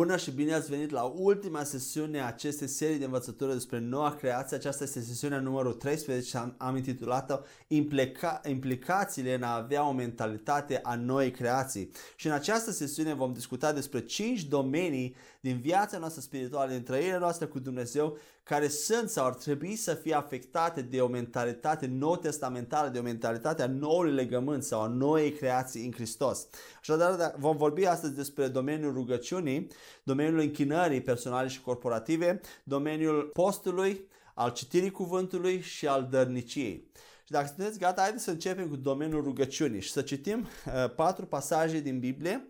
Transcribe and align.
Bună 0.00 0.16
și 0.16 0.30
bine 0.30 0.54
ați 0.54 0.70
venit 0.70 0.90
la 0.90 1.02
ultima 1.02 1.62
sesiune 1.62 2.20
a 2.20 2.26
acestei 2.26 2.66
serii 2.66 2.98
de 2.98 3.04
învățătură 3.04 3.52
despre 3.52 3.78
noua 3.78 4.14
creație. 4.14 4.56
Aceasta 4.56 4.84
este 4.84 5.00
sesiunea 5.00 5.40
numărul 5.40 5.72
13 5.72 6.28
și 6.28 6.36
am, 6.36 6.54
am 6.58 6.76
intitulat-o 6.76 7.38
Implica, 7.66 8.40
Implicațiile 8.48 9.34
în 9.34 9.42
a 9.42 9.54
avea 9.54 9.88
o 9.88 9.92
mentalitate 9.92 10.80
a 10.82 10.94
noii 10.94 11.30
creații. 11.30 11.90
Și 12.16 12.26
în 12.26 12.32
această 12.32 12.70
sesiune 12.70 13.14
vom 13.14 13.32
discuta 13.32 13.72
despre 13.72 14.04
5 14.04 14.44
domenii 14.44 15.14
din 15.40 15.58
viața 15.60 15.98
noastră 15.98 16.20
spirituală, 16.20 16.70
din 16.70 16.82
trăirea 16.82 17.18
noastră 17.18 17.46
cu 17.46 17.58
Dumnezeu, 17.58 18.18
care 18.50 18.68
sunt 18.68 19.08
sau 19.08 19.26
ar 19.26 19.34
trebui 19.34 19.76
să 19.76 19.94
fie 19.94 20.14
afectate 20.14 20.82
de 20.82 21.00
o 21.00 21.06
mentalitate 21.06 21.86
nou-testamentală, 21.86 22.88
de 22.88 22.98
o 22.98 23.02
mentalitate 23.02 23.62
a 23.62 23.66
noului 23.66 24.12
legământ 24.12 24.62
sau 24.62 24.80
a 24.80 24.86
noii 24.86 25.32
creații 25.32 25.84
în 25.84 25.92
Hristos. 25.92 26.46
Așadar, 26.80 27.14
da, 27.14 27.32
vom 27.38 27.56
vorbi 27.56 27.84
astăzi 27.84 28.14
despre 28.14 28.48
domeniul 28.48 28.92
rugăciunii, 28.92 29.68
domeniul 30.02 30.38
închinării 30.38 31.00
personale 31.00 31.48
și 31.48 31.60
corporative, 31.60 32.40
domeniul 32.64 33.30
postului, 33.32 34.08
al 34.34 34.52
citirii 34.52 34.90
cuvântului 34.90 35.60
și 35.60 35.86
al 35.86 36.08
dărniciei. 36.10 36.90
Și 37.24 37.32
dacă 37.32 37.46
sunteți 37.46 37.78
gata, 37.78 38.00
haideți 38.00 38.24
să 38.24 38.30
începem 38.30 38.68
cu 38.68 38.76
domeniul 38.76 39.22
rugăciunii 39.22 39.80
și 39.80 39.92
să 39.92 40.02
citim 40.02 40.40
uh, 40.40 40.94
patru 40.94 41.26
pasaje 41.26 41.80
din 41.80 41.98
Biblie 41.98 42.48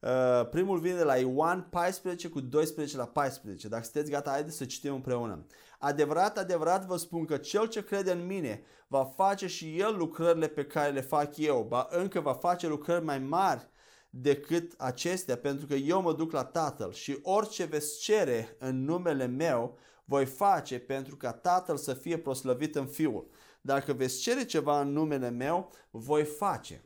Uh, 0.00 0.48
primul 0.50 0.78
vine 0.78 0.96
de 0.96 1.02
la 1.02 1.16
Ioan 1.16 1.66
14 1.70 2.28
cu 2.28 2.40
12 2.40 2.96
la 2.96 3.06
14. 3.06 3.68
Dacă 3.68 3.82
sunteți 3.82 4.10
gata, 4.10 4.30
haideți 4.30 4.56
să 4.56 4.64
citim 4.64 4.94
împreună. 4.94 5.46
Adevărat, 5.78 6.38
adevărat 6.38 6.86
vă 6.86 6.96
spun 6.96 7.24
că 7.24 7.36
cel 7.36 7.66
ce 7.66 7.84
crede 7.84 8.12
în 8.12 8.26
mine 8.26 8.62
va 8.86 9.04
face 9.04 9.46
și 9.46 9.78
el 9.78 9.96
lucrările 9.96 10.46
pe 10.46 10.64
care 10.64 10.92
le 10.92 11.00
fac 11.00 11.36
eu, 11.36 11.66
ba 11.68 11.86
încă 11.90 12.20
va 12.20 12.32
face 12.32 12.68
lucrări 12.68 13.04
mai 13.04 13.18
mari 13.18 13.68
decât 14.10 14.74
acestea, 14.78 15.36
pentru 15.36 15.66
că 15.66 15.74
eu 15.74 16.02
mă 16.02 16.12
duc 16.12 16.32
la 16.32 16.44
Tatăl 16.44 16.92
și 16.92 17.18
orice 17.22 17.64
veți 17.64 18.00
cere 18.00 18.56
în 18.58 18.84
numele 18.84 19.26
meu, 19.26 19.78
voi 20.04 20.26
face 20.26 20.78
pentru 20.78 21.16
ca 21.16 21.32
Tatăl 21.32 21.76
să 21.76 21.94
fie 21.94 22.18
proslăvit 22.18 22.76
în 22.76 22.86
Fiul. 22.86 23.30
Dacă 23.60 23.92
veți 23.92 24.20
cere 24.20 24.44
ceva 24.44 24.80
în 24.80 24.92
numele 24.92 25.30
meu, 25.30 25.72
voi 25.90 26.24
face. 26.24 26.84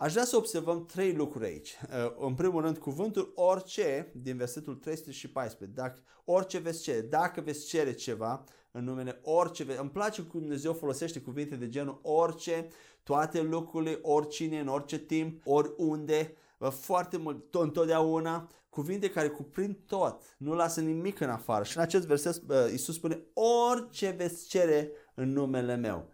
Aș 0.00 0.12
vrea 0.12 0.24
să 0.24 0.36
observăm 0.36 0.86
trei 0.86 1.12
lucruri 1.12 1.44
aici. 1.44 1.76
Uh, 1.82 2.26
în 2.26 2.34
primul 2.34 2.62
rând, 2.62 2.78
cuvântul 2.78 3.32
orice 3.34 4.12
din 4.14 4.36
versetul 4.36 4.74
314. 4.74 5.78
Dacă, 5.80 6.02
orice 6.24 6.58
veți 6.58 6.82
cere, 6.82 7.00
dacă 7.00 7.40
veți 7.40 7.66
cere 7.66 7.92
ceva 7.92 8.44
în 8.70 8.84
numele 8.84 9.20
orice, 9.22 9.64
veți, 9.64 9.80
îmi 9.80 9.90
place 9.90 10.22
cum 10.22 10.40
Dumnezeu 10.40 10.72
folosește 10.72 11.20
cuvinte 11.20 11.56
de 11.56 11.68
genul 11.68 12.00
orice, 12.02 12.68
toate 13.02 13.42
lucrurile, 13.42 13.98
oricine, 14.02 14.60
în 14.60 14.68
orice 14.68 14.98
timp, 14.98 15.46
oriunde, 15.46 16.34
foarte 16.70 17.16
mult, 17.16 17.50
tot, 17.50 17.62
întotdeauna, 17.62 18.50
cuvinte 18.68 19.10
care 19.10 19.28
cuprind 19.28 19.76
tot, 19.86 20.22
nu 20.38 20.54
lasă 20.54 20.80
nimic 20.80 21.20
în 21.20 21.30
afară. 21.30 21.64
Și 21.64 21.76
în 21.76 21.82
acest 21.82 22.06
verset 22.06 22.42
Iisus 22.70 22.94
spune 22.94 23.22
orice 23.70 24.10
veți 24.10 24.48
cere 24.48 24.90
în 25.14 25.32
numele 25.32 25.76
meu. 25.76 26.08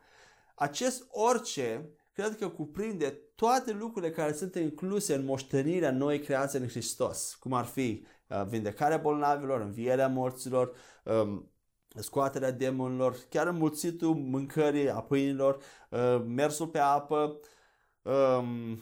Acest 0.54 1.06
orice 1.10 1.90
cred 2.12 2.36
că 2.36 2.48
cuprinde 2.48 3.20
toate 3.36 3.72
lucrurile 3.72 4.12
care 4.12 4.32
sunt 4.32 4.54
incluse 4.54 5.14
în 5.14 5.24
moștenirea 5.24 5.90
noi 5.90 6.20
creații 6.20 6.58
în 6.58 6.68
Hristos, 6.68 7.34
cum 7.34 7.52
ar 7.52 7.64
fi 7.64 8.04
uh, 8.26 8.44
vindecarea 8.48 8.96
bolnavilor, 8.96 9.60
învierea 9.60 10.08
morților, 10.08 10.72
um, 11.04 11.50
scoaterea 11.94 12.50
demonilor, 12.50 13.16
chiar 13.28 13.46
înmulțitul 13.46 14.14
mâncării 14.14 14.90
a 14.90 15.00
pâinilor, 15.00 15.58
uh, 15.90 16.24
mersul 16.26 16.66
pe 16.66 16.78
apă, 16.78 17.40
um, 18.02 18.80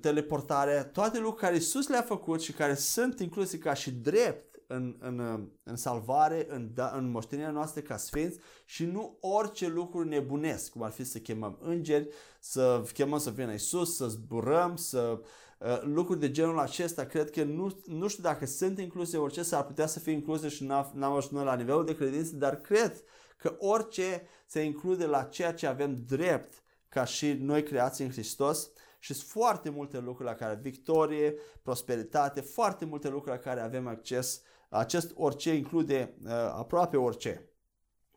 teleportarea, 0.00 0.84
toate 0.84 1.18
lucruri 1.18 1.40
care 1.40 1.54
Iisus 1.54 1.88
le-a 1.88 2.02
făcut 2.02 2.42
și 2.42 2.52
care 2.52 2.74
sunt 2.74 3.20
incluse 3.20 3.58
ca 3.58 3.74
și 3.74 3.90
drept 3.90 4.57
în, 4.70 4.96
în, 4.98 5.48
în 5.62 5.76
salvare, 5.76 6.46
în, 6.48 6.70
da, 6.74 6.92
în 6.96 7.10
moștenirea 7.10 7.50
noastră 7.50 7.80
ca 7.80 7.96
sfinți 7.96 8.38
și 8.64 8.84
nu 8.84 9.16
orice 9.20 9.68
lucru 9.68 10.04
nebunesc, 10.04 10.70
cum 10.70 10.82
ar 10.82 10.90
fi 10.90 11.04
să 11.04 11.18
chemăm 11.18 11.58
îngeri, 11.60 12.08
să 12.40 12.82
chemăm 12.92 13.18
să 13.18 13.30
vină 13.30 13.52
Isus, 13.52 13.96
să 13.96 14.06
zburăm, 14.06 14.76
să 14.76 15.20
uh, 15.58 15.82
lucruri 15.82 16.20
de 16.20 16.30
genul 16.30 16.58
acesta, 16.58 17.04
cred 17.04 17.30
că 17.30 17.42
nu, 17.42 17.82
nu 17.86 18.08
știu 18.08 18.22
dacă 18.22 18.46
sunt 18.46 18.78
incluse 18.78 19.16
orice, 19.16 19.42
s-ar 19.42 19.64
putea 19.64 19.86
să 19.86 19.98
fie 19.98 20.12
incluse 20.12 20.48
și 20.48 20.64
n-am 20.64 21.02
ajuns 21.02 21.28
noi 21.28 21.44
la 21.44 21.56
nivelul 21.56 21.84
de 21.84 21.96
credință, 21.96 22.34
dar 22.34 22.60
cred 22.60 23.02
că 23.36 23.56
orice 23.58 24.22
se 24.46 24.60
include 24.60 25.06
la 25.06 25.22
ceea 25.22 25.54
ce 25.54 25.66
avem 25.66 25.94
drept 26.06 26.62
ca 26.88 27.04
și 27.04 27.32
noi 27.32 27.62
creați 27.62 28.02
în 28.02 28.10
Hristos 28.10 28.70
și 28.98 29.14
sunt 29.14 29.28
foarte 29.28 29.70
multe 29.70 29.98
lucruri 29.98 30.28
la 30.28 30.34
care 30.34 30.58
victorie, 30.62 31.34
prosperitate, 31.62 32.40
foarte 32.40 32.84
multe 32.84 33.08
lucruri 33.08 33.36
la 33.36 33.42
care 33.42 33.60
avem 33.60 33.86
acces 33.86 34.42
acest 34.68 35.12
orice 35.14 35.54
include 35.54 36.14
uh, 36.24 36.30
aproape 36.32 36.96
orice. 36.96 37.52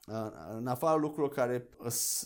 Uh, 0.07 0.15
în 0.57 0.67
afară 0.67 0.99
lucrurilor 0.99 1.35
care 1.35 1.69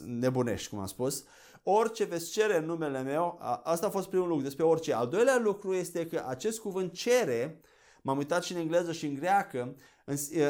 nebunești, 0.06 0.70
cum 0.70 0.80
am 0.80 0.86
spus. 0.86 1.24
Orice 1.64 2.04
veți 2.04 2.32
cere 2.32 2.58
în 2.58 2.66
numele 2.66 3.02
meu, 3.02 3.40
asta 3.64 3.88
a 3.88 3.90
fost 3.90 4.10
primul 4.10 4.28
lucru 4.28 4.44
despre 4.44 4.64
orice. 4.64 4.94
Al 4.94 5.08
doilea 5.08 5.38
lucru 5.38 5.74
este 5.74 6.08
că 6.08 6.24
acest 6.28 6.60
cuvânt 6.60 6.94
cere, 6.94 7.62
m-am 8.02 8.18
uitat 8.18 8.44
și 8.44 8.54
în 8.54 8.60
engleză 8.60 8.92
și 8.92 9.06
în 9.06 9.14
greacă, 9.14 9.76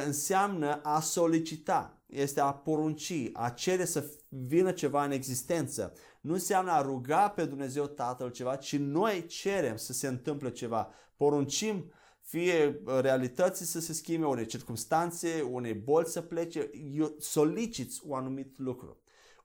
înseamnă 0.05 0.79
a 0.83 0.99
solicita, 0.99 2.01
este 2.05 2.41
a 2.41 2.53
porunci, 2.53 3.29
a 3.33 3.49
cere 3.49 3.85
să 3.85 4.11
vină 4.29 4.71
ceva 4.71 5.03
în 5.03 5.11
existență. 5.11 5.93
Nu 6.21 6.33
înseamnă 6.33 6.71
a 6.71 6.81
ruga 6.81 7.29
pe 7.29 7.45
Dumnezeu 7.45 7.85
Tatăl 7.85 8.31
ceva, 8.31 8.55
ci 8.55 8.77
noi 8.77 9.25
cerem 9.25 9.75
să 9.75 9.93
se 9.93 10.07
întâmple 10.07 10.51
ceva. 10.51 10.89
Poruncim 11.15 11.91
fie 12.25 12.81
uh, 12.85 12.99
realității 13.01 13.65
să 13.65 13.79
se 13.79 13.93
schimbe, 13.93 14.25
unei 14.25 14.45
circunstanțe, 14.45 15.41
unei 15.41 15.73
boli 15.73 16.07
să 16.07 16.21
plece, 16.21 16.69
eu 16.91 17.15
soliciți 17.19 18.01
un 18.05 18.17
anumit 18.17 18.59
lucru. 18.59 18.97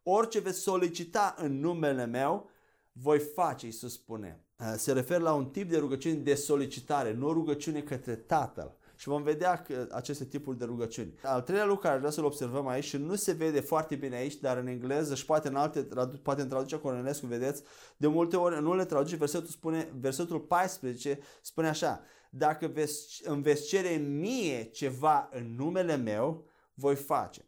Orice 0.03 0.39
veți 0.39 0.59
solicita 0.59 1.35
în 1.39 1.61
numele 1.61 2.07
meu, 2.07 2.51
voi 2.93 3.19
face, 3.19 3.67
Iisus 3.67 3.93
spune. 3.93 4.45
Uh, 4.59 4.75
se 4.77 4.93
referă 4.93 5.23
la 5.23 5.35
un 5.35 5.47
tip 5.47 5.71
de 5.71 5.79
rugăciune 5.79 6.15
de 6.15 6.35
solicitare, 6.35 7.13
nu 7.13 7.33
rugăciune 7.33 7.81
către 7.81 8.15
Tatăl. 8.15 8.79
Și 8.97 9.09
vom 9.09 9.23
vedea 9.23 9.63
că 9.63 9.87
aceste 9.91 10.25
tipuri 10.25 10.59
de 10.59 10.65
rugăciuni. 10.65 11.15
Al 11.23 11.41
treilea 11.41 11.67
lucru 11.67 11.83
care 11.83 11.97
vreau 11.97 12.13
să-l 12.13 12.25
observăm 12.25 12.67
aici 12.67 12.85
și 12.85 12.97
nu 12.97 13.15
se 13.15 13.33
vede 13.33 13.61
foarte 13.61 13.95
bine 13.95 14.17
aici, 14.17 14.37
dar 14.37 14.57
în 14.57 14.67
engleză 14.67 15.15
și 15.15 15.25
poate 15.25 15.49
în 15.49 15.57
alte, 15.57 15.89
poate 16.23 16.43
în 16.43 16.49
traducerea 16.49 16.83
Cornelescu, 16.83 17.27
vedeți, 17.27 17.63
de 17.97 18.07
multe 18.07 18.37
ori 18.37 18.63
nu 18.63 18.75
le 18.75 18.85
traduce, 18.85 19.17
versetul 19.17 19.49
spune, 19.49 19.93
versetul 20.01 20.41
14 20.41 21.19
spune 21.41 21.69
așa, 21.69 22.03
dacă 22.31 22.67
veți, 22.67 23.21
îmi 23.25 23.43
veți 23.43 23.67
cere 23.67 23.95
mie 23.97 24.65
ceva 24.65 25.29
în 25.33 25.55
numele 25.57 25.97
meu, 25.97 26.49
voi 26.75 26.95
face. 26.95 27.45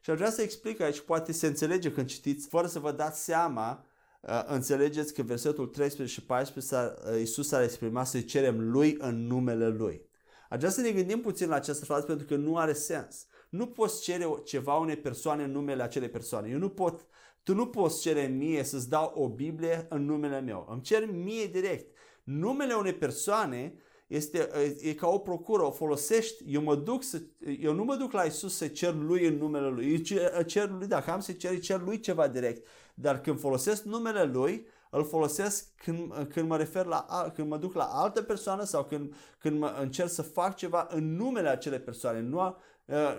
Și 0.00 0.10
aș 0.10 0.16
vrea 0.16 0.30
să 0.30 0.42
explic 0.42 0.80
aici, 0.80 1.00
poate 1.00 1.32
se 1.32 1.46
înțelege 1.46 1.92
când 1.92 2.06
citiți, 2.06 2.48
fără 2.48 2.66
să 2.66 2.78
vă 2.78 2.92
dați 2.92 3.24
seama, 3.24 3.84
uh, 4.20 4.42
înțelegeți 4.46 5.14
că 5.14 5.22
versetul 5.22 5.66
13 5.66 6.14
și 6.14 6.26
14 6.26 6.74
uh, 6.74 7.18
Iisus 7.18 7.48
s-a 7.48 7.62
exprimat 7.62 8.06
să-i 8.06 8.24
cerem 8.24 8.70
lui 8.70 8.96
în 8.98 9.26
numele 9.26 9.68
lui. 9.68 10.06
Aș 10.48 10.58
vrea 10.58 10.70
să 10.70 10.80
ne 10.80 10.90
gândim 10.90 11.20
puțin 11.20 11.48
la 11.48 11.54
această 11.54 11.84
frază 11.84 12.06
pentru 12.06 12.26
că 12.26 12.36
nu 12.36 12.56
are 12.56 12.72
sens. 12.72 13.26
Nu 13.48 13.66
poți 13.66 14.02
cere 14.02 14.26
ceva 14.44 14.74
unei 14.74 14.96
persoane 14.96 15.44
în 15.44 15.50
numele 15.50 15.82
acelei 15.82 16.08
persoane. 16.08 16.48
Eu 16.48 16.58
nu 16.58 16.68
pot, 16.68 17.06
tu 17.42 17.54
nu 17.54 17.66
poți 17.66 18.00
cere 18.00 18.26
mie 18.26 18.62
să-ți 18.62 18.88
dau 18.88 19.12
o 19.14 19.28
Biblie 19.28 19.86
în 19.88 20.04
numele 20.04 20.40
meu. 20.40 20.66
Îmi 20.70 20.80
cer 20.82 21.10
mie 21.10 21.46
direct. 21.46 21.96
Numele 22.22 22.74
unei 22.74 22.94
persoane 22.94 23.74
este, 24.06 24.48
e 24.80 24.94
ca 24.94 25.08
o 25.08 25.18
procură, 25.18 25.62
o 25.62 25.70
folosești, 25.70 26.44
eu, 26.46 26.62
mă 26.62 26.74
duc 26.74 27.02
să, 27.02 27.22
eu 27.60 27.72
nu 27.72 27.84
mă 27.84 27.94
duc 27.94 28.12
la 28.12 28.22
Isus 28.22 28.56
să 28.56 28.66
cer 28.66 28.94
lui 28.94 29.26
în 29.26 29.36
numele 29.36 29.68
lui, 29.68 29.92
eu 29.92 29.96
cer, 29.96 30.44
cer 30.44 30.70
lui, 30.70 30.86
dacă 30.86 31.10
am 31.10 31.20
să 31.20 31.32
cer, 31.32 31.58
cer 31.58 31.80
lui 31.80 32.00
ceva 32.00 32.28
direct, 32.28 32.66
dar 32.94 33.20
când 33.20 33.40
folosesc 33.40 33.82
numele 33.82 34.24
lui, 34.24 34.66
îl 34.90 35.04
folosesc 35.04 35.66
când, 35.76 36.12
când 36.32 36.48
mă 36.48 36.56
refer 36.56 36.84
la, 36.84 37.30
când 37.34 37.48
mă 37.48 37.56
duc 37.56 37.74
la 37.74 37.84
altă 37.84 38.22
persoană 38.22 38.64
sau 38.64 38.84
când, 38.84 39.14
când 39.38 39.58
mă 39.58 39.76
încerc 39.80 40.08
să 40.08 40.22
fac 40.22 40.56
ceva 40.56 40.86
în 40.90 41.16
numele 41.16 41.48
acelei 41.48 41.78
persoane. 41.78 42.20
Nu, 42.20 42.56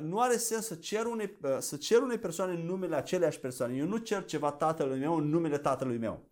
nu 0.02 0.20
are 0.20 0.38
sens 0.38 0.66
să 0.66 0.76
cer, 0.76 1.06
unei, 1.06 1.38
să 1.60 1.76
cer 1.76 2.02
unei 2.02 2.18
persoane 2.18 2.54
în 2.54 2.66
numele 2.66 2.96
aceleași 2.96 3.40
persoane. 3.40 3.76
Eu 3.76 3.86
nu 3.86 3.98
cer 3.98 4.26
ceva 4.26 4.52
tatălui 4.52 5.00
meu 5.00 5.16
în 5.16 5.30
numele 5.30 5.58
tatălui 5.58 5.98
meu. 5.98 6.24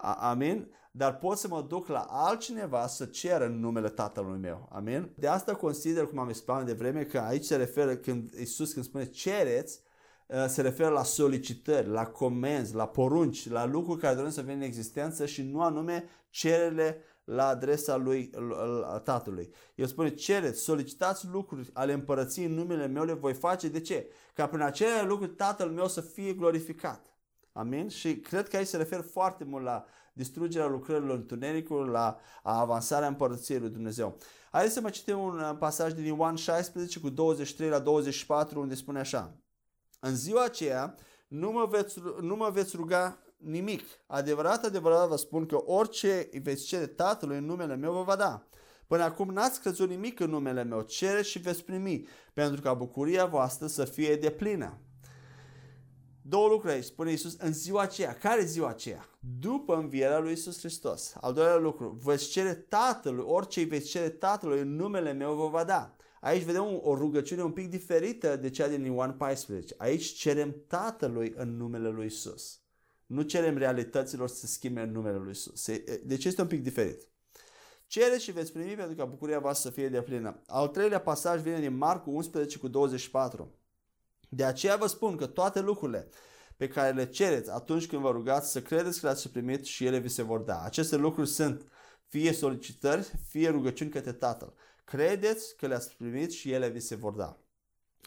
Amin? 0.00 0.66
Dar 0.90 1.18
pot 1.18 1.38
să 1.38 1.48
mă 1.48 1.64
duc 1.68 1.86
la 1.86 2.06
altcineva 2.08 2.86
să 2.86 3.04
cer 3.04 3.40
în 3.40 3.60
numele 3.60 3.88
tatălui 3.88 4.38
meu. 4.38 4.68
Amin? 4.72 5.10
De 5.14 5.26
asta 5.26 5.54
consider, 5.54 6.06
cum 6.06 6.18
am 6.18 6.28
explicat 6.28 6.64
de 6.64 6.72
vreme, 6.72 7.04
că 7.04 7.18
aici 7.18 7.44
se 7.44 7.56
referă 7.56 7.96
când 7.96 8.32
Isus 8.32 8.72
când 8.72 8.84
spune 8.84 9.04
cereți, 9.04 9.80
uh, 10.26 10.44
se 10.46 10.62
referă 10.62 10.88
la 10.88 11.02
solicitări, 11.02 11.88
la 11.88 12.06
comenzi, 12.06 12.74
la 12.74 12.86
porunci, 12.86 13.48
la 13.48 13.66
lucruri 13.66 14.00
care 14.00 14.14
doresc 14.14 14.34
să 14.34 14.40
vină 14.40 14.54
în 14.54 14.60
existență 14.60 15.26
și 15.26 15.42
nu 15.42 15.62
anume 15.62 16.04
cerele 16.30 17.02
la 17.24 17.46
adresa 17.46 17.96
lui 17.96 18.30
a 18.84 18.98
tatălui. 18.98 19.50
El 19.74 19.86
spune, 19.86 20.14
cereți, 20.14 20.60
solicitați 20.60 21.26
lucruri 21.26 21.70
ale 21.72 21.92
împărăției 21.92 22.46
în 22.46 22.54
numele 22.54 22.86
meu, 22.86 23.04
le 23.04 23.12
voi 23.12 23.34
face. 23.34 23.68
De 23.68 23.80
ce? 23.80 24.10
Ca 24.34 24.46
prin 24.46 24.60
acele 24.60 25.02
lucruri 25.06 25.30
tatăl 25.30 25.70
meu 25.70 25.88
să 25.88 26.00
fie 26.00 26.32
glorificat. 26.32 27.06
Amin? 27.58 27.88
Și 27.88 28.16
cred 28.16 28.48
că 28.48 28.56
aici 28.56 28.66
se 28.66 28.76
referă 28.76 29.02
foarte 29.02 29.44
mult 29.44 29.64
la 29.64 29.84
distrugerea 30.12 30.66
lucrărilor 30.66 31.16
întunericului, 31.16 31.90
la 31.90 32.18
avansarea 32.42 33.08
împărăției 33.08 33.58
lui 33.58 33.68
Dumnezeu. 33.68 34.16
Haideți 34.50 34.74
să 34.74 34.80
mai 34.80 34.90
citim 34.90 35.18
un 35.18 35.38
uh, 35.38 35.56
pasaj 35.58 35.92
din 35.92 36.04
Ioan 36.04 36.34
16 36.36 37.00
cu 37.00 37.08
23 37.08 37.68
la 37.68 37.78
24 37.78 38.60
unde 38.60 38.74
spune 38.74 38.98
așa. 38.98 39.36
În 40.00 40.16
ziua 40.16 40.44
aceea 40.44 40.94
nu 41.28 41.50
mă 41.50 41.66
veți, 41.70 41.98
nu 42.20 42.36
mă 42.36 42.50
veți 42.52 42.76
ruga 42.76 43.18
nimic. 43.36 43.82
Adevărat, 44.06 44.64
adevărat 44.64 45.08
vă 45.08 45.16
spun 45.16 45.46
că 45.46 45.56
orice 45.64 46.28
veți 46.42 46.64
cere 46.64 46.86
Tatălui 46.86 47.36
în 47.36 47.44
numele 47.44 47.76
meu 47.76 47.92
vă 47.92 48.02
va 48.02 48.16
da. 48.16 48.46
Până 48.86 49.02
acum 49.02 49.28
n-ați 49.28 49.60
crezut 49.60 49.88
nimic 49.88 50.20
în 50.20 50.30
numele 50.30 50.62
meu, 50.62 50.80
cereți 50.80 51.28
și 51.28 51.38
veți 51.38 51.64
primi, 51.64 52.06
pentru 52.32 52.60
ca 52.60 52.74
bucuria 52.74 53.26
voastră 53.26 53.66
să 53.66 53.84
fie 53.84 54.16
de 54.16 54.30
plină. 54.30 54.78
Două 56.28 56.48
lucruri 56.48 56.72
aici, 56.72 56.84
spune 56.84 57.10
Iisus, 57.10 57.36
în 57.38 57.52
ziua 57.52 57.82
aceea. 57.82 58.14
Care 58.14 58.44
ziua 58.44 58.68
aceea? 58.68 59.08
După 59.40 59.76
învierea 59.76 60.18
lui 60.18 60.30
Iisus 60.30 60.58
Hristos. 60.58 61.14
Al 61.20 61.32
doilea 61.32 61.56
lucru, 61.56 61.98
veți 62.02 62.28
cere 62.28 62.54
Tatălui, 62.54 63.24
orice 63.26 63.64
veți 63.64 63.88
cere 63.88 64.08
Tatălui 64.08 64.60
în 64.60 64.76
numele 64.76 65.12
meu 65.12 65.34
vă 65.34 65.48
va 65.48 65.64
da. 65.64 65.96
Aici 66.20 66.42
vedem 66.42 66.80
o 66.82 66.94
rugăciune 66.94 67.42
un 67.42 67.50
pic 67.50 67.70
diferită 67.70 68.36
de 68.36 68.50
cea 68.50 68.68
din 68.68 68.84
Ioan 68.84 69.12
14. 69.12 69.74
Aici 69.78 70.04
cerem 70.04 70.54
Tatălui 70.66 71.32
în 71.36 71.56
numele 71.56 71.88
lui 71.88 72.06
Isus. 72.06 72.60
Nu 73.06 73.22
cerem 73.22 73.56
realităților 73.56 74.28
să 74.28 74.46
schimbe 74.46 74.80
în 74.80 74.92
numele 74.92 75.16
lui 75.16 75.30
Isus. 75.30 75.66
Deci 76.04 76.24
este 76.24 76.40
un 76.40 76.46
pic 76.46 76.62
diferit. 76.62 77.08
Cereți 77.86 78.22
și 78.22 78.32
veți 78.32 78.52
primi 78.52 78.74
pentru 78.74 78.96
ca 78.96 79.04
bucuria 79.04 79.38
voastră 79.38 79.68
să 79.68 79.74
fie 79.74 79.88
de 79.88 80.02
plină. 80.02 80.42
Al 80.46 80.68
treilea 80.68 81.00
pasaj 81.00 81.40
vine 81.40 81.60
din 81.60 81.76
Marcu 81.76 82.10
11 82.10 82.58
cu 82.58 82.68
24. 82.68 83.52
De 84.28 84.44
aceea 84.44 84.76
vă 84.76 84.86
spun 84.86 85.16
că 85.16 85.26
toate 85.26 85.60
lucrurile 85.60 86.08
pe 86.56 86.68
care 86.68 86.94
le 86.94 87.06
cereți 87.06 87.50
atunci 87.50 87.86
când 87.86 88.02
vă 88.02 88.10
rugați 88.10 88.50
să 88.50 88.62
credeți 88.62 89.00
că 89.00 89.06
le-ați 89.06 89.28
primit 89.28 89.64
și 89.64 89.84
ele 89.84 89.98
vi 89.98 90.08
se 90.08 90.22
vor 90.22 90.40
da. 90.40 90.62
Aceste 90.62 90.96
lucruri 90.96 91.28
sunt 91.28 91.66
fie 92.08 92.32
solicitări, 92.32 93.12
fie 93.28 93.48
rugăciuni 93.48 93.90
către 93.90 94.12
Tatăl. 94.12 94.54
Credeți 94.84 95.56
că 95.56 95.66
le-ați 95.66 95.96
primit 95.96 96.32
și 96.32 96.52
ele 96.52 96.68
vi 96.68 96.80
se 96.80 96.94
vor 96.94 97.12
da. 97.12 97.38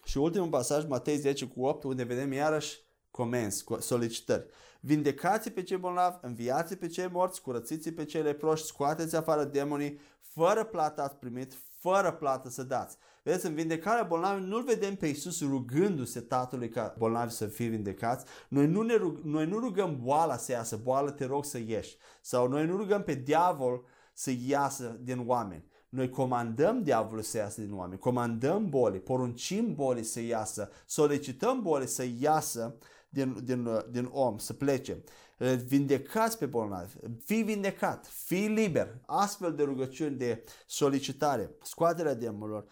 Și 0.03 0.17
ultimul 0.17 0.49
pasaj, 0.49 0.85
Matei 0.85 1.17
10 1.17 1.45
cu 1.45 1.65
8, 1.65 1.83
unde 1.83 2.03
vedem 2.03 2.31
iarăși 2.31 2.79
comenzi, 3.11 3.65
solicitări. 3.79 4.45
Vindecați 4.79 5.49
pe 5.49 5.63
cei 5.63 5.77
bolnavi, 5.77 6.17
înviați 6.21 6.75
pe 6.75 6.87
cei 6.87 7.07
morți, 7.07 7.41
curățiți 7.41 7.91
pe 7.91 8.05
cei 8.05 8.21
leproși, 8.21 8.63
scoateți 8.63 9.15
afară 9.15 9.43
demonii, 9.43 9.99
fără 10.21 10.63
plată 10.63 11.01
ați 11.01 11.15
primit, 11.15 11.53
fără 11.79 12.11
plată 12.11 12.49
să 12.49 12.63
dați. 12.63 12.97
Vedeți, 13.23 13.45
în 13.45 13.53
vindecarea 13.53 14.03
bolnavi 14.03 14.45
nu-L 14.45 14.63
vedem 14.63 14.95
pe 14.95 15.07
Iisus 15.07 15.41
rugându-se 15.41 16.19
Tatălui 16.19 16.69
ca 16.69 16.95
bolnavi 16.97 17.31
să 17.31 17.45
fie 17.45 17.67
vindecați. 17.67 18.25
Noi 18.49 18.67
nu, 18.67 18.81
ne 18.81 18.95
rug, 18.95 19.19
noi 19.23 19.45
nu 19.45 19.59
rugăm 19.59 19.99
boala 20.03 20.37
să 20.37 20.51
iasă, 20.51 20.79
boală 20.83 21.11
te 21.11 21.25
rog 21.25 21.45
să 21.45 21.57
ieși. 21.57 21.97
Sau 22.21 22.47
noi 22.47 22.65
nu 22.65 22.77
rugăm 22.77 23.03
pe 23.03 23.13
diavol 23.13 23.85
să 24.13 24.31
iasă 24.47 24.99
din 25.01 25.23
oameni. 25.25 25.69
Noi 25.89 26.09
comandăm 26.09 26.83
diavolul 26.83 27.21
să 27.21 27.37
iasă 27.37 27.61
din 27.61 27.73
oameni, 27.73 27.99
comandăm 27.99 28.69
bolii, 28.69 28.99
poruncim 28.99 29.75
bolii 29.75 30.03
să 30.03 30.19
iasă, 30.19 30.69
solicităm 30.85 31.61
bolii 31.61 31.87
să 31.87 32.05
iasă 32.19 32.75
din, 33.09 33.37
din, 33.43 33.67
din 33.89 34.09
om, 34.11 34.37
să 34.37 34.53
plece. 34.53 35.03
Vindecați 35.65 36.37
pe 36.37 36.45
bolnavi, 36.45 36.93
fii 37.25 37.43
vindecat, 37.43 38.07
fii 38.07 38.47
liber. 38.47 38.99
Astfel 39.05 39.53
de 39.53 39.63
rugăciuni 39.63 40.15
de 40.15 40.43
solicitare, 40.65 41.49
scoaterea 41.61 42.13
demonilor, 42.13 42.63
uh, 42.63 42.69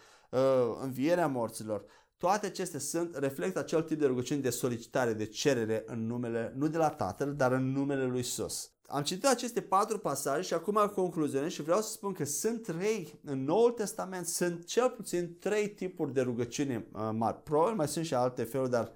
învierea 0.80 1.26
morților, 1.26 1.84
toate 2.16 2.46
acestea 2.46 2.78
sunt, 2.78 3.16
reflectă 3.16 3.58
acel 3.58 3.82
tip 3.82 3.98
de 3.98 4.06
rugăciuni 4.06 4.42
de 4.42 4.50
solicitare, 4.50 5.12
de 5.12 5.26
cerere 5.26 5.82
în 5.86 6.06
numele, 6.06 6.52
nu 6.56 6.68
de 6.68 6.78
la 6.78 6.88
Tatăl, 6.88 7.34
dar 7.34 7.52
în 7.52 7.72
numele 7.72 8.04
lui 8.04 8.18
Isus. 8.18 8.72
Am 8.86 9.02
citit 9.02 9.26
aceste 9.26 9.60
patru 9.60 9.98
pasaje 9.98 10.42
și 10.42 10.54
acum 10.54 10.90
concluzionez 10.94 11.50
și 11.50 11.62
vreau 11.62 11.80
să 11.80 11.90
spun 11.90 12.12
că 12.12 12.24
sunt 12.24 12.62
trei, 12.62 13.20
în 13.24 13.44
Noul 13.44 13.70
Testament 13.70 14.26
sunt 14.26 14.64
cel 14.64 14.90
puțin 14.90 15.36
trei 15.38 15.68
tipuri 15.68 16.12
de 16.12 16.20
rugăciune 16.20 16.86
uh, 16.92 17.10
mari. 17.12 17.42
Probabil 17.42 17.74
mai 17.74 17.88
sunt 17.88 18.04
și 18.04 18.14
alte 18.14 18.44
feluri, 18.44 18.70
dar 18.70 18.92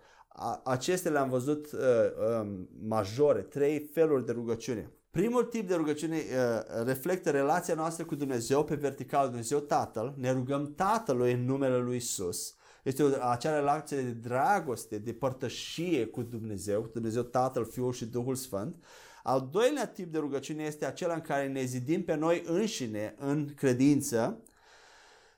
acestea 0.65 1.11
le-am 1.11 1.29
văzut 1.29 1.73
uh, 1.73 1.81
uh, 1.81 2.51
majore, 2.89 3.41
trei 3.41 3.91
feluri 3.93 4.27
de 4.27 4.33
rugăciune. 4.33 4.93
Primul 5.15 5.45
tip 5.45 5.69
de 5.69 5.75
rugăciune 5.75 6.17
uh, 6.17 6.85
reflectă 6.85 7.31
relația 7.31 7.75
noastră 7.75 8.05
cu 8.05 8.15
Dumnezeu 8.15 8.65
pe 8.65 8.75
vertical, 8.75 9.27
Dumnezeu 9.27 9.59
Tatăl. 9.59 10.15
Ne 10.17 10.33
rugăm 10.33 10.73
Tatălui 10.77 11.33
în 11.33 11.45
numele 11.45 11.79
Lui 11.79 11.97
Isus. 11.97 12.55
Este 12.83 13.03
o, 13.03 13.09
acea 13.31 13.55
relație 13.55 13.97
de 13.97 14.11
dragoste, 14.11 14.99
de 14.99 15.13
părtășie 15.13 16.07
cu 16.07 16.23
Dumnezeu, 16.23 16.81
cu 16.81 16.89
Dumnezeu 16.93 17.23
Tatăl, 17.23 17.65
Fiul 17.65 17.93
și 17.93 18.07
Duhul 18.07 18.35
Sfânt. 18.35 18.77
Al 19.23 19.49
doilea 19.53 19.87
tip 19.87 20.13
de 20.13 20.19
rugăciune 20.19 20.63
este 20.63 20.87
acela 20.87 21.15
în 21.15 21.21
care 21.21 21.49
ne 21.49 21.65
zidim 21.65 22.05
pe 22.05 22.15
noi 22.15 22.43
înșine 22.47 23.15
în 23.19 23.49
credință, 23.57 24.43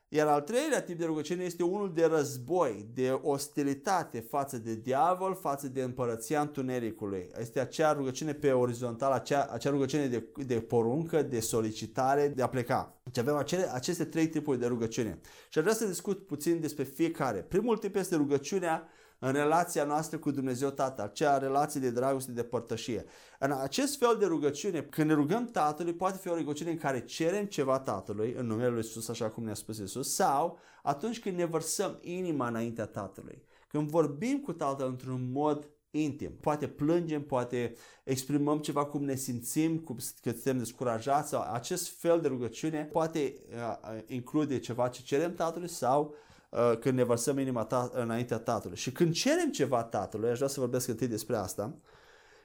iar 0.08 0.26
al 0.26 0.41
treilea 0.41 0.82
tip 0.82 0.99
de 0.99 1.05
rugăciune 1.05 1.44
este 1.44 1.62
unul 1.62 1.93
de 1.94 2.05
război, 2.05 2.88
de 2.94 3.20
ostilitate 3.23 4.20
față 4.20 4.58
de 4.58 4.75
diavol, 4.75 5.35
față 5.35 5.69
de 5.69 5.82
împărăția 5.82 6.41
întunericului. 6.41 7.29
Este 7.38 7.61
acea 7.61 7.93
rugăciune 7.93 8.32
pe 8.32 8.53
orizontal, 8.53 9.12
acea, 9.12 9.49
acea 9.53 9.70
rugăciune 9.70 10.06
de, 10.06 10.26
de 10.47 10.61
poruncă, 10.61 11.23
de 11.23 11.41
solicitare, 11.41 12.29
de 12.29 12.43
a 12.43 12.47
pleca. 12.47 13.00
Deci 13.03 13.19
avem 13.19 13.35
acele, 13.35 13.75
aceste 13.75 14.05
trei 14.05 14.29
tipuri 14.29 14.58
de 14.58 14.67
rugăciune. 14.67 15.19
Și 15.49 15.58
aș 15.58 15.64
vrea 15.64 15.76
să 15.76 15.87
discut 15.87 16.26
puțin 16.26 16.61
despre 16.61 16.85
fiecare. 16.85 17.38
Primul 17.38 17.76
tip 17.76 17.97
este 17.97 18.17
rugăciunea 18.17 18.88
în 19.19 19.33
relația 19.33 19.85
noastră 19.85 20.19
cu 20.19 20.31
Dumnezeu 20.31 20.71
Tatăl, 20.71 21.05
acea 21.05 21.39
relație 21.39 21.81
de 21.81 21.91
dragoste, 21.91 22.33
de 22.33 22.43
părtășie. 22.43 23.05
În 23.39 23.53
acest 23.53 23.99
fel 23.99 24.17
de 24.19 24.27
rugăciune, 24.27 24.83
când 24.83 25.09
ne 25.09 25.15
rugăm 25.15 25.45
Tatălui, 25.45 25.95
poate 25.95 26.19
fi 26.19 26.29
o 26.29 26.35
rugăciune 26.35 26.71
în 26.71 26.79
care 26.79 27.05
cerem 27.05 27.45
ceva 27.45 27.79
Tatălui, 27.79 28.35
în 28.37 28.47
numele 28.47 28.69
Lui 28.69 28.79
Isus, 28.79 29.09
așa 29.09 29.31
cum 29.31 29.45
ne-a 29.45 29.55
spus 29.55 29.79
Isus, 29.79 30.15
sau 30.15 30.59
atunci 30.83 31.21
când 31.21 31.37
ne 31.37 31.45
vărsăm 31.45 31.99
inima 32.01 32.49
înaintea 32.49 32.87
Tatălui. 32.87 33.43
Când 33.69 33.89
vorbim 33.89 34.41
cu 34.41 34.53
Tatăl 34.53 34.89
într-un 34.89 35.31
mod 35.33 35.71
intim. 35.91 36.37
Poate 36.41 36.69
plângem, 36.69 37.23
poate 37.23 37.75
exprimăm 38.05 38.59
ceva 38.59 38.85
cum 38.85 39.05
ne 39.05 39.15
simțim, 39.15 39.79
cum 39.79 39.97
că 40.23 40.31
suntem 40.31 40.59
descurajați 40.59 41.29
sau 41.29 41.53
acest 41.53 41.99
fel 41.99 42.21
de 42.21 42.29
rugăciune 42.29 42.85
poate 42.93 43.35
uh, 43.55 43.99
include 44.07 44.59
ceva 44.59 44.89
ce 44.89 45.03
cerem 45.03 45.35
Tatălui 45.35 45.69
sau 45.69 46.15
Uh, 46.15 46.25
când 46.81 46.97
ne 46.97 47.03
vărsăm 47.03 47.38
inima 47.38 47.64
ta, 47.64 47.91
înaintea 47.94 48.38
Tatălui. 48.38 48.76
Și 48.76 48.92
când 48.92 49.14
cerem 49.14 49.50
ceva 49.50 49.83
Tatălui, 49.83 50.31
aș 50.31 50.37
vrea 50.37 50.49
să 50.49 50.61
vorbesc 50.61 50.88
întâi 50.88 51.07
despre 51.07 51.37
asta, 51.37 51.75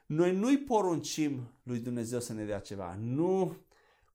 noi 0.05 0.35
nu-i 0.35 0.57
poruncim 0.57 1.47
lui 1.63 1.79
Dumnezeu 1.79 2.19
să 2.19 2.33
ne 2.33 2.43
dea 2.43 2.59
ceva, 2.59 2.97
nu 2.99 3.57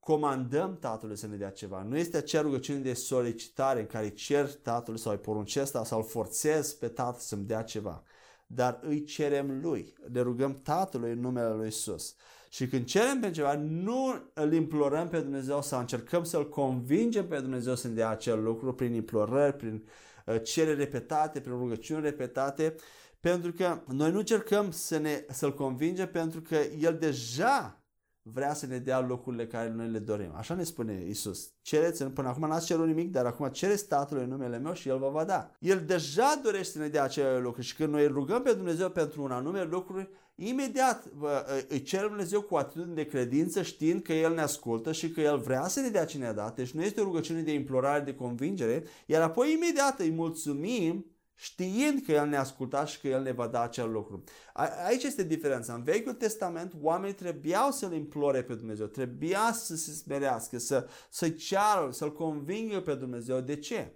comandăm 0.01 0.77
Tatălui 0.81 1.17
să 1.17 1.27
ne 1.27 1.37
dea 1.37 1.51
ceva. 1.51 1.83
Nu 1.83 1.97
este 1.97 2.17
acea 2.17 2.41
rugăciune 2.41 2.79
de 2.79 2.93
solicitare 2.93 3.81
în 3.81 3.87
care 3.87 4.09
cer 4.09 4.55
Tatălui 4.55 5.01
sau 5.01 5.13
îi 5.13 5.19
poruncesc 5.19 5.71
sau 5.85 5.99
îl 5.99 6.05
forțez 6.05 6.73
pe 6.73 6.89
Tatăl 6.89 7.21
să-mi 7.21 7.45
dea 7.45 7.63
ceva. 7.63 8.03
Dar 8.47 8.81
îi 8.83 9.05
cerem 9.05 9.61
Lui, 9.61 9.95
le 10.13 10.21
rugăm 10.21 10.61
Tatălui 10.63 11.13
în 11.13 11.21
numele 11.21 11.55
Lui 11.55 11.67
Isus. 11.67 12.15
Și 12.57 12.67
când 12.67 12.85
cerem 12.85 13.21
pe 13.21 13.31
ceva, 13.31 13.55
nu 13.57 14.31
îl 14.35 14.53
implorăm 14.53 15.09
pe 15.09 15.21
Dumnezeu 15.21 15.63
sau 15.63 15.81
încercăm 15.81 16.25
să-L 16.25 16.49
convingem 16.49 17.27
pe 17.29 17.41
Dumnezeu 17.41 17.75
să 17.75 17.89
ne 17.89 17.95
dea 17.95 18.09
acel 18.09 18.43
lucru 18.43 18.75
prin 18.75 18.95
implorări, 18.95 19.57
prin 19.57 19.89
uh, 20.27 20.43
cereri 20.43 20.79
repetate, 20.79 21.41
prin 21.41 21.53
rugăciuni 21.53 22.03
repetate, 22.03 22.75
pentru 23.21 23.53
că 23.53 23.81
noi 23.87 24.11
nu 24.11 24.19
încercăm 24.19 24.71
să 24.71 24.99
ne, 24.99 25.25
să-L 25.29 25.55
convingem 25.55 26.09
pentru 26.09 26.41
că 26.41 26.57
El 26.79 26.97
deja 27.01 27.81
vrea 28.23 28.55
să 28.55 28.67
ne 28.67 28.79
dea 28.79 29.01
locurile 29.01 29.47
care 29.47 29.71
noi 29.71 29.89
le 29.89 29.99
dorim. 29.99 30.33
Așa 30.35 30.55
ne 30.55 30.63
spune 30.63 31.05
Isus. 31.09 31.53
Cereți, 31.63 32.05
până 32.05 32.29
acum 32.29 32.49
n-ați 32.49 32.67
cerut 32.67 32.87
nimic, 32.87 33.11
dar 33.11 33.27
acum 33.27 33.49
cereți 33.49 33.87
Tatălui 33.87 34.23
în 34.23 34.31
numele 34.31 34.59
meu 34.59 34.73
și 34.73 34.89
El 34.89 34.99
vă 34.99 35.11
va 35.11 35.25
da. 35.25 35.51
El 35.59 35.85
deja 35.85 36.41
dorește 36.43 36.73
să 36.73 36.79
ne 36.79 36.89
dea 36.89 37.03
acele 37.03 37.39
lucruri 37.39 37.67
și 37.67 37.75
când 37.75 37.93
noi 37.93 38.07
rugăm 38.07 38.43
pe 38.43 38.53
Dumnezeu 38.53 38.91
pentru 38.91 39.23
un 39.23 39.31
anume 39.31 39.63
lucru, 39.63 40.09
imediat 40.37 41.05
îi 41.69 41.83
cerem 41.83 42.09
Dumnezeu 42.09 42.43
cu 42.43 42.57
atitudine 42.57 42.95
de 42.95 43.07
credință 43.07 43.63
știind 43.63 44.03
că 44.03 44.13
El 44.13 44.35
ne 44.35 44.41
ascultă 44.41 44.93
și 44.93 45.11
că 45.11 45.21
El 45.21 45.39
vrea 45.39 45.69
să 45.69 45.81
ne 45.81 45.89
dea 45.89 46.05
ce 46.05 46.19
ne-a 46.19 46.33
dat. 46.33 46.57
Deci 46.57 46.71
nu 46.71 46.83
este 46.83 47.01
o 47.01 47.05
rugăciune 47.05 47.41
de 47.41 47.53
implorare, 47.53 48.05
de 48.05 48.15
convingere, 48.15 48.85
iar 49.07 49.23
apoi 49.23 49.53
imediat 49.53 50.01
îi 50.01 50.11
mulțumim 50.11 51.07
știind 51.39 52.03
că 52.07 52.13
El 52.13 52.29
ne-a 52.29 52.41
ascultat 52.41 52.89
și 52.89 53.01
că 53.01 53.09
El 53.09 53.23
ne 53.23 53.33
va 53.33 53.47
da 53.47 53.63
acel 53.63 53.91
lucru. 53.91 54.25
Aici 54.87 55.03
este 55.03 55.23
diferența. 55.23 55.75
În 55.75 55.83
Vechiul 55.83 56.13
Testament 56.13 56.73
oamenii 56.81 57.15
trebuiau 57.15 57.71
să-L 57.71 57.93
implore 57.93 58.43
pe 58.43 58.55
Dumnezeu, 58.55 58.87
trebuia 58.87 59.53
să 59.53 59.77
se 59.77 59.93
smerească, 59.93 60.59
să, 60.59 60.89
să-i 61.11 61.35
ceară, 61.35 61.89
să-L 61.93 62.13
convingă 62.13 62.81
pe 62.81 62.95
Dumnezeu. 62.95 63.41
De 63.41 63.57
ce? 63.57 63.93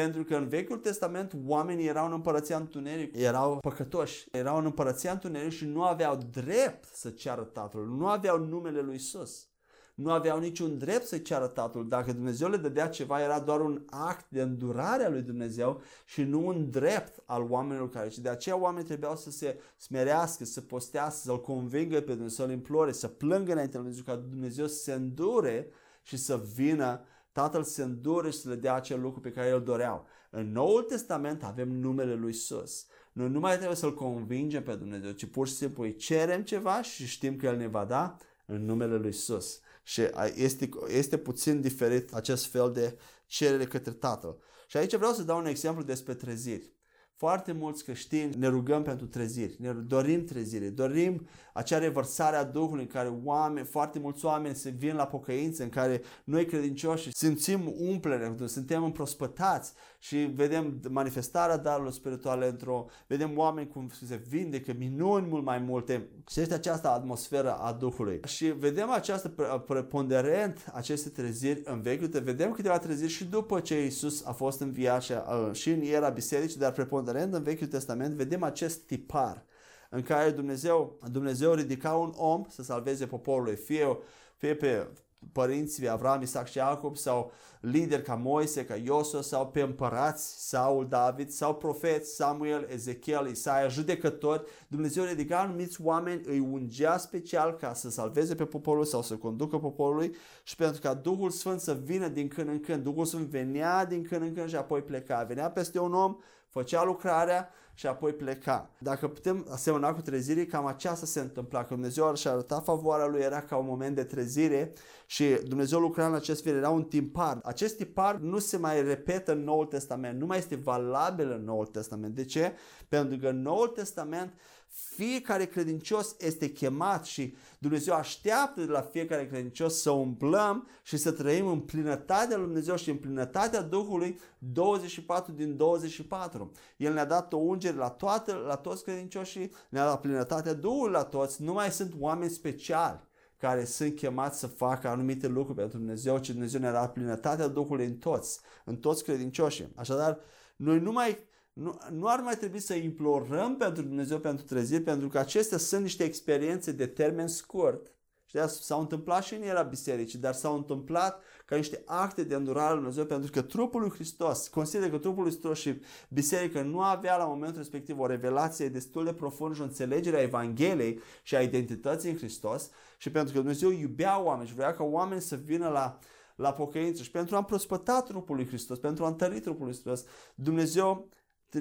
Pentru 0.00 0.24
că 0.24 0.36
în 0.36 0.48
Vechiul 0.48 0.78
Testament 0.78 1.32
oamenii 1.46 1.86
erau 1.86 2.06
în 2.06 2.12
împărăția 2.12 2.56
întuneric, 2.56 3.16
erau 3.16 3.58
păcătoși, 3.60 4.28
erau 4.30 4.58
în 4.58 4.64
împărăția 4.64 5.12
întuneric 5.12 5.52
și 5.52 5.66
nu 5.66 5.82
aveau 5.82 6.18
drept 6.30 6.84
să 6.84 7.10
ceară 7.10 7.42
Tatălui, 7.42 7.96
nu 7.98 8.06
aveau 8.06 8.38
numele 8.38 8.80
lui 8.80 8.94
Isus. 8.94 9.48
nu 9.94 10.10
aveau 10.10 10.38
niciun 10.38 10.78
drept 10.78 11.06
să 11.06 11.18
ceară 11.18 11.46
Tatăl. 11.46 11.88
Dacă 11.88 12.12
Dumnezeu 12.12 12.48
le 12.48 12.56
dădea 12.56 12.88
ceva, 12.88 13.22
era 13.22 13.40
doar 13.40 13.60
un 13.60 13.82
act 13.90 14.26
de 14.28 14.42
îndurare 14.42 15.04
a 15.04 15.08
lui 15.08 15.22
Dumnezeu 15.22 15.80
și 16.04 16.22
nu 16.22 16.46
un 16.46 16.70
drept 16.70 17.22
al 17.26 17.46
oamenilor 17.50 17.88
care. 17.88 18.08
Și 18.08 18.20
de 18.20 18.28
aceea 18.28 18.56
oamenii 18.56 18.86
trebuiau 18.86 19.16
să 19.16 19.30
se 19.30 19.60
smerească, 19.76 20.44
să 20.44 20.60
postească, 20.60 21.20
să-L 21.24 21.40
convingă 21.40 22.00
pe 22.00 22.12
Dumnezeu, 22.12 22.46
să-L 22.46 22.50
implore, 22.50 22.92
să 22.92 23.08
plângă 23.08 23.52
înainte 23.52 23.78
lui 23.78 23.86
Dumnezeu, 23.86 24.14
ca 24.14 24.20
Dumnezeu 24.30 24.66
să 24.66 24.82
se 24.82 24.92
îndure 24.92 25.68
și 26.02 26.16
să 26.16 26.40
vină 26.54 27.04
Tatăl 27.34 27.62
se 27.62 27.82
îndure 27.82 28.30
și 28.30 28.38
să 28.38 28.48
le 28.48 28.54
dea 28.54 28.74
acel 28.74 29.00
lucru 29.00 29.20
pe 29.20 29.30
care 29.30 29.48
el 29.48 29.62
doreau. 29.62 30.06
În 30.30 30.52
Noul 30.52 30.82
Testament 30.82 31.42
avem 31.42 31.68
numele 31.68 32.14
lui 32.14 32.32
Sus. 32.32 32.86
Noi 33.12 33.28
nu 33.28 33.40
mai 33.40 33.56
trebuie 33.56 33.76
să-L 33.76 33.94
convingem 33.94 34.62
pe 34.62 34.74
Dumnezeu, 34.74 35.10
ci 35.10 35.26
pur 35.26 35.48
și 35.48 35.54
simplu 35.54 35.82
îi 35.82 35.96
cerem 35.96 36.42
ceva 36.42 36.82
și 36.82 37.06
știm 37.06 37.36
că 37.36 37.46
El 37.46 37.56
ne 37.56 37.66
va 37.66 37.84
da 37.84 38.16
în 38.46 38.64
numele 38.64 38.96
lui 38.96 39.12
Sus. 39.12 39.60
Și 39.82 40.02
este, 40.34 40.68
este 40.86 41.18
puțin 41.18 41.60
diferit 41.60 42.12
acest 42.12 42.46
fel 42.46 42.72
de 42.72 42.98
cerere 43.26 43.64
către 43.64 43.92
Tatăl. 43.92 44.38
Și 44.66 44.76
aici 44.76 44.94
vreau 44.94 45.12
să 45.12 45.22
dau 45.22 45.38
un 45.38 45.46
exemplu 45.46 45.82
despre 45.82 46.14
treziri. 46.14 46.73
Foarte 47.16 47.52
mulți 47.52 47.84
creștini 47.84 48.34
ne 48.36 48.48
rugăm 48.48 48.82
pentru 48.82 49.06
treziri, 49.06 49.56
ne 49.58 49.72
dorim 49.72 50.24
trezire, 50.24 50.68
dorim 50.68 51.26
acea 51.52 51.78
revărsare 51.78 52.36
a 52.36 52.44
Duhului 52.44 52.82
în 52.82 52.88
care 52.88 53.20
oameni, 53.24 53.66
foarte 53.66 53.98
mulți 53.98 54.24
oameni 54.24 54.54
se 54.54 54.70
vin 54.70 54.94
la 54.94 55.06
pocăință, 55.06 55.62
în 55.62 55.68
care 55.68 56.02
noi 56.24 56.46
credincioși 56.46 57.08
simțim 57.12 57.74
umplere, 57.78 58.34
suntem 58.46 58.84
împrospătați 58.84 59.72
și 60.04 60.16
vedem 60.16 60.80
manifestarea 60.90 61.56
darurilor 61.56 61.92
spirituale 61.92 62.48
într-o, 62.48 62.86
vedem 63.06 63.38
oameni 63.38 63.68
cum 63.68 63.90
se 64.06 64.22
vindecă, 64.28 64.72
minuni 64.78 65.26
mult 65.26 65.44
mai 65.44 65.58
multe 65.58 66.08
și 66.30 66.40
este 66.40 66.54
această 66.54 66.88
atmosferă 66.88 67.54
a 67.54 67.72
Duhului. 67.72 68.20
Și 68.26 68.46
vedem 68.46 68.90
această 68.90 69.28
preponderent 69.66 70.70
aceste 70.72 71.08
treziri 71.08 71.60
în 71.64 71.80
Vechiul 71.80 72.20
vedem 72.22 72.52
câteva 72.52 72.78
treziri 72.78 73.10
și 73.10 73.24
după 73.24 73.60
ce 73.60 73.84
Isus 73.84 74.24
a 74.24 74.32
fost 74.32 74.60
înviat 74.60 75.02
și, 75.02 75.12
uh, 75.12 75.52
și 75.52 75.70
în 75.70 75.82
era 75.82 76.08
bisericii, 76.08 76.58
dar 76.60 76.72
preponderent 76.72 77.34
în 77.34 77.42
Vechiul 77.42 77.66
Testament 77.66 78.14
vedem 78.14 78.42
acest 78.42 78.86
tipar 78.86 79.44
în 79.90 80.02
care 80.02 80.30
Dumnezeu, 80.30 80.98
Dumnezeu 81.10 81.52
ridica 81.52 81.92
un 81.92 82.12
om 82.16 82.44
să 82.48 82.62
salveze 82.62 83.06
poporul, 83.06 83.56
fie, 83.56 83.98
fie 84.36 84.54
pe 84.54 84.88
părinții 85.32 85.88
Avram, 85.88 86.22
Isaac 86.22 86.48
și 86.48 86.58
Iacob 86.58 86.96
sau 86.96 87.32
lideri 87.60 88.02
ca 88.02 88.14
Moise, 88.14 88.64
ca 88.64 88.74
Iosua 88.74 89.20
sau 89.20 89.46
pe 89.46 89.60
împărați, 89.60 90.48
Saul, 90.48 90.88
David 90.88 91.30
sau 91.30 91.54
profeți, 91.54 92.14
Samuel, 92.14 92.66
Ezechiel, 92.70 93.26
Isaia, 93.26 93.68
judecători, 93.68 94.42
Dumnezeu 94.68 95.04
ridica 95.04 95.38
anumiți 95.38 95.80
oameni, 95.82 96.20
îi 96.26 96.38
ungea 96.38 96.96
special 96.96 97.52
ca 97.52 97.74
să 97.74 97.90
salveze 97.90 98.34
pe 98.34 98.44
poporul 98.44 98.84
sau 98.84 99.02
să 99.02 99.14
conducă 99.14 99.58
poporului 99.58 100.14
și 100.42 100.56
pentru 100.56 100.80
ca 100.80 100.94
Duhul 100.94 101.30
Sfânt 101.30 101.60
să 101.60 101.78
vină 101.84 102.08
din 102.08 102.28
când 102.28 102.48
în 102.48 102.60
când. 102.60 102.82
Duhul 102.82 103.04
Sfânt 103.04 103.26
venea 103.26 103.84
din 103.84 104.02
când 104.02 104.22
în 104.22 104.34
când 104.34 104.48
și 104.48 104.56
apoi 104.56 104.82
pleca. 104.82 105.22
Venea 105.22 105.50
peste 105.50 105.78
un 105.78 105.94
om, 105.94 106.16
făcea 106.48 106.84
lucrarea 106.84 107.48
și 107.74 107.86
apoi 107.86 108.12
pleca. 108.12 108.70
Dacă 108.78 109.08
putem 109.08 109.46
asemăna 109.50 109.94
cu 109.94 110.00
trezirii, 110.00 110.46
cam 110.46 110.66
aceasta 110.66 111.06
se 111.06 111.20
întâmpla, 111.20 111.60
că 111.60 111.74
Dumnezeu 111.74 112.14
și 112.14 112.28
arăta 112.28 112.60
favoarea 112.60 113.06
lui, 113.06 113.20
era 113.20 113.40
ca 113.40 113.56
un 113.56 113.66
moment 113.66 113.94
de 113.94 114.04
trezire 114.04 114.72
și 115.06 115.24
Dumnezeu 115.46 115.78
lucra 115.78 116.06
în 116.06 116.14
acest 116.14 116.42
fel, 116.42 116.56
era 116.56 116.70
un 116.70 116.84
timpar. 116.84 117.40
Acest 117.42 117.76
timpar 117.76 118.16
nu 118.16 118.38
se 118.38 118.56
mai 118.56 118.82
repetă 118.82 119.32
în 119.32 119.44
Noul 119.44 119.66
Testament, 119.66 120.20
nu 120.20 120.26
mai 120.26 120.38
este 120.38 120.56
valabil 120.56 121.30
în 121.30 121.44
Noul 121.44 121.66
Testament. 121.66 122.14
De 122.14 122.24
ce? 122.24 122.52
Pentru 122.88 123.18
că 123.18 123.28
în 123.28 123.42
Noul 123.42 123.68
Testament 123.68 124.32
fiecare 124.74 125.46
credincios 125.46 126.16
este 126.18 126.50
chemat 126.50 127.04
și 127.04 127.34
Dumnezeu 127.58 127.94
așteaptă 127.94 128.60
de 128.60 128.72
la 128.72 128.80
fiecare 128.80 129.26
credincios 129.26 129.80
să 129.80 129.90
umblăm 129.90 130.68
și 130.82 130.96
să 130.96 131.12
trăim 131.12 131.46
în 131.46 131.60
plinătatea 131.60 132.36
lui 132.36 132.44
Dumnezeu 132.44 132.76
și 132.76 132.90
în 132.90 132.96
plinătatea 132.96 133.62
Duhului 133.62 134.18
24 134.38 135.32
din 135.32 135.56
24. 135.56 136.52
El 136.76 136.92
ne-a 136.92 137.04
dat 137.04 137.32
o 137.32 137.36
ungere 137.36 137.76
la, 137.76 137.88
toate, 137.88 138.32
la 138.32 138.56
toți 138.56 138.84
credincioșii, 138.84 139.52
ne-a 139.68 139.84
dat 139.84 140.00
plinătatea 140.00 140.52
Duhului 140.52 140.92
la 140.92 141.04
toți, 141.04 141.42
nu 141.42 141.52
mai 141.52 141.70
sunt 141.70 141.94
oameni 141.98 142.30
speciali 142.30 143.00
care 143.38 143.64
sunt 143.64 143.96
chemați 143.96 144.38
să 144.38 144.46
facă 144.46 144.88
anumite 144.88 145.26
lucruri 145.26 145.58
pentru 145.58 145.78
Dumnezeu, 145.78 146.18
ci 146.18 146.30
Dumnezeu 146.30 146.60
ne-a 146.60 146.72
dat 146.72 146.92
plinătatea 146.92 147.46
Duhului 147.46 147.86
în 147.86 147.96
toți, 147.96 148.40
în 148.64 148.76
toți 148.76 149.04
credincioșii. 149.04 149.72
Așadar, 149.74 150.18
noi 150.56 150.80
nu 150.80 150.92
mai 150.92 151.18
nu, 151.54 151.78
nu 151.90 152.06
ar 152.08 152.20
mai 152.20 152.36
trebui 152.36 152.60
să 152.60 152.74
implorăm 152.74 153.56
pentru 153.56 153.82
Dumnezeu 153.82 154.18
pentru 154.18 154.44
treziri, 154.44 154.82
pentru 154.82 155.08
că 155.08 155.18
acestea 155.18 155.58
sunt 155.58 155.82
niște 155.82 156.04
experiențe 156.04 156.72
de 156.72 156.86
termen 156.86 157.28
scurt. 157.28 157.92
Și 158.26 158.38
s-au 158.48 158.80
întâmplat 158.80 159.24
și 159.24 159.34
în 159.34 159.42
era 159.42 159.62
bisericii, 159.62 160.18
dar 160.18 160.34
s-au 160.34 160.56
întâmplat 160.56 161.22
ca 161.44 161.56
niște 161.56 161.82
acte 161.86 162.24
de 162.24 162.34
îndurare 162.34 162.72
lui 162.72 162.78
Dumnezeu, 162.78 163.04
pentru 163.04 163.30
că 163.30 163.42
trupul 163.42 163.80
lui 163.80 163.90
Hristos, 163.90 164.48
consider 164.48 164.90
că 164.90 164.98
trupul 164.98 165.22
lui 165.22 165.30
Hristos 165.30 165.58
și 165.58 165.80
biserica 166.08 166.62
nu 166.62 166.80
avea 166.80 167.16
la 167.16 167.24
momentul 167.24 167.58
respectiv 167.58 167.98
o 167.98 168.06
revelație 168.06 168.68
destul 168.68 169.04
de 169.04 169.12
profundă 169.12 169.54
și 169.54 169.60
o 169.60 169.64
înțelegere 169.64 170.16
a 170.16 170.22
Evangheliei 170.22 171.00
și 171.22 171.36
a 171.36 171.42
identității 171.42 172.10
în 172.10 172.16
Hristos 172.16 172.70
și 172.98 173.10
pentru 173.10 173.32
că 173.32 173.38
Dumnezeu 173.38 173.70
iubea 173.70 174.22
oameni 174.22 174.48
și 174.48 174.54
vrea 174.54 174.74
ca 174.74 174.84
oameni 174.84 175.20
să 175.20 175.36
vină 175.36 175.68
la, 175.68 175.98
la 176.36 176.52
pocăință 176.52 177.02
și 177.02 177.10
pentru 177.10 177.34
a 177.34 177.38
împrospăta 177.38 178.02
trupul 178.02 178.36
lui 178.36 178.46
Hristos, 178.46 178.78
pentru 178.78 179.04
a 179.04 179.08
întări 179.08 179.40
trupul 179.40 179.64
lui 179.64 179.72
Hristos, 179.72 180.04
Dumnezeu 180.34 181.08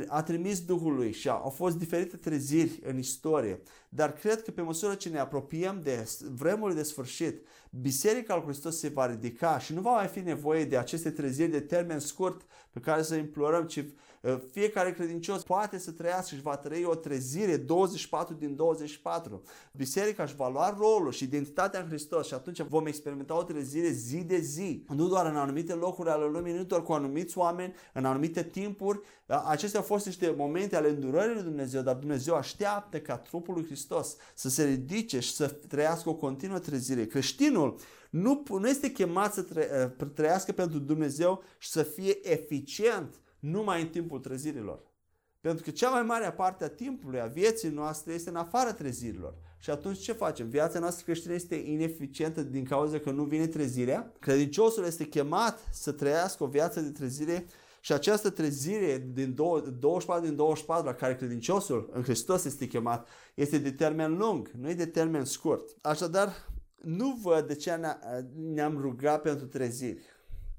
a 0.08 0.24
trimis 0.24 0.66
Duhului 0.66 1.12
și 1.12 1.30
au 1.30 1.50
fost 1.50 1.78
diferite 1.78 2.18
treziri 2.18 2.80
în 2.84 2.98
istorie, 2.98 3.62
dar 3.90 4.14
cred 4.14 4.42
că 4.42 4.52
pe 4.52 4.62
măsură 4.62 4.94
ce 4.94 5.10
ne 5.10 5.20
apropiem 5.20 5.82
de 5.84 6.10
vremurile 6.36 6.80
de 6.80 6.86
sfârșit, 6.86 7.46
Biserica 7.82 8.36
lui 8.36 8.44
Hristos 8.44 8.80
se 8.80 8.88
va 8.88 9.06
ridica 9.06 9.60
și 9.60 9.74
nu 9.74 9.82
va 9.82 9.92
mai 9.92 10.08
fi 10.08 10.20
nevoie 10.20 10.66
de 10.66 10.78
aceste 10.78 11.10
treziri 11.10 11.52
de 11.52 11.60
termen 11.60 12.00
scurt 12.00 12.42
pe 12.72 12.80
care 12.80 13.02
să 13.02 13.16
implorăm, 13.16 13.66
ci 13.66 13.78
uh, 13.78 13.86
fiecare 14.52 14.94
credincios 14.94 15.44
poate 15.44 15.78
să 15.78 15.92
trăiască 15.92 16.36
și 16.36 16.42
va 16.42 16.58
trăi 16.58 16.84
o 16.86 16.96
trezire 16.96 17.58
24 17.58 18.34
din 18.34 18.56
24. 18.56 19.42
Biserica 19.72 20.24
își 20.24 20.36
va 20.36 20.50
lua 20.50 20.78
rolul 20.80 21.12
și 21.12 21.24
identitatea 21.24 21.80
în 21.80 21.88
Hristos 21.88 22.28
și 22.28 22.34
atunci 22.34 22.62
vom 22.62 22.86
experimenta 22.86 23.38
o 23.38 23.44
trezire 23.44 23.90
zi 23.90 24.18
de 24.24 24.38
zi. 24.38 24.86
Nu 24.88 25.08
doar 25.08 25.26
în 25.26 25.36
anumite 25.36 25.74
locuri 25.74 26.10
ale 26.10 26.26
lumii, 26.26 26.54
nu 26.54 26.64
doar 26.64 26.84
cu 26.84 26.94
anumiți 26.94 27.38
oameni, 27.38 27.74
în 27.94 28.06
anumite 28.06 28.44
timpuri. 28.44 29.00
Da? 29.26 29.44
Acestea 29.48 29.80
au 29.80 29.86
fost 29.86 30.06
niște 30.06 30.34
momente 30.38 30.76
ale 30.76 30.90
îndurării 30.90 31.34
lui 31.34 31.44
Dumnezeu, 31.44 31.82
dar 31.82 31.96
Dumnezeu 31.96 32.36
așteaptă 32.36 33.00
ca 33.00 33.18
trupul 33.18 33.54
lui 33.54 33.66
Hristos 33.66 34.16
să 34.34 34.50
se 34.50 34.64
ridice 34.64 35.20
și 35.20 35.34
să 35.34 35.48
trăiască 35.48 36.10
o 36.10 36.16
continuă 36.16 36.60
trezire. 36.60 37.06
Creștinul 37.06 37.76
nu, 38.10 38.44
nu 38.50 38.68
este 38.68 38.92
chemat 38.92 39.34
să 39.34 39.42
tre, 39.42 39.96
trăiască 40.14 40.52
pentru 40.52 40.80
Dumnezeu 40.80 41.44
și 41.58 41.70
să 41.70 41.84
fie 41.84 42.32
eficient 42.32 43.22
numai 43.44 43.82
în 43.82 43.88
timpul 43.88 44.20
trezirilor. 44.20 44.92
Pentru 45.42 45.64
că 45.64 45.72
cea 45.72 45.90
mai 45.90 46.04
mare 46.04 46.32
parte 46.32 46.64
a 46.64 46.70
timpului, 46.70 47.22
a 47.22 47.26
vieții 47.26 47.70
noastre, 47.70 48.14
este 48.14 48.30
în 48.30 48.36
afara 48.36 48.74
trezirilor. 48.74 49.36
Și 49.60 49.70
atunci 49.70 49.98
ce 49.98 50.12
facem? 50.12 50.50
Viața 50.50 50.80
noastră 50.80 51.04
creștină 51.04 51.34
este 51.34 51.56
ineficientă 51.56 52.42
din 52.42 52.64
cauza 52.64 53.00
că 53.00 53.12
nu 53.12 53.24
vine 53.24 53.48
trezirea. 53.48 54.12
Credinciosul 54.20 54.86
este 54.86 55.06
chemat 55.06 55.68
să 55.72 55.92
trăiască 55.92 56.44
o 56.44 56.48
viață 56.48 56.82
de 56.82 56.90
trezire 56.90 57.46
și 57.80 57.94
această 57.94 58.30
trezire 58.30 59.10
din 59.14 59.36
24 59.36 60.26
din 60.26 60.36
24 60.36 60.86
la 60.86 60.94
care 60.94 61.16
credinciosul 61.16 61.90
în 61.94 62.04
Hristos 62.04 62.44
este 62.44 62.68
chemat 62.68 63.08
este 63.34 63.58
de 63.58 63.72
termen 63.72 64.18
lung, 64.18 64.52
nu 64.60 64.70
e 64.70 64.74
de 64.74 64.86
termen 64.86 65.26
scurt. 65.26 65.78
Așadar, 65.82 66.34
nu 66.76 67.20
văd 67.22 67.48
de 67.48 67.56
ce 67.56 67.80
ne-am 68.36 68.78
rugat 68.82 69.22
pentru 69.22 69.46
treziri. 69.46 70.02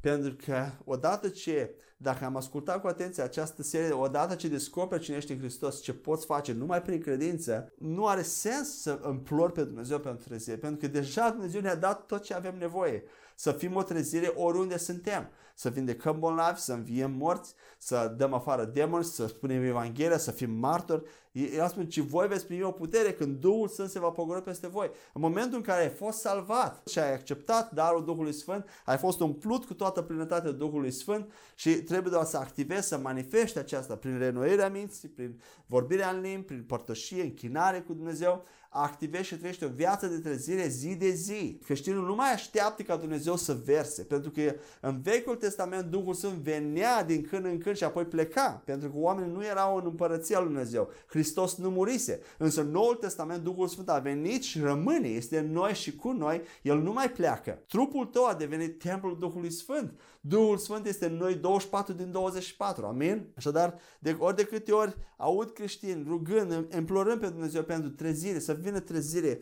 Pentru 0.01 0.37
că 0.45 0.71
odată 0.85 1.29
ce, 1.29 1.75
dacă 2.05 2.25
am 2.25 2.37
ascultat 2.37 2.81
cu 2.81 2.87
atenție 2.87 3.23
această 3.23 3.63
serie, 3.63 3.93
odată 3.93 4.35
ce 4.35 4.49
descoperi 4.49 5.03
cine 5.03 5.17
ești 5.17 5.33
în 5.33 5.39
Hristos, 5.39 5.83
ce 5.83 5.95
poți 5.95 6.27
face 6.27 6.53
numai 6.53 6.83
prin 6.83 7.01
credință, 7.01 7.73
nu 7.79 8.07
are 8.07 8.23
sens 8.23 8.81
să 8.81 9.01
implor 9.11 9.51
pe 9.51 9.63
Dumnezeu 9.65 9.99
pentru 9.99 10.29
trezire. 10.29 10.57
Pentru 10.57 10.81
că 10.81 10.93
deja 10.93 11.31
Dumnezeu 11.31 11.61
ne-a 11.61 11.77
dat 11.77 12.07
tot 12.07 12.23
ce 12.23 12.35
avem 12.35 12.55
nevoie. 12.59 13.03
Să 13.35 13.53
fim 13.53 13.77
o 13.77 13.83
trezire 13.83 14.27
oriunde 14.27 14.77
suntem 14.77 15.31
să 15.55 15.69
vindecăm 15.69 16.19
bolnavi, 16.19 16.61
să 16.61 16.73
înviem 16.73 17.13
morți, 17.13 17.55
să 17.79 18.15
dăm 18.17 18.35
afară 18.35 18.65
demoni, 18.65 19.05
să 19.05 19.27
spunem 19.27 19.63
Evanghelia, 19.63 20.19
să 20.19 20.31
fim 20.31 20.51
martori. 20.51 21.03
El 21.35 21.69
spune, 21.69 21.87
ci 21.87 21.99
voi 21.99 22.27
veți 22.27 22.47
primi 22.47 22.63
o 22.63 22.71
putere 22.71 23.13
când 23.13 23.41
Duhul 23.41 23.69
Sfânt 23.69 23.91
se 23.91 23.99
va 23.99 24.09
pogorâ 24.09 24.41
peste 24.41 24.67
voi. 24.67 24.91
În 25.13 25.21
momentul 25.21 25.57
în 25.57 25.63
care 25.63 25.83
ai 25.83 25.89
fost 25.89 26.19
salvat 26.19 26.89
și 26.89 26.99
ai 26.99 27.13
acceptat 27.13 27.73
darul 27.73 28.05
Duhului 28.05 28.33
Sfânt, 28.33 28.69
ai 28.85 28.97
fost 28.97 29.21
umplut 29.21 29.65
cu 29.65 29.75
toată 29.75 30.03
plinătatea 30.03 30.51
Duhului 30.51 30.91
Sfânt 30.91 31.33
și 31.55 31.71
trebuie 31.71 32.13
doar 32.13 32.25
să 32.25 32.37
activezi, 32.37 32.89
să 32.89 32.99
manifeste 32.99 33.59
aceasta 33.59 33.97
prin 33.97 34.19
renoirea 34.19 34.69
minții, 34.69 35.09
prin 35.09 35.41
vorbirea 35.67 36.11
în 36.11 36.21
limbi, 36.21 36.47
prin 36.47 36.65
părtășie, 36.67 37.23
închinare 37.23 37.81
cu 37.81 37.93
Dumnezeu, 37.93 38.45
activezi 38.77 39.27
și 39.27 39.37
trăiești 39.37 39.65
o 39.65 39.69
viață 39.69 40.07
de 40.07 40.19
trezire 40.19 40.67
zi 40.67 40.95
de 40.95 41.11
zi. 41.11 41.59
Creștinul 41.65 42.07
nu 42.07 42.15
mai 42.15 42.33
așteaptă 42.33 42.83
ca 42.83 42.97
Dumnezeu 42.97 43.37
să 43.37 43.57
verse, 43.65 44.03
pentru 44.03 44.31
că 44.31 44.55
în 44.81 45.01
Vechiul 45.01 45.37
Testament 45.37 45.91
Duhul 45.91 46.15
Sfânt 46.15 46.33
venea 46.33 47.05
din 47.05 47.23
când 47.23 47.45
în 47.45 47.59
când 47.59 47.77
și 47.77 47.85
apoi 47.85 48.05
pleca, 48.05 48.63
pentru 48.65 48.89
că 48.89 48.95
oamenii 48.97 49.33
nu 49.33 49.45
erau 49.45 49.77
în 49.77 49.85
împărăția 49.85 50.39
lui 50.39 50.49
Dumnezeu. 50.49 50.91
Hristos 51.07 51.24
nu 51.57 51.71
murise, 51.71 52.21
însă 52.39 52.61
în 52.61 52.71
Noul 52.71 52.95
Testament 52.95 53.43
Duhul 53.43 53.69
Sfânt 53.69 53.89
a 53.89 53.99
venit 53.99 54.43
și 54.43 54.61
rămâne, 54.61 55.09
este 55.09 55.39
în 55.39 55.53
noi 55.53 55.75
și 55.75 55.97
cu 55.97 56.11
noi, 56.11 56.43
El 56.63 56.79
nu 56.79 56.93
mai 56.93 57.11
pleacă. 57.11 57.63
Trupul 57.69 58.07
tău 58.07 58.27
a 58.27 58.35
devenit 58.35 58.79
templul 58.79 59.19
Duhului 59.19 59.51
Sfânt. 59.51 60.01
Duhul 60.21 60.57
Sfânt 60.57 60.87
este 60.87 61.07
în 61.07 61.17
noi 61.17 61.35
24 61.35 61.93
din 61.93 62.11
24, 62.13 62.87
amin? 62.87 63.33
Așadar, 63.37 63.75
de 63.99 64.17
ori 64.19 64.37
de 64.37 64.45
câte 64.45 64.73
ori 64.73 64.97
aud 65.17 65.51
creștini 65.51 66.05
rugând, 66.09 66.75
implorând 66.75 67.21
pe 67.21 67.29
Dumnezeu 67.29 67.63
pentru 67.63 67.91
trezire, 67.91 68.39
să 68.39 68.53
vină 68.53 68.81
trezire, 68.81 69.41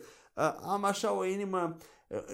am 0.61 0.83
așa 0.83 1.17
o 1.17 1.25
inimă 1.25 1.77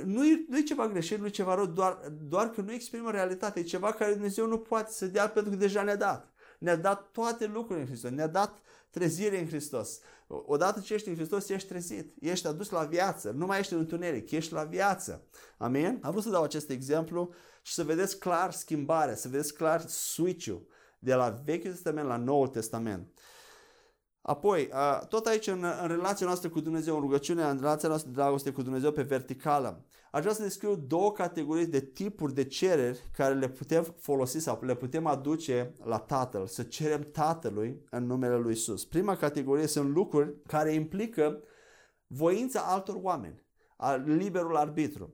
nu 0.06 0.25
e, 0.25 0.46
nu 0.48 0.58
e 0.58 0.62
ceva 0.62 0.88
greșit, 0.88 1.20
nu 1.20 1.25
e 1.25 1.29
ceva 1.29 1.56
rău, 1.56 1.65
doar, 1.65 2.00
doar 2.22 2.50
că 2.50 2.62
nu 2.62 2.72
exprimă 2.72 3.12
realitatea. 3.12 3.62
E 3.62 3.65
ceva 3.65 3.91
care 3.91 4.12
Dumnezeu 4.12 4.48
nu 4.48 4.58
poate 4.58 4.91
să 4.91 5.06
dea 5.06 5.29
pentru 5.29 5.51
că 5.51 5.58
deja 5.58 5.82
ne-a 5.82 5.96
dat. 5.96 6.34
Ne-a 6.60 6.75
dat 6.75 7.12
toate 7.12 7.46
lucrurile 7.46 7.79
în 7.79 7.88
Hristos. 7.88 8.12
Ne-a 8.12 8.27
dat 8.27 8.62
trezire 8.89 9.39
în 9.39 9.48
Hristos. 9.48 10.00
Odată 10.27 10.79
ce 10.79 10.93
ești 10.93 11.10
în 11.10 11.15
Hristos, 11.15 11.50
ești 11.50 11.67
trezit. 11.67 12.15
Ești 12.19 12.48
adus 12.48 12.69
la 12.69 12.84
viață. 12.84 13.31
Nu 13.31 13.46
mai 13.46 13.60
ești 13.60 13.74
în 13.74 13.79
întuneric, 13.79 14.31
ești 14.31 14.53
la 14.53 14.63
viață. 14.63 15.27
Amin? 15.58 16.00
Am 16.01 16.12
vrut 16.12 16.24
să 16.24 16.29
dau 16.29 16.43
acest 16.43 16.69
exemplu 16.69 17.34
și 17.62 17.74
să 17.74 17.84
vedeți 17.84 18.19
clar 18.19 18.51
schimbarea, 18.51 19.15
să 19.15 19.27
vedeți 19.27 19.53
clar 19.53 19.81
switch-ul 19.88 20.67
de 21.00 21.13
la 21.13 21.41
Vechiul 21.43 21.72
Testament 21.72 22.08
la 22.08 22.17
Noul 22.17 22.48
Testament. 22.48 23.19
Apoi, 24.22 24.69
tot 25.10 25.25
aici 25.25 25.48
în, 25.48 25.63
în 25.81 25.88
relația 25.88 26.25
noastră 26.25 26.50
cu 26.50 26.60
Dumnezeu, 26.60 26.96
în 26.96 27.01
rugăciune, 27.01 27.43
în 27.43 27.58
relația 27.60 27.89
noastră 27.89 28.10
de 28.12 28.15
dragoste 28.15 28.51
cu 28.51 28.62
Dumnezeu 28.62 28.91
pe 28.91 29.01
verticală, 29.01 29.86
aș 30.12 30.22
vrea 30.22 30.34
să 30.34 30.42
descriu 30.42 30.75
două 30.75 31.12
categorii 31.12 31.68
de 31.68 31.80
tipuri 31.80 32.34
de 32.34 32.44
cereri 32.44 33.10
care 33.12 33.34
le 33.34 33.50
putem 33.50 33.84
folosi 33.98 34.39
sau 34.39 34.60
le 34.62 34.75
putem 34.75 35.06
aduce 35.06 35.74
la 35.84 35.98
Tatăl, 35.98 36.48
să 36.48 36.63
cerem 36.63 37.01
Tatălui 37.12 37.84
în 37.89 38.06
numele 38.06 38.38
Lui 38.38 38.51
Isus. 38.51 38.86
Prima 38.86 39.16
categorie 39.16 39.68
sunt 39.68 39.89
lucruri 39.89 40.36
care 40.48 40.74
implică 40.74 41.44
voința 42.08 42.62
altor 42.62 42.98
oameni, 43.01 43.44
liberul 44.06 44.56
arbitru. 44.56 45.13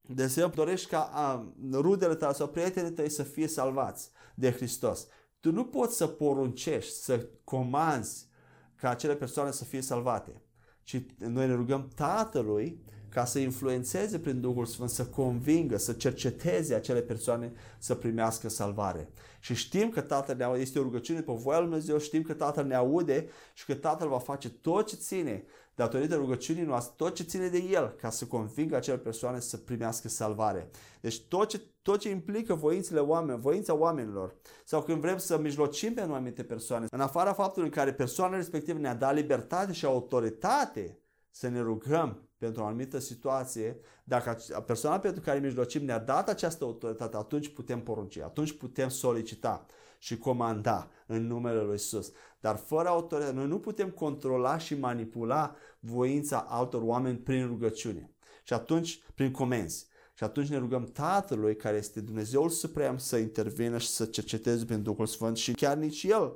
De 0.00 0.22
exemplu, 0.22 0.64
dorești 0.64 0.88
ca 0.88 1.10
a, 1.12 1.52
rudele 1.72 2.14
tale 2.14 2.32
sau 2.32 2.48
prietenii 2.48 2.92
tăi 2.92 3.08
să 3.08 3.22
fie 3.22 3.46
salvați 3.46 4.10
de 4.34 4.50
Hristos. 4.50 5.06
Tu 5.40 5.52
nu 5.52 5.64
poți 5.64 5.96
să 5.96 6.06
poruncești, 6.06 6.92
să 6.92 7.28
comanzi 7.44 8.28
ca 8.76 8.90
acele 8.90 9.14
persoane 9.14 9.50
să 9.50 9.64
fie 9.64 9.80
salvate. 9.80 10.42
Și 10.82 11.06
noi 11.18 11.46
ne 11.46 11.54
rugăm 11.54 11.88
Tatălui 11.94 12.84
ca 13.10 13.24
să 13.24 13.38
influențeze 13.38 14.18
prin 14.18 14.40
Duhul 14.40 14.66
Sfânt, 14.66 14.90
să 14.90 15.06
convingă, 15.06 15.76
să 15.76 15.92
cerceteze 15.92 16.74
acele 16.74 17.00
persoane 17.00 17.52
să 17.78 17.94
primească 17.94 18.48
salvare. 18.48 19.08
Și 19.40 19.54
știm 19.54 19.90
că 19.90 20.00
Tatăl 20.00 20.36
ne 20.36 20.44
aude, 20.44 20.60
este 20.60 20.78
o 20.78 20.82
rugăciune 20.82 21.20
pe 21.20 21.32
voia 21.32 21.58
lui 21.58 21.68
Dumnezeu, 21.68 21.98
știm 21.98 22.22
că 22.22 22.32
Tatăl 22.32 22.64
ne 22.64 22.74
aude 22.74 23.28
și 23.54 23.64
că 23.64 23.74
Tatăl 23.74 24.08
va 24.08 24.18
face 24.18 24.48
tot 24.48 24.86
ce 24.86 24.96
ține 24.96 25.44
datorită 25.74 26.14
rugăciunii 26.14 26.62
noastre, 26.62 26.94
tot 26.96 27.14
ce 27.14 27.22
ține 27.22 27.48
de 27.48 27.58
El, 27.58 27.88
ca 27.88 28.10
să 28.10 28.24
convingă 28.26 28.76
acele 28.76 28.98
persoane 28.98 29.40
să 29.40 29.56
primească 29.56 30.08
salvare. 30.08 30.70
Deci 31.00 31.20
tot 31.20 31.48
ce, 31.48 31.60
tot 31.82 31.98
ce 32.00 32.10
implică 32.10 32.54
voințele 32.54 33.00
oamenilor, 33.00 33.40
voința 33.40 33.74
oamenilor, 33.74 34.34
sau 34.64 34.82
când 34.82 35.00
vrem 35.00 35.18
să 35.18 35.38
mijlocim 35.38 35.94
pe 35.94 36.00
anumite 36.00 36.42
persoane, 36.42 36.86
în 36.90 37.00
afara 37.00 37.32
faptului 37.32 37.68
în 37.68 37.74
care 37.74 37.92
persoana 37.92 38.36
respectivă 38.36 38.78
ne-a 38.78 38.94
dat 38.94 39.14
libertate 39.14 39.72
și 39.72 39.84
autoritate 39.84 40.98
să 41.30 41.48
ne 41.48 41.60
rugăm 41.60 42.27
pentru 42.38 42.62
o 42.62 42.66
anumită 42.66 42.98
situație, 42.98 43.80
dacă 44.04 44.38
persoana 44.66 44.98
pentru 44.98 45.20
care 45.20 45.38
mijlocim 45.38 45.84
ne-a 45.84 45.98
dat 45.98 46.28
această 46.28 46.64
autoritate, 46.64 47.16
atunci 47.16 47.48
putem 47.48 47.80
porunci, 47.80 48.18
atunci 48.18 48.52
putem 48.52 48.88
solicita 48.88 49.66
și 49.98 50.18
comanda 50.18 50.90
în 51.06 51.26
numele 51.26 51.62
Lui 51.62 51.74
Isus. 51.74 52.12
Dar 52.40 52.56
fără 52.56 52.88
autoritate, 52.88 53.34
noi 53.34 53.46
nu 53.46 53.58
putem 53.58 53.90
controla 53.90 54.58
și 54.58 54.74
manipula 54.74 55.54
voința 55.80 56.46
altor 56.48 56.82
oameni 56.82 57.18
prin 57.18 57.46
rugăciune. 57.46 58.10
Și 58.42 58.52
atunci, 58.52 59.02
prin 59.14 59.30
comenzi. 59.30 59.86
Și 60.14 60.24
atunci 60.24 60.48
ne 60.48 60.58
rugăm 60.58 60.84
Tatălui, 60.84 61.56
care 61.56 61.76
este 61.76 62.00
Dumnezeul 62.00 62.48
Suprem, 62.48 62.98
să 62.98 63.16
intervină 63.16 63.78
și 63.78 63.88
să 63.88 64.04
cerceteze 64.04 64.64
prin 64.64 64.82
Duhul 64.82 65.06
Sfânt 65.06 65.36
și 65.36 65.52
chiar 65.52 65.76
nici 65.76 66.02
El 66.02 66.32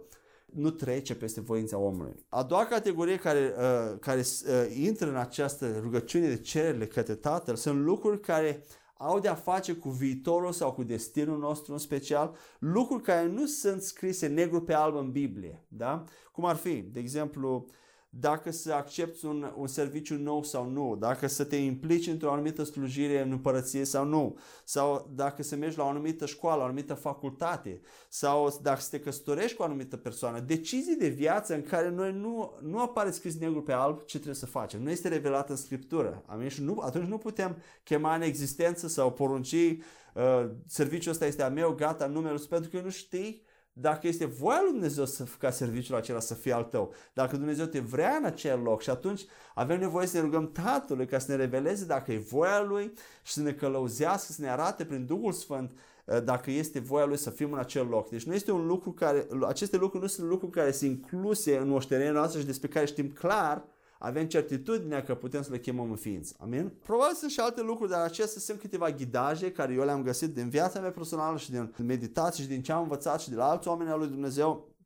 nu 0.54 0.70
trece 0.70 1.14
peste 1.14 1.40
voința 1.40 1.78
omului. 1.78 2.26
A 2.28 2.42
doua 2.42 2.66
categorie 2.66 3.16
care, 3.16 3.54
uh, 3.58 3.98
care 4.00 4.20
uh, 4.20 4.76
intră 4.76 5.08
în 5.08 5.16
această 5.16 5.78
rugăciune 5.80 6.28
de 6.28 6.40
cerere 6.40 6.86
către 6.86 7.14
Tatăl 7.14 7.56
sunt 7.56 7.84
lucruri 7.84 8.20
care 8.20 8.64
au 8.96 9.18
de-a 9.18 9.34
face 9.34 9.72
cu 9.72 9.88
viitorul 9.88 10.52
sau 10.52 10.72
cu 10.72 10.82
destinul 10.82 11.38
nostru 11.38 11.72
în 11.72 11.78
special, 11.78 12.36
lucruri 12.58 13.02
care 13.02 13.26
nu 13.26 13.46
sunt 13.46 13.82
scrise 13.82 14.26
negru 14.26 14.62
pe 14.62 14.72
alb 14.72 14.96
în 14.96 15.10
Biblie. 15.10 15.64
Da? 15.68 16.04
Cum 16.32 16.44
ar 16.44 16.56
fi, 16.56 16.76
de 16.76 17.00
exemplu, 17.00 17.66
dacă 18.14 18.50
să 18.50 18.72
accepti 18.72 19.24
un, 19.24 19.52
un 19.56 19.66
serviciu 19.66 20.14
nou 20.14 20.42
sau 20.42 20.70
nu, 20.70 20.96
dacă 20.96 21.26
să 21.26 21.44
te 21.44 21.56
implici 21.56 22.06
într-o 22.06 22.32
anumită 22.32 22.62
slujire 22.64 23.20
în 23.20 23.30
împărăție 23.30 23.84
sau 23.84 24.04
nu, 24.04 24.38
sau 24.64 25.10
dacă 25.14 25.42
să 25.42 25.56
mergi 25.56 25.76
la 25.76 25.84
o 25.84 25.88
anumită 25.88 26.26
școală, 26.26 26.60
o 26.60 26.64
anumită 26.64 26.94
facultate, 26.94 27.80
sau 28.08 28.58
dacă 28.62 28.80
să 28.80 28.88
te 28.90 29.00
căsătorești 29.00 29.56
cu 29.56 29.62
o 29.62 29.64
anumită 29.64 29.96
persoană, 29.96 30.40
decizii 30.40 30.96
de 30.96 31.08
viață 31.08 31.54
în 31.54 31.62
care 31.62 31.90
noi 31.90 32.12
nu, 32.12 32.52
nu 32.62 32.78
apare 32.78 33.10
scris 33.10 33.38
negru 33.38 33.62
pe 33.62 33.72
alb 33.72 34.04
ce 34.04 34.16
trebuie 34.16 34.34
să 34.34 34.46
facem, 34.46 34.82
nu 34.82 34.90
este 34.90 35.08
revelat 35.08 35.50
în 35.50 35.56
Scriptură. 35.56 36.22
Amin? 36.26 36.48
Și 36.48 36.62
nu, 36.62 36.78
atunci 36.78 37.08
nu 37.08 37.18
putem 37.18 37.56
chema 37.82 38.14
în 38.14 38.22
existență 38.22 38.88
sau 38.88 39.12
porunci 39.12 39.52
uh, 39.52 40.50
serviciul 40.66 41.12
ăsta 41.12 41.26
este 41.26 41.42
a 41.42 41.48
meu, 41.48 41.74
gata, 41.74 42.06
numele 42.06 42.38
pentru 42.48 42.70
că 42.70 42.80
nu 42.80 42.90
știi 42.90 43.42
dacă 43.72 44.06
este 44.06 44.24
voia 44.24 44.60
lui 44.62 44.70
Dumnezeu 44.70 45.04
să, 45.04 45.24
ca 45.38 45.50
serviciul 45.50 45.96
acela 45.96 46.20
să 46.20 46.34
fie 46.34 46.52
al 46.52 46.64
tău, 46.64 46.94
dacă 47.12 47.36
Dumnezeu 47.36 47.66
te 47.66 47.80
vrea 47.80 48.16
în 48.16 48.24
acel 48.24 48.60
loc 48.60 48.82
și 48.82 48.90
atunci 48.90 49.24
avem 49.54 49.78
nevoie 49.78 50.06
să 50.06 50.16
ne 50.16 50.22
rugăm 50.22 50.50
Tatălui 50.52 51.06
ca 51.06 51.18
să 51.18 51.30
ne 51.30 51.36
reveleze 51.36 51.84
dacă 51.84 52.12
e 52.12 52.18
voia 52.18 52.62
Lui 52.62 52.92
și 53.22 53.32
să 53.32 53.42
ne 53.42 53.52
călăuzească, 53.52 54.32
să 54.32 54.40
ne 54.40 54.50
arate 54.50 54.84
prin 54.84 55.06
Duhul 55.06 55.32
Sfânt 55.32 55.70
uh, 56.04 56.22
dacă 56.24 56.50
este 56.50 56.78
voia 56.78 57.04
Lui 57.04 57.16
să 57.16 57.30
fim 57.30 57.52
în 57.52 57.58
acel 57.58 57.86
loc. 57.86 58.10
Deci 58.10 58.24
nu 58.24 58.34
este 58.34 58.52
un 58.52 58.66
lucru 58.66 58.92
care, 58.92 59.26
aceste 59.46 59.76
lucruri 59.76 60.02
nu 60.02 60.08
sunt 60.08 60.28
lucruri 60.28 60.52
care 60.52 60.70
sunt 60.70 60.90
incluse 60.90 61.56
în 61.56 61.68
moștenirea 61.68 62.12
noastră 62.12 62.40
și 62.40 62.46
despre 62.46 62.68
care 62.68 62.86
știm 62.86 63.10
clar 63.10 63.64
avem 64.04 64.26
certitudinea 64.26 65.02
că 65.02 65.14
putem 65.14 65.42
să 65.42 65.50
le 65.50 65.58
chemăm 65.58 65.90
în 65.90 65.96
ființă. 65.96 66.34
Amin? 66.38 66.72
Probabil 66.82 67.14
sunt 67.14 67.30
și 67.30 67.40
alte 67.40 67.60
lucruri, 67.60 67.90
dar 67.90 68.00
acestea 68.00 68.40
sunt 68.40 68.58
câteva 68.58 68.90
ghidaje 68.90 69.52
care 69.52 69.72
eu 69.72 69.84
le-am 69.84 70.02
găsit 70.02 70.34
din 70.34 70.48
viața 70.48 70.80
mea 70.80 70.90
personală 70.90 71.36
și 71.36 71.50
din 71.50 71.74
meditații 71.78 72.42
și 72.42 72.48
din 72.48 72.62
ce 72.62 72.72
am 72.72 72.82
învățat 72.82 73.20
și 73.20 73.30
de 73.30 73.34
la 73.34 73.50
alți 73.50 73.68
oameni 73.68 73.90
al 73.90 73.98
lui 73.98 74.08
Dumnezeu. 74.08 74.76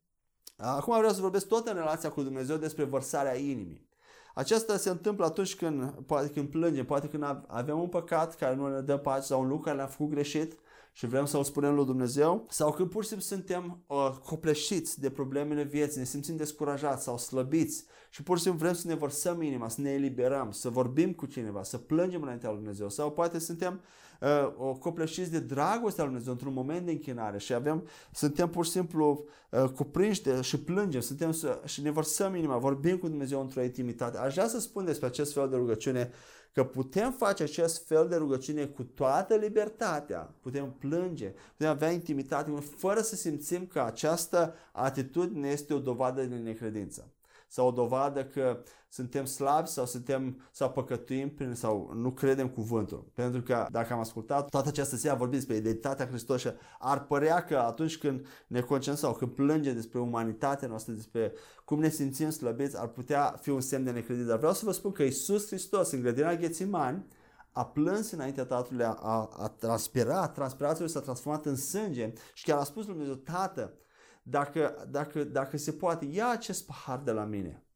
Acum 0.56 0.96
vreau 0.96 1.12
să 1.12 1.20
vorbesc 1.20 1.46
tot 1.46 1.66
în 1.66 1.74
relația 1.74 2.10
cu 2.10 2.22
Dumnezeu 2.22 2.56
despre 2.56 2.84
vărsarea 2.84 3.36
inimii. 3.36 3.88
Aceasta 4.34 4.76
se 4.76 4.90
întâmplă 4.90 5.24
atunci 5.24 5.56
când, 5.56 5.90
poate 5.90 6.28
când 6.28 6.48
plângem, 6.48 6.84
poate 6.84 7.08
când 7.08 7.44
avem 7.46 7.78
un 7.78 7.88
păcat 7.88 8.36
care 8.36 8.54
nu 8.54 8.74
ne 8.74 8.80
dă 8.80 8.96
pace 8.96 9.26
sau 9.26 9.40
un 9.40 9.48
lucru 9.48 9.64
care 9.64 9.76
ne-a 9.76 9.86
făcut 9.86 10.10
greșit 10.10 10.58
și 10.96 11.06
vrem 11.06 11.24
să-L 11.24 11.44
spunem 11.44 11.74
lui 11.74 11.84
Dumnezeu 11.84 12.46
sau 12.48 12.72
când 12.72 12.90
pur 12.90 13.02
și 13.02 13.08
simplu 13.08 13.26
suntem 13.26 13.82
uh, 13.86 14.10
copleșiți 14.24 15.00
de 15.00 15.10
problemele 15.10 15.62
vieții, 15.62 15.98
ne 15.98 16.04
simțim 16.04 16.36
descurajați 16.36 17.02
sau 17.02 17.18
slăbiți 17.18 17.84
și 18.10 18.22
pur 18.22 18.36
și 18.36 18.42
simplu 18.42 18.60
vrem 18.60 18.74
să 18.74 18.86
ne 18.86 18.94
vărsăm 18.94 19.42
inima, 19.42 19.68
să 19.68 19.80
ne 19.80 19.90
eliberăm, 19.90 20.50
să 20.50 20.68
vorbim 20.68 21.12
cu 21.12 21.26
cineva, 21.26 21.62
să 21.62 21.78
plângem 21.78 22.22
înaintea 22.22 22.48
lui 22.48 22.58
Dumnezeu 22.58 22.88
sau 22.88 23.10
poate 23.10 23.38
suntem 23.38 23.80
uh, 24.20 24.76
copleșiți 24.78 25.30
de 25.30 25.38
dragostea 25.38 26.04
lui 26.04 26.12
Dumnezeu 26.12 26.32
într-un 26.32 26.52
moment 26.52 26.84
de 26.84 26.90
închinare 26.90 27.38
și 27.38 27.54
avem, 27.54 27.88
suntem 28.12 28.48
pur 28.48 28.64
și 28.64 28.70
simplu 28.70 29.24
uh, 29.50 29.64
cuprinși 29.64 30.22
de, 30.22 30.40
și 30.40 30.60
plângem 30.60 31.00
suntem 31.00 31.32
să, 31.32 31.62
și 31.64 31.82
ne 31.82 31.90
vărsăm 31.90 32.34
inima, 32.34 32.56
vorbim 32.56 32.96
cu 32.96 33.08
Dumnezeu 33.08 33.40
într-o 33.40 33.62
intimitate. 33.62 34.18
Aș 34.18 34.32
vrea 34.32 34.48
să 34.48 34.60
spun 34.60 34.84
despre 34.84 35.06
acest 35.06 35.32
fel 35.32 35.48
de 35.48 35.56
rugăciune 35.56 36.10
că 36.56 36.64
putem 36.64 37.12
face 37.12 37.42
acest 37.42 37.86
fel 37.86 38.08
de 38.08 38.16
rugăciune 38.16 38.64
cu 38.64 38.82
toată 38.82 39.34
libertatea, 39.34 40.34
putem 40.40 40.76
plânge, 40.78 41.34
putem 41.56 41.68
avea 41.68 41.90
intimitate, 41.90 42.50
fără 42.76 43.00
să 43.00 43.16
simțim 43.16 43.66
că 43.66 43.80
această 43.80 44.54
atitudine 44.72 45.48
este 45.48 45.74
o 45.74 45.78
dovadă 45.78 46.24
de 46.24 46.34
necredință 46.34 47.10
sau 47.48 47.66
o 47.66 47.70
dovadă 47.70 48.24
că 48.24 48.62
suntem 48.88 49.24
slabi 49.24 49.68
sau 49.68 49.86
suntem 49.86 50.48
sau 50.52 50.70
păcătuim 50.70 51.34
prin, 51.34 51.54
sau 51.54 51.90
nu 51.94 52.10
credem 52.10 52.48
cuvântul. 52.48 53.10
Pentru 53.14 53.42
că 53.42 53.66
dacă 53.70 53.92
am 53.92 53.98
ascultat 53.98 54.48
toată 54.48 54.68
această 54.68 54.96
seară 54.96 55.18
vorbim 55.18 55.38
despre 55.38 55.56
identitatea 55.56 56.06
Hristos 56.06 56.40
și 56.40 56.50
ar 56.78 57.04
părea 57.04 57.44
că 57.44 57.58
atunci 57.58 57.98
când 57.98 58.26
ne 58.46 58.60
concentrăm 58.60 59.10
sau 59.10 59.18
când 59.18 59.30
plângem 59.30 59.74
despre 59.74 60.00
umanitatea 60.00 60.68
noastră, 60.68 60.92
despre 60.92 61.32
cum 61.64 61.78
ne 61.78 61.88
simțim 61.88 62.30
slăbiți, 62.30 62.80
ar 62.80 62.88
putea 62.88 63.38
fi 63.40 63.50
un 63.50 63.60
semn 63.60 63.84
de 63.84 63.90
necredință. 63.90 64.28
Dar 64.28 64.38
vreau 64.38 64.52
să 64.52 64.64
vă 64.64 64.72
spun 64.72 64.92
că 64.92 65.02
Isus 65.02 65.46
Hristos 65.46 65.90
în 65.90 66.00
grădina 66.00 66.34
Ghețimani 66.34 67.06
a 67.52 67.66
plâns 67.66 68.10
înaintea 68.10 68.44
Tatălui, 68.44 68.84
a, 68.84 68.98
a, 69.02 69.30
a 69.38 69.48
transpirat, 69.48 70.34
transpirația 70.34 70.86
s-a 70.86 71.00
transformat 71.00 71.46
în 71.46 71.56
sânge 71.56 72.12
și 72.34 72.44
chiar 72.44 72.58
a 72.58 72.64
spus 72.64 72.84
lui 72.84 72.94
Dumnezeu, 72.94 73.14
Tată, 73.14 73.74
dacă, 74.28 74.86
dacă, 74.90 75.24
dacă 75.24 75.56
se 75.56 75.72
poate, 75.72 76.04
ia 76.04 76.28
acest 76.28 76.66
pahar 76.66 77.00
de 77.00 77.10
la 77.10 77.24
mine. 77.24 77.66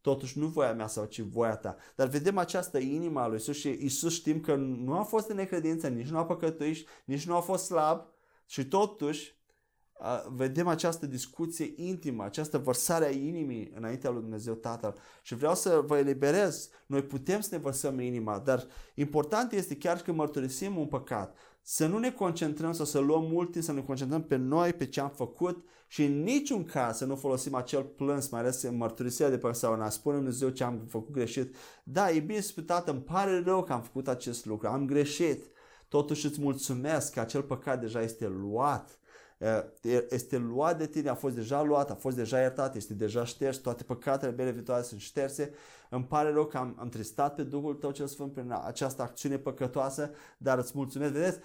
totuși 0.00 0.38
nu 0.38 0.46
voia 0.46 0.74
mea 0.74 0.86
sau 0.86 1.04
ci 1.04 1.20
voia 1.20 1.56
ta. 1.56 1.76
Dar 1.96 2.08
vedem 2.08 2.38
această 2.38 2.78
inimă 2.78 3.20
a 3.20 3.26
lui 3.26 3.36
Isus 3.36 3.56
și 3.56 3.68
Isus 3.80 4.12
știm 4.12 4.40
că 4.40 4.54
nu 4.54 4.98
a 4.98 5.02
fost 5.02 5.28
în 5.28 5.36
necredință, 5.36 5.88
nici 5.88 6.08
nu 6.08 6.18
a 6.18 6.24
păcătuit, 6.24 6.88
nici 7.04 7.26
nu 7.26 7.36
a 7.36 7.40
fost 7.40 7.64
slab 7.64 8.06
și 8.46 8.64
totuși 8.64 9.38
vedem 10.28 10.66
această 10.66 11.06
discuție 11.06 11.72
intimă, 11.76 12.24
această 12.24 12.58
vărsare 12.58 13.04
a 13.04 13.10
inimii 13.10 13.72
înaintea 13.74 14.10
lui 14.10 14.20
Dumnezeu 14.20 14.54
Tatăl. 14.54 14.98
Și 15.22 15.34
vreau 15.34 15.54
să 15.54 15.82
vă 15.86 15.98
eliberez. 15.98 16.70
Noi 16.86 17.02
putem 17.02 17.40
să 17.40 17.48
ne 17.52 17.60
vărsăm 17.60 18.00
inima, 18.00 18.38
dar 18.38 18.66
important 18.94 19.52
este 19.52 19.76
chiar 19.76 19.98
când 19.98 20.16
mărturisim 20.16 20.76
un 20.76 20.86
păcat, 20.86 21.36
să 21.62 21.86
nu 21.86 21.98
ne 21.98 22.12
concentrăm 22.12 22.72
sau 22.72 22.84
să 22.84 22.98
luăm 22.98 23.24
mult 23.24 23.50
timp, 23.50 23.64
să 23.64 23.72
ne 23.72 23.82
concentrăm 23.82 24.22
pe 24.22 24.36
noi, 24.36 24.72
pe 24.72 24.86
ce 24.86 25.00
am 25.00 25.10
făcut 25.10 25.64
și 25.92 26.04
în 26.04 26.22
niciun 26.22 26.64
caz 26.64 26.96
să 26.96 27.04
nu 27.04 27.16
folosim 27.16 27.54
acel 27.54 27.82
plâns, 27.82 28.28
mai 28.28 28.40
ales 28.40 28.62
în 28.62 28.76
mărturisirea 28.76 29.30
de 29.30 29.38
păcat 29.38 29.56
sau 29.56 29.72
în 29.72 29.80
a 29.80 29.88
spune 29.88 30.16
Dumnezeu 30.16 30.48
ce 30.48 30.64
am 30.64 30.86
făcut 30.88 31.12
greșit. 31.12 31.54
Da, 31.82 32.10
e 32.10 32.20
bine 32.20 32.40
spus, 32.40 32.64
tată, 32.64 32.90
îmi 32.90 33.00
pare 33.00 33.42
rău 33.44 33.62
că 33.62 33.72
am 33.72 33.82
făcut 33.82 34.08
acest 34.08 34.44
lucru, 34.44 34.68
am 34.68 34.86
greșit. 34.86 35.44
Totuși 35.88 36.26
îți 36.26 36.40
mulțumesc 36.40 37.12
că 37.12 37.20
acel 37.20 37.42
păcat 37.42 37.80
deja 37.80 38.02
este 38.02 38.26
luat 38.26 38.98
este 40.08 40.36
luat 40.36 40.78
de 40.78 40.86
tine, 40.86 41.08
a 41.08 41.14
fost 41.14 41.34
deja 41.34 41.62
luat, 41.62 41.90
a 41.90 41.94
fost 41.94 42.16
deja 42.16 42.40
iertat, 42.40 42.74
este 42.76 42.94
deja 42.94 43.24
șters, 43.24 43.56
toate 43.56 43.82
păcatele 43.82 44.32
mele 44.32 44.50
viitoare 44.50 44.82
sunt 44.82 45.00
șterse. 45.00 45.54
Îmi 45.88 46.04
pare 46.04 46.32
rău 46.32 46.44
că 46.44 46.56
am, 46.56 46.76
am 46.78 46.88
tristat 46.88 47.34
pe 47.34 47.42
Duhul 47.42 47.74
Tău 47.74 47.90
cel 47.90 48.06
Sfânt 48.06 48.32
prin 48.32 48.54
această 48.64 49.02
acțiune 49.02 49.38
păcătoasă, 49.38 50.10
dar 50.38 50.58
îți 50.58 50.72
mulțumesc. 50.74 51.12
Vedeți, 51.12 51.38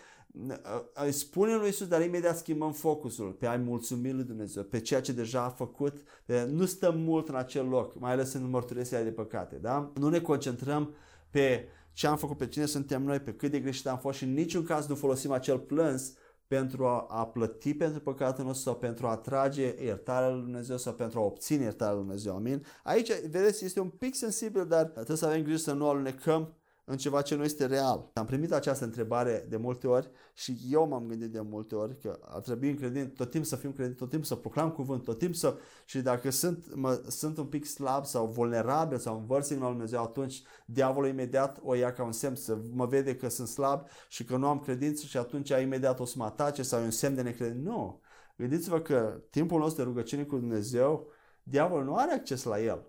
îi 0.93 1.11
spune 1.11 1.55
lui 1.55 1.69
Isus, 1.69 1.87
dar 1.87 2.03
imediat 2.03 2.37
schimbăm 2.37 2.71
focusul 2.71 3.31
pe 3.31 3.47
a-i 3.47 3.57
mulțumi 3.57 4.11
lui 4.11 4.23
Dumnezeu, 4.23 4.63
pe 4.63 4.79
ceea 4.79 5.01
ce 5.01 5.11
deja 5.11 5.43
a 5.43 5.49
făcut. 5.49 6.01
Nu 6.47 6.65
stăm 6.65 6.99
mult 6.99 7.29
în 7.29 7.35
acel 7.35 7.67
loc, 7.67 7.99
mai 7.99 8.11
ales 8.11 8.33
în 8.33 8.49
mărturisirea 8.49 9.03
de 9.03 9.11
păcate. 9.11 9.55
Da? 9.55 9.91
Nu 9.95 10.09
ne 10.09 10.19
concentrăm 10.19 10.93
pe 11.29 11.67
ce 11.93 12.07
am 12.07 12.17
făcut, 12.17 12.37
pe 12.37 12.47
cine 12.47 12.65
suntem 12.65 13.03
noi, 13.03 13.19
pe 13.19 13.33
cât 13.33 13.51
de 13.51 13.59
greșit 13.59 13.87
am 13.87 13.97
fost 13.97 14.17
și 14.17 14.23
în 14.23 14.33
niciun 14.33 14.63
caz 14.63 14.87
nu 14.87 14.95
folosim 14.95 15.31
acel 15.31 15.59
plâns 15.59 16.13
pentru 16.47 16.85
a, 16.85 17.05
a 17.09 17.25
plăti 17.25 17.73
pentru 17.73 17.99
păcatul 17.99 18.45
nostru 18.45 18.63
sau 18.63 18.79
pentru 18.79 19.07
a 19.07 19.11
atrage 19.11 19.83
iertarea 19.83 20.29
lui 20.29 20.41
Dumnezeu 20.41 20.77
sau 20.77 20.93
pentru 20.93 21.19
a 21.19 21.23
obține 21.23 21.63
iertarea 21.63 21.93
lui 21.93 22.03
Dumnezeu. 22.03 22.35
Amin? 22.35 22.65
Aici, 22.83 23.11
vedeți, 23.29 23.65
este 23.65 23.79
un 23.79 23.89
pic 23.89 24.15
sensibil, 24.15 24.67
dar 24.67 24.85
trebuie 24.85 25.17
să 25.17 25.25
avem 25.25 25.41
grijă 25.41 25.57
să 25.57 25.73
nu 25.73 25.89
alunecăm 25.89 26.53
în 26.85 26.97
ceva 26.97 27.21
ce 27.21 27.35
nu 27.35 27.43
este 27.43 27.65
real. 27.65 28.09
Am 28.13 28.25
primit 28.25 28.51
această 28.51 28.85
întrebare 28.85 29.45
de 29.49 29.57
multe 29.57 29.87
ori 29.87 30.09
și 30.33 30.57
eu 30.69 30.87
m-am 30.87 31.07
gândit 31.07 31.31
de 31.31 31.41
multe 31.41 31.75
ori 31.75 31.97
că 31.97 32.19
ar 32.21 32.41
trebui 32.41 32.69
în 32.69 32.75
credin, 32.75 33.09
tot 33.09 33.29
timpul 33.29 33.49
să 33.49 33.55
fim 33.55 33.73
credin, 33.73 33.95
tot 33.95 34.09
timpul 34.09 34.27
să 34.27 34.35
proclam 34.35 34.71
cuvânt, 34.71 35.03
tot 35.03 35.17
timpul 35.17 35.37
să... 35.37 35.57
Și 35.85 36.01
dacă 36.01 36.29
sunt, 36.29 36.75
mă, 36.75 37.03
sunt 37.07 37.37
un 37.37 37.45
pic 37.45 37.65
slab 37.65 38.05
sau 38.05 38.27
vulnerabil 38.27 38.97
sau 38.97 39.17
învărs 39.17 39.49
în 39.49 39.59
Dumnezeu, 39.59 40.01
atunci 40.01 40.43
diavolul 40.65 41.09
imediat 41.09 41.59
o 41.63 41.73
ia 41.73 41.93
ca 41.93 42.03
un 42.03 42.11
semn 42.11 42.35
să 42.35 42.57
mă 42.73 42.85
vede 42.85 43.15
că 43.15 43.29
sunt 43.29 43.47
slab 43.47 43.87
și 44.09 44.23
că 44.23 44.37
nu 44.37 44.47
am 44.47 44.59
credință 44.59 45.05
și 45.05 45.17
atunci 45.17 45.49
imediat 45.49 45.99
o 45.99 46.05
să 46.05 46.13
mă 46.17 46.25
atace 46.25 46.63
sau 46.63 46.81
e 46.81 46.83
un 46.83 46.91
semn 46.91 47.15
de 47.15 47.21
necredință. 47.21 47.69
Nu! 47.69 48.01
Gândiți-vă 48.37 48.79
că 48.79 49.21
timpul 49.29 49.59
nostru 49.59 49.81
de 49.83 49.87
rugăciune 49.87 50.23
cu 50.23 50.37
Dumnezeu, 50.37 51.07
diavolul 51.43 51.85
nu 51.85 51.95
are 51.95 52.11
acces 52.11 52.43
la 52.43 52.59
el. 52.59 52.85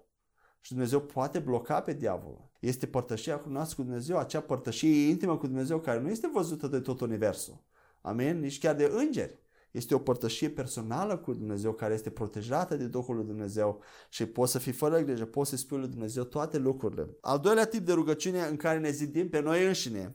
Și 0.61 0.73
Dumnezeu 0.73 1.01
poate 1.01 1.39
bloca 1.39 1.81
pe 1.81 1.93
diavolul. 1.93 2.46
Este 2.61 2.87
părtășia 2.87 3.39
cu 3.39 3.49
noastră 3.49 3.77
cu 3.77 3.83
Dumnezeu, 3.83 4.19
acea 4.19 4.41
părtășie 4.41 5.09
intimă 5.09 5.37
cu 5.37 5.47
Dumnezeu 5.47 5.81
care 5.81 6.01
nu 6.01 6.09
este 6.09 6.31
văzută 6.33 6.67
de 6.67 6.81
tot 6.81 7.01
universul. 7.01 7.63
Amen? 8.01 8.41
Nici 8.41 8.59
chiar 8.59 8.75
de 8.75 8.91
îngeri. 8.93 9.39
Este 9.71 9.95
o 9.95 9.99
părtășie 9.99 10.49
personală 10.49 11.17
cu 11.17 11.33
Dumnezeu 11.33 11.73
care 11.73 11.95
este 11.95 12.11
protejată 12.11 12.77
de 12.77 12.87
Duhul 12.87 13.17
lui 13.17 13.25
Dumnezeu 13.25 13.83
și 14.09 14.27
poți 14.27 14.53
să 14.53 14.59
fii 14.59 14.73
fără 14.73 14.99
grijă, 14.99 15.25
poți 15.25 15.51
să 15.51 15.57
spui 15.57 15.79
lui 15.79 15.89
Dumnezeu 15.89 16.25
toate 16.25 16.59
lucrurile. 16.59 17.17
Al 17.21 17.39
doilea 17.39 17.65
tip 17.65 17.87
de 17.87 17.93
rugăciune 17.93 18.41
în 18.41 18.57
care 18.57 18.79
ne 18.79 18.91
zidim 18.91 19.29
pe 19.29 19.41
noi 19.41 19.67
înșine 19.67 20.15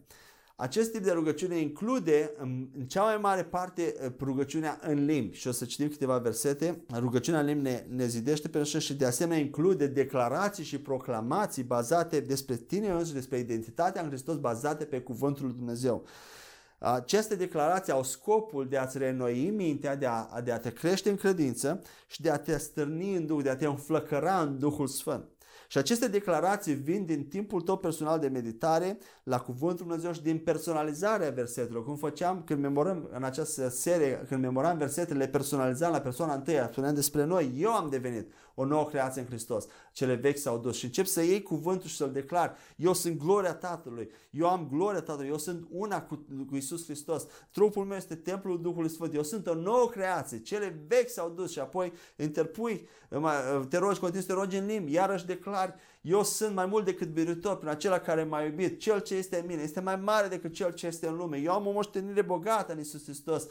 acest 0.61 0.91
tip 0.91 1.03
de 1.03 1.11
rugăciune 1.11 1.57
include 1.57 2.33
în 2.37 2.67
cea 2.87 3.03
mai 3.03 3.17
mare 3.17 3.43
parte 3.43 3.95
uh, 4.03 4.11
rugăciunea 4.19 4.79
în 4.81 5.05
limbi 5.05 5.37
și 5.37 5.47
o 5.47 5.51
să 5.51 5.65
citim 5.65 5.87
câteva 5.87 6.17
versete. 6.17 6.83
Rugăciunea 6.93 7.39
în 7.39 7.45
limbi 7.45 7.61
ne, 7.61 7.85
ne 7.89 8.05
zidește 8.05 8.47
pe 8.47 8.57
așa 8.57 8.79
și 8.79 8.93
de 8.93 9.05
asemenea 9.05 9.43
include 9.43 9.87
declarații 9.87 10.63
și 10.63 10.79
proclamații 10.79 11.63
bazate 11.63 12.19
despre 12.19 12.55
tine 12.55 12.89
însuși, 12.89 13.13
despre 13.13 13.37
identitatea 13.37 14.01
în 14.01 14.07
Hristos 14.07 14.37
bazate 14.37 14.83
pe 14.85 14.99
cuvântul 14.99 15.45
lui 15.45 15.55
Dumnezeu. 15.55 16.05
Aceste 16.79 17.35
declarații 17.35 17.93
au 17.93 18.03
scopul 18.03 18.67
de 18.67 18.77
a-ți 18.77 18.97
reînnoi 18.97 19.49
mintea, 19.55 19.95
de 19.95 20.05
a, 20.05 20.41
de 20.43 20.51
a 20.51 20.59
te 20.59 20.71
crește 20.71 21.09
în 21.09 21.15
credință 21.15 21.81
și 22.07 22.21
de 22.21 22.29
a 22.29 22.37
te 22.37 22.57
stârni 22.57 23.15
în 23.15 23.25
Duh, 23.25 23.43
de 23.43 23.49
a 23.49 23.55
te 23.55 23.65
înflăcăra 23.65 24.41
în 24.41 24.59
Duhul 24.59 24.87
Sfânt. 24.87 25.23
Și 25.71 25.77
aceste 25.77 26.07
declarații 26.07 26.73
vin 26.73 27.05
din 27.05 27.27
timpul 27.27 27.61
tău 27.61 27.77
personal 27.77 28.19
de 28.19 28.27
meditare 28.27 28.97
la 29.23 29.39
Cuvântul 29.39 29.85
Dumnezeu 29.85 30.11
și 30.13 30.21
din 30.21 30.37
personalizarea 30.37 31.29
versetelor. 31.29 31.83
Cum 31.83 31.95
făceam 31.95 32.43
când 32.45 32.61
memorăm 32.61 33.09
în 33.11 33.23
această 33.23 33.69
serie, 33.69 34.25
când 34.27 34.41
memoram 34.41 34.77
versetele, 34.77 35.19
le 35.19 35.27
personalizam 35.27 35.91
la 35.91 35.99
persoana 35.99 36.33
întâia, 36.33 36.69
spuneam 36.71 36.93
despre 36.93 37.23
noi, 37.23 37.53
eu 37.57 37.71
am 37.71 37.89
devenit 37.89 38.31
o 38.55 38.65
nouă 38.65 38.85
creație 38.85 39.21
în 39.21 39.27
Hristos. 39.27 39.65
Cele 39.91 40.13
vechi 40.13 40.37
s-au 40.37 40.57
dus 40.57 40.75
și 40.75 40.85
încep 40.85 41.05
să 41.05 41.21
iei 41.21 41.41
cuvântul 41.41 41.89
și 41.89 41.95
să-l 41.95 42.11
declar. 42.11 42.55
Eu 42.75 42.93
sunt 42.93 43.17
gloria 43.17 43.53
Tatălui, 43.53 44.11
eu 44.29 44.47
am 44.47 44.67
gloria 44.71 45.01
Tatălui, 45.01 45.29
eu 45.29 45.37
sunt 45.37 45.67
una 45.71 46.01
cu, 46.01 46.25
cu 46.49 46.55
Isus 46.55 46.83
Hristos. 46.83 47.25
Trupul 47.51 47.85
meu 47.85 47.97
este 47.97 48.15
templul 48.15 48.61
Duhului 48.61 48.89
Sfânt, 48.89 49.13
eu 49.13 49.23
sunt 49.23 49.47
o 49.47 49.53
nouă 49.53 49.89
creație. 49.89 50.39
Cele 50.39 50.83
vechi 50.87 51.09
s-au 51.09 51.29
dus 51.29 51.51
și 51.51 51.59
apoi 51.59 51.93
interpui, 52.15 52.87
te 53.69 53.77
rogi, 53.77 53.99
continui 53.99 54.25
să 54.25 54.33
te 54.33 54.39
rogi 54.39 54.57
în 54.57 54.65
limbi, 54.65 54.91
iarăși 54.91 55.25
declari, 55.25 55.73
eu 56.01 56.23
sunt 56.23 56.55
mai 56.55 56.65
mult 56.65 56.85
decât 56.85 57.07
biruitor 57.07 57.57
prin 57.57 57.69
acela 57.69 57.99
care 57.99 58.23
m-a 58.23 58.41
iubit. 58.41 58.79
Cel 58.79 58.99
ce 58.99 59.15
este 59.15 59.39
în 59.39 59.45
mine 59.47 59.61
este 59.61 59.79
mai 59.79 59.95
mare 59.95 60.27
decât 60.27 60.53
cel 60.53 60.73
ce 60.73 60.87
este 60.87 61.07
în 61.07 61.15
lume. 61.15 61.37
Eu 61.37 61.51
am 61.51 61.67
o 61.67 61.71
moștenire 61.71 62.21
bogată 62.21 62.73
în 62.73 62.79
Isus 62.79 63.03
Hristos. 63.03 63.47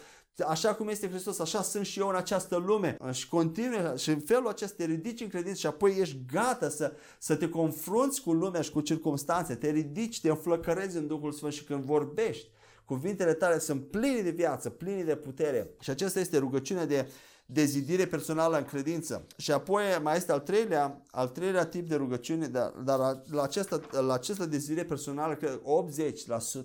Așa 0.49 0.75
cum 0.75 0.89
este 0.89 1.09
Hristos, 1.09 1.39
așa 1.39 1.63
sunt 1.63 1.87
și 1.87 2.01
eu 2.01 2.09
în 2.09 2.15
această 2.15 2.57
lume. 2.57 2.97
Și 3.11 3.29
continui 3.29 3.97
și 3.97 4.11
în 4.11 4.21
felul 4.21 4.49
acesta 4.49 4.75
te 4.77 4.85
ridici 4.85 5.21
în 5.21 5.29
credință 5.29 5.59
și 5.59 5.67
apoi 5.67 5.97
ești 5.99 6.19
gata 6.33 6.69
să, 6.69 6.93
să 7.19 7.37
te 7.37 7.49
confrunți 7.49 8.23
cu 8.23 8.33
lumea 8.33 8.61
și 8.61 8.71
cu 8.71 8.81
circunstanțe. 8.81 9.55
Te 9.55 9.71
ridici, 9.71 10.21
te 10.21 10.29
înflăcărezi 10.29 10.97
în 10.97 11.07
Duhul 11.07 11.33
Sfânt 11.33 11.53
și 11.53 11.65
când 11.65 11.85
vorbești, 11.85 12.49
cuvintele 12.85 13.35
tale 13.35 13.59
sunt 13.59 13.87
pline 13.91 14.21
de 14.21 14.31
viață, 14.31 14.71
pline 14.71 15.03
de 15.03 15.17
putere. 15.17 15.71
Și 15.81 15.91
acesta 15.91 16.21
este 16.21 16.39
rugăciunea 16.39 16.87
de 16.87 17.09
dezidire 17.53 18.07
personală 18.07 18.57
în 18.57 18.65
credință. 18.65 19.27
Și 19.37 19.53
apoi 19.53 19.83
mai 20.03 20.17
este 20.17 20.33
al 20.33 20.41
treilea, 20.41 21.03
al 21.11 21.29
treilea 21.29 21.67
tip 21.67 21.89
de 21.89 21.95
rugăciune, 21.95 22.47
dar, 22.47 22.69
dar 22.69 22.99
la, 23.31 23.43
această, 23.43 23.81
la 24.07 24.13
această 24.13 24.47
dezidire 24.47 24.85
personală, 24.85 25.35
că 25.35 25.61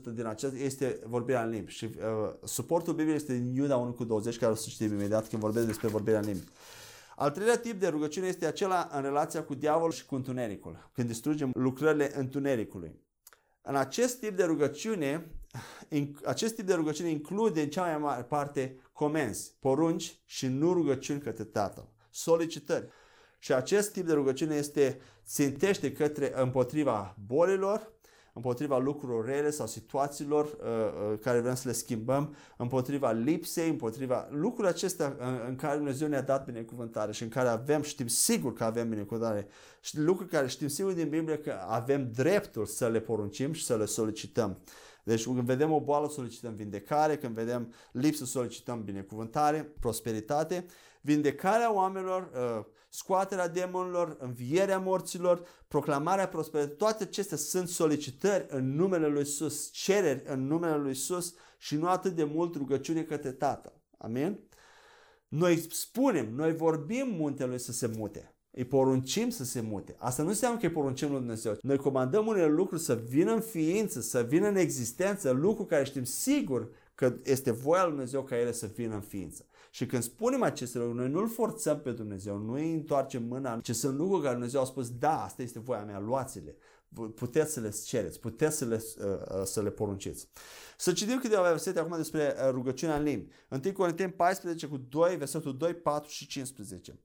80% 0.10 0.14
din 0.14 0.26
acest 0.26 0.56
este 0.56 1.00
vorbirea 1.06 1.44
în 1.44 1.50
limbi. 1.50 1.72
Și 1.72 1.86
uh, 1.86 2.34
suportul 2.44 2.94
Bibliei 2.94 3.16
este 3.16 3.34
în 3.34 3.56
Iuda 3.56 3.78
1 3.78 3.92
cu 3.92 4.04
20, 4.04 4.38
care 4.38 4.52
o 4.52 4.56
să 4.56 4.70
știm 4.70 4.94
imediat 4.94 5.28
când 5.28 5.42
vorbesc 5.42 5.66
despre 5.66 5.88
vorbirea 5.88 6.20
în 6.20 6.26
limbi. 6.26 6.48
Al 7.16 7.32
treilea 7.32 7.58
tip 7.58 7.80
de 7.80 7.88
rugăciune 7.88 8.28
este 8.28 8.46
acela 8.46 8.90
în 8.92 9.02
relația 9.02 9.44
cu 9.44 9.56
diavolul 9.56 9.92
și 9.92 10.06
cu 10.06 10.16
întunericul, 10.16 10.90
când 10.94 11.08
distrugem 11.08 11.52
lucrările 11.54 12.12
întunericului. 12.16 13.04
În 13.62 13.76
acest 13.76 14.20
tip 14.20 14.38
de 14.38 14.44
rugăciune, 14.44 15.32
acest 16.26 16.56
tip 16.56 16.66
de 16.66 16.74
rugăciune 16.74 17.10
include 17.10 17.62
în 17.62 17.70
cea 17.70 17.82
mai 17.82 17.98
mare 17.98 18.24
parte 18.24 18.80
comenzi, 18.96 19.54
porunci 19.60 20.20
și 20.26 20.48
nu 20.48 20.74
rugăciuni 20.74 21.20
către 21.20 21.44
Tatăl, 21.44 21.88
solicitări. 22.10 22.88
Și 23.40 23.54
acest 23.54 23.92
tip 23.92 24.06
de 24.06 24.14
rugăciune 24.14 24.56
este 24.56 25.00
țintește 25.26 25.92
către 25.92 26.32
împotriva 26.36 27.18
bolilor, 27.26 27.92
împotriva 28.34 28.78
lucrurilor 28.78 29.26
rele 29.26 29.50
sau 29.50 29.68
situațiilor 29.68 30.46
uh, 30.46 30.52
uh, 30.52 31.20
care 31.20 31.40
vrem 31.40 31.56
să 31.56 31.68
le 31.68 31.74
schimbăm, 31.74 32.36
împotriva 32.58 33.12
lipsei, 33.12 33.70
împotriva 33.70 34.28
lucrurile 34.32 34.70
acestea 34.74 35.16
în, 35.20 35.40
în 35.48 35.56
care 35.56 35.76
Dumnezeu 35.76 36.08
ne-a 36.08 36.22
dat 36.22 36.46
binecuvântare 36.46 37.12
și 37.12 37.24
în 37.24 37.30
care 37.30 37.48
avem, 37.48 37.82
știm 37.82 38.08
sigur 38.08 38.54
că 38.54 38.64
avem 38.64 38.90
binecuvântare 38.90 39.48
și 39.82 40.00
lucruri 40.00 40.30
care 40.30 40.48
știm 40.48 40.68
sigur 40.68 40.92
din 40.92 41.10
Biblie 41.10 41.38
că 41.38 41.54
avem 41.68 42.12
dreptul 42.12 42.66
să 42.66 42.88
le 42.88 43.00
poruncim 43.00 43.54
și 43.54 43.66
să 43.66 43.78
le 43.78 43.86
solicităm. 43.86 44.58
Deci 45.06 45.24
când 45.24 45.40
vedem 45.40 45.72
o 45.72 45.82
boală 45.82 46.10
solicităm 46.10 46.56
vindecare, 46.56 47.18
când 47.18 47.36
vedem 47.36 47.74
lipsă 47.92 48.26
solicităm 48.26 48.84
binecuvântare, 48.84 49.64
prosperitate, 49.80 50.66
vindecarea 51.02 51.74
oamenilor, 51.74 52.32
uh, 52.34 52.66
scoaterea 52.90 53.48
demonilor, 53.48 54.18
învierea 54.20 54.80
morților, 54.80 55.48
proclamarea 55.68 56.28
prosperității, 56.28 56.78
toate 56.78 57.04
acestea 57.04 57.38
sunt 57.38 57.68
solicitări 57.68 58.46
în 58.50 58.76
numele 58.76 59.08
Lui 59.08 59.22
Isus, 59.22 59.72
cereri 59.72 60.24
în 60.26 60.48
numele 60.48 60.78
Lui 60.78 60.92
Isus 60.92 61.34
și 61.58 61.76
nu 61.76 61.88
atât 61.88 62.16
de 62.16 62.24
mult 62.24 62.56
rugăciune 62.56 63.04
către 63.04 63.32
Tatăl. 63.32 63.82
Amin? 63.98 64.40
Noi 65.28 65.58
spunem, 65.72 66.34
noi 66.34 66.56
vorbim 66.56 67.08
muntelui 67.08 67.60
să 67.60 67.72
se 67.72 67.88
mute. 67.88 68.35
Îi 68.58 68.66
poruncim 68.66 69.30
să 69.30 69.44
se 69.44 69.62
mute. 69.62 69.96
Asta 69.98 70.24
nu 70.24 70.30
înseamnă 70.30 70.60
că 70.60 70.66
îi 70.66 70.72
poruncim 70.72 71.10
lui 71.10 71.18
Dumnezeu. 71.18 71.58
Noi 71.62 71.78
comandăm 71.78 72.28
unele 72.28 72.48
lucruri 72.48 72.82
să 72.82 72.96
vină 73.08 73.34
în 73.34 73.42
ființă, 73.42 74.02
să 74.02 74.22
vină 74.22 74.48
în 74.48 74.56
existență, 74.56 75.32
lucruri 75.32 75.70
care 75.70 75.84
știm 75.84 76.04
sigur 76.04 76.70
că 76.96 77.16
este 77.24 77.52
voia 77.52 77.82
lui 77.82 77.92
Dumnezeu 77.92 78.24
ca 78.24 78.38
ele 78.38 78.52
să 78.52 78.70
vină 78.76 78.94
în 78.94 79.02
ființă. 79.02 79.46
Și 79.72 79.86
când 79.86 80.04
spunem 80.04 80.42
aceste 80.42 80.78
lucruri, 80.78 81.00
noi 81.00 81.10
nu-L 81.10 81.30
forțăm 81.30 81.80
pe 81.80 81.92
Dumnezeu, 81.92 82.38
nu 82.38 82.54
îi 82.54 82.74
întoarcem 82.74 83.24
mâna, 83.24 83.60
ci 83.60 83.72
sunt 83.72 83.98
lucruri 83.98 84.22
care 84.22 84.34
Dumnezeu 84.34 84.62
a 84.62 84.66
spus, 84.66 84.90
da, 84.90 85.24
asta 85.24 85.42
este 85.42 85.60
voia 85.60 85.84
mea, 85.84 86.00
luați-le. 86.00 86.56
Puteți 87.16 87.54
să 87.54 87.60
le 87.60 87.74
cereți, 87.86 88.20
puteți 88.20 88.58
să 88.58 88.66
le, 88.66 88.76
uh, 88.76 89.06
uh, 89.06 89.44
să 89.44 89.62
le 89.62 89.70
porunciți. 89.70 90.30
Să 90.78 90.92
citim 90.92 91.20
câteva 91.20 91.42
versete 91.42 91.80
acum 91.80 91.98
despre 91.98 92.36
uh, 92.38 92.50
rugăciunea 92.52 92.96
în 92.98 93.04
limbi. 93.04 93.32
1 93.50 93.74
Corinteni 93.74 94.12
14 94.12 94.68
cu 94.68 94.78
2, 94.78 95.16
versetul 95.16 95.58
2, 95.58 95.74
4 95.74 96.10
și 96.10 96.28
15. 96.28 97.00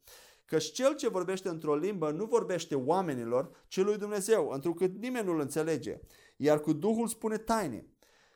Căci 0.50 0.72
cel 0.72 0.94
ce 0.94 1.08
vorbește 1.08 1.48
într-o 1.48 1.74
limbă 1.74 2.10
nu 2.10 2.24
vorbește 2.24 2.74
oamenilor, 2.74 3.50
ci 3.68 3.76
lui 3.76 3.96
Dumnezeu, 3.96 4.48
întrucât 4.48 4.96
nimeni 4.98 5.26
nu-l 5.26 5.40
înțelege. 5.40 6.00
Iar 6.36 6.60
cu 6.60 6.72
Duhul 6.72 7.06
spune 7.06 7.36
taine. 7.36 7.86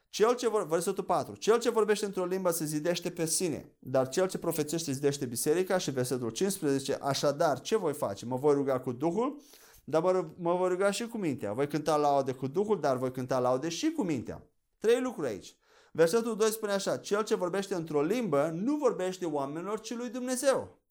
Cel 0.08 0.34
ce 0.34 0.48
vor, 0.48 0.66
versetul 0.66 1.04
4. 1.04 1.34
Cel 1.34 1.58
ce 1.58 1.70
vorbește 1.70 2.04
într-o 2.04 2.24
limbă 2.24 2.50
se 2.50 2.64
zidește 2.64 3.10
pe 3.10 3.26
sine, 3.26 3.72
dar 3.78 4.08
cel 4.08 4.28
ce 4.28 4.38
profețește 4.38 4.92
zidește 4.92 5.26
biserica 5.26 5.78
și 5.78 5.90
versetul 5.90 6.30
15. 6.30 6.98
Așadar, 7.00 7.60
ce 7.60 7.76
voi 7.76 7.92
face? 7.92 8.26
Mă 8.26 8.36
voi 8.36 8.54
ruga 8.54 8.80
cu 8.80 8.92
Duhul, 8.92 9.40
dar 9.84 10.02
mă, 10.02 10.28
mă 10.38 10.54
voi 10.54 10.68
ruga 10.68 10.90
și 10.90 11.06
cu 11.06 11.18
mintea. 11.18 11.52
Voi 11.52 11.68
cânta 11.68 11.96
laude 11.96 12.32
cu 12.32 12.46
Duhul, 12.46 12.80
dar 12.80 12.96
voi 12.96 13.12
cânta 13.12 13.38
laude 13.38 13.68
și 13.68 13.92
cu 13.92 14.02
mintea. 14.02 14.46
Trei 14.78 15.00
lucruri 15.00 15.28
aici. 15.28 15.56
Versetul 15.92 16.36
2 16.36 16.50
spune 16.50 16.72
așa, 16.72 16.96
cel 16.96 17.24
ce 17.24 17.34
vorbește 17.34 17.74
într-o 17.74 18.02
limbă 18.02 18.50
nu 18.54 18.76
vorbește 18.76 19.26
oamenilor, 19.26 19.80
ci 19.80 19.94
lui 19.94 20.08
Dumnezeu. 20.08 20.82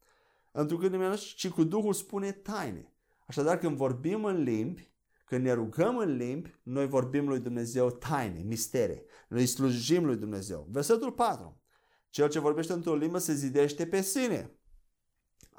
Întrucât 0.55 0.91
nimeni 0.91 1.15
ci 1.15 1.49
cu 1.49 1.63
Duhul 1.63 1.93
spune 1.93 2.31
taine. 2.31 2.93
Așadar, 3.27 3.57
când 3.57 3.77
vorbim 3.77 4.25
în 4.25 4.43
limbi, 4.43 4.91
când 5.25 5.43
ne 5.43 5.53
rugăm 5.53 5.97
în 5.97 6.15
limbi, 6.15 6.59
noi 6.63 6.87
vorbim 6.87 7.27
lui 7.27 7.39
Dumnezeu 7.39 7.89
taine, 7.89 8.41
mistere. 8.45 9.05
Noi 9.27 9.45
slujim 9.45 10.05
lui 10.05 10.15
Dumnezeu. 10.15 10.67
Versetul 10.71 11.11
4. 11.11 11.61
Cel 12.09 12.29
ce 12.29 12.39
vorbește 12.39 12.73
într-o 12.73 12.95
limbă 12.95 13.17
se 13.17 13.33
zidește 13.33 13.85
pe 13.85 14.01
sine. 14.01 14.51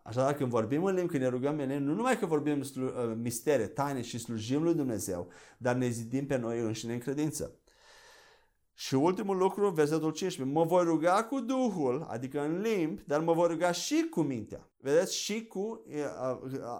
Așadar, 0.02 0.34
când 0.34 0.50
vorbim 0.50 0.84
în 0.84 0.94
limbi, 0.94 1.10
când 1.10 1.22
ne 1.22 1.28
rugăm 1.28 1.58
în 1.58 1.68
limbi, 1.68 1.84
nu 1.84 1.94
numai 1.94 2.18
că 2.18 2.26
vorbim 2.26 2.60
uh, 2.60 2.92
mistere, 3.16 3.66
taine 3.66 4.02
și 4.02 4.18
slujim 4.18 4.62
lui 4.62 4.74
Dumnezeu, 4.74 5.30
dar 5.58 5.76
ne 5.76 5.88
zidim 5.88 6.26
pe 6.26 6.36
noi 6.36 6.60
înșine 6.60 6.92
în 6.92 6.98
credință. 6.98 7.58
Și 8.76 8.94
ultimul 8.94 9.36
lucru, 9.36 9.70
versetul 9.70 10.10
15, 10.10 10.56
mă 10.56 10.64
voi 10.64 10.84
ruga 10.84 11.24
cu 11.24 11.40
Duhul, 11.40 12.06
adică 12.08 12.40
în 12.40 12.60
limbi, 12.60 13.02
dar 13.06 13.20
mă 13.20 13.32
voi 13.32 13.48
ruga 13.48 13.72
și 13.72 14.06
cu 14.10 14.20
mintea. 14.20 14.68
Vedeți, 14.80 15.16
și 15.16 15.46
cu, 15.46 15.84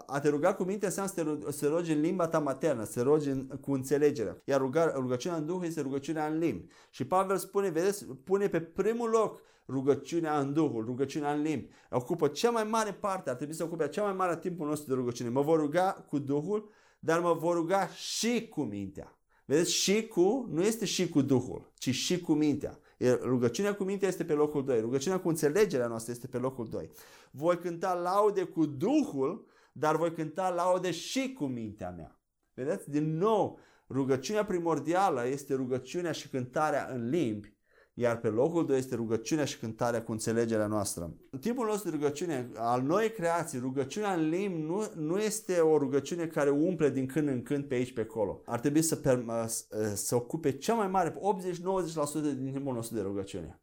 a 0.05 0.19
te 0.19 0.29
ruga 0.29 0.53
cu 0.53 0.63
mintea 0.63 0.87
înseamnă 0.87 1.11
să, 1.15 1.23
te, 1.23 1.51
să 1.51 1.67
rogi 1.67 1.91
în 1.91 1.99
limba 1.99 2.27
ta 2.27 2.39
maternă, 2.39 2.83
să 2.83 3.01
rogi 3.01 3.29
în, 3.29 3.47
cu 3.61 3.71
înțelegere. 3.71 4.41
Iar 4.43 4.59
ruga, 4.59 4.91
rugăciunea 4.95 5.37
în 5.37 5.45
Duh 5.45 5.61
este 5.63 5.81
rugăciunea 5.81 6.27
în 6.27 6.37
limbi. 6.37 6.65
Și 6.89 7.05
Pavel 7.05 7.37
spune, 7.37 7.69
vedeți, 7.69 8.05
pune 8.05 8.47
pe 8.47 8.61
primul 8.61 9.09
loc 9.09 9.41
rugăciunea 9.67 10.39
în 10.39 10.53
Duhul, 10.53 10.85
rugăciunea 10.85 11.33
în 11.33 11.41
limbi. 11.41 11.67
Ocupă 11.89 12.27
cea 12.27 12.49
mai 12.49 12.63
mare 12.63 12.93
parte, 12.93 13.29
ar 13.29 13.35
trebui 13.35 13.53
să 13.53 13.63
ocupe 13.63 13.87
cea 13.87 14.03
mai 14.03 14.13
mare 14.13 14.37
timpul 14.37 14.67
nostru 14.67 14.89
de 14.89 14.93
rugăciune. 14.93 15.29
Mă 15.29 15.41
voi 15.41 15.57
ruga 15.57 16.05
cu 16.09 16.19
Duhul, 16.19 16.69
dar 16.99 17.19
mă 17.19 17.33
voi 17.33 17.53
ruga 17.53 17.87
și 17.87 18.47
cu 18.47 18.61
mintea. 18.61 19.14
Vedeți, 19.45 19.71
și 19.73 20.07
cu, 20.07 20.47
nu 20.51 20.63
este 20.63 20.85
și 20.85 21.09
cu 21.09 21.21
Duhul, 21.21 21.71
ci 21.77 21.89
și 21.89 22.21
cu 22.21 22.33
mintea. 22.33 22.79
Rugăciunea 23.21 23.75
cu 23.75 23.83
mintea 23.83 24.07
este 24.07 24.25
pe 24.25 24.33
locul 24.33 24.65
2. 24.65 24.79
Rugăciunea 24.79 25.19
cu 25.19 25.27
înțelegerea 25.27 25.87
noastră 25.87 26.11
este 26.11 26.27
pe 26.27 26.37
locul 26.37 26.67
2. 26.67 26.89
Voi 27.31 27.59
cânta 27.59 27.93
laude 27.93 28.43
cu 28.43 28.65
Duhul, 28.65 29.47
dar 29.71 29.95
voi 29.95 30.13
cânta 30.13 30.49
laude 30.49 30.91
și 30.91 31.33
cu 31.33 31.45
mintea 31.45 31.89
mea. 31.89 32.19
Vedeți? 32.53 32.89
Din 32.89 33.17
nou, 33.17 33.59
rugăciunea 33.89 34.45
primordială 34.45 35.27
este 35.27 35.53
rugăciunea 35.53 36.11
și 36.11 36.29
cântarea 36.29 36.89
în 36.91 37.09
limbi, 37.09 37.54
iar 37.97 38.17
pe 38.17 38.27
locul 38.27 38.65
2 38.65 38.77
este 38.77 38.95
rugăciunea 38.95 39.45
și 39.45 39.59
cântarea 39.59 40.03
cu 40.03 40.11
înțelegerea 40.11 40.67
noastră. 40.67 41.13
În 41.31 41.39
timpul 41.39 41.65
nostru 41.65 41.89
de 41.89 41.95
rugăciune, 41.95 42.51
al 42.55 42.81
noi 42.81 43.11
creații, 43.11 43.59
rugăciunea 43.59 44.13
în 44.13 44.29
limbi 44.29 44.61
nu, 44.61 44.83
nu 44.95 45.17
este 45.17 45.59
o 45.59 45.77
rugăciune 45.77 46.27
care 46.27 46.49
umple 46.49 46.89
din 46.89 47.05
când 47.05 47.27
în 47.27 47.43
când 47.43 47.65
pe 47.65 47.75
aici 47.75 47.93
pe 47.93 48.01
acolo. 48.01 48.41
Ar 48.45 48.59
trebui 48.59 48.81
să, 48.81 49.21
să 49.93 50.15
ocupe 50.15 50.51
cea 50.51 50.73
mai 50.73 50.87
mare, 50.87 51.11
80-90% 51.11 51.15
din 52.21 52.51
timpul 52.51 52.73
nostru 52.73 52.95
de 52.95 53.01
rugăciune. 53.01 53.59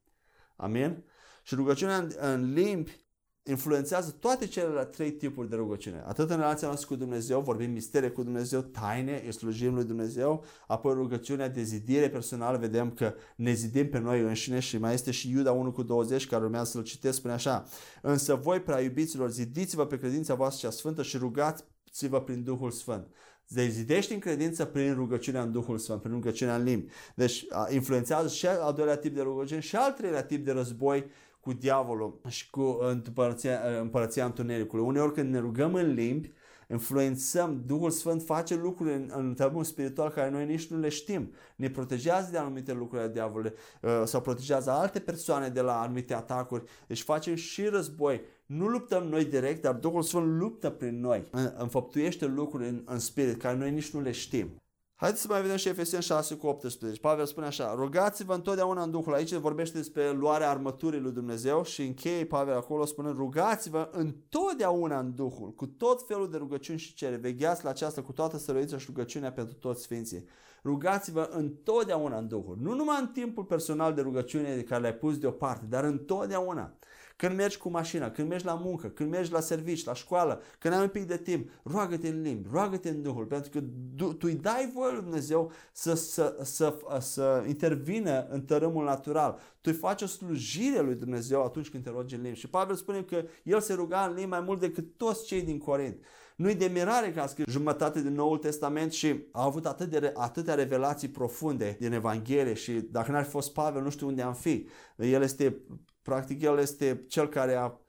Amin? 0.57 1.05
Și 1.43 1.55
rugăciunea 1.55 1.97
în, 1.97 2.11
în 2.21 2.53
limbi 2.53 3.02
influențează 3.45 4.11
toate 4.11 4.47
celelalte 4.47 4.91
trei 4.91 5.13
tipuri 5.13 5.49
de 5.49 5.57
rugăciune. 5.57 6.03
Atât 6.07 6.31
în 6.31 6.37
relația 6.37 6.67
noastră 6.67 6.89
cu 6.89 6.97
Dumnezeu, 6.97 7.41
vorbim 7.41 7.71
mistere 7.71 8.11
cu 8.11 8.23
Dumnezeu, 8.23 8.61
taine, 8.61 9.23
îi 9.25 9.33
slujim 9.33 9.75
lui 9.75 9.85
Dumnezeu, 9.85 10.45
apoi 10.67 10.95
rugăciunea 10.95 11.49
de 11.49 11.63
zidire 11.63 12.09
personală, 12.09 12.59
vedem 12.59 12.91
că 12.91 13.15
ne 13.37 13.53
zidim 13.53 13.89
pe 13.89 13.99
noi 13.99 14.21
înșine 14.21 14.59
și 14.59 14.79
mai 14.79 14.95
este 14.95 15.11
și 15.11 15.31
Iuda 15.31 15.53
1 15.53 15.73
cu 15.73 15.83
20 15.83 16.27
care 16.27 16.45
urmează 16.45 16.71
să-l 16.71 16.83
citesc, 16.83 17.17
spune 17.17 17.33
așa, 17.33 17.65
însă 18.03 18.35
voi, 18.35 18.61
prea 18.61 18.81
iubiților, 18.81 19.31
zidiți-vă 19.31 19.87
pe 19.87 19.99
credința 19.99 20.35
voastră 20.35 20.67
cea 20.67 20.75
sfântă 20.75 21.03
și 21.03 21.17
rugați-vă 21.17 22.21
prin 22.21 22.43
Duhul 22.43 22.71
Sfânt. 22.71 23.07
Deci 23.49 23.71
zidești 23.71 24.13
în 24.13 24.19
credință 24.19 24.65
prin 24.65 24.95
rugăciunea 24.95 25.43
în 25.43 25.53
Duhul 25.53 25.79
Sfânt, 25.79 26.01
prin 26.01 26.15
rugăciunea 26.15 26.57
în 26.57 26.63
limbi. 26.63 26.93
Deci 27.15 27.47
influențează 27.71 28.29
și 28.29 28.47
al 28.47 28.75
doilea 28.75 28.97
tip 28.97 29.15
de 29.15 29.21
rugăciune 29.21 29.61
și 29.61 29.77
al 29.77 29.93
treilea 29.93 30.23
tip 30.23 30.45
de 30.45 30.53
război 30.53 31.05
cu 31.43 31.53
diavolul 31.53 32.21
și 32.29 32.51
cu 32.51 32.79
împărăția, 32.81 33.61
împărăția 33.81 34.25
întunericului. 34.25 34.85
Uneori 34.85 35.13
când 35.13 35.33
ne 35.33 35.39
rugăm 35.39 35.75
în 35.75 35.93
limbi, 35.93 36.33
influențăm, 36.71 37.63
Duhul 37.67 37.91
Sfânt 37.91 38.23
face 38.23 38.55
lucruri 38.55 38.95
în, 38.95 39.11
în 39.15 39.35
termenul 39.35 39.65
spiritual 39.65 40.11
care 40.11 40.31
noi 40.31 40.47
nici 40.47 40.67
nu 40.67 40.79
le 40.79 40.89
știm. 40.89 41.33
Ne 41.57 41.71
protejează 41.71 42.29
de 42.31 42.39
anumite 42.39 42.73
lucruri 42.73 43.03
ale 43.03 43.13
diavolului 43.13 43.53
uh, 43.83 43.91
sau 44.05 44.21
protejează 44.21 44.71
alte 44.71 44.99
persoane 45.01 45.49
de 45.49 45.61
la 45.61 45.81
anumite 45.81 46.15
atacuri. 46.15 46.65
Deci 46.87 47.03
facem 47.03 47.35
și 47.35 47.65
război. 47.65 48.21
Nu 48.47 48.67
luptăm 48.67 49.03
noi 49.03 49.25
direct, 49.25 49.63
dar 49.63 49.75
Duhul 49.75 50.03
Sfânt 50.03 50.39
luptă 50.39 50.71
prin 50.71 51.01
noi. 51.01 51.25
Înfăptuiește 51.57 52.27
lucruri 52.27 52.69
în, 52.69 52.83
în 52.85 52.99
spirit 52.99 53.41
care 53.41 53.57
noi 53.57 53.71
nici 53.71 53.91
nu 53.91 54.01
le 54.01 54.11
știm. 54.11 54.62
Haideți 55.03 55.23
să 55.23 55.29
mai 55.31 55.41
vedem 55.41 55.57
și 55.57 55.69
Efeseni 55.69 56.03
6 56.03 56.35
cu 56.35 56.47
18. 56.47 57.01
Pavel 57.01 57.27
spune 57.27 57.47
așa, 57.47 57.75
rugați-vă 57.75 58.35
întotdeauna 58.35 58.83
în 58.83 58.91
Duhul. 58.91 59.15
Aici 59.15 59.33
vorbește 59.33 59.77
despre 59.77 60.11
luarea 60.11 60.51
armăturii 60.51 61.01
lui 61.01 61.13
Dumnezeu 61.13 61.65
și 61.65 61.83
încheie 61.83 62.25
Pavel 62.25 62.57
acolo 62.57 62.85
spunând, 62.85 63.17
rugați-vă 63.17 63.89
întotdeauna 63.93 64.99
în 64.99 65.15
Duhul, 65.15 65.53
cu 65.55 65.67
tot 65.67 66.07
felul 66.07 66.31
de 66.31 66.37
rugăciuni 66.37 66.79
și 66.79 66.95
cere. 66.95 67.17
Vegheați 67.17 67.65
la 67.65 67.71
aceasta 67.71 68.03
cu 68.03 68.13
toată 68.13 68.39
săruința 68.39 68.79
și 68.79 68.87
rugăciunea 68.87 69.33
pentru 69.33 69.55
toți 69.55 69.83
sfinții. 69.83 70.25
Rugați-vă 70.65 71.29
întotdeauna 71.33 72.19
în 72.19 72.29
Duhul. 72.29 72.57
Nu 72.61 72.75
numai 72.75 72.97
în 73.01 73.09
timpul 73.09 73.45
personal 73.45 73.95
de 73.95 74.01
rugăciune 74.01 74.55
de 74.55 74.63
care 74.63 74.81
le-ai 74.81 74.95
pus 74.95 75.19
deoparte, 75.19 75.65
dar 75.69 75.85
întotdeauna. 75.85 76.75
Când 77.23 77.37
mergi 77.37 77.59
cu 77.59 77.69
mașina, 77.69 78.11
când 78.11 78.29
mergi 78.29 78.45
la 78.45 78.55
muncă, 78.55 78.89
când 78.89 79.11
mergi 79.11 79.33
la 79.33 79.41
servici, 79.41 79.85
la 79.85 79.95
școală, 79.95 80.43
când 80.59 80.75
ai 80.75 80.81
un 80.81 80.89
pic 80.89 81.07
de 81.07 81.17
timp, 81.17 81.49
roagă-te 81.63 82.09
în 82.09 82.23
limbi, 82.23 82.49
roagă-te 82.53 82.89
în 82.89 83.03
Duhul, 83.03 83.25
pentru 83.25 83.51
că 83.51 83.61
tu 83.97 84.27
îi 84.27 84.35
dai 84.35 84.71
voie 84.75 84.93
lui 84.93 85.03
Dumnezeu 85.03 85.53
să, 85.73 85.95
să, 85.95 86.37
să, 86.43 86.79
să 87.01 87.45
intervină 87.49 88.27
în 88.31 88.43
tărâmul 88.43 88.85
natural. 88.85 89.39
Tu 89.61 89.71
îi 89.73 89.79
faci 89.79 90.03
o 90.03 90.07
slujire 90.07 90.81
lui 90.81 90.95
Dumnezeu 90.95 91.45
atunci 91.45 91.69
când 91.69 91.83
te 91.83 91.91
rogi 91.91 92.15
în 92.15 92.23
limbi. 92.23 92.39
Și 92.39 92.49
Pavel 92.49 92.77
spune 92.77 93.03
că 93.03 93.25
el 93.43 93.61
se 93.61 93.73
ruga 93.75 94.07
în 94.09 94.15
limbi 94.15 94.31
mai 94.31 94.41
mult 94.41 94.61
decât 94.61 94.97
toți 94.97 95.27
cei 95.27 95.43
din 95.43 95.59
Corint. 95.59 95.97
Nu-i 96.37 96.55
de 96.55 96.67
mirare 96.67 97.13
că 97.13 97.21
a 97.21 97.27
scris 97.27 97.47
jumătate 97.49 98.03
din 98.03 98.15
Noul 98.15 98.39
Testament 98.39 98.93
și 98.93 99.27
a 99.33 99.45
avut 99.45 99.67
atât 99.67 99.91
de, 99.91 100.13
atâtea 100.17 100.55
revelații 100.55 101.09
profunde 101.09 101.77
din 101.81 101.93
Evanghelie 101.93 102.55
și 102.55 102.73
dacă 102.73 103.11
n-ar 103.11 103.25
fi 103.25 103.31
fost 103.31 103.53
Pavel, 103.53 103.83
nu 103.83 103.91
știu 103.91 104.07
unde 104.07 104.23
am 104.23 104.35
fi. 104.35 104.67
El 104.97 105.23
este 105.23 105.63
Practic, 106.03 106.43
el 106.43 106.59
este 106.59 107.05
cel 107.09 107.29
care 107.29 107.55
a, 107.55 107.81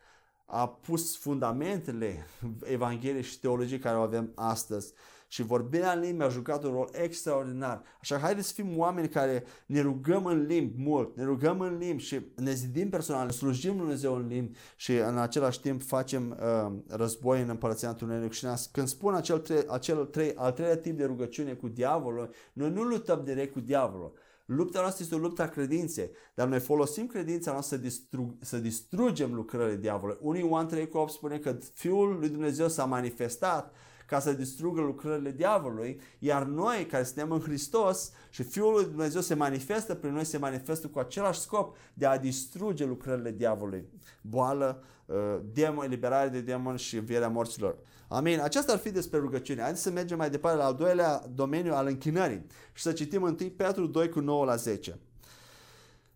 a 0.46 0.68
pus 0.68 1.18
fundamentele 1.18 2.28
Evangheliei 2.64 3.24
și 3.24 3.40
teologiei 3.40 3.80
care 3.80 3.98
o 3.98 4.02
avem 4.02 4.32
astăzi. 4.36 4.94
Și 5.28 5.44
vorbirea 5.44 5.92
în 5.92 6.00
limbi 6.00 6.24
a 6.24 6.30
jucat 6.30 6.64
un 6.64 6.72
rol 6.72 6.90
extraordinar. 6.92 7.84
Așa, 8.02 8.18
haideți 8.18 8.48
să 8.48 8.54
fim 8.54 8.78
oameni 8.78 9.10
care 9.10 9.44
ne 9.66 9.82
rugăm 9.82 10.26
în 10.26 10.46
limbi 10.46 10.82
mult, 10.82 11.18
ne 11.18 11.24
rugăm 11.24 11.60
în 11.60 11.78
limbi 11.78 12.04
și 12.04 12.22
ne 12.36 12.54
zidim 12.54 12.90
personal, 12.90 13.26
ne 13.26 13.32
slujim 13.32 13.72
Lui 13.72 13.80
Dumnezeu 13.80 14.16
în 14.16 14.28
limbi 14.28 14.58
și 14.76 14.96
în 14.96 15.18
același 15.18 15.62
timp 15.62 15.84
facem 15.84 16.38
uh, 16.40 16.72
război 16.88 17.42
în 17.42 17.50
împărăția 17.50 17.90
întuneric. 17.90 18.32
Și 18.32 18.48
când 18.72 18.88
spun 18.88 19.14
acel, 19.14 19.40
tre- 19.40 19.66
acel 19.70 20.06
trei, 20.06 20.34
al 20.36 20.52
treilea 20.52 20.78
tip 20.78 20.98
de 20.98 21.06
rugăciune 21.06 21.54
cu 21.54 21.68
diavolul, 21.68 22.34
noi 22.54 22.70
nu 22.70 22.82
luptăm 22.82 23.24
direct 23.24 23.54
cu 23.54 23.60
diavolul. 23.60 24.14
Lupta 24.46 24.80
noastră 24.80 25.04
este 25.04 25.16
o 25.16 25.18
luptă 25.18 25.42
a 25.42 25.48
credinței, 25.48 26.10
dar 26.34 26.48
noi 26.48 26.60
folosim 26.60 27.08
credința 27.08 27.52
noastră 27.52 27.76
să, 27.76 27.82
distrug, 27.82 28.36
să 28.40 28.58
distrugem 28.58 29.34
lucrările 29.34 29.78
diavolului. 29.78 30.22
Unii 30.22 30.42
Ioan 30.42 30.68
3 30.68 30.90
8 30.92 31.12
spune 31.12 31.38
că 31.38 31.58
Fiul 31.74 32.18
lui 32.20 32.30
Dumnezeu 32.30 32.68
s-a 32.68 32.86
manifestat 32.86 33.74
ca 34.14 34.20
să 34.20 34.34
distrugă 34.34 34.82
lucrările 34.82 35.32
diavolului, 35.32 36.00
iar 36.20 36.44
noi 36.44 36.86
care 36.86 37.04
suntem 37.04 37.32
în 37.32 37.40
Hristos 37.40 38.12
și 38.30 38.44
Fiul 38.44 38.74
lui 38.74 38.84
Dumnezeu 38.84 39.22
se 39.22 39.34
manifestă 39.34 39.96
prin 39.96 40.14
noi, 40.14 40.24
se 40.24 40.38
manifestă 40.38 40.88
cu 40.88 41.00
același 41.00 41.40
scop 41.40 41.78
de 41.94 42.06
a 42.06 42.18
distruge 42.18 42.86
lucrările 42.86 43.32
diavolului. 43.32 43.86
Boală, 44.22 44.84
uh, 45.06 45.16
demon, 45.54 45.86
eliberare 45.86 46.30
de 46.30 46.42
demon 46.42 46.76
și 46.76 46.98
învierea 46.98 47.30
morților. 47.30 47.78
Amin. 48.08 48.40
Aceasta 48.40 48.72
ar 48.72 48.78
fi 48.78 48.92
despre 48.92 49.20
rugăciune. 49.20 49.62
Haideți 49.62 49.82
să 49.82 49.92
mergem 49.92 50.18
mai 50.18 50.30
departe 50.30 50.58
la 50.58 50.66
al 50.66 50.76
doilea 50.76 51.24
domeniu 51.36 51.74
al 51.74 51.88
închinării 51.88 52.46
și 52.74 52.84
să 52.84 52.92
citim 52.92 53.24
întâi 53.24 53.50
Petru 53.50 53.86
2 53.86 54.10
cu 54.10 54.20
9 54.20 54.46
la 54.46 54.56
10. 54.56 55.00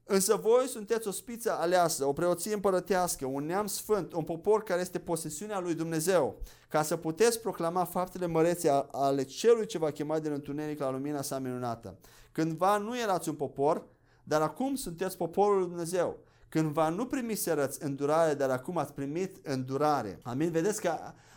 Însă 0.09 0.35
voi 0.35 0.67
sunteți 0.67 1.07
o 1.07 1.11
spiță 1.11 1.51
aleasă, 1.51 2.05
o 2.05 2.13
preoție 2.13 2.53
împărătească, 2.53 3.25
un 3.25 3.45
neam 3.45 3.67
sfânt, 3.67 4.13
un 4.13 4.23
popor 4.23 4.63
care 4.63 4.81
este 4.81 4.99
posesiunea 4.99 5.59
lui 5.59 5.73
Dumnezeu, 5.73 6.41
ca 6.69 6.81
să 6.81 6.95
puteți 6.95 7.41
proclama 7.41 7.83
faptele 7.83 8.25
mărețe 8.25 8.85
ale 8.91 9.23
celui 9.23 9.65
ce 9.65 9.77
va 9.77 9.91
chema 9.91 10.19
din 10.19 10.31
întuneric 10.31 10.79
la 10.79 10.91
lumina 10.91 11.21
sa 11.21 11.39
minunată. 11.39 11.97
Cândva 12.31 12.77
nu 12.77 12.99
erați 12.99 13.29
un 13.29 13.35
popor, 13.35 13.85
dar 14.23 14.41
acum 14.41 14.75
sunteți 14.75 15.17
poporul 15.17 15.57
lui 15.57 15.67
Dumnezeu. 15.67 16.17
Cândva 16.49 16.89
nu 16.89 17.05
primiserăți 17.05 17.83
îndurare, 17.83 18.33
dar 18.33 18.49
acum 18.49 18.77
ați 18.77 18.93
primit 18.93 19.47
îndurare. 19.47 20.19
Amin? 20.23 20.51
Vedeți 20.51 20.81
că 20.81 20.91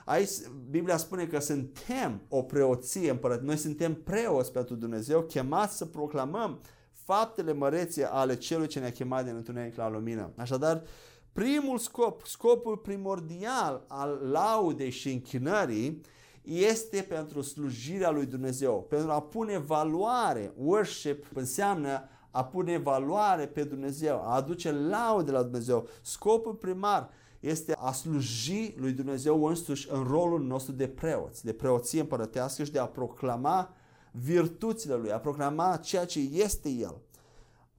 aici 0.04 0.30
Biblia 0.70 0.96
spune 0.96 1.26
că 1.26 1.38
suntem 1.38 2.20
o 2.28 2.42
preoție 2.42 3.11
împărăt. 3.11 3.42
Noi 3.42 3.56
suntem 3.56 3.94
preoți 3.94 4.52
pentru 4.52 4.74
Dumnezeu, 4.74 5.22
chemați 5.22 5.76
să 5.76 5.85
proclamăm 5.85 6.61
faptele 7.10 7.52
mărețe 7.52 8.04
ale 8.04 8.36
celui 8.36 8.66
ce 8.66 8.78
ne-a 8.78 8.92
chemat 8.92 9.24
din 9.24 9.34
întuneric 9.34 9.76
la 9.76 9.90
lumină. 9.90 10.30
Așadar, 10.36 10.82
primul 11.32 11.78
scop, 11.78 12.26
scopul 12.26 12.76
primordial 12.76 13.84
al 13.88 14.20
laudei 14.30 14.90
și 14.90 15.12
închinării 15.12 16.00
este 16.42 17.06
pentru 17.08 17.40
slujirea 17.40 18.10
lui 18.10 18.26
Dumnezeu, 18.26 18.86
pentru 18.88 19.10
a 19.10 19.20
pune 19.20 19.58
valoare. 19.58 20.52
Worship 20.56 21.24
înseamnă 21.34 22.08
a 22.30 22.44
pune 22.44 22.78
valoare 22.78 23.46
pe 23.46 23.64
Dumnezeu, 23.64 24.16
a 24.16 24.34
aduce 24.34 24.72
laude 24.72 25.30
la 25.30 25.42
Dumnezeu. 25.42 25.88
Scopul 26.02 26.54
primar 26.54 27.10
este 27.40 27.74
a 27.78 27.92
sluji 27.92 28.74
lui 28.76 28.92
Dumnezeu 28.92 29.44
însuși 29.46 29.88
în 29.90 30.02
rolul 30.02 30.42
nostru 30.42 30.72
de 30.72 30.88
preoți, 30.88 31.44
de 31.44 31.52
preoție 31.52 32.00
împărătească 32.00 32.64
și 32.64 32.72
de 32.72 32.78
a 32.78 32.86
proclama 32.86 33.74
virtuțile 34.10 34.94
lui, 34.94 35.12
a 35.12 35.18
proclama 35.18 35.76
ceea 35.76 36.04
ce 36.04 36.20
este 36.32 36.68
el. 36.68 37.00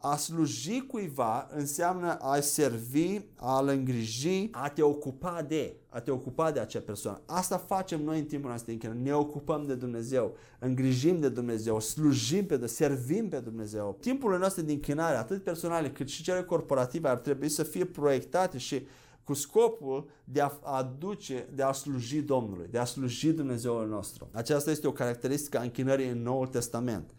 A 0.04 0.16
sluji 0.16 0.82
cuiva 0.82 1.48
înseamnă 1.56 2.14
a 2.14 2.40
servi, 2.40 3.20
a-l 3.36 3.68
îngriji, 3.68 4.48
a 4.52 4.70
te 4.70 4.82
ocupa 4.82 5.42
de, 5.42 5.76
a 5.90 6.00
te 6.00 6.12
ocupa 6.12 6.52
de 6.52 6.60
acea 6.60 6.80
persoană. 6.80 7.22
Asta 7.26 7.58
facem 7.58 8.04
noi 8.04 8.20
în 8.20 8.26
timpul 8.26 8.50
nostru 8.50 8.72
închinare. 8.72 9.00
Ne 9.00 9.14
ocupăm 9.14 9.66
de 9.66 9.76
Dumnezeu, 9.76 10.36
îngrijim 10.60 11.20
de 11.20 11.30
Dumnezeu, 11.30 11.80
slujim 11.80 12.46
pe 12.46 12.56
Dumnezeu, 12.56 12.88
servim 12.88 13.30
pe 13.30 13.40
Dumnezeu. 13.40 13.98
Timpul 14.00 14.38
nostru 14.38 14.62
de 14.62 14.72
închinare, 14.72 15.16
atât 15.16 15.44
personale 15.44 15.92
cât 15.92 16.08
și 16.08 16.24
cele 16.24 16.44
corporative, 16.44 17.08
ar 17.08 17.18
trebui 17.18 17.50
să 17.50 17.64
fie 17.64 17.86
proiectate 17.86 18.58
și 18.58 18.86
cu 19.24 19.34
scopul 19.34 20.10
de 20.24 20.42
a 20.42 20.52
aduce, 20.64 21.48
de 21.54 21.64
a 21.64 21.72
sluji 21.72 22.22
Domnului, 22.22 22.68
de 22.72 22.78
a 22.78 22.86
sluji 22.86 23.32
Dumnezeul 23.32 23.88
nostru. 23.88 24.30
Aceasta 24.32 24.72
este 24.72 24.88
o 24.88 24.92
caracteristică 24.92 25.58
a 25.58 25.62
închinării 25.62 26.10
în 26.10 26.22
Noul 26.22 26.48
Testament. 26.48 27.12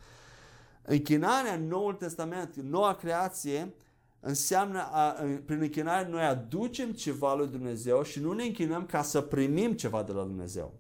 Închinarea 0.83 1.55
în 1.55 1.67
Noul 1.67 1.95
Testament, 1.95 2.57
noua 2.57 2.95
creație, 2.95 3.75
înseamnă, 4.21 4.79
a, 4.91 5.11
prin 5.45 5.61
închinare 5.61 6.09
noi 6.09 6.23
aducem 6.23 6.93
ceva 6.93 7.35
lui 7.35 7.47
Dumnezeu 7.49 8.03
și 8.03 8.21
nu 8.21 8.33
ne 8.33 8.45
închinăm 8.45 8.87
ca 8.87 9.03
să 9.03 9.21
primim 9.21 9.73
ceva 9.73 10.03
de 10.03 10.13
la 10.13 10.23
Dumnezeu. 10.23 10.75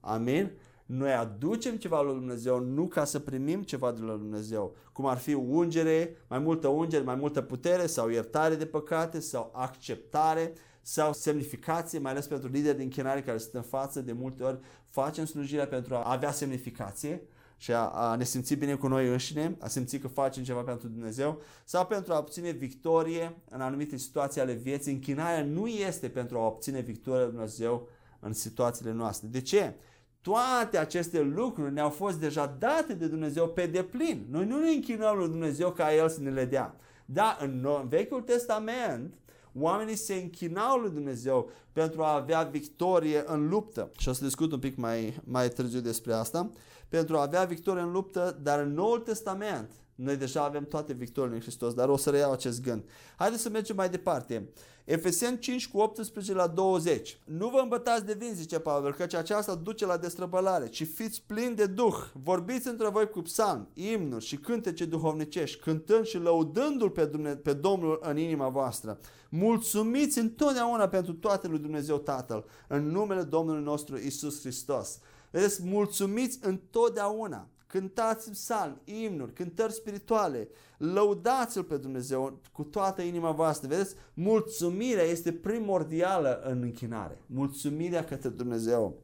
Amin? 0.00 0.50
Noi 0.94 1.12
aducem 1.12 1.76
ceva 1.76 2.02
lui 2.02 2.14
Dumnezeu, 2.14 2.60
nu 2.60 2.86
ca 2.86 3.04
să 3.04 3.18
primim 3.18 3.62
ceva 3.62 3.92
de 3.92 4.00
la 4.00 4.12
Dumnezeu, 4.12 4.76
cum 4.92 5.06
ar 5.06 5.18
fi 5.18 5.34
ungere, 5.34 6.16
mai 6.28 6.38
multă 6.38 6.68
ungere, 6.68 7.02
mai 7.02 7.14
multă 7.14 7.42
putere 7.42 7.86
sau 7.86 8.08
iertare 8.08 8.54
de 8.54 8.66
păcate 8.66 9.20
sau 9.20 9.50
acceptare 9.54 10.52
sau 10.82 11.12
semnificație, 11.12 11.98
mai 11.98 12.10
ales 12.10 12.26
pentru 12.26 12.48
lideri 12.48 12.76
de 12.76 12.82
închinare 12.82 13.22
care 13.22 13.38
sunt 13.38 13.54
în 13.54 13.62
față, 13.62 14.00
de 14.00 14.12
multe 14.12 14.42
ori 14.42 14.58
facem 14.88 15.24
slujirea 15.24 15.66
pentru 15.66 15.94
a 15.94 16.10
avea 16.12 16.30
semnificație 16.30 17.22
și 17.56 17.72
a, 17.72 17.86
a 17.88 18.14
ne 18.14 18.24
simți 18.24 18.54
bine 18.54 18.74
cu 18.74 18.86
noi 18.86 19.08
înșine, 19.08 19.56
a 19.60 19.68
simți 19.68 19.96
că 19.96 20.08
facem 20.08 20.42
ceva 20.42 20.60
pentru 20.60 20.88
Dumnezeu 20.88 21.42
sau 21.64 21.86
pentru 21.86 22.12
a 22.12 22.18
obține 22.18 22.50
victorie 22.50 23.36
în 23.50 23.60
anumite 23.60 23.96
situații 23.96 24.40
ale 24.40 24.52
vieții. 24.52 24.92
Închinarea 24.92 25.44
nu 25.44 25.66
este 25.66 26.08
pentru 26.08 26.38
a 26.38 26.46
obține 26.46 26.80
victoria 26.80 27.26
Dumnezeu 27.26 27.88
în 28.20 28.32
situațiile 28.32 28.92
noastre. 28.92 29.28
De 29.28 29.40
ce? 29.40 29.74
Toate 30.22 30.78
aceste 30.78 31.20
lucruri 31.20 31.72
ne-au 31.72 31.90
fost 31.90 32.20
deja 32.20 32.56
date 32.58 32.94
de 32.94 33.06
Dumnezeu 33.06 33.48
pe 33.48 33.66
deplin. 33.66 34.26
Noi 34.30 34.46
nu 34.46 34.58
ne 34.58 34.68
închinăm 34.68 35.16
lui 35.16 35.28
Dumnezeu 35.28 35.70
ca 35.70 35.94
El 35.94 36.08
să 36.08 36.20
ne 36.20 36.30
le 36.30 36.44
dea. 36.44 36.76
Da, 37.04 37.38
în 37.40 37.66
Vechiul 37.88 38.20
Testament, 38.20 39.14
oamenii 39.54 39.94
se 39.94 40.14
închinau 40.14 40.78
lui 40.78 40.90
Dumnezeu 40.90 41.50
pentru 41.72 42.02
a 42.02 42.14
avea 42.14 42.42
victorie 42.42 43.22
în 43.26 43.48
luptă. 43.48 43.90
Și 43.98 44.08
o 44.08 44.12
să 44.12 44.24
discut 44.24 44.52
un 44.52 44.58
pic 44.58 44.76
mai, 44.76 45.20
mai 45.24 45.48
târziu 45.48 45.80
despre 45.80 46.12
asta. 46.12 46.50
Pentru 46.88 47.16
a 47.16 47.22
avea 47.22 47.44
victorie 47.44 47.82
în 47.82 47.92
luptă, 47.92 48.38
dar 48.42 48.60
în 48.60 48.72
Noul 48.72 48.98
Testament, 48.98 49.70
noi 50.02 50.16
deja 50.16 50.44
avem 50.44 50.64
toate 50.64 50.92
victoriile 50.92 51.36
în 51.36 51.42
Hristos, 51.42 51.74
dar 51.74 51.88
o 51.88 51.96
să 51.96 52.10
reiau 52.10 52.32
acest 52.32 52.62
gând. 52.62 52.84
Haideți 53.16 53.42
să 53.42 53.48
mergem 53.48 53.76
mai 53.76 53.88
departe. 53.88 54.48
Efeseni 54.84 55.38
5 55.38 55.68
cu 55.68 55.78
18 55.78 56.34
la 56.34 56.46
20. 56.46 57.20
Nu 57.24 57.48
vă 57.48 57.58
îmbătați 57.62 58.04
de 58.04 58.14
vin, 58.18 58.34
zice 58.34 58.58
Pavel, 58.58 58.94
căci 58.94 59.14
aceasta 59.14 59.54
duce 59.54 59.86
la 59.86 59.96
destrăbălare, 59.96 60.66
ci 60.66 60.86
fiți 60.86 61.22
plini 61.26 61.54
de 61.54 61.66
Duh. 61.66 61.94
Vorbiți 62.12 62.68
între 62.68 62.88
voi 62.88 63.08
cu 63.08 63.22
psalm, 63.22 63.68
imnuri 63.74 64.24
și 64.24 64.36
cântece 64.36 64.84
duhovnicești, 64.84 65.60
cântând 65.60 66.04
și 66.04 66.18
lăudându-L 66.18 66.90
pe, 66.90 67.04
Dumne- 67.04 67.36
pe 67.36 67.52
Domnul 67.52 67.98
în 68.02 68.16
inima 68.16 68.48
voastră. 68.48 68.98
Mulțumiți 69.30 70.18
întotdeauna 70.18 70.88
pentru 70.88 71.12
toate 71.12 71.48
lui 71.48 71.58
Dumnezeu 71.58 71.98
Tatăl, 71.98 72.44
în 72.68 72.86
numele 72.86 73.22
Domnului 73.22 73.62
nostru 73.62 73.96
Isus 73.98 74.40
Hristos. 74.40 74.98
Vedeți, 75.30 75.62
mulțumiți 75.64 76.38
întotdeauna 76.42 77.48
cântați 77.72 78.30
psalmi, 78.30 78.80
imnuri, 78.84 79.32
cântări 79.32 79.72
spirituale, 79.72 80.48
lăudați-L 80.76 81.62
pe 81.62 81.76
Dumnezeu 81.76 82.40
cu 82.52 82.62
toată 82.62 83.02
inima 83.02 83.30
voastră. 83.30 83.68
Vedeți, 83.68 83.94
mulțumirea 84.14 85.04
este 85.04 85.32
primordială 85.32 86.40
în 86.44 86.62
închinare. 86.62 87.18
Mulțumirea 87.26 88.04
către 88.04 88.28
Dumnezeu. 88.28 88.96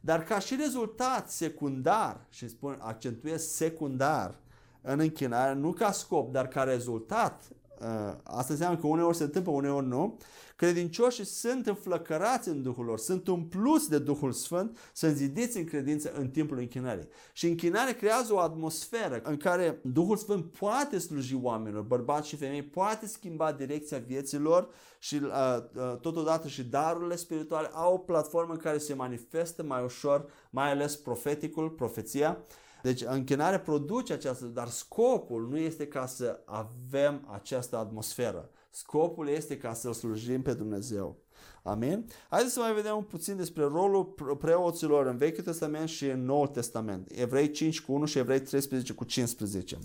Dar 0.00 0.22
ca 0.24 0.38
și 0.38 0.56
rezultat 0.56 1.30
secundar, 1.30 2.26
și 2.30 2.48
spun, 2.48 2.78
accentuez 2.80 3.42
secundar 3.42 4.34
în 4.80 4.98
închinare, 4.98 5.54
nu 5.54 5.72
ca 5.72 5.92
scop, 5.92 6.32
dar 6.32 6.48
ca 6.48 6.62
rezultat, 6.62 7.48
ă, 7.80 8.20
asta 8.24 8.52
înseamnă 8.52 8.78
că 8.78 8.86
uneori 8.86 9.16
se 9.16 9.22
întâmplă, 9.22 9.52
uneori 9.52 9.86
nu, 9.86 10.18
Credincioșii 10.58 11.24
sunt 11.24 11.66
înflăcărați 11.66 12.48
în 12.48 12.62
Duhul 12.62 12.84
lor, 12.84 12.98
sunt 12.98 13.28
umpluți 13.28 13.88
de 13.88 13.98
Duhul 13.98 14.32
Sfânt, 14.32 14.78
sunt 14.92 15.16
zidiți 15.16 15.56
în 15.56 15.64
credință 15.64 16.12
în 16.12 16.28
timpul 16.28 16.58
închinării. 16.58 17.08
Și 17.32 17.46
închinarea 17.46 17.94
creează 17.94 18.32
o 18.34 18.38
atmosferă 18.38 19.20
în 19.22 19.36
care 19.36 19.78
Duhul 19.82 20.16
Sfânt 20.16 20.44
poate 20.44 20.98
sluji 20.98 21.38
oamenilor, 21.42 21.82
bărbați 21.82 22.28
și 22.28 22.36
femei, 22.36 22.62
poate 22.62 23.06
schimba 23.06 23.52
direcția 23.52 23.98
vieților 23.98 24.68
și 24.98 25.14
uh, 25.14 25.30
uh, 25.74 25.96
totodată 26.00 26.48
și 26.48 26.64
darurile 26.64 27.16
spirituale 27.16 27.70
au 27.72 27.94
o 27.94 27.98
platformă 27.98 28.52
în 28.52 28.58
care 28.58 28.78
se 28.78 28.94
manifestă 28.94 29.62
mai 29.62 29.84
ușor, 29.84 30.30
mai 30.50 30.70
ales 30.70 30.96
profeticul, 30.96 31.70
profeția. 31.70 32.38
Deci 32.82 33.02
închinarea 33.06 33.60
produce 33.60 34.12
această, 34.12 34.44
dar 34.44 34.68
scopul 34.68 35.48
nu 35.48 35.58
este 35.58 35.86
ca 35.86 36.06
să 36.06 36.40
avem 36.44 37.28
această 37.32 37.76
atmosferă. 37.76 38.50
Scopul 38.70 39.28
este 39.28 39.56
ca 39.56 39.74
să-L 39.74 39.92
slujim 39.92 40.42
pe 40.42 40.54
Dumnezeu. 40.54 41.16
Amin? 41.62 42.06
Haideți 42.30 42.52
să 42.52 42.60
mai 42.60 42.74
vedem 42.74 42.96
un 42.96 43.02
puțin 43.02 43.36
despre 43.36 43.62
rolul 43.62 44.04
preoților 44.38 45.06
în 45.06 45.16
Vechiul 45.16 45.44
Testament 45.44 45.88
și 45.88 46.06
în 46.06 46.24
Noul 46.24 46.46
Testament. 46.46 47.10
Evrei 47.14 47.50
5 47.50 47.80
cu 47.80 47.92
1 47.92 48.04
și 48.04 48.18
Evrei 48.18 48.40
13 48.40 48.92
cu 48.92 49.04
15. 49.04 49.78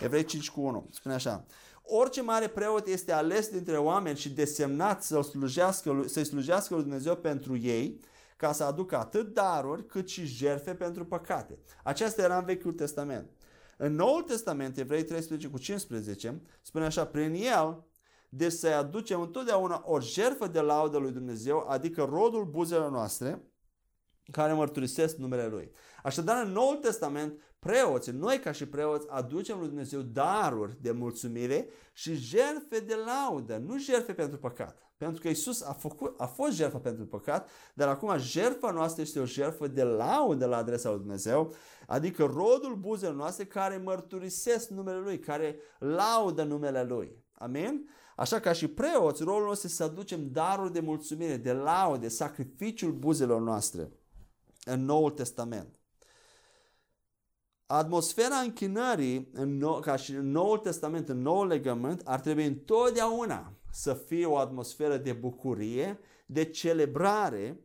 Evrei 0.00 0.24
5 0.24 0.50
cu 0.50 0.60
1. 0.60 0.88
Spune 0.90 1.14
așa. 1.14 1.44
Orice 1.82 2.22
mare 2.22 2.48
preot 2.48 2.86
este 2.86 3.12
ales 3.12 3.48
dintre 3.48 3.76
oameni 3.76 4.16
și 4.16 4.30
desemnat 4.30 5.02
să-l 5.02 5.22
slujească, 5.22 6.04
să-i 6.06 6.24
slujească 6.24 6.74
lui 6.74 6.82
Dumnezeu 6.82 7.16
pentru 7.16 7.56
ei, 7.56 8.00
ca 8.36 8.52
să 8.52 8.64
aducă 8.64 8.98
atât 8.98 9.34
daruri 9.34 9.86
cât 9.86 10.08
și 10.08 10.24
jerfe 10.24 10.74
pentru 10.74 11.04
păcate. 11.04 11.58
Aceasta 11.82 12.22
era 12.22 12.38
în 12.38 12.44
Vechiul 12.44 12.72
Testament. 12.72 13.30
În 13.76 13.94
Noul 13.94 14.22
Testament, 14.22 14.78
Evrei 14.78 15.04
13 15.04 15.48
cu 15.48 15.58
15, 15.58 16.42
spune 16.62 16.84
așa, 16.84 17.06
prin 17.06 17.34
el 17.34 17.84
deci 18.36 18.52
să-i 18.52 18.72
aducem 18.72 19.20
întotdeauna 19.20 19.82
o 19.86 20.00
jertfă 20.00 20.46
de 20.46 20.60
laudă 20.60 20.98
lui 20.98 21.12
Dumnezeu, 21.12 21.66
adică 21.68 22.02
rodul 22.02 22.44
buzelor 22.44 22.90
noastre, 22.90 23.42
care 24.30 24.52
mărturisesc 24.52 25.16
numele 25.16 25.46
Lui. 25.46 25.70
Așadar, 26.02 26.44
în 26.44 26.52
Noul 26.52 26.76
Testament, 26.76 27.40
preoții, 27.58 28.12
noi 28.12 28.38
ca 28.38 28.52
și 28.52 28.66
preoți, 28.66 29.06
aducem 29.10 29.58
lui 29.58 29.68
Dumnezeu 29.68 30.00
daruri 30.00 30.76
de 30.80 30.90
mulțumire 30.90 31.68
și 31.92 32.14
jertfe 32.14 32.78
de 32.78 32.94
laudă, 32.94 33.56
nu 33.56 33.78
jertfe 33.78 34.12
pentru 34.12 34.38
păcat. 34.38 34.78
Pentru 34.96 35.20
că 35.20 35.28
Isus 35.28 35.62
a, 35.62 35.72
făcut, 35.72 36.20
a 36.20 36.26
fost 36.26 36.52
jertfă 36.52 36.78
pentru 36.78 37.06
păcat, 37.06 37.48
dar 37.74 37.88
acum 37.88 38.18
jertfa 38.18 38.70
noastră 38.70 39.02
este 39.02 39.20
o 39.20 39.24
jertfă 39.24 39.66
de 39.66 39.82
laudă 39.82 40.46
la 40.46 40.56
adresa 40.56 40.88
lui 40.88 40.98
Dumnezeu, 40.98 41.54
adică 41.86 42.24
rodul 42.24 42.74
buzelor 42.74 43.14
noastre 43.14 43.44
care 43.44 43.76
mărturisesc 43.76 44.68
numele 44.68 44.98
Lui, 44.98 45.18
care 45.18 45.56
laudă 45.78 46.42
numele 46.42 46.84
Lui. 46.84 47.24
Amin? 47.32 47.88
Așa 48.16 48.40
ca 48.40 48.52
și 48.52 48.68
preoți, 48.68 49.22
rolul 49.22 49.46
nostru 49.46 49.66
este 49.66 49.82
să 49.82 49.90
aducem 49.90 50.28
daruri 50.30 50.72
de 50.72 50.80
mulțumire, 50.80 51.36
de 51.36 51.52
laude, 51.52 52.08
sacrificiul 52.08 52.92
buzelor 52.92 53.40
noastre 53.40 53.92
în 54.64 54.84
Noul 54.84 55.10
Testament. 55.10 55.78
atmosfera 57.66 58.36
închinării, 58.36 59.30
în 59.32 59.56
nou, 59.56 59.80
ca 59.80 59.96
și 59.96 60.10
în 60.10 60.30
Noul 60.30 60.58
Testament, 60.58 61.08
în 61.08 61.22
Noul 61.22 61.46
Legământ, 61.46 62.00
ar 62.04 62.20
trebui 62.20 62.44
întotdeauna 62.46 63.52
să 63.70 63.94
fie 63.94 64.26
o 64.26 64.36
atmosferă 64.36 64.96
de 64.96 65.12
bucurie, 65.12 65.98
de 66.26 66.44
celebrare 66.44 67.60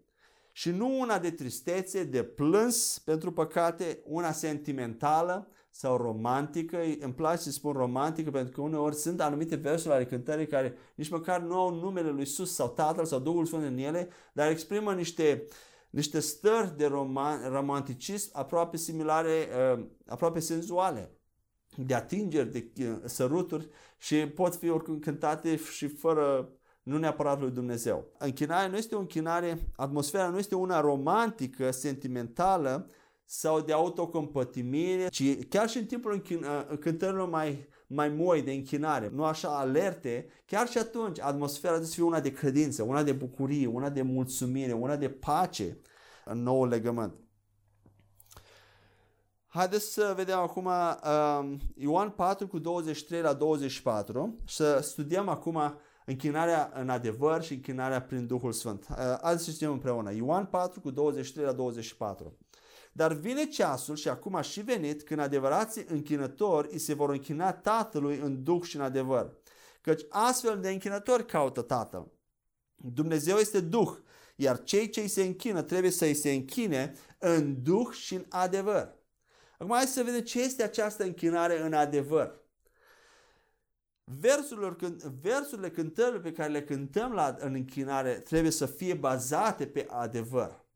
și 0.52 0.70
nu 0.70 1.00
una 1.00 1.20
de 1.20 1.32
tristețe, 1.32 2.04
de 2.04 2.24
plâns 2.24 3.00
pentru 3.06 3.32
păcate, 3.32 4.00
una 4.06 4.32
sentimentală 4.32 5.48
sau 5.70 5.98
romantică. 5.98 6.78
Îmi 7.00 7.14
place 7.14 7.42
să 7.42 7.52
spun 7.52 7.72
romantică 7.72 8.30
pentru 8.30 8.54
că 8.54 8.62
uneori 8.62 8.96
sunt 8.96 9.22
anumite 9.22 9.56
versuri 9.56 9.94
ale 9.94 10.06
cântării 10.06 10.48
care 10.48 10.74
nici 10.96 11.10
măcar 11.10 11.42
nu 11.42 11.60
au 11.60 11.74
numele 11.74 12.10
lui 12.10 12.26
Sus 12.26 12.54
sau 12.54 12.68
Tatăl 12.68 13.06
sau 13.06 13.20
Duhul 13.20 13.46
Sfânt 13.46 13.64
în 13.64 13.78
ele, 13.78 14.10
dar 14.34 14.50
exprimă 14.50 14.94
niște, 14.94 15.46
niște 15.90 16.20
stări 16.20 16.78
de 16.78 16.86
roman, 16.86 17.52
romanticism 17.52 18.30
aproape 18.34 18.78
similare, 18.78 19.48
uh, 19.74 19.86
aproape 20.08 20.40
senzuale 20.40 21.12
de 21.78 21.94
atingeri, 21.94 22.52
de 22.52 22.72
uh, 22.78 22.98
săruturi 23.06 23.70
și 23.98 24.16
pot 24.16 24.56
fi 24.56 24.70
oricând 24.70 25.02
cântate 25.02 25.56
și 25.56 25.88
fără 25.88 26.54
nu 26.84 26.98
neapărat 26.98 27.40
lui 27.40 27.52
Dumnezeu. 27.52 28.08
Închinarea 28.18 28.68
nu 28.68 28.78
este 28.78 28.96
o 28.96 29.00
închinare, 29.00 29.72
atmosfera 29.76 30.30
nu 30.30 30.38
este 30.38 30.56
una 30.56 30.80
romantică, 30.80 31.72
sentimentală 31.72 32.90
sau 33.32 33.62
de 33.62 33.74
autocompătimire, 33.74 35.08
ci 35.08 35.48
chiar 35.48 35.70
și 35.70 35.78
în 35.78 35.86
timpul 35.86 36.22
închin- 36.22 36.80
cântărilor 36.80 37.30
mai, 37.30 37.68
mai 37.88 38.10
moi 38.10 38.42
de 38.42 38.52
închinare, 38.52 39.12
nu 39.14 39.24
așa 39.24 39.58
alerte, 39.58 40.28
chiar 40.46 40.68
și 40.68 40.78
atunci 40.78 41.20
atmosfera 41.20 41.68
trebuie 41.70 41.90
să 41.90 41.96
fie 41.96 42.04
una 42.04 42.20
de 42.20 42.32
credință, 42.32 42.84
una 42.84 43.04
de 43.04 43.12
bucurie, 43.12 43.68
una 43.68 43.90
de 43.90 44.02
mulțumire, 44.02 44.74
una 44.74 44.96
de 44.96 45.10
pace 45.10 45.78
în 46.26 46.44
noul 46.44 46.68
legământ. 46.68 47.14
Haideți 49.48 49.94
să 49.94 50.14
vedem 50.16 50.38
acum 50.38 50.66
uh, 50.66 51.58
Ioan 51.76 52.10
4 52.10 52.48
cu 52.48 52.60
23 52.60 53.22
la 53.22 53.34
24 53.34 54.38
și 54.46 54.56
să 54.56 54.80
studiem 54.82 55.28
acum 55.28 55.80
închinarea 56.06 56.72
în 56.76 56.90
adevăr 56.90 57.44
și 57.44 57.54
închinarea 57.54 58.02
prin 58.02 58.28
Duhul 58.28 58.52
Sfânt. 58.52 58.86
Uh, 58.90 58.96
Haideți 59.22 59.44
să 59.44 59.52
citim 59.52 59.72
împreună. 59.72 60.14
Ioan 60.14 60.46
4 60.46 60.82
cu 60.82 60.92
23 60.92 61.46
la 61.46 61.52
24. 61.52 62.38
Dar 63.00 63.14
vine 63.14 63.46
ceasul 63.46 63.96
și 63.96 64.10
acum 64.10 64.36
a 64.36 64.42
și 64.42 64.62
venit 64.62 65.04
când 65.04 65.20
adevărații 65.20 65.86
închinători 65.88 66.68
îi 66.72 66.80
se 66.80 66.94
vor 66.94 67.10
închina 67.10 67.54
Tatălui 67.54 68.18
în 68.18 68.44
Duh 68.44 68.64
și 68.64 68.76
în 68.76 68.82
adevăr. 68.82 69.38
Căci 69.82 70.02
astfel 70.10 70.60
de 70.60 70.70
închinători 70.70 71.26
caută 71.26 71.62
Tatăl. 71.62 72.12
Dumnezeu 72.76 73.38
este 73.38 73.60
Duh, 73.60 73.92
iar 74.36 74.64
cei 74.64 74.90
ce 74.90 75.02
îi 75.02 75.08
se 75.08 75.24
închină 75.24 75.62
trebuie 75.62 75.92
să 75.92 76.06
îi 76.06 76.14
se 76.14 76.32
închine 76.32 76.94
în 77.18 77.64
Duh 77.64 77.90
și 77.92 78.14
în 78.14 78.26
adevăr. 78.30 78.96
Acum 79.58 79.76
hai 79.76 79.86
să 79.86 80.04
vedem 80.04 80.22
ce 80.22 80.42
este 80.42 80.64
această 80.64 81.04
închinare 81.04 81.62
în 81.62 81.74
adevăr. 81.74 82.40
Versurile, 84.04 84.76
versurile 85.22 85.70
cântărilor 85.70 86.22
pe 86.22 86.32
care 86.32 86.52
le 86.52 86.64
cântăm 86.64 87.12
la, 87.12 87.36
în 87.40 87.54
închinare 87.54 88.14
trebuie 88.14 88.52
să 88.52 88.66
fie 88.66 88.94
bazate 88.94 89.68
pe 89.68 89.86
adevăr. 89.90 90.68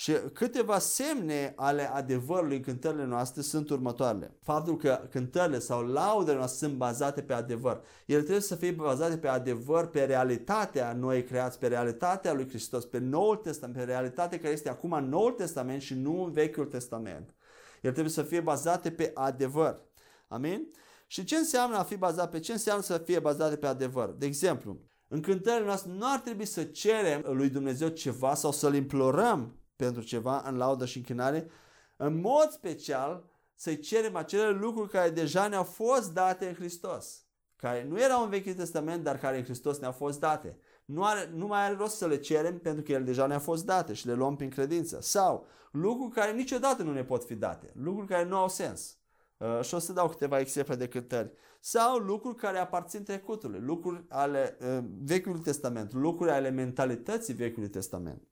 Și 0.00 0.12
câteva 0.32 0.78
semne 0.78 1.52
ale 1.56 1.90
adevărului 1.92 2.56
în 2.56 2.62
cântările 2.62 3.04
noastre 3.04 3.42
sunt 3.42 3.70
următoarele. 3.70 4.36
Faptul 4.42 4.76
că 4.76 5.06
cântările 5.10 5.58
sau 5.58 5.86
laudele 5.86 6.36
noastre 6.36 6.66
sunt 6.66 6.78
bazate 6.78 7.22
pe 7.22 7.32
adevăr. 7.32 7.80
Ele 8.06 8.20
trebuie 8.20 8.40
să 8.40 8.54
fie 8.54 8.70
bazate 8.70 9.16
pe 9.16 9.28
adevăr, 9.28 9.86
pe 9.86 10.04
realitatea 10.04 10.92
noi 10.92 11.24
creați, 11.24 11.58
pe 11.58 11.66
realitatea 11.66 12.32
lui 12.32 12.48
Hristos, 12.48 12.84
pe 12.84 12.98
Noul 12.98 13.36
Testament, 13.36 13.76
pe 13.76 13.84
realitatea 13.84 14.38
care 14.38 14.52
este 14.52 14.68
acum 14.68 14.92
în 14.92 15.08
Noul 15.08 15.32
Testament 15.32 15.82
și 15.82 15.94
nu 15.94 16.24
în 16.24 16.30
Vechiul 16.30 16.66
Testament. 16.66 17.34
El 17.82 17.90
trebuie 17.92 18.12
să 18.12 18.22
fie 18.22 18.40
bazate 18.40 18.90
pe 18.90 19.10
adevăr. 19.14 19.80
Amin? 20.28 20.68
Și 21.06 21.24
ce 21.24 21.36
înseamnă 21.36 21.76
a 21.76 21.82
fi 21.82 21.96
bazat 21.96 22.30
pe 22.30 22.38
ce 22.38 22.52
înseamnă 22.52 22.82
să 22.82 22.98
fie 22.98 23.18
bazate 23.18 23.56
pe 23.56 23.66
adevăr? 23.66 24.14
De 24.18 24.26
exemplu, 24.26 24.80
în 25.08 25.20
cântările 25.20 25.66
noastre 25.66 25.90
nu 25.92 26.12
ar 26.12 26.20
trebui 26.20 26.46
să 26.46 26.62
cerem 26.62 27.24
lui 27.26 27.48
Dumnezeu 27.48 27.88
ceva 27.88 28.34
sau 28.34 28.52
să-L 28.52 28.74
implorăm 28.74 29.57
pentru 29.78 30.02
ceva 30.02 30.42
în 30.46 30.56
laudă 30.56 30.84
și 30.84 30.96
închinare, 30.96 31.50
în 31.96 32.20
mod 32.20 32.48
special 32.50 33.24
să-i 33.54 33.78
cerem 33.78 34.16
acele 34.16 34.50
lucruri 34.50 34.90
care 34.90 35.10
deja 35.10 35.48
ne-au 35.48 35.62
fost 35.62 36.12
date 36.12 36.46
în 36.46 36.54
Hristos, 36.54 37.24
care 37.56 37.84
nu 37.88 38.00
erau 38.00 38.22
în 38.22 38.28
Vechiul 38.28 38.54
Testament, 38.54 39.04
dar 39.04 39.18
care 39.18 39.36
în 39.36 39.44
Hristos 39.44 39.78
ne-au 39.78 39.92
fost 39.92 40.20
date. 40.20 40.58
Nu, 40.84 41.04
are, 41.04 41.30
nu 41.34 41.46
mai 41.46 41.64
are 41.64 41.74
rost 41.74 41.96
să 41.96 42.06
le 42.06 42.16
cerem 42.16 42.58
pentru 42.58 42.82
că 42.82 42.92
ele 42.92 43.04
deja 43.04 43.26
ne-au 43.26 43.40
fost 43.40 43.64
date 43.64 43.92
și 43.92 44.06
le 44.06 44.12
luăm 44.12 44.36
prin 44.36 44.50
credință. 44.50 45.00
Sau 45.00 45.46
lucruri 45.70 46.12
care 46.12 46.32
niciodată 46.32 46.82
nu 46.82 46.92
ne 46.92 47.04
pot 47.04 47.24
fi 47.24 47.34
date, 47.34 47.72
lucruri 47.74 48.08
care 48.08 48.24
nu 48.24 48.36
au 48.36 48.48
sens. 48.48 48.96
Uh, 49.36 49.60
și 49.62 49.74
o 49.74 49.78
să 49.78 49.92
dau 49.92 50.08
câteva 50.08 50.38
exemple 50.38 50.74
de 50.74 50.88
cântări. 50.88 51.32
Sau 51.60 51.96
lucruri 51.96 52.36
care 52.36 52.58
aparțin 52.58 53.02
trecutului, 53.02 53.60
lucruri 53.60 54.04
ale 54.08 54.56
uh, 54.60 54.84
Vechiului 55.02 55.40
Testament, 55.40 55.92
lucruri 55.92 56.30
ale 56.30 56.50
mentalității 56.50 57.34
Vechiului 57.34 57.68
Testament. 57.68 58.27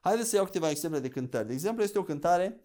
Haideți 0.00 0.28
să 0.28 0.36
iau 0.36 0.44
câteva 0.44 0.70
exemple 0.70 0.98
de 0.98 1.08
cântări. 1.08 1.46
De 1.46 1.52
exemplu, 1.52 1.82
este 1.82 1.98
o 1.98 2.02
cântare 2.02 2.60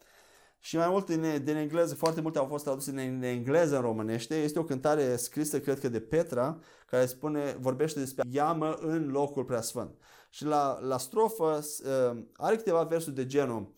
și 0.59 0.77
mai 0.77 0.89
mult 0.89 1.05
din, 1.05 1.43
din 1.43 1.55
engleză, 1.55 1.95
foarte 1.95 2.21
multe 2.21 2.37
au 2.37 2.45
fost 2.45 2.63
traduse 2.63 2.91
în 2.91 3.21
engleză 3.23 3.75
în 3.75 3.81
românește. 3.81 4.35
Este 4.35 4.59
o 4.59 4.63
cântare 4.63 5.15
scrisă, 5.15 5.59
cred 5.59 5.79
că 5.79 5.89
de 5.89 5.99
Petra, 5.99 6.59
care 6.85 7.05
spune, 7.05 7.57
vorbește 7.59 7.99
despre 7.99 8.23
iamă 8.29 8.73
în 8.73 9.09
locul 9.11 9.43
preasfânt. 9.43 9.95
Și 10.29 10.45
la, 10.45 10.79
la 10.81 10.97
strofă 10.97 11.59
uh, 11.85 12.23
are 12.35 12.55
câteva 12.55 12.83
versuri 12.83 13.15
de 13.15 13.25
genul 13.25 13.73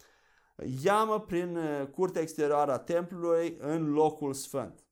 Iamă 0.82 1.20
prin 1.20 1.56
uh, 1.56 1.88
curtea 1.88 2.22
exterioară 2.22 2.72
a 2.72 2.80
templului 2.80 3.58
în 3.60 3.92
locul 3.92 4.34
sfânt. 4.34 4.84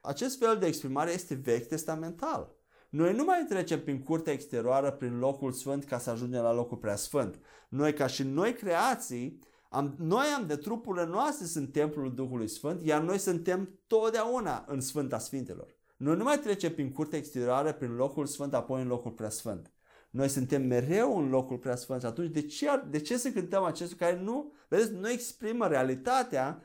Acest 0.00 0.38
fel 0.38 0.58
de 0.58 0.66
exprimare 0.66 1.12
este 1.12 1.34
vechi 1.34 1.66
testamental. 1.66 2.54
Noi 2.90 3.14
nu 3.14 3.24
mai 3.24 3.44
trecem 3.48 3.82
prin 3.82 4.02
curtea 4.02 4.32
exterioară, 4.32 4.90
prin 4.90 5.18
locul 5.18 5.52
sfânt 5.52 5.84
ca 5.84 5.98
să 5.98 6.10
ajungem 6.10 6.42
la 6.42 6.52
locul 6.52 6.76
preasfânt. 6.76 7.38
Noi 7.68 7.94
ca 7.94 8.06
și 8.06 8.22
noi 8.22 8.52
creații, 8.52 9.38
am, 9.68 9.94
noi 9.98 10.26
am 10.36 10.46
de 10.46 10.56
trupurile 10.56 11.06
noastre 11.06 11.46
sunt 11.46 11.72
templul 11.72 12.14
Duhului 12.14 12.48
Sfânt, 12.48 12.82
iar 12.82 13.02
noi 13.02 13.18
suntem 13.18 13.78
totdeauna 13.86 14.64
în 14.68 14.80
Sfânta 14.80 15.18
Sfintelor. 15.18 15.78
Noi 15.96 16.16
nu 16.16 16.24
mai 16.24 16.38
trecem 16.38 16.74
prin 16.74 16.92
curtea 16.92 17.18
exterioară, 17.18 17.72
prin 17.72 17.94
locul 17.94 18.26
sfânt, 18.26 18.54
apoi 18.54 18.82
în 18.82 18.88
locul 18.88 19.10
preasfânt. 19.10 19.72
Noi 20.10 20.28
suntem 20.28 20.62
mereu 20.62 21.18
în 21.18 21.28
locul 21.28 21.58
preasfânt 21.58 22.00
și 22.00 22.06
atunci 22.06 22.30
de 22.30 22.42
ce, 22.42 22.66
de 22.90 23.00
ce 23.00 23.16
să 23.16 23.30
cântăm 23.30 23.64
acest 23.64 23.94
care 23.94 24.20
nu, 24.20 24.52
vedeți, 24.68 24.92
nu 24.92 25.10
exprimă 25.10 25.66
realitatea 25.66 26.62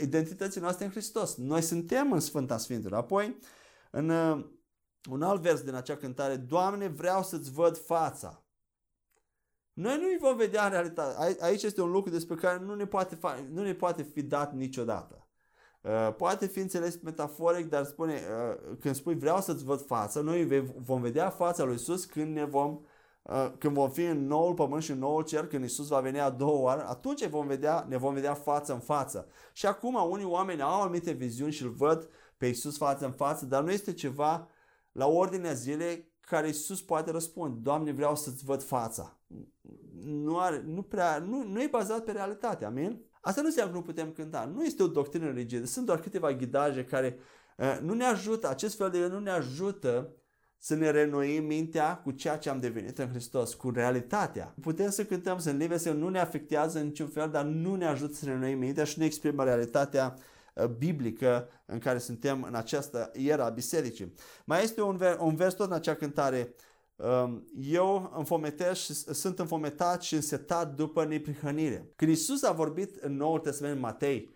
identității 0.00 0.60
noastre 0.60 0.84
în 0.84 0.90
Hristos. 0.90 1.36
Noi 1.36 1.60
suntem 1.60 2.12
în 2.12 2.20
Sfânta 2.20 2.58
Sfintelor. 2.58 2.98
Apoi, 2.98 3.38
în 3.90 4.08
uh, 4.08 4.44
un 5.10 5.22
alt 5.22 5.40
vers 5.40 5.60
din 5.60 5.74
acea 5.74 5.96
cântare, 5.96 6.36
Doamne, 6.36 6.88
vreau 6.88 7.22
să-ți 7.22 7.52
văd 7.52 7.78
fața. 7.78 8.44
Noi 9.72 9.96
nu-i 10.00 10.18
vom 10.20 10.36
vedea 10.36 10.64
în 10.64 10.70
realitate. 10.70 11.36
Aici 11.40 11.62
este 11.62 11.82
un 11.82 11.90
lucru 11.90 12.10
despre 12.10 12.34
care 12.34 12.58
nu 12.58 12.74
ne 12.74 12.86
poate, 12.86 13.16
fa- 13.16 13.48
nu 13.50 13.62
ne 13.62 13.74
poate 13.74 14.02
fi 14.02 14.22
dat 14.22 14.52
niciodată. 14.52 15.28
Uh, 15.80 16.14
poate 16.16 16.46
fi 16.46 16.58
înțeles 16.58 17.00
metaforic, 17.02 17.68
dar 17.68 17.84
spune, 17.84 18.14
uh, 18.14 18.76
când 18.80 18.94
spui 18.94 19.14
vreau 19.14 19.40
să-ți 19.40 19.64
văd 19.64 19.86
fața, 19.86 20.20
noi 20.20 20.64
vom 20.76 21.00
vedea 21.00 21.30
fața 21.30 21.64
lui 21.64 21.74
Isus 21.74 22.04
când 22.04 22.34
ne 22.34 22.44
vom 22.44 22.80
uh, 23.22 23.52
când 23.58 23.74
vom 23.74 23.90
fi 23.90 24.04
în 24.04 24.26
noul 24.26 24.54
pământ 24.54 24.82
și 24.82 24.90
în 24.90 24.98
noul 24.98 25.22
cer, 25.22 25.46
când 25.46 25.64
Isus 25.64 25.88
va 25.88 26.00
veni 26.00 26.20
a 26.20 26.30
doua 26.30 26.60
oară, 26.60 26.86
atunci 26.88 27.26
vom 27.26 27.46
vedea, 27.46 27.86
ne 27.88 27.96
vom 27.96 28.14
vedea 28.14 28.34
față 28.34 28.72
în 28.72 28.80
față. 28.80 29.28
Și 29.52 29.66
acum 29.66 29.94
unii 30.10 30.24
oameni 30.24 30.62
au 30.62 30.82
anumite 30.82 31.12
viziuni 31.12 31.52
și 31.52 31.62
îl 31.62 31.70
văd 31.70 32.08
pe 32.36 32.46
Isus 32.46 32.76
față 32.76 33.04
în 33.04 33.12
față, 33.12 33.46
dar 33.46 33.62
nu 33.62 33.70
este 33.70 33.92
ceva 33.92 34.48
la 34.94 35.06
ordinea 35.06 35.52
zilei 35.52 36.12
care 36.20 36.48
Isus 36.48 36.82
poate 36.82 37.10
răspunde, 37.10 37.58
Doamne 37.62 37.92
vreau 37.92 38.16
să-ți 38.16 38.44
văd 38.44 38.62
fața. 38.62 39.18
Nu, 40.04 40.38
are, 40.38 40.62
nu, 40.66 40.82
prea, 40.82 41.18
nu, 41.18 41.42
nu 41.42 41.62
e 41.62 41.68
bazat 41.70 42.04
pe 42.04 42.12
realitate, 42.12 42.64
amin? 42.64 43.00
Asta 43.20 43.40
nu 43.40 43.46
înseamnă 43.46 43.72
că 43.72 43.78
nu 43.78 43.84
putem 43.84 44.12
cânta, 44.12 44.50
nu 44.54 44.64
este 44.64 44.82
o 44.82 44.86
doctrină 44.86 45.30
rigidă, 45.30 45.66
sunt 45.66 45.86
doar 45.86 46.00
câteva 46.00 46.32
ghidaje 46.32 46.84
care 46.84 47.18
uh, 47.56 47.78
nu 47.82 47.94
ne 47.94 48.04
ajută, 48.04 48.48
acest 48.48 48.76
fel 48.76 48.90
de 48.90 49.06
nu 49.06 49.18
ne 49.18 49.30
ajută 49.30 50.12
să 50.58 50.74
ne 50.74 50.90
renoim 50.90 51.44
mintea 51.44 51.96
cu 51.96 52.10
ceea 52.10 52.38
ce 52.38 52.50
am 52.50 52.60
devenit 52.60 52.98
în 52.98 53.08
Hristos, 53.08 53.54
cu 53.54 53.70
realitatea. 53.70 54.54
Putem 54.60 54.90
să 54.90 55.04
cântăm, 55.04 55.38
să 55.38 55.50
ne 55.50 55.76
să 55.76 55.92
nu 55.92 56.08
ne 56.08 56.18
afectează 56.18 56.78
în 56.78 56.84
niciun 56.84 57.08
fel, 57.08 57.30
dar 57.30 57.44
nu 57.44 57.74
ne 57.74 57.86
ajută 57.86 58.14
să 58.14 58.24
ne 58.24 58.32
renoim 58.32 58.58
mintea 58.58 58.84
și 58.84 58.98
ne 58.98 59.04
exprimă 59.04 59.44
realitatea 59.44 60.14
Uh, 60.16 60.33
biblică 60.78 61.48
în 61.66 61.78
care 61.78 61.98
suntem 61.98 62.42
în 62.42 62.54
această 62.54 63.10
era 63.12 63.44
a 63.44 63.50
bisericii. 63.50 64.12
Mai 64.44 64.62
este 64.62 64.82
un, 64.82 64.96
ver, 64.96 65.18
un 65.20 65.34
vers 65.34 65.54
tot 65.54 65.66
în 65.66 65.72
acea 65.72 65.94
cântare. 65.94 66.54
Um, 66.96 67.44
eu 67.60 68.12
înfometez 68.16 68.76
și 68.76 68.94
sunt 68.94 69.38
înfometat 69.38 70.02
și 70.02 70.14
însetat 70.14 70.74
după 70.74 71.04
neprihănire. 71.04 71.92
Când 71.96 72.10
Isus 72.10 72.42
a 72.42 72.52
vorbit 72.52 72.96
în 72.96 73.16
Noul 73.16 73.38
Testament 73.38 73.80
Matei, 73.80 74.30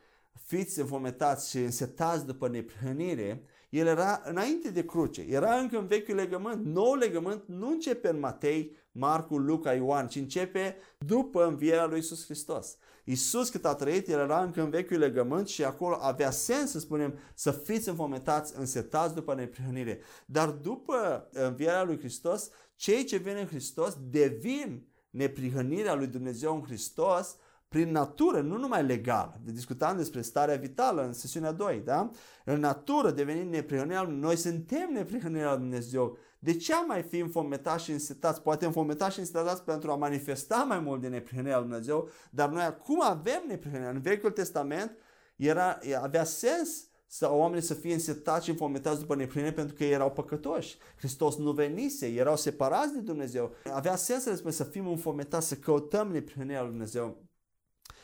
fiți 0.44 0.80
înfometați 0.80 1.50
și 1.50 1.58
însetați 1.58 2.26
după 2.26 2.48
neprihănire, 2.48 3.42
el 3.70 3.86
era 3.86 4.22
înainte 4.24 4.70
de 4.70 4.84
cruce, 4.84 5.20
era 5.28 5.54
încă 5.54 5.78
în 5.78 5.86
vechiul 5.86 6.14
legământ. 6.14 6.64
Noul 6.64 6.98
legământ 6.98 7.42
nu 7.46 7.68
începe 7.68 8.08
în 8.08 8.18
Matei, 8.18 8.76
Marcu, 8.92 9.38
Luca, 9.38 9.72
Ioan, 9.72 10.08
ci 10.08 10.16
începe 10.16 10.76
după 10.98 11.46
învierea 11.46 11.86
lui 11.86 11.98
Isus 11.98 12.24
Hristos. 12.24 12.76
Isus 13.10 13.48
cât 13.48 13.64
a 13.64 13.74
trăit, 13.74 14.08
el 14.08 14.18
era 14.18 14.42
încă 14.42 14.62
în 14.62 14.70
vechiul 14.70 14.98
legământ 14.98 15.48
și 15.48 15.64
acolo 15.64 15.98
avea 16.00 16.30
sens 16.30 16.70
să 16.70 16.78
spunem 16.78 17.18
să 17.34 17.50
fiți 17.50 17.88
înfometați, 17.88 18.58
însetați 18.58 19.14
după 19.14 19.34
neprihănire. 19.34 20.00
Dar 20.26 20.48
după 20.48 21.28
învierea 21.32 21.82
lui 21.82 21.98
Hristos, 21.98 22.50
cei 22.76 23.04
ce 23.04 23.16
vin 23.16 23.36
în 23.36 23.46
Hristos 23.46 23.96
devin 24.10 24.86
neprihănirea 25.10 25.94
lui 25.94 26.06
Dumnezeu 26.06 26.54
în 26.54 26.62
Hristos 26.62 27.36
prin 27.68 27.90
natură, 27.90 28.40
nu 28.40 28.56
numai 28.56 28.84
legal. 28.84 29.40
Discutam 29.44 29.96
despre 29.96 30.20
starea 30.20 30.56
vitală 30.56 31.02
în 31.02 31.12
sesiunea 31.12 31.52
2, 31.52 31.82
da? 31.84 32.10
În 32.44 32.60
natură 32.60 33.10
devenim 33.10 33.48
neprihănirea 33.48 34.02
lui 34.02 34.16
Noi 34.16 34.36
suntem 34.36 34.90
neprihănirea 34.92 35.50
lui 35.50 35.58
Dumnezeu. 35.58 36.18
De 36.38 36.56
ce 36.56 36.74
am 36.74 36.86
mai 36.86 37.02
fi 37.02 37.18
înfometați 37.18 37.84
și 37.84 37.90
însetați? 37.90 38.42
Poate 38.42 38.64
înfometați 38.64 39.14
și 39.14 39.20
însetați 39.20 39.62
pentru 39.62 39.90
a 39.90 39.96
manifesta 39.96 40.64
mai 40.68 40.78
mult 40.78 41.00
de 41.00 41.08
neprihănirea 41.08 41.58
lui 41.58 41.68
Dumnezeu, 41.68 42.08
dar 42.30 42.48
noi 42.48 42.62
acum 42.62 43.02
avem 43.02 43.42
neprihănirea. 43.48 43.90
În 43.90 44.00
Vechiul 44.00 44.30
Testament 44.30 44.90
era, 45.36 45.78
avea 46.00 46.24
sens 46.24 46.88
să 47.06 47.32
oamenii 47.32 47.62
să 47.62 47.74
fie 47.74 47.92
însetați 47.92 48.44
și 48.44 48.50
înfometați 48.50 49.00
după 49.00 49.14
neprihănire 49.14 49.54
pentru 49.54 49.74
că 49.74 49.84
erau 49.84 50.10
păcătoși. 50.10 50.78
Hristos 50.96 51.36
nu 51.36 51.52
venise, 51.52 52.06
erau 52.06 52.36
separați 52.36 52.92
de 52.92 53.00
Dumnezeu. 53.00 53.54
Avea 53.72 53.96
sens 53.96 54.22
să 54.22 54.30
le 54.30 54.36
spune 54.36 54.52
să 54.52 54.64
fim 54.64 54.88
înfometați, 54.88 55.48
să 55.48 55.54
căutăm 55.54 56.08
neprihănirea 56.08 56.60
lui 56.60 56.70
Dumnezeu. 56.70 57.27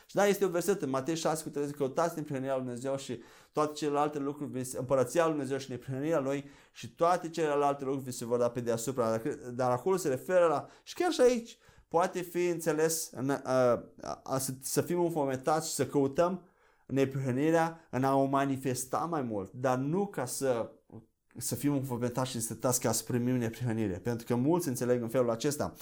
Și 0.05 0.15
da, 0.15 0.27
este 0.27 0.45
un 0.45 0.51
verset 0.51 0.81
în 0.81 0.89
Matei 0.89 1.15
6 1.15 1.43
cu 1.43 1.49
30, 1.49 1.75
căutați 1.75 2.15
neprihănirea 2.15 2.55
lui 2.55 2.63
Dumnezeu 2.63 2.97
și 2.97 3.21
toate 3.51 3.73
celelalte 3.73 4.19
lucruri, 4.19 4.69
împărăția 4.77 5.23
lui 5.23 5.31
Dumnezeu 5.31 5.57
și 5.57 5.69
neprihănirea 5.69 6.19
lui 6.19 6.49
și 6.71 6.89
toate 6.89 7.29
celelalte 7.29 7.83
lucruri 7.83 8.05
vi 8.05 8.11
se 8.11 8.25
vor 8.25 8.37
da 8.37 8.49
pe 8.49 8.59
deasupra. 8.59 9.21
Dar 9.53 9.71
acolo 9.71 9.95
se 9.95 10.07
referă 10.07 10.45
la, 10.45 10.67
și 10.83 10.93
chiar 10.93 11.11
și 11.11 11.21
aici, 11.21 11.57
poate 11.87 12.21
fi 12.21 12.47
înțeles 12.47 13.09
în, 13.11 13.29
a, 13.29 13.39
a, 14.01 14.21
a, 14.23 14.37
să, 14.37 14.51
să 14.61 14.81
fim 14.81 14.99
înfometați 14.99 15.69
și 15.69 15.73
să 15.73 15.85
căutăm 15.85 16.43
neprihănirea 16.85 17.87
în 17.89 18.03
a 18.03 18.15
o 18.15 18.25
manifesta 18.25 18.97
mai 18.97 19.21
mult, 19.21 19.51
dar 19.53 19.77
nu 19.77 20.07
ca 20.07 20.25
să 20.25 20.69
să 21.37 21.55
fim 21.55 21.73
înfometați 21.73 22.29
și 22.29 22.35
înstătați 22.35 22.79
ca 22.79 22.91
să 22.91 23.03
primim 23.03 23.35
neprihănire. 23.35 23.93
Pentru 23.93 24.25
că 24.25 24.35
mulți 24.35 24.67
înțeleg 24.67 25.01
în 25.01 25.09
felul 25.09 25.29
acesta. 25.29 25.73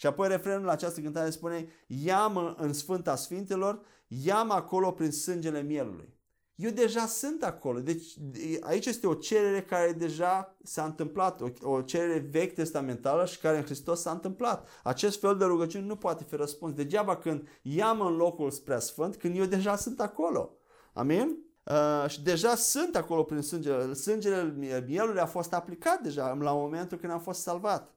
Și 0.00 0.06
apoi 0.06 0.28
refrenul 0.28 0.64
la 0.64 0.72
această 0.72 1.00
cântare 1.00 1.30
spune 1.30 1.68
Ia-mă 1.86 2.54
în 2.58 2.72
Sfânta 2.72 3.16
Sfintelor, 3.16 3.80
ia-mă 4.06 4.52
acolo 4.52 4.90
prin 4.90 5.10
sângele 5.10 5.62
mielului. 5.62 6.18
Eu 6.54 6.70
deja 6.70 7.06
sunt 7.06 7.42
acolo. 7.42 7.80
Deci 7.80 8.14
aici 8.60 8.86
este 8.86 9.06
o 9.06 9.14
cerere 9.14 9.62
care 9.62 9.92
deja 9.92 10.56
s-a 10.62 10.84
întâmplat, 10.84 11.40
o, 11.40 11.48
o 11.60 11.82
cerere 11.82 12.28
vechi 12.30 12.54
testamentală 12.54 13.26
și 13.26 13.38
care 13.38 13.56
în 13.56 13.62
Hristos 13.62 14.00
s-a 14.00 14.10
întâmplat. 14.10 14.68
Acest 14.82 15.20
fel 15.20 15.36
de 15.36 15.44
rugăciune 15.44 15.84
nu 15.84 15.96
poate 15.96 16.24
fi 16.28 16.36
răspuns. 16.36 16.74
Degeaba 16.74 17.16
când 17.16 17.48
ia-mă 17.62 18.04
în 18.04 18.16
locul 18.16 18.50
spre 18.50 18.78
sfânt, 18.78 19.16
când 19.16 19.36
eu 19.36 19.44
deja 19.44 19.76
sunt 19.76 20.00
acolo. 20.00 20.56
Amin? 20.92 21.36
Uh, 21.64 22.10
și 22.10 22.22
deja 22.22 22.54
sunt 22.54 22.96
acolo 22.96 23.22
prin 23.22 23.40
sângele. 23.40 23.94
Sângele 23.94 24.54
mielului 24.86 25.20
a 25.20 25.26
fost 25.26 25.52
aplicat 25.52 26.00
deja 26.00 26.38
la 26.40 26.52
momentul 26.52 26.98
când 26.98 27.12
am 27.12 27.20
fost 27.20 27.40
salvat. 27.40 27.94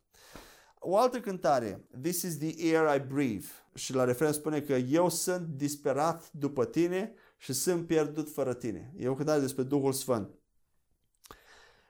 O 0.86 0.98
altă 0.98 1.20
cântare, 1.20 1.86
This 2.02 2.22
is 2.22 2.38
the 2.38 2.76
air 2.76 2.96
I 2.96 3.00
breathe. 3.08 3.46
Și 3.74 3.94
la 3.94 4.04
refren 4.04 4.32
spune 4.32 4.62
că 4.62 4.74
eu 4.74 5.10
sunt 5.10 5.48
disperat 5.48 6.32
după 6.32 6.66
tine 6.66 7.14
și 7.38 7.54
sunt 7.54 7.88
pierdut 7.88 8.30
fără 8.30 8.54
tine. 8.54 8.94
E 8.98 9.08
o 9.08 9.16
cântare 9.16 9.40
despre 9.40 9.64
Duhul 9.64 9.94
Sfânt. 9.94 10.30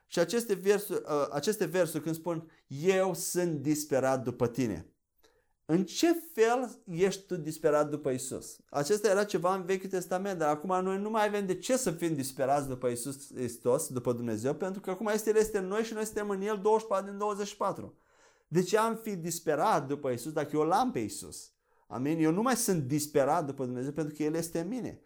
Și 0.08 0.20
aceste 0.20 0.54
versuri, 0.54 1.02
uh, 1.06 1.28
aceste 1.32 1.66
versuri 1.66 2.04
când 2.04 2.16
spun 2.16 2.52
eu 2.68 3.14
sunt 3.14 3.62
disperat 3.62 4.24
după 4.24 4.48
tine. 4.48 4.88
În 5.66 5.86
ce 5.86 6.08
fel 6.34 6.70
ești 6.92 7.26
tu 7.26 7.36
disperat 7.36 7.90
după 7.90 8.10
Isus? 8.10 8.58
Acesta 8.70 9.10
era 9.10 9.24
ceva 9.24 9.56
în 9.56 9.66
Vechiul 9.66 9.90
Testament, 9.90 10.40
dar 10.40 10.50
acum 10.50 10.84
noi 10.84 10.98
nu 10.98 11.10
mai 11.10 11.26
avem 11.28 11.46
de 11.46 11.58
ce 11.58 11.78
să 11.78 11.92
fim 11.92 12.16
disperați 12.16 12.68
după 12.68 12.88
Isus 12.88 13.34
Hristos, 13.34 13.88
după 13.88 14.14
Dumnezeu, 14.14 14.54
pentru 14.54 14.82
că 14.82 14.90
acum 14.90 15.08
este 15.08 15.30
El 15.30 15.36
este 15.36 15.58
în 15.58 15.68
noi 15.68 15.84
și 15.84 15.94
noi 15.94 16.06
suntem 16.06 16.30
în 16.30 16.42
El 16.42 16.60
24 16.62 17.10
din 17.10 17.18
24. 17.18 17.98
De 18.54 18.62
ce 18.62 18.78
am 18.78 18.96
fi 18.96 19.16
disperat 19.16 19.88
după 19.88 20.10
Isus 20.10 20.32
dacă 20.32 20.50
eu 20.54 20.62
l-am 20.62 20.92
pe 20.92 21.00
Isus? 21.00 21.52
Amin? 21.88 22.20
Eu 22.20 22.32
nu 22.32 22.42
mai 22.42 22.56
sunt 22.56 22.84
disperat 22.84 23.46
după 23.46 23.66
Dumnezeu 23.66 23.92
pentru 23.92 24.16
că 24.16 24.24
El 24.24 24.34
este 24.34 24.60
în 24.60 24.68
mine. 24.68 25.02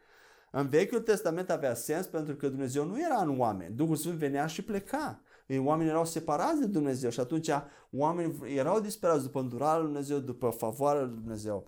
În 0.52 0.70
Vechiul 0.70 1.00
Testament 1.00 1.50
avea 1.50 1.74
sens 1.74 2.06
pentru 2.06 2.36
că 2.36 2.50
Dumnezeu 2.50 2.86
nu 2.86 3.00
era 3.00 3.22
în 3.22 3.39
oameni. 3.39 3.76
Duhul 3.76 3.95
Sfânt 3.95 4.18
venea 4.18 4.48
și 4.48 4.62
pleca. 4.62 5.22
Oamenii 5.58 5.91
erau 5.91 6.06
separați 6.06 6.60
de 6.60 6.66
Dumnezeu 6.66 7.10
și 7.10 7.20
atunci 7.20 7.50
oamenii 7.91 8.56
erau 8.56 8.80
disperați 8.80 9.24
după 9.24 9.39
îndurarea 9.39 9.78
lui 9.78 9.86
Dumnezeu, 9.86 10.20
după 10.20 10.50
favoarea 10.50 11.02
lui 11.02 11.16
Dumnezeu. 11.16 11.68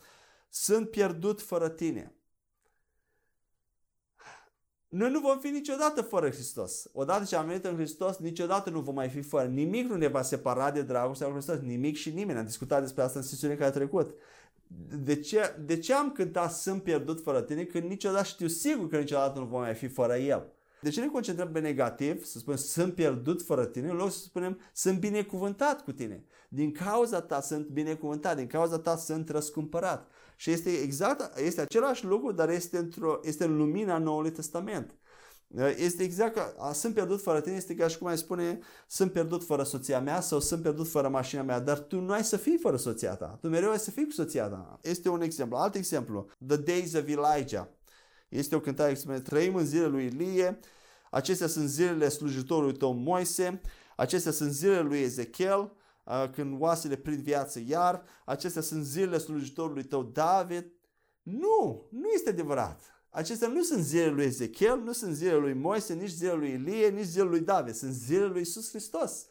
Sunt 0.50 0.90
pierdut 0.90 1.42
fără 1.42 1.70
tine. 1.70 2.14
Noi 4.90 5.12
nu 5.12 5.20
vom 5.20 5.40
fi 5.40 5.48
niciodată 5.48 6.02
fără 6.02 6.30
Hristos. 6.30 6.90
Odată 6.94 7.24
ce 7.24 7.36
am 7.36 7.48
venit 7.48 7.66
în 7.66 7.76
Hristos, 7.76 8.18
niciodată 8.18 8.70
nu 8.70 8.80
vom 8.80 8.96
mai 8.96 9.10
fi 9.10 9.22
fără. 9.22 9.48
Nimic 9.48 9.90
nu 9.90 9.96
ne 9.96 10.08
va 10.08 10.22
separa 10.22 10.72
de 10.72 10.82
dragostea 10.82 11.28
lui 11.28 11.36
Hristos. 11.36 11.60
Nimic 11.60 11.96
și 11.96 12.10
nimeni. 12.10 12.40
Am 12.40 12.46
discutat 12.46 12.82
despre 12.82 13.02
asta 13.02 13.20
în 13.20 13.26
sesiunea 13.26 13.58
care 13.58 13.70
a 13.70 13.74
trecut. 13.74 14.16
De 15.04 15.16
ce, 15.16 15.56
de 15.66 15.80
ce 15.80 15.94
am 15.94 16.12
cântat 16.12 16.52
Sunt 16.52 16.84
pierdut 16.84 17.22
fără 17.22 17.42
tine 17.42 17.64
când 17.64 17.90
niciodată 17.90 18.24
știu 18.24 18.48
sigur 18.48 18.88
că 18.88 18.98
niciodată 18.98 19.40
nu 19.40 19.46
vom 19.46 19.60
mai 19.60 19.74
fi 19.74 19.88
fără 19.88 20.16
El? 20.16 20.54
De 20.82 20.90
ce 20.90 21.00
ne 21.00 21.08
concentrăm 21.08 21.52
pe 21.52 21.60
negativ, 21.60 22.24
să 22.24 22.38
spunem 22.38 22.60
sunt 22.60 22.94
pierdut 22.94 23.42
fără 23.42 23.66
tine, 23.66 23.90
în 23.90 23.96
loc 23.96 24.12
să 24.12 24.18
spunem 24.18 24.60
sunt 24.74 25.00
binecuvântat 25.00 25.84
cu 25.84 25.92
tine. 25.92 26.24
Din 26.50 26.72
cauza 26.72 27.22
ta 27.22 27.42
sunt 27.42 27.68
binecuvântat, 27.68 28.36
din 28.36 28.48
cauza 28.48 28.80
ta 28.80 28.96
sunt 28.96 29.30
răscumpărat. 29.30 30.12
Și 30.40 30.52
este 30.52 30.70
exact, 30.70 31.40
este 31.40 31.62
același 31.62 32.06
lucru, 32.06 32.32
dar 32.32 32.50
este, 32.50 32.78
într-o, 32.78 33.20
este 33.24 33.44
în 33.44 33.58
lumina 33.58 33.98
Noului 33.98 34.32
Testament. 34.32 34.96
Este 35.78 36.04
exact 36.04 36.36
ca 36.36 36.72
sunt 36.74 36.94
pierdut 36.94 37.22
fără 37.22 37.42
tine, 37.42 37.56
este 37.56 37.76
ca 37.76 37.88
și 37.88 37.98
cum 37.98 38.08
ai 38.08 38.18
spune 38.18 38.60
sunt 38.88 39.12
pierdut 39.12 39.44
fără 39.44 39.64
soția 39.64 40.00
mea 40.00 40.22
sau 40.22 40.40
sunt 40.40 40.62
pierdut 40.62 40.88
fără 40.88 41.10
mașina 41.10 41.42
mea, 41.42 41.60
dar 41.60 41.80
tu 41.80 42.00
nu 42.00 42.12
ai 42.12 42.24
să 42.24 42.38
fii 42.38 42.58
fără 42.58 42.78
soția 42.78 43.16
ta. 43.16 43.38
Tu 43.42 43.48
mereu 43.48 43.70
ai 43.70 43.80
să 43.80 43.92
fii 43.92 44.06
cu 44.06 44.12
soția 44.12 44.48
ta. 44.48 44.80
Este 44.82 45.10
un 45.10 45.22
exemplu. 45.22 45.58
Alt 45.58 45.76
exemplu, 45.76 46.28
The 46.48 46.58
Days 46.58 46.94
of 46.94 47.08
Elijah. 47.08 47.66
Este 48.30 48.56
o 48.56 48.60
cântare 48.60 48.90
care 48.90 49.02
spune, 49.02 49.20
trăim 49.20 49.56
în 49.56 49.66
zilele 49.66 49.88
lui 49.88 50.06
Ilie, 50.06 50.60
acestea 51.12 51.48
sunt 51.48 51.70
zilele 51.70 52.10
slujitorului 52.10 52.78
tău 52.78 52.94
Moise, 52.94 53.62
acestea 53.96 54.32
sunt 54.32 54.52
zilele 54.52 54.82
lui 54.82 55.00
Ezechiel, 55.00 55.72
când 56.32 56.62
oasele 56.62 56.96
prind 56.96 57.22
viață 57.22 57.62
iar, 57.68 58.04
acestea 58.26 58.62
sunt 58.62 58.86
zilele 58.86 59.18
slujitorului 59.18 59.84
tău 59.84 60.04
David. 60.04 60.66
Nu, 61.22 61.88
nu 61.92 62.10
este 62.14 62.30
adevărat. 62.30 62.82
Acestea 63.10 63.48
nu 63.48 63.62
sunt 63.62 63.84
zilele 63.84 64.12
lui 64.12 64.24
Ezechiel, 64.24 64.80
nu 64.80 64.92
sunt 64.92 65.16
zilele 65.16 65.38
lui 65.38 65.54
Moise, 65.54 65.94
nici 65.94 66.10
zilele 66.10 66.38
lui 66.38 66.52
Ilie, 66.52 66.90
nici 66.90 67.06
zilele 67.06 67.30
lui 67.30 67.40
David, 67.40 67.74
sunt 67.74 67.94
zilele 67.94 68.28
lui 68.28 68.42
Isus 68.42 68.70
Hristos. 68.70 69.26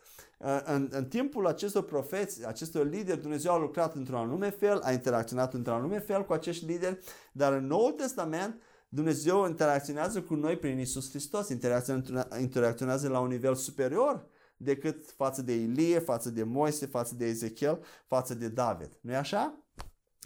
În, 0.64 0.88
în 0.90 1.04
timpul 1.04 1.46
acestor 1.46 1.84
profeți, 1.84 2.46
acestor 2.46 2.88
lideri, 2.88 3.20
Dumnezeu 3.20 3.52
a 3.52 3.58
lucrat 3.58 3.94
într-un 3.94 4.16
anume 4.16 4.50
fel, 4.50 4.78
a 4.78 4.92
interacționat 4.92 5.54
într-un 5.54 5.74
anume 5.74 5.98
fel 5.98 6.24
cu 6.24 6.32
acești 6.32 6.64
lideri, 6.64 6.98
dar 7.32 7.52
în 7.52 7.66
Noul 7.66 7.92
Testament 7.92 8.62
Dumnezeu 8.88 9.46
interacționează 9.46 10.22
cu 10.22 10.34
noi 10.34 10.56
prin 10.56 10.78
Isus 10.78 11.10
Hristos, 11.10 11.48
interacționează 12.40 13.08
la 13.08 13.20
un 13.20 13.28
nivel 13.28 13.54
superior 13.54 14.26
decât 14.58 15.10
față 15.16 15.42
de 15.42 15.54
Ilie, 15.54 15.98
față 15.98 16.30
de 16.30 16.42
Moise, 16.42 16.86
față 16.86 17.14
de 17.14 17.26
Ezechiel, 17.26 17.84
față 18.06 18.34
de 18.34 18.48
David. 18.48 18.98
nu 19.00 19.12
e 19.12 19.16
așa? 19.16 19.64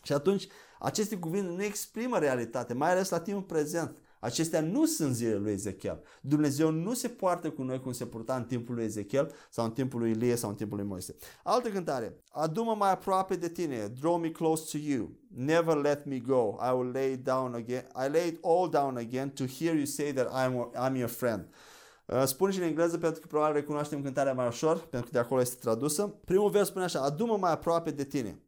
Și 0.02 0.12
atunci 0.12 0.48
aceste 0.78 1.16
cuvinte 1.16 1.50
nu 1.50 1.62
exprimă 1.62 2.18
realitate, 2.18 2.74
mai 2.74 2.90
ales 2.90 3.08
la 3.08 3.20
timpul 3.20 3.42
prezent. 3.42 3.96
Acestea 4.20 4.60
nu 4.60 4.86
sunt 4.86 5.14
zilele 5.14 5.38
lui 5.38 5.52
Ezechiel. 5.52 6.02
Dumnezeu 6.20 6.70
nu 6.70 6.94
se 6.94 7.08
poartă 7.08 7.50
cu 7.50 7.62
noi 7.62 7.80
cum 7.80 7.92
se 7.92 8.06
purta 8.06 8.36
în 8.36 8.44
timpul 8.44 8.74
lui 8.74 8.84
Ezechiel 8.84 9.32
sau 9.50 9.64
în 9.64 9.70
timpul 9.70 10.00
lui 10.00 10.10
Ilie 10.10 10.34
sau 10.34 10.50
în 10.50 10.56
timpul 10.56 10.76
lui 10.76 10.86
Moise. 10.86 11.16
Altă 11.42 11.68
cântare. 11.68 12.16
Adu-mă 12.30 12.74
mai 12.74 12.90
aproape 12.90 13.36
de 13.36 13.48
tine. 13.48 13.86
Draw 14.00 14.16
me 14.18 14.30
close 14.30 14.78
to 14.78 14.84
you. 14.90 15.10
Never 15.34 15.76
let 15.76 16.04
me 16.04 16.18
go. 16.18 16.56
I 16.60 16.72
will 16.74 16.90
lay 16.92 17.12
it 17.12 17.24
down 17.24 17.54
again. 17.54 17.86
I 18.06 18.08
lay 18.08 18.28
it 18.28 18.38
all 18.42 18.68
down 18.70 18.96
again 18.96 19.30
to 19.30 19.44
hear 19.44 19.74
you 19.74 19.84
say 19.84 20.12
that 20.12 20.26
I'm, 20.26 20.70
I'm 20.74 20.96
your 20.96 21.10
friend. 21.10 21.48
Uh, 22.12 22.24
spun 22.24 22.50
și 22.50 22.58
în 22.58 22.64
engleză 22.64 22.98
pentru 22.98 23.20
că 23.20 23.26
probabil 23.26 23.54
recunoaștem 23.54 24.02
cântarea 24.02 24.32
mai 24.32 24.46
ușor, 24.46 24.78
pentru 24.78 25.10
că 25.10 25.12
de 25.12 25.18
acolo 25.18 25.40
este 25.40 25.56
tradusă. 25.60 26.06
Primul 26.24 26.50
vers 26.50 26.68
spune 26.68 26.84
așa, 26.84 27.00
adu-mă 27.00 27.36
mai 27.36 27.52
aproape 27.52 27.90
de 27.90 28.04
tine. 28.04 28.42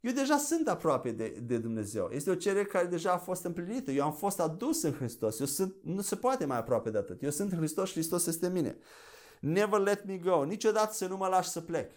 Eu 0.00 0.12
deja 0.12 0.36
sunt 0.36 0.68
aproape 0.68 1.10
de, 1.10 1.28
de 1.42 1.58
Dumnezeu. 1.58 2.08
Este 2.12 2.30
o 2.30 2.34
cerere 2.34 2.64
care 2.64 2.86
deja 2.86 3.12
a 3.12 3.18
fost 3.18 3.44
împlinită. 3.44 3.90
Eu 3.90 4.04
am 4.04 4.12
fost 4.12 4.40
adus 4.40 4.82
în 4.82 4.92
Hristos. 4.92 5.40
Eu 5.40 5.46
sunt, 5.46 5.74
nu 5.82 6.00
se 6.00 6.16
poate 6.16 6.44
mai 6.44 6.56
aproape 6.56 6.90
de 6.90 6.98
atât. 6.98 7.22
Eu 7.22 7.30
sunt 7.30 7.52
în 7.52 7.58
Hristos 7.58 7.88
și 7.88 7.94
Hristos 7.94 8.26
este 8.26 8.46
în 8.46 8.52
mine. 8.52 8.78
Never 9.40 9.80
let 9.80 10.04
me 10.06 10.16
go. 10.16 10.44
Niciodată 10.44 10.92
să 10.94 11.06
nu 11.06 11.16
mă 11.16 11.26
lași 11.26 11.48
să 11.48 11.60
plec. 11.60 11.90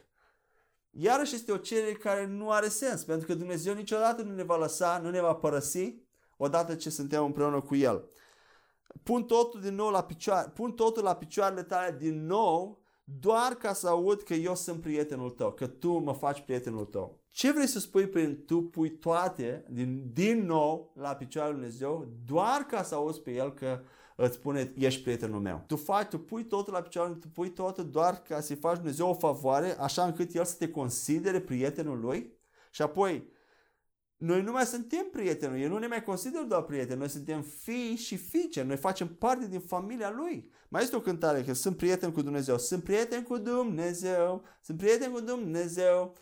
Iarăși 0.89 1.35
este 1.35 1.51
o 1.51 1.57
cerere 1.57 1.91
care 1.91 2.25
nu 2.25 2.51
are 2.51 2.67
sens, 2.67 3.03
pentru 3.03 3.27
că 3.27 3.33
Dumnezeu 3.33 3.73
niciodată 3.73 4.21
nu 4.21 4.33
ne 4.33 4.43
va 4.43 4.57
lăsa, 4.57 4.99
nu 5.03 5.09
ne 5.09 5.21
va 5.21 5.33
părăsi 5.33 5.95
odată 6.37 6.75
ce 6.75 6.89
suntem 6.89 7.23
împreună 7.23 7.61
cu 7.61 7.75
El. 7.75 8.09
Pun 9.03 9.23
totul 9.23 9.61
din 9.61 9.75
nou 9.75 9.89
la 9.89 10.03
picioare, 10.03 10.51
pun 10.53 10.71
totul 10.71 11.03
la 11.03 11.15
picioarele 11.15 11.63
tale 11.63 11.95
din 11.99 12.25
nou, 12.25 12.81
doar 13.03 13.53
ca 13.53 13.73
să 13.73 13.87
aud 13.87 14.21
că 14.21 14.33
eu 14.33 14.55
sunt 14.55 14.81
prietenul 14.81 15.29
tău, 15.29 15.51
că 15.51 15.67
tu 15.67 15.97
mă 15.97 16.13
faci 16.13 16.41
prietenul 16.41 16.85
tău. 16.85 17.19
Ce 17.29 17.51
vrei 17.51 17.67
să 17.67 17.79
spui 17.79 18.07
prin 18.07 18.43
tu 18.45 18.61
pui 18.61 18.89
toate 18.89 19.65
din, 19.69 20.09
din 20.13 20.45
nou 20.45 20.93
la 20.95 21.15
picioarele 21.15 21.57
lui 21.57 21.61
Dumnezeu 21.61 22.07
doar 22.25 22.61
ca 22.61 22.83
să 22.83 22.95
auzi 22.95 23.21
pe 23.21 23.31
El 23.31 23.53
că 23.53 23.81
îți 24.15 24.35
spune 24.35 24.73
ești 24.77 25.01
prietenul 25.01 25.39
meu. 25.39 25.63
Tu 25.67 25.75
faci, 25.75 26.07
tu 26.07 26.19
pui 26.19 26.45
totul 26.45 26.73
la 26.73 26.81
picioarele, 26.81 27.15
tu 27.15 27.27
pui 27.27 27.49
totul 27.49 27.89
doar 27.89 28.21
ca 28.21 28.39
să-i 28.39 28.55
faci 28.55 28.75
Dumnezeu 28.75 29.09
o 29.09 29.13
favoare 29.13 29.79
așa 29.79 30.03
încât 30.03 30.33
El 30.33 30.45
să 30.45 30.55
te 30.57 30.69
considere 30.69 31.39
prietenul 31.39 31.99
Lui 31.99 32.33
și 32.71 32.81
apoi 32.81 33.29
noi 34.17 34.41
nu 34.41 34.51
mai 34.51 34.65
suntem 34.65 35.07
prieteni, 35.11 35.63
el 35.63 35.69
nu 35.69 35.77
ne 35.77 35.87
mai 35.87 36.03
consideră 36.03 36.43
doar 36.43 36.61
prieteni, 36.61 36.99
noi 36.99 37.09
suntem 37.09 37.41
fii 37.41 37.95
și 37.95 38.17
fiice, 38.17 38.63
noi 38.63 38.77
facem 38.77 39.07
parte 39.07 39.47
din 39.47 39.59
familia 39.59 40.11
lui. 40.11 40.51
Mai 40.67 40.83
este 40.83 40.95
o 40.95 41.01
cântare 41.01 41.43
că 41.43 41.53
sunt 41.53 41.77
prieten 41.77 42.11
cu 42.11 42.21
Dumnezeu, 42.21 42.57
sunt 42.57 42.83
prieten 42.83 43.23
cu 43.23 43.37
Dumnezeu, 43.37 44.43
sunt 44.61 44.77
prieten 44.77 45.11
cu 45.11 45.19
Dumnezeu. 45.19 46.15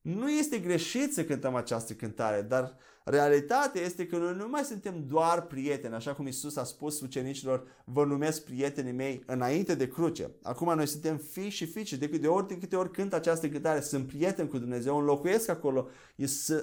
Nu 0.00 0.30
este 0.30 0.58
greșit 0.58 1.12
să 1.14 1.24
cântăm 1.24 1.54
această 1.54 1.92
cântare, 1.92 2.42
dar 2.42 2.76
realitatea 3.04 3.82
este 3.82 4.06
că 4.06 4.16
noi 4.16 4.34
nu 4.36 4.48
mai 4.48 4.62
suntem 4.62 5.04
doar 5.06 5.46
prieteni, 5.46 5.94
așa 5.94 6.14
cum 6.14 6.26
Isus 6.26 6.56
a 6.56 6.64
spus 6.64 7.00
ucenicilor, 7.00 7.66
vă 7.84 8.04
numesc 8.04 8.44
prietenii 8.44 8.92
mei 8.92 9.22
înainte 9.26 9.74
de 9.74 9.88
cruce. 9.88 10.30
Acum 10.42 10.74
noi 10.74 10.86
suntem 10.86 11.16
fii 11.16 11.48
și 11.48 11.66
fiice, 11.66 11.96
de 11.96 12.08
câte 12.08 12.26
ori, 12.26 12.48
de 12.48 12.58
câte 12.58 12.76
ori 12.76 12.90
cânt 12.90 13.12
această 13.12 13.48
cântare, 13.48 13.80
sunt 13.80 14.06
prieten 14.06 14.46
cu 14.46 14.58
Dumnezeu, 14.58 14.98
înlocuiesc 14.98 15.48
acolo, 15.48 15.88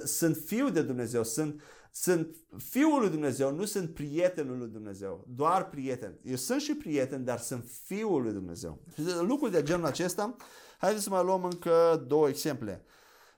sunt 0.04 0.38
fiul 0.46 0.72
de 0.72 0.82
Dumnezeu, 0.82 1.24
sunt, 1.24 1.62
sunt 1.92 2.36
fiul 2.58 3.00
lui 3.00 3.10
Dumnezeu, 3.10 3.56
nu 3.56 3.66
sunt 3.66 3.94
prietenul 3.94 4.58
lui 4.58 4.70
Dumnezeu, 4.70 5.26
doar 5.36 5.70
prieten. 5.70 6.18
Eu 6.24 6.36
sunt 6.36 6.62
și 6.62 6.74
prieten, 6.76 7.24
dar 7.24 7.40
sunt 7.40 7.66
fiul 7.84 8.22
lui 8.22 8.34
Dumnezeu. 8.34 8.82
Lucruri 9.22 9.52
de 9.52 9.64
genul 9.64 9.86
acesta, 9.86 10.36
haideți 10.78 11.04
să 11.04 11.10
mai 11.10 11.24
luăm 11.24 11.44
încă 11.44 12.06
două 12.08 12.28
exemple. 12.28 12.84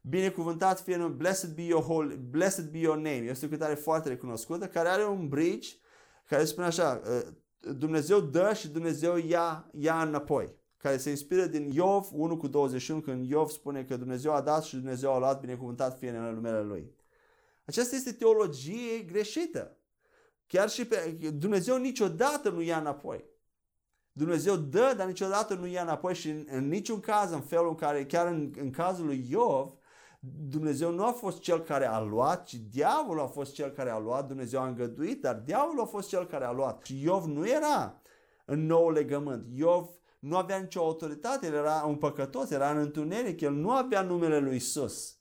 Binecuvântat 0.01 0.79
fie 0.79 0.95
numele, 0.95 1.15
blessed 1.15 1.55
be 1.55 1.61
your 1.61 1.83
whole, 1.83 2.15
blessed 2.15 2.71
be 2.71 2.77
your 2.77 2.95
name. 2.95 3.25
Este 3.29 3.45
o 3.45 3.49
cântare 3.49 3.73
foarte 3.73 4.09
recunoscută 4.09 4.67
care 4.67 4.89
are 4.89 5.05
un 5.05 5.27
bridge 5.27 5.69
care 6.27 6.45
spune 6.45 6.65
așa, 6.65 7.01
uh, 7.05 7.31
Dumnezeu 7.77 8.19
dă 8.19 8.53
și 8.53 8.67
Dumnezeu 8.67 9.17
ia, 9.17 9.69
ia 9.71 10.01
înapoi. 10.01 10.59
Care 10.77 10.97
se 10.97 11.09
inspiră 11.09 11.45
din 11.45 11.71
Iov 11.73 12.07
1 12.11 12.37
cu 12.37 12.47
21 12.47 12.99
când 12.99 13.29
Iov 13.29 13.49
spune 13.49 13.83
că 13.83 13.97
Dumnezeu 13.97 14.33
a 14.33 14.41
dat 14.41 14.63
și 14.63 14.75
Dumnezeu 14.75 15.13
a 15.13 15.19
luat, 15.19 15.39
binecuvântat 15.39 15.97
fie 15.97 16.09
în 16.09 16.33
numele 16.33 16.61
Lui. 16.61 16.95
Aceasta 17.65 17.95
este 17.95 18.11
teologie 18.11 18.99
greșită. 18.99 19.77
Chiar 20.47 20.69
și 20.69 20.85
pe 20.85 21.17
Dumnezeu 21.33 21.77
niciodată 21.77 22.49
nu 22.49 22.61
ia 22.61 22.77
înapoi. 22.77 23.25
Dumnezeu 24.11 24.55
dă, 24.55 24.93
dar 24.97 25.07
niciodată 25.07 25.53
nu 25.53 25.67
ia 25.67 25.81
înapoi 25.81 26.15
și 26.15 26.29
în, 26.29 26.45
în 26.51 26.67
niciun 26.67 26.99
caz, 26.99 27.31
în 27.31 27.41
felul 27.41 27.67
în 27.67 27.75
care, 27.75 28.05
chiar 28.05 28.27
în, 28.27 28.53
în 28.57 28.71
cazul 28.71 29.05
lui 29.05 29.27
Iov, 29.29 29.73
Dumnezeu 30.49 30.91
nu 30.91 31.05
a 31.05 31.11
fost 31.11 31.39
cel 31.39 31.59
care 31.59 31.85
a 31.85 31.99
luat, 31.99 32.45
ci 32.45 32.55
diavolul 32.55 33.21
a 33.21 33.27
fost 33.27 33.53
cel 33.53 33.69
care 33.69 33.89
a 33.89 33.99
luat, 33.99 34.27
Dumnezeu 34.27 34.61
a 34.61 34.67
îngăduit, 34.67 35.21
dar 35.21 35.35
diavolul 35.35 35.81
a 35.81 35.85
fost 35.85 36.09
cel 36.09 36.25
care 36.25 36.45
a 36.45 36.51
luat. 36.51 36.85
Și 36.85 37.01
Iov 37.03 37.25
nu 37.25 37.47
era 37.47 38.01
în 38.45 38.65
nou 38.65 38.89
legământ. 38.89 39.47
Iov 39.55 39.89
nu 40.19 40.37
avea 40.37 40.57
nicio 40.57 40.81
autoritate, 40.81 41.45
el 41.45 41.53
era 41.53 41.83
un 41.87 41.95
păcătos, 41.95 42.49
era 42.49 42.71
în 42.71 42.77
întuneric, 42.77 43.41
el 43.41 43.53
nu 43.53 43.71
avea 43.71 44.01
numele 44.01 44.39
lui 44.39 44.55
Isus. 44.55 45.20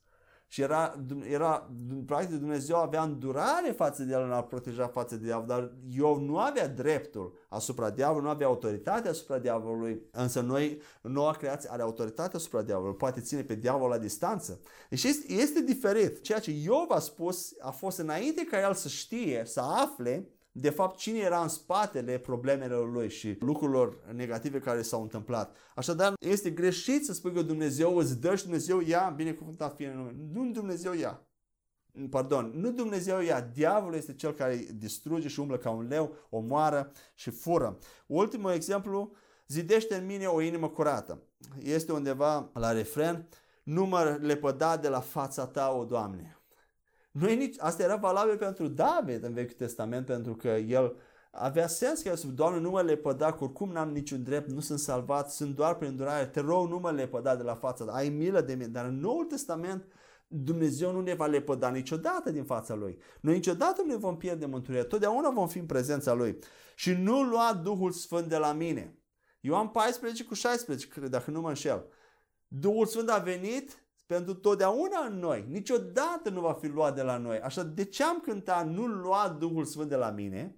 Și 0.51 0.61
era, 0.61 0.95
era, 1.29 1.71
practic 2.05 2.39
Dumnezeu 2.39 2.75
avea 2.75 3.03
îndurare 3.03 3.71
față 3.71 4.03
de 4.03 4.13
el 4.13 4.23
în 4.23 4.31
a 4.31 4.43
proteja 4.43 4.87
față 4.87 5.15
de 5.15 5.25
diavol, 5.25 5.45
dar 5.47 5.71
Iov 5.89 6.17
nu 6.17 6.37
avea 6.37 6.67
dreptul 6.67 7.33
asupra 7.49 7.89
diavolului, 7.89 8.25
nu 8.25 8.33
avea 8.33 8.47
autoritate 8.47 9.07
asupra 9.07 9.39
diavolului, 9.39 10.01
însă 10.11 10.41
noi, 10.41 10.81
noua 11.01 11.31
creație 11.31 11.69
are 11.71 11.81
autoritate 11.81 12.35
asupra 12.35 12.61
diavolului, 12.61 12.97
poate 12.97 13.21
ține 13.21 13.41
pe 13.43 13.55
diavol 13.55 13.89
la 13.89 13.97
distanță. 13.97 14.59
Deci 14.89 15.03
este, 15.03 15.33
este 15.33 15.61
diferit. 15.61 16.21
Ceea 16.21 16.39
ce 16.39 16.51
Iov 16.51 16.89
a 16.89 16.99
spus 16.99 17.53
a 17.59 17.69
fost 17.69 17.97
înainte 17.97 18.43
ca 18.43 18.61
el 18.61 18.73
să 18.73 18.87
știe, 18.87 19.43
să 19.45 19.59
afle 19.59 20.29
de 20.51 20.69
fapt 20.69 20.97
cine 20.97 21.17
era 21.17 21.41
în 21.41 21.47
spatele 21.47 22.17
problemelor 22.17 22.91
lui 22.91 23.09
și 23.09 23.37
lucrurilor 23.39 23.97
negative 24.13 24.59
care 24.59 24.81
s-au 24.81 25.01
întâmplat. 25.01 25.55
Așadar, 25.75 26.13
este 26.19 26.49
greșit 26.49 27.05
să 27.05 27.13
spui 27.13 27.33
că 27.33 27.41
Dumnezeu 27.41 27.97
îți 27.97 28.19
dă 28.19 28.35
și 28.35 28.43
Dumnezeu 28.43 28.79
ia, 28.79 29.13
binecuvântat 29.15 29.75
fie 29.75 29.87
în 29.87 29.97
nume. 29.97 30.15
Nu 30.33 30.51
Dumnezeu 30.51 30.93
ia. 30.93 31.25
Pardon, 32.09 32.51
nu 32.55 32.71
Dumnezeu 32.71 33.19
ia, 33.19 33.41
diavolul 33.41 33.95
este 33.95 34.13
cel 34.13 34.33
care 34.33 34.67
distruge 34.73 35.27
și 35.27 35.39
umblă 35.39 35.57
ca 35.57 35.69
un 35.69 35.87
leu, 35.87 36.15
omoară 36.29 36.91
și 37.13 37.29
fură. 37.29 37.77
Ultimul 38.05 38.51
exemplu, 38.51 39.11
zidește 39.47 39.95
în 39.95 40.05
mine 40.05 40.25
o 40.25 40.41
inimă 40.41 40.69
curată. 40.69 41.21
Este 41.59 41.91
undeva 41.91 42.49
la 42.53 42.71
refren, 42.71 43.27
număr 43.63 44.19
lepădat 44.19 44.81
de 44.81 44.87
la 44.87 44.99
fața 44.99 45.45
ta, 45.45 45.71
o 45.71 45.85
Doamne. 45.85 46.40
Nu 47.11 47.29
e 47.29 47.33
nici, 47.33 47.55
asta 47.59 47.83
era 47.83 47.95
valabil 47.95 48.37
pentru 48.37 48.67
David 48.67 49.23
în 49.23 49.33
Vechiul 49.33 49.55
Testament, 49.57 50.05
pentru 50.05 50.35
că 50.35 50.47
el 50.47 50.95
avea 51.31 51.67
sens 51.67 52.01
că 52.01 52.07
el 52.07 52.15
spune, 52.15 52.33
Doamne, 52.33 52.59
nu 52.59 52.69
mă 52.69 52.81
lepăda, 52.81 53.37
oricum 53.39 53.71
n-am 53.71 53.89
niciun 53.89 54.23
drept, 54.23 54.49
nu 54.49 54.59
sunt 54.59 54.79
salvat, 54.79 55.31
sunt 55.31 55.55
doar 55.55 55.75
prin 55.75 55.89
îndurare, 55.89 56.25
te 56.25 56.39
rog, 56.39 56.69
nu 56.69 56.79
mă 56.79 56.91
lepăda 56.91 57.35
de 57.35 57.43
la 57.43 57.55
fața 57.55 57.85
ta, 57.85 57.91
ai 57.91 58.09
milă 58.09 58.41
de 58.41 58.53
mine. 58.53 58.67
Dar 58.67 58.85
în 58.85 58.99
Noul 58.99 59.25
Testament, 59.25 59.85
Dumnezeu 60.27 60.91
nu 60.91 61.01
ne 61.01 61.13
va 61.13 61.25
lepăda 61.25 61.69
niciodată 61.69 62.31
din 62.31 62.43
fața 62.43 62.75
Lui. 62.75 62.97
Noi 63.21 63.33
niciodată 63.33 63.81
nu 63.81 63.91
ne 63.91 63.97
vom 63.97 64.17
pierde 64.17 64.45
mântuirea, 64.45 64.83
totdeauna 64.83 65.29
vom 65.29 65.47
fi 65.47 65.57
în 65.57 65.65
prezența 65.65 66.13
Lui. 66.13 66.37
Și 66.75 66.91
nu 66.91 67.23
lua 67.23 67.59
Duhul 67.63 67.91
Sfânt 67.91 68.27
de 68.27 68.37
la 68.37 68.53
mine. 68.53 68.95
Eu 69.41 69.55
am 69.55 69.71
14 69.71 70.23
cu 70.23 70.33
16, 70.33 70.87
cred, 70.87 71.09
dacă 71.09 71.31
nu 71.31 71.41
mă 71.41 71.47
înșel. 71.47 71.85
Duhul 72.47 72.85
Sfânt 72.85 73.09
a 73.09 73.17
venit 73.17 73.80
pentru 74.11 74.33
totdeauna 74.33 75.05
în 75.09 75.19
noi. 75.19 75.45
Niciodată 75.49 76.29
nu 76.29 76.41
va 76.41 76.53
fi 76.53 76.67
luat 76.67 76.95
de 76.95 77.01
la 77.01 77.17
noi. 77.17 77.39
Așa, 77.39 77.63
de 77.63 77.83
ce 77.83 78.03
am 78.03 78.19
cântat 78.19 78.69
nu 78.69 78.85
lua 78.85 79.37
Duhul 79.39 79.65
Sfânt 79.65 79.89
de 79.89 79.95
la 79.95 80.09
mine? 80.09 80.55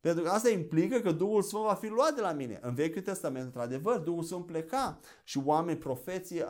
Pentru 0.00 0.22
că 0.22 0.28
asta 0.30 0.50
implică 0.50 0.98
că 0.98 1.12
Duhul 1.12 1.42
Sfânt 1.42 1.62
va 1.62 1.74
fi 1.74 1.88
luat 1.88 2.14
de 2.14 2.20
la 2.20 2.32
mine. 2.32 2.58
În 2.62 2.74
Vechiul 2.74 3.02
Testament, 3.02 3.44
într-adevăr, 3.44 3.98
Duhul 3.98 4.22
Sfânt 4.22 4.46
pleca 4.46 4.98
și 5.24 5.40
oameni, 5.44 5.78
profeții, 5.78 6.42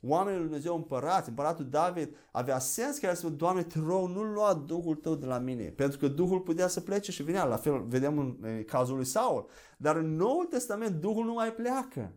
oamenii 0.00 0.38
lui 0.38 0.48
Dumnezeu 0.48 0.76
împărați, 0.76 1.28
împăratul 1.28 1.68
David 1.68 2.16
avea 2.30 2.58
sens 2.58 2.98
că 2.98 3.06
el 3.06 3.14
spune, 3.14 3.34
Doamne, 3.34 3.62
te 3.62 3.78
rog, 3.86 4.08
nu 4.08 4.22
lua 4.22 4.54
Duhul 4.54 4.94
tău 4.94 5.14
de 5.14 5.26
la 5.26 5.38
mine. 5.38 5.64
Pentru 5.64 5.98
că 5.98 6.08
Duhul 6.08 6.40
putea 6.40 6.66
să 6.66 6.80
plece 6.80 7.10
și 7.10 7.22
vinea. 7.22 7.44
La 7.44 7.56
fel 7.56 7.84
vedem 7.88 8.18
în 8.18 8.62
cazul 8.66 8.96
lui 8.96 9.04
Saul. 9.04 9.46
Dar 9.78 9.96
în 9.96 10.16
Noul 10.16 10.44
Testament 10.44 11.00
Duhul 11.00 11.24
nu 11.24 11.32
mai 11.32 11.52
pleacă. 11.52 12.12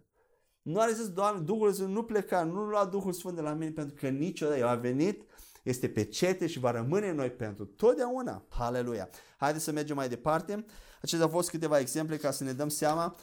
Nu 0.68 0.80
are 0.80 0.92
zis, 0.92 1.10
Doamne, 1.10 1.42
Duhul 1.42 1.72
Sfânt 1.72 1.94
nu 1.94 2.04
pleca, 2.04 2.44
nu 2.44 2.62
lua 2.62 2.86
Duhul 2.86 3.14
Sfânt 3.14 3.36
de 3.36 3.42
la 3.42 3.54
mine, 3.54 3.72
pentru 3.72 3.96
că 4.00 4.08
niciodată 4.08 4.58
El 4.58 4.68
a 4.68 4.76
venit, 4.76 5.22
este 5.64 5.90
pe 5.90 6.04
cete 6.04 6.48
și 6.48 6.60
va 6.60 6.72
rămâne 6.72 7.10
în 7.10 7.16
noi 7.16 7.30
pentru 7.30 7.66
totdeauna. 7.66 8.44
Haleluia! 8.50 9.10
Haideți 9.38 9.64
să 9.64 9.72
mergem 9.72 9.96
mai 9.96 10.10
departe. 10.10 10.66
Acestea 11.02 11.26
au 11.26 11.32
fost 11.32 11.50
câteva 11.50 11.80
exemple 11.80 12.18
ca 12.18 12.32
să 12.32 12.44
ne 12.44 12.52
dăm 12.52 12.70
seama 12.70 13.16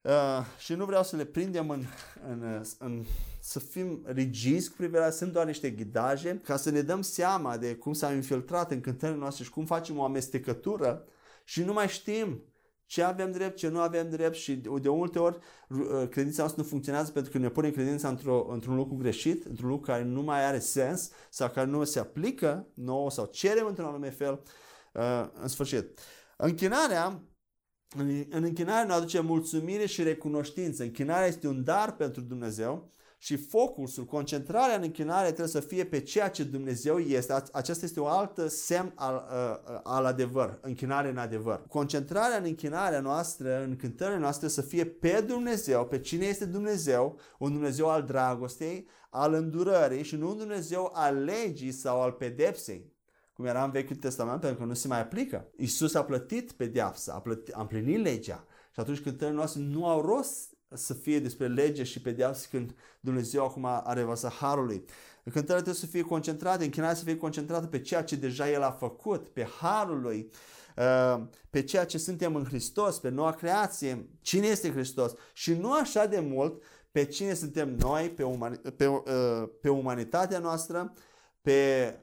uh, 0.00 0.12
și 0.58 0.74
nu 0.74 0.84
vreau 0.84 1.02
să 1.02 1.16
le 1.16 1.24
prindem 1.24 1.70
în, 1.70 1.84
în, 2.28 2.62
în 2.78 3.04
să 3.40 3.58
fim 3.58 4.02
rigizi 4.06 4.70
cu 4.70 4.76
privirea, 4.76 5.10
sunt 5.10 5.32
doar 5.32 5.46
niște 5.46 5.70
ghidaje 5.70 6.40
ca 6.44 6.56
să 6.56 6.70
ne 6.70 6.80
dăm 6.80 7.02
seama 7.02 7.56
de 7.56 7.74
cum 7.74 7.92
s-au 7.92 8.14
infiltrat 8.14 8.70
în 8.70 8.80
cântările 8.80 9.18
noastre 9.18 9.44
și 9.44 9.50
cum 9.50 9.66
facem 9.66 9.98
o 9.98 10.04
amestecătură 10.04 11.04
și 11.44 11.62
nu 11.62 11.72
mai 11.72 11.88
știm 11.88 12.42
ce 12.88 13.02
avem 13.02 13.32
drept, 13.32 13.56
ce 13.56 13.68
nu 13.68 13.80
avem 13.80 14.10
drept 14.10 14.34
și 14.34 14.54
de 14.54 14.88
multe 14.88 15.18
ori 15.18 15.38
uh, 15.68 16.08
credința 16.10 16.42
noastră 16.42 16.62
nu 16.62 16.68
funcționează 16.68 17.10
pentru 17.10 17.32
că 17.32 17.38
ne 17.38 17.48
punem 17.48 17.70
credința 17.70 18.08
într-o, 18.08 18.46
într-un 18.50 18.76
lucru 18.76 18.94
greșit, 18.94 19.44
într-un 19.44 19.68
lucru 19.68 19.92
care 19.92 20.02
nu 20.02 20.22
mai 20.22 20.44
are 20.44 20.58
sens 20.58 21.10
sau 21.30 21.50
care 21.50 21.66
nu 21.66 21.84
se 21.84 21.98
aplică 21.98 22.66
nouă 22.74 23.10
sau 23.10 23.24
cerem 23.24 23.66
într-un 23.66 23.86
anume 23.86 24.10
fel. 24.10 24.42
Uh, 24.92 25.28
în 25.40 25.48
sfârșit, 25.48 26.00
închinarea 26.36 27.22
în 28.30 28.42
închinare 28.42 28.86
ne 28.86 28.92
aduce 28.92 29.20
mulțumire 29.20 29.86
și 29.86 30.02
recunoștință. 30.02 30.82
Închinarea 30.82 31.26
este 31.26 31.48
un 31.48 31.64
dar 31.64 31.96
pentru 31.96 32.20
Dumnezeu 32.20 32.92
și 33.20 33.36
focusul, 33.36 34.04
concentrarea 34.04 34.76
în 34.76 34.82
închinare 34.82 35.26
trebuie 35.26 35.48
să 35.48 35.60
fie 35.60 35.84
pe 35.84 36.00
ceea 36.00 36.28
ce 36.28 36.44
Dumnezeu 36.44 36.98
este. 36.98 37.32
Aceasta 37.52 37.84
este 37.84 38.00
o 38.00 38.06
altă 38.06 38.48
semn 38.48 38.92
al, 38.94 39.28
uh, 39.30 39.80
al 39.82 40.04
adevăr, 40.04 40.58
închinare 40.62 41.08
în 41.08 41.16
adevăr. 41.16 41.66
Concentrarea 41.68 42.36
în 42.36 42.44
închinarea 42.44 43.00
noastră, 43.00 43.62
în 43.62 43.76
cântările 43.76 44.18
noastre 44.18 44.48
să 44.48 44.62
fie 44.62 44.84
pe 44.84 45.24
Dumnezeu, 45.26 45.86
pe 45.86 46.00
cine 46.00 46.24
este 46.24 46.44
Dumnezeu, 46.44 47.18
un 47.38 47.52
Dumnezeu 47.52 47.88
al 47.88 48.02
dragostei, 48.02 48.88
al 49.10 49.34
îndurării 49.34 50.02
și 50.02 50.16
nu 50.16 50.30
un 50.30 50.36
Dumnezeu 50.36 50.90
al 50.94 51.24
legii 51.24 51.72
sau 51.72 52.02
al 52.02 52.12
pedepsei 52.12 52.96
cum 53.32 53.46
era 53.46 53.64
în 53.64 53.70
Vechiul 53.70 53.96
Testament, 53.96 54.40
pentru 54.40 54.58
că 54.58 54.64
nu 54.64 54.74
se 54.74 54.88
mai 54.88 55.00
aplică. 55.00 55.48
Isus 55.56 55.94
a 55.94 56.04
plătit 56.04 56.52
pedeapsa, 56.52 57.12
a, 57.12 57.20
plătit, 57.20 57.54
a 57.54 57.60
împlinit 57.60 58.02
legea. 58.02 58.46
Și 58.72 58.80
atunci 58.80 59.00
cântările 59.00 59.36
noastre 59.36 59.60
nu 59.60 59.86
au 59.86 60.00
rost 60.00 60.57
să 60.74 60.94
fie 60.94 61.18
despre 61.18 61.46
lege 61.46 61.82
și 61.82 62.00
pedeapsă 62.00 62.46
când 62.50 62.74
Dumnezeu 63.00 63.44
acum 63.44 63.64
a 63.64 63.92
revărsat 63.92 64.32
harul 64.32 64.66
lui. 64.66 64.84
Cântarea 65.22 65.62
trebuie 65.62 65.74
să 65.74 65.86
fie 65.86 66.02
concentrată, 66.02 66.62
închinarea 66.62 66.94
să 66.94 67.04
fie 67.04 67.16
concentrată 67.16 67.66
pe 67.66 67.80
ceea 67.80 68.02
ce 68.04 68.16
deja 68.16 68.50
El 68.50 68.62
a 68.62 68.70
făcut, 68.70 69.28
pe 69.28 69.46
harul 69.60 70.00
lui, 70.00 70.30
uh, 70.76 71.22
pe 71.50 71.62
ceea 71.62 71.86
ce 71.86 71.98
suntem 71.98 72.34
în 72.34 72.44
Hristos, 72.44 72.98
pe 72.98 73.08
noua 73.08 73.32
creație, 73.32 74.08
cine 74.20 74.46
este 74.46 74.72
Hristos 74.72 75.12
și 75.32 75.54
nu 75.54 75.72
așa 75.72 76.06
de 76.06 76.20
mult 76.20 76.62
pe 76.90 77.04
cine 77.04 77.34
suntem 77.34 77.74
noi, 77.74 78.10
pe, 78.10 78.22
umani- 78.22 78.74
pe, 78.76 78.86
uh, 78.86 79.02
pe 79.60 79.68
umanitatea 79.68 80.38
noastră, 80.38 80.92
pe, 81.42 81.94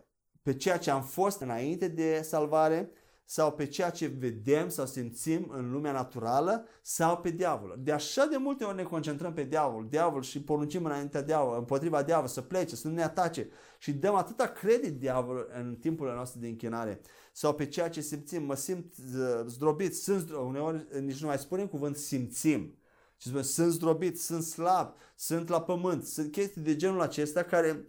pe 0.41 0.53
ceea 0.53 0.78
ce 0.78 0.91
am 0.91 1.03
fost 1.03 1.41
înainte 1.41 1.88
de 1.88 2.22
salvare 2.24 2.89
sau 3.26 3.51
pe 3.51 3.65
ceea 3.65 3.89
ce 3.89 4.05
vedem 4.05 4.69
sau 4.69 4.86
simțim 4.86 5.51
în 5.53 5.71
lumea 5.71 5.91
naturală 5.91 6.67
sau 6.82 7.17
pe 7.17 7.30
diavol. 7.30 7.76
De 7.80 7.91
așa 7.91 8.26
de 8.26 8.38
multe 8.38 8.63
ori 8.63 8.76
ne 8.76 8.84
concentrăm 8.84 9.34
pe 9.34 9.43
diavol, 9.43 9.88
diavol 9.89 10.21
și 10.21 10.41
poruncim 10.41 10.86
înaintea 10.86 11.21
diavol, 11.21 11.57
împotriva 11.57 12.03
diavol 12.03 12.28
să 12.28 12.41
plece, 12.41 12.76
să 12.76 12.88
nu 12.88 12.93
ne 12.93 13.03
atace. 13.03 13.49
Și 13.78 13.93
dăm 13.93 14.15
atâta 14.15 14.47
credit 14.47 14.99
diavol 14.99 15.47
în 15.53 15.76
timpul 15.76 16.13
nostru 16.15 16.39
de 16.39 16.47
închinare 16.47 17.01
sau 17.32 17.53
pe 17.53 17.65
ceea 17.65 17.89
ce 17.89 18.01
simțim, 18.01 18.43
mă 18.43 18.55
simt 18.55 18.93
uh, 18.97 19.43
zdrobit, 19.45 19.95
sunt 19.95 20.19
zdrobit, 20.19 20.47
uneori 20.47 20.88
nici 20.99 21.21
nu 21.21 21.28
mai 21.28 21.38
spunem 21.38 21.67
cuvânt 21.67 21.95
simțim, 21.95 22.78
și 23.17 23.28
spune, 23.28 23.43
sunt 23.43 23.71
zdrobit, 23.71 24.19
sunt 24.19 24.43
slab, 24.43 24.93
sunt 25.15 25.49
la 25.49 25.61
pământ, 25.61 26.05
sunt 26.05 26.32
chestii 26.32 26.61
de 26.61 26.76
genul 26.76 27.01
acesta 27.01 27.43
care 27.43 27.86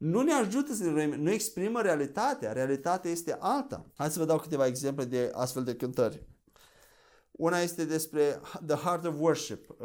nu 0.00 0.22
ne 0.22 0.32
ajută 0.32 0.72
să 0.74 0.90
ne 0.90 1.16
nu 1.16 1.30
exprimă 1.30 1.82
realitatea. 1.82 2.52
Realitatea 2.52 3.10
este 3.10 3.36
alta. 3.40 3.86
Hai 3.94 4.10
să 4.10 4.18
vă 4.18 4.24
dau 4.24 4.38
câteva 4.38 4.66
exemple 4.66 5.04
de 5.04 5.30
astfel 5.34 5.64
de 5.64 5.76
cântări. 5.76 6.26
Una 7.30 7.58
este 7.58 7.84
despre 7.84 8.40
The 8.66 8.76
Heart 8.76 9.04
of 9.04 9.14
Worship, 9.18 9.68
uh, 9.68 9.76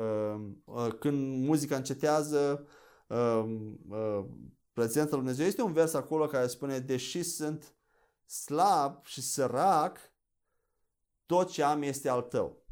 uh, 0.65 0.87
când 0.99 1.45
muzica 1.45 1.75
încetează, 1.75 2.67
uh, 3.07 4.25
prezența 4.73 5.09
lui 5.09 5.19
Dumnezeu. 5.19 5.45
Este 5.45 5.61
un 5.61 5.73
vers 5.73 5.93
acolo 5.93 6.25
care 6.25 6.47
spune, 6.47 6.79
deși 6.79 7.23
sunt 7.23 7.75
slab 8.25 9.05
și 9.05 9.21
sărac, 9.21 9.97
tot 11.25 11.49
ce 11.49 11.63
am 11.63 11.81
este 11.81 12.09
al 12.09 12.21
tău. 12.21 12.65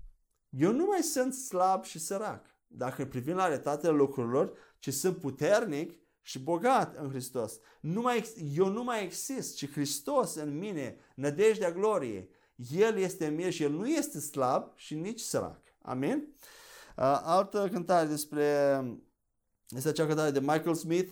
Eu 0.49 0.71
nu 0.71 0.85
mai 0.85 1.01
sunt 1.01 1.33
slab 1.33 1.83
și 1.83 1.99
sărac. 1.99 2.45
Dacă 2.67 3.05
privim 3.05 3.35
la 3.35 3.45
realitatea 3.45 3.89
lucrurilor, 3.89 4.57
ci 4.79 4.93
sunt 4.93 5.17
puternic 5.17 6.02
și 6.25 6.39
bogat 6.39 6.97
în 6.97 7.09
Hristos. 7.09 7.59
Nu 7.81 8.01
mai, 8.01 8.33
eu 8.55 8.67
nu 8.67 8.83
mai 8.83 9.03
exist, 9.03 9.55
ci 9.55 9.71
Hristos 9.71 10.35
în 10.35 10.57
mine, 10.57 10.97
nădejdea 11.15 11.71
gloriei. 11.71 12.29
El 12.71 12.97
este 12.97 13.25
în 13.25 13.35
mine 13.35 13.49
și 13.49 13.63
El 13.63 13.71
nu 13.71 13.87
este 13.87 14.19
slab 14.19 14.71
și 14.75 14.95
nici 14.95 15.19
sărac. 15.19 15.61
Amin? 15.81 16.27
Altă 16.95 17.69
cântare 17.71 18.07
despre 18.07 18.81
este 19.69 19.89
acea 19.89 20.05
cântare 20.05 20.31
de 20.31 20.39
Michael 20.39 20.73
Smith, 20.73 21.11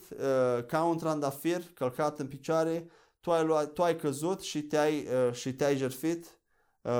ca 0.67 0.83
un 0.83 0.97
trandafir 0.97 1.61
călcat 1.73 2.19
în 2.19 2.27
picioare, 2.27 2.89
tu 3.19 3.31
ai, 3.31 3.45
luat, 3.45 3.73
tu 3.73 3.83
ai 3.83 3.95
căzut 3.95 4.41
și 4.41 4.61
te-ai, 4.61 5.07
și 5.31 5.53
te-ai 5.53 5.77
jertfit 5.77 6.39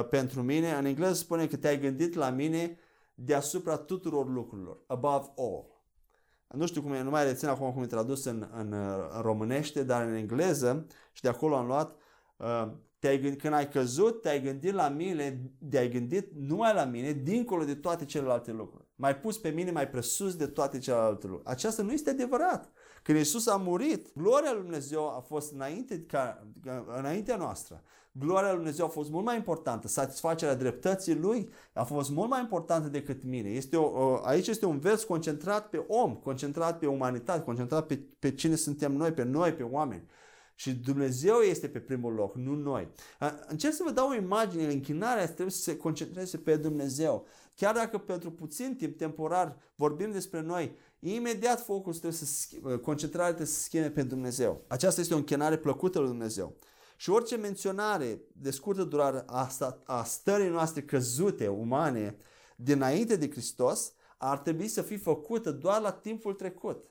pentru 0.09 0.41
mine. 0.41 0.73
În 0.73 0.85
engleză 0.85 1.13
spune 1.13 1.47
că 1.47 1.57
te-ai 1.57 1.79
gândit 1.79 2.13
la 2.13 2.29
mine 2.29 2.77
deasupra 3.13 3.77
tuturor 3.77 4.29
lucrurilor, 4.29 4.83
above 4.87 5.33
all. 5.37 5.70
Nu 6.53 6.65
știu 6.65 6.81
cum 6.81 6.93
e, 6.93 7.01
nu 7.01 7.09
mai 7.09 7.23
rețin 7.23 7.47
acum 7.47 7.71
cum 7.73 7.83
e 7.83 7.85
tradus 7.85 8.25
în, 8.25 8.49
în, 8.57 8.73
în 9.15 9.21
românește, 9.21 9.83
dar 9.83 10.05
în 10.05 10.13
engleză 10.13 10.85
și 11.11 11.21
de 11.21 11.29
acolo 11.29 11.55
am 11.55 11.65
luat 11.65 11.95
uh, 12.37 12.71
te-ai 13.01 13.19
gândit, 13.19 13.41
când 13.41 13.53
ai 13.53 13.69
căzut, 13.69 14.21
te-ai 14.21 14.41
gândit 14.41 14.73
la 14.73 14.89
mine, 14.89 15.51
te-ai 15.69 15.89
gândit 15.89 16.31
numai 16.35 16.73
la 16.73 16.83
mine, 16.83 17.11
dincolo 17.11 17.63
de 17.63 17.75
toate 17.75 18.05
celelalte 18.05 18.51
lucruri. 18.51 18.85
Mai 18.95 19.17
pus 19.17 19.37
pe 19.37 19.49
mine 19.49 19.71
mai 19.71 19.89
presus 19.89 20.35
de 20.35 20.47
toate 20.47 20.79
celelalte 20.79 21.27
lucruri. 21.27 21.49
Aceasta 21.49 21.83
nu 21.83 21.91
este 21.91 22.09
adevărat. 22.09 22.71
Când 23.01 23.17
Iisus 23.17 23.47
a 23.47 23.55
murit, 23.55 24.07
gloria 24.15 24.51
lui 24.51 24.61
Dumnezeu 24.61 25.07
a 25.09 25.19
fost 25.19 25.51
înainte, 25.51 26.01
ca, 26.01 26.47
înaintea 26.97 27.35
noastră. 27.35 27.83
Gloria 28.11 28.47
lui 28.47 28.55
Dumnezeu 28.55 28.85
a 28.85 28.89
fost 28.89 29.09
mult 29.09 29.25
mai 29.25 29.35
importantă. 29.35 29.87
Satisfacerea 29.87 30.55
dreptății 30.55 31.15
lui 31.15 31.49
a 31.73 31.83
fost 31.83 32.09
mult 32.09 32.29
mai 32.29 32.39
importantă 32.41 32.87
decât 32.87 33.23
mine. 33.23 33.49
Este 33.49 33.77
o, 33.77 34.19
aici 34.23 34.47
este 34.47 34.65
un 34.65 34.79
vers 34.79 35.03
concentrat 35.03 35.69
pe 35.69 35.77
om, 35.87 36.15
concentrat 36.15 36.79
pe 36.79 36.87
umanitate, 36.87 37.43
concentrat 37.43 37.85
pe, 37.85 37.99
pe 38.19 38.33
cine 38.33 38.55
suntem 38.55 38.91
noi, 38.91 39.11
pe 39.11 39.23
noi, 39.23 39.53
pe 39.53 39.63
oameni. 39.63 40.07
Și 40.55 40.73
Dumnezeu 40.73 41.35
este 41.37 41.67
pe 41.67 41.79
primul 41.79 42.13
loc, 42.13 42.35
nu 42.35 42.55
noi. 42.55 42.87
Încerc 43.47 43.73
să 43.73 43.83
vă 43.85 43.91
dau 43.91 44.09
o 44.09 44.15
imagine, 44.15 44.63
închinarea 44.63 45.25
trebuie 45.25 45.49
să 45.49 45.61
se 45.61 45.77
concentreze 45.77 46.37
pe 46.37 46.55
Dumnezeu. 46.55 47.25
Chiar 47.55 47.73
dacă 47.73 47.97
pentru 47.97 48.31
puțin 48.31 48.75
timp 48.75 48.97
temporar 48.97 49.57
vorbim 49.75 50.11
despre 50.11 50.41
noi, 50.41 50.75
imediat 51.03 51.63
focul 51.63 51.91
trebuie 51.93 52.11
să 52.11 52.55
concentrarea 52.81 53.27
trebuie 53.27 53.47
să 53.47 53.59
se 53.59 53.63
schimbe 53.63 53.89
pe 53.89 54.03
Dumnezeu. 54.03 54.61
Aceasta 54.67 55.01
este 55.01 55.13
o 55.13 55.17
închinare 55.17 55.57
plăcută 55.57 55.99
lui 55.99 56.07
Dumnezeu. 56.07 56.55
Și 56.95 57.09
orice 57.09 57.35
menționare 57.35 58.21
de 58.33 58.51
scurtă 58.51 58.83
durare 58.83 59.23
a, 59.25 59.49
a 59.85 60.03
stării 60.03 60.49
noastre 60.49 60.81
căzute, 60.81 61.47
umane, 61.47 62.17
dinainte 62.55 63.15
de 63.15 63.29
Hristos, 63.29 63.93
ar 64.17 64.37
trebui 64.37 64.67
să 64.67 64.81
fie 64.81 64.97
făcută 64.97 65.51
doar 65.51 65.81
la 65.81 65.91
timpul 65.91 66.33
trecut. 66.33 66.85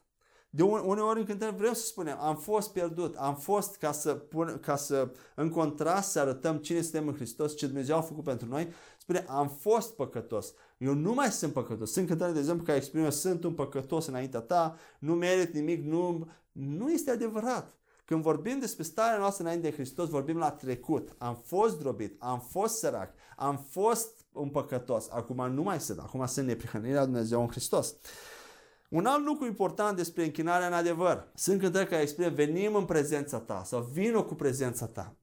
De 0.53 0.63
uneori 0.63 1.19
în 1.19 1.25
cântare 1.25 1.57
vrem 1.57 1.73
să 1.73 1.87
spunem, 1.87 2.17
am 2.21 2.37
fost 2.37 2.73
pierdut, 2.73 3.17
am 3.17 3.37
fost 3.37 3.77
ca 3.77 3.93
să, 3.93 4.15
pun, 4.15 4.59
ca 4.61 4.77
să 4.77 5.11
în 5.35 5.49
contrast 5.49 6.11
să 6.11 6.21
arătăm 6.21 6.57
cine 6.57 6.81
suntem 6.81 7.09
în 7.09 7.15
Hristos, 7.15 7.57
ce 7.57 7.67
Dumnezeu 7.67 7.97
a 7.97 8.01
făcut 8.01 8.25
pentru 8.25 8.49
noi, 8.49 8.73
spune, 8.99 9.25
am 9.29 9.49
fost 9.49 9.95
păcătos. 9.95 10.55
Eu 10.81 10.95
nu 10.95 11.15
mai 11.15 11.31
sunt 11.31 11.53
păcătos. 11.53 11.93
Sunt 11.93 12.07
cântare, 12.07 12.33
de 12.33 12.39
exemplu, 12.39 12.65
care 12.65 12.79
exprimă, 12.79 13.11
sunt 13.11 13.45
un 13.45 13.55
păcătos 13.55 14.07
înaintea 14.07 14.41
ta, 14.41 14.77
nu 14.99 15.15
merit 15.15 15.55
nimic, 15.55 15.85
nu... 15.85 16.29
Nu 16.53 16.91
este 16.91 17.11
adevărat. 17.11 17.79
Când 18.05 18.23
vorbim 18.23 18.59
despre 18.59 18.83
starea 18.83 19.19
noastră 19.19 19.45
înainte 19.45 19.69
de 19.69 19.75
Hristos, 19.75 20.09
vorbim 20.09 20.37
la 20.37 20.51
trecut. 20.51 21.15
Am 21.19 21.35
fost 21.45 21.79
drobit, 21.79 22.17
am 22.19 22.41
fost 22.41 22.79
sărac, 22.79 23.15
am 23.37 23.67
fost 23.71 24.25
un 24.33 24.49
păcătos. 24.49 25.09
Acum 25.11 25.53
nu 25.53 25.63
mai 25.63 25.81
sunt, 25.81 25.99
acum 25.99 26.27
sunt 26.27 26.47
neprihănirea 26.47 27.05
Dumnezeu 27.05 27.41
în 27.41 27.49
Hristos. 27.49 27.95
Un 28.89 29.07
alt 29.07 29.25
lucru 29.25 29.47
important 29.47 29.97
despre 29.97 30.25
închinarea 30.25 30.67
în 30.67 30.73
adevăr. 30.73 31.29
Sunt 31.35 31.61
cântări 31.61 31.89
care 31.89 32.03
exprimă 32.03 32.29
venim 32.29 32.75
în 32.75 32.85
prezența 32.85 33.39
ta 33.39 33.63
sau 33.65 33.81
vină 33.93 34.23
cu 34.23 34.35
prezența 34.35 34.87
ta. 34.87 35.17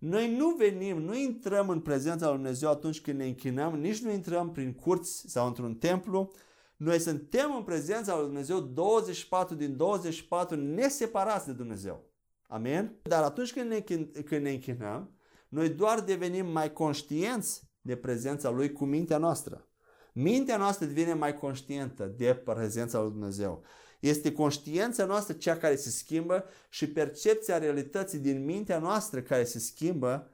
Noi 0.00 0.36
nu 0.36 0.48
venim, 0.48 1.02
nu 1.02 1.14
intrăm 1.16 1.68
în 1.68 1.80
prezența 1.80 2.26
lui 2.26 2.34
Dumnezeu 2.34 2.70
atunci 2.70 3.00
când 3.00 3.18
ne 3.18 3.26
închinăm, 3.26 3.74
nici 3.74 4.00
nu 4.00 4.10
intrăm 4.12 4.52
prin 4.52 4.74
curți 4.74 5.24
sau 5.26 5.46
într-un 5.46 5.74
templu. 5.74 6.32
Noi 6.76 6.98
suntem 6.98 7.54
în 7.56 7.62
prezența 7.62 8.16
lui 8.16 8.24
Dumnezeu 8.24 8.60
24 8.60 9.54
din 9.54 9.76
24 9.76 10.56
neseparați 10.56 11.46
de 11.46 11.52
Dumnezeu. 11.52 12.04
Amen? 12.46 12.98
Dar 13.02 13.22
atunci 13.22 13.52
când 13.52 13.70
ne, 13.70 13.80
când 14.24 14.42
ne 14.42 14.50
închinăm, 14.50 15.14
noi 15.48 15.68
doar 15.68 16.00
devenim 16.00 16.46
mai 16.46 16.72
conștienți 16.72 17.62
de 17.80 17.96
prezența 17.96 18.50
Lui 18.50 18.72
cu 18.72 18.84
mintea 18.84 19.18
noastră. 19.18 19.68
Mintea 20.12 20.56
noastră 20.56 20.86
devine 20.86 21.14
mai 21.14 21.34
conștientă 21.34 22.14
de 22.16 22.34
prezența 22.34 23.00
lui 23.00 23.10
Dumnezeu. 23.10 23.62
Este 24.00 24.32
conștiința 24.32 25.04
noastră 25.04 25.34
cea 25.34 25.56
care 25.56 25.76
se 25.76 25.90
schimbă 25.90 26.44
și 26.68 26.88
percepția 26.88 27.58
realității 27.58 28.18
din 28.18 28.44
mintea 28.44 28.78
noastră 28.78 29.20
care 29.20 29.44
se 29.44 29.58
schimbă, 29.58 30.30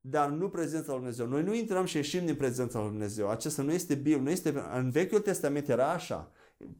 dar 0.00 0.28
nu 0.28 0.48
prezența 0.48 0.86
lui 0.86 0.96
Dumnezeu. 0.96 1.26
Noi 1.26 1.42
nu 1.42 1.54
intrăm 1.54 1.84
și 1.84 1.96
ieșim 1.96 2.24
din 2.24 2.36
prezența 2.36 2.78
lui 2.78 2.88
Dumnezeu. 2.88 3.30
Acesta 3.30 3.62
nu 3.62 3.72
este 3.72 3.94
Biblie, 3.94 4.16
nu 4.16 4.30
este... 4.30 4.64
În 4.74 4.90
Vechiul 4.90 5.20
Testament 5.20 5.68
era 5.68 5.92
așa. 5.92 6.30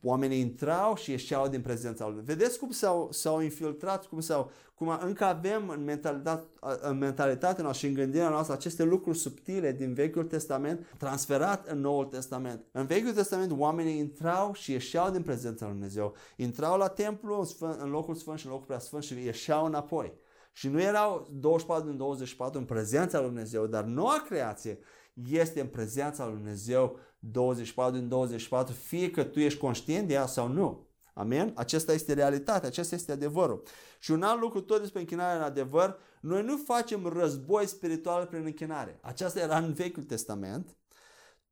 Oamenii 0.03 0.41
intrau 0.41 0.97
și 0.97 1.11
ieșeau 1.11 1.49
din 1.49 1.61
prezența 1.61 2.09
lui. 2.09 2.22
Vedeți 2.24 2.59
cum 2.59 2.70
s-au, 2.70 3.09
s-au 3.12 3.41
infiltrat, 3.41 4.07
cum 4.07 4.20
s-au, 4.20 4.51
cum 4.74 4.99
încă 5.01 5.24
avem 5.24 5.68
în, 5.68 5.85
mentalitate, 5.85 6.47
în 6.81 6.99
mentalitatea 6.99 7.62
noastră 7.62 7.87
și 7.87 7.93
în 7.95 8.01
gândirea 8.01 8.29
noastră 8.29 8.55
aceste 8.55 8.85
lucruri 8.85 9.18
subtile 9.18 9.72
din 9.72 9.95
Vechiul 9.95 10.24
Testament 10.24 10.87
transferat 10.99 11.66
în 11.66 11.81
Noul 11.81 12.05
Testament. 12.05 12.64
În 12.72 12.87
Vechiul 12.87 13.12
Testament 13.12 13.53
oamenii 13.57 13.99
intrau 13.99 14.53
și 14.53 14.72
ieșeau 14.72 15.11
din 15.11 15.22
prezența 15.22 15.64
lui 15.64 15.74
Dumnezeu. 15.74 16.14
Intrau 16.37 16.79
la 16.79 16.89
templu, 16.89 17.39
în, 17.39 17.45
sfânt, 17.45 17.81
în 17.81 17.91
locul 17.91 18.14
sfânt 18.14 18.39
și 18.39 18.47
în 18.47 18.51
locul 18.51 18.66
prea 18.66 18.79
sfânt 18.79 19.03
și 19.03 19.24
ieșeau 19.24 19.64
înapoi. 19.64 20.12
Și 20.53 20.68
nu 20.68 20.81
erau 20.81 21.29
24 21.33 21.89
din 21.89 21.97
24 21.97 22.59
în 22.59 22.64
prezența 22.64 23.18
lui 23.18 23.27
Dumnezeu, 23.27 23.66
dar 23.66 23.85
noua 23.85 24.22
creație 24.27 24.79
este 25.25 25.61
în 25.61 25.67
prezența 25.67 26.25
lui 26.25 26.35
Dumnezeu 26.35 26.99
24 27.19 27.99
din 27.99 28.09
24, 28.09 28.75
fie 28.75 29.11
că 29.11 29.25
tu 29.25 29.41
ești 29.41 29.59
conștient 29.59 30.09
de 30.09 30.14
ea 30.14 30.27
sau 30.27 30.49
nu. 30.49 30.87
Amen? 31.14 31.53
Acesta 31.55 31.93
este 31.93 32.12
realitatea, 32.12 32.69
acesta 32.69 32.95
este 32.95 33.12
adevărul. 33.12 33.62
Și 33.99 34.11
un 34.11 34.23
alt 34.23 34.41
lucru 34.41 34.61
tot 34.61 34.81
despre 34.81 35.01
închinare 35.01 35.39
în 35.39 35.45
adevăr, 35.45 35.99
noi 36.21 36.43
nu 36.43 36.57
facem 36.57 37.07
război 37.07 37.67
spiritual 37.67 38.27
prin 38.27 38.45
închinare. 38.45 38.99
Aceasta 39.03 39.41
era 39.41 39.59
în 39.59 39.73
Vechiul 39.73 40.03
Testament. 40.03 40.77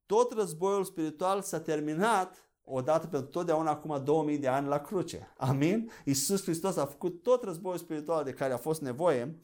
Tot 0.07 0.33
războiul 0.33 0.85
spiritual 0.85 1.43
s-a 1.43 1.61
terminat 1.61 2.45
odată 2.65 3.07
pentru 3.07 3.29
totdeauna 3.29 3.71
acum 3.71 4.01
2000 4.05 4.39
de 4.39 4.49
ani 4.49 4.69
la 4.69 4.79
cruce. 4.79 5.33
Amin? 5.37 5.91
Iisus 6.05 6.43
Hristos 6.43 6.77
a 6.77 6.87
făcut 6.87 7.23
tot 7.23 7.45
războiul 7.45 7.79
spiritual 7.79 8.25
de 8.25 8.33
care 8.33 8.53
a 8.53 8.57
fost 8.57 8.81
nevoie 8.81 9.39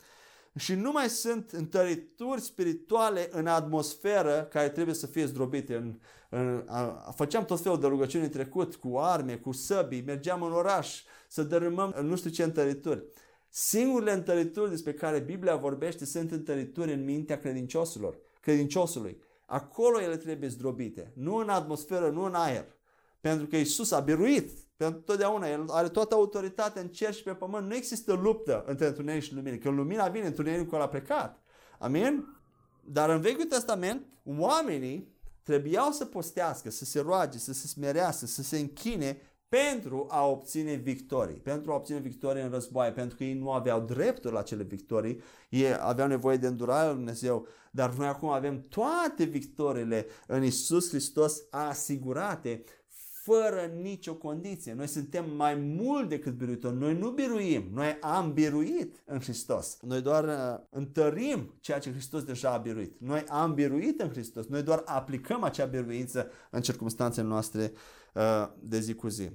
și 0.58 0.74
nu 0.74 0.92
mai 0.92 1.08
sunt 1.08 1.50
întărituri 1.50 2.40
spirituale 2.40 3.28
în 3.32 3.46
atmosferă 3.46 4.48
care 4.50 4.68
trebuie 4.68 4.94
să 4.94 5.06
fie 5.06 5.24
zdrobite. 5.24 5.74
În, 5.74 5.98
în, 6.28 6.64
a, 6.66 7.12
făceam 7.16 7.44
tot 7.44 7.60
felul 7.60 7.80
de 7.80 7.86
rugăciuni 7.86 8.24
în 8.24 8.30
trecut, 8.30 8.76
cu 8.76 8.98
arme, 8.98 9.36
cu 9.36 9.52
săbii, 9.52 10.02
mergeam 10.06 10.42
în 10.42 10.52
oraș 10.52 11.02
să 11.28 11.42
dărâmăm 11.42 11.94
nu 12.02 12.16
știu 12.16 12.30
ce 12.30 12.42
întărituri. 12.42 13.04
Singurele 13.48 14.12
întărituri 14.12 14.70
despre 14.70 14.92
care 14.92 15.18
Biblia 15.18 15.56
vorbește 15.56 16.04
sunt 16.04 16.30
întărituri 16.30 16.92
în 16.92 17.04
mintea 17.04 17.38
credincioșilor, 17.38 18.18
credinciosului. 18.40 19.22
Acolo 19.46 20.00
ele 20.00 20.16
trebuie 20.16 20.48
zdrobite, 20.48 21.12
nu 21.14 21.34
în 21.34 21.48
atmosferă, 21.48 22.10
nu 22.10 22.22
în 22.22 22.34
aer. 22.34 22.66
Pentru 23.20 23.46
că 23.46 23.56
Isus 23.56 23.90
a 23.90 24.00
biruit 24.00 24.50
pentru 24.84 25.00
totdeauna. 25.00 25.48
El 25.48 25.64
are 25.68 25.88
toată 25.88 26.14
autoritatea 26.14 26.82
în 26.82 26.88
cer 26.88 27.14
și 27.14 27.22
pe 27.22 27.32
pământ. 27.32 27.68
Nu 27.68 27.74
există 27.74 28.12
luptă 28.12 28.64
între 28.66 28.86
întuneric 28.86 29.22
și 29.22 29.34
lumină. 29.34 29.56
Când 29.56 29.76
lumina 29.76 30.08
vine, 30.08 30.26
întunericul 30.26 30.80
a 30.80 30.88
plecat. 30.88 31.42
Amin? 31.78 32.38
Dar 32.84 33.10
în 33.10 33.20
Vechiul 33.20 33.44
Testament, 33.44 34.06
oamenii 34.24 35.14
trebuiau 35.42 35.90
să 35.90 36.04
postească, 36.04 36.70
să 36.70 36.84
se 36.84 37.00
roage, 37.00 37.38
să 37.38 37.52
se 37.52 37.66
smerească, 37.66 38.26
să 38.26 38.42
se 38.42 38.58
închine 38.58 39.20
pentru 39.48 40.06
a 40.10 40.26
obține 40.26 40.74
victorii, 40.74 41.36
pentru 41.36 41.72
a 41.72 41.74
obține 41.74 41.98
victorii 41.98 42.42
în 42.42 42.50
războaie, 42.50 42.92
pentru 42.92 43.16
că 43.16 43.24
ei 43.24 43.34
nu 43.34 43.50
aveau 43.50 43.80
dreptul 43.80 44.32
la 44.32 44.38
acele 44.38 44.62
victorii, 44.62 45.20
ei 45.48 45.76
aveau 45.80 46.08
nevoie 46.08 46.36
de 46.36 46.46
îndurarea 46.46 46.86
lui 46.86 46.94
Dumnezeu, 46.94 47.46
dar 47.70 47.94
noi 47.94 48.06
acum 48.06 48.28
avem 48.28 48.66
toate 48.68 49.24
victoriile 49.24 50.06
în 50.26 50.44
Isus 50.44 50.88
Hristos 50.88 51.42
asigurate 51.50 52.64
fără 53.30 53.70
nicio 53.80 54.14
condiție. 54.14 54.72
Noi 54.72 54.86
suntem 54.86 55.36
mai 55.36 55.54
mult 55.54 56.08
decât 56.08 56.32
biruitori. 56.32 56.76
Noi 56.76 56.94
nu 56.94 57.10
biruim, 57.10 57.68
noi 57.72 57.98
am 58.00 58.32
biruit 58.32 59.02
în 59.04 59.20
Hristos. 59.20 59.78
Noi 59.82 60.00
doar 60.00 60.24
uh, 60.24 60.64
întărim 60.70 61.54
ceea 61.60 61.78
ce 61.78 61.90
Hristos 61.90 62.22
deja 62.22 62.50
a 62.50 62.56
biruit. 62.56 63.00
Noi 63.00 63.24
am 63.28 63.54
biruit 63.54 64.00
în 64.00 64.08
Hristos. 64.08 64.46
Noi 64.46 64.62
doar 64.62 64.82
aplicăm 64.84 65.42
acea 65.42 65.64
biruință 65.64 66.30
în 66.50 66.60
circunstanțele 66.60 67.26
noastre 67.26 67.72
uh, 68.14 68.48
de 68.60 68.80
zi 68.80 68.94
cu 68.94 69.08
zi. 69.08 69.30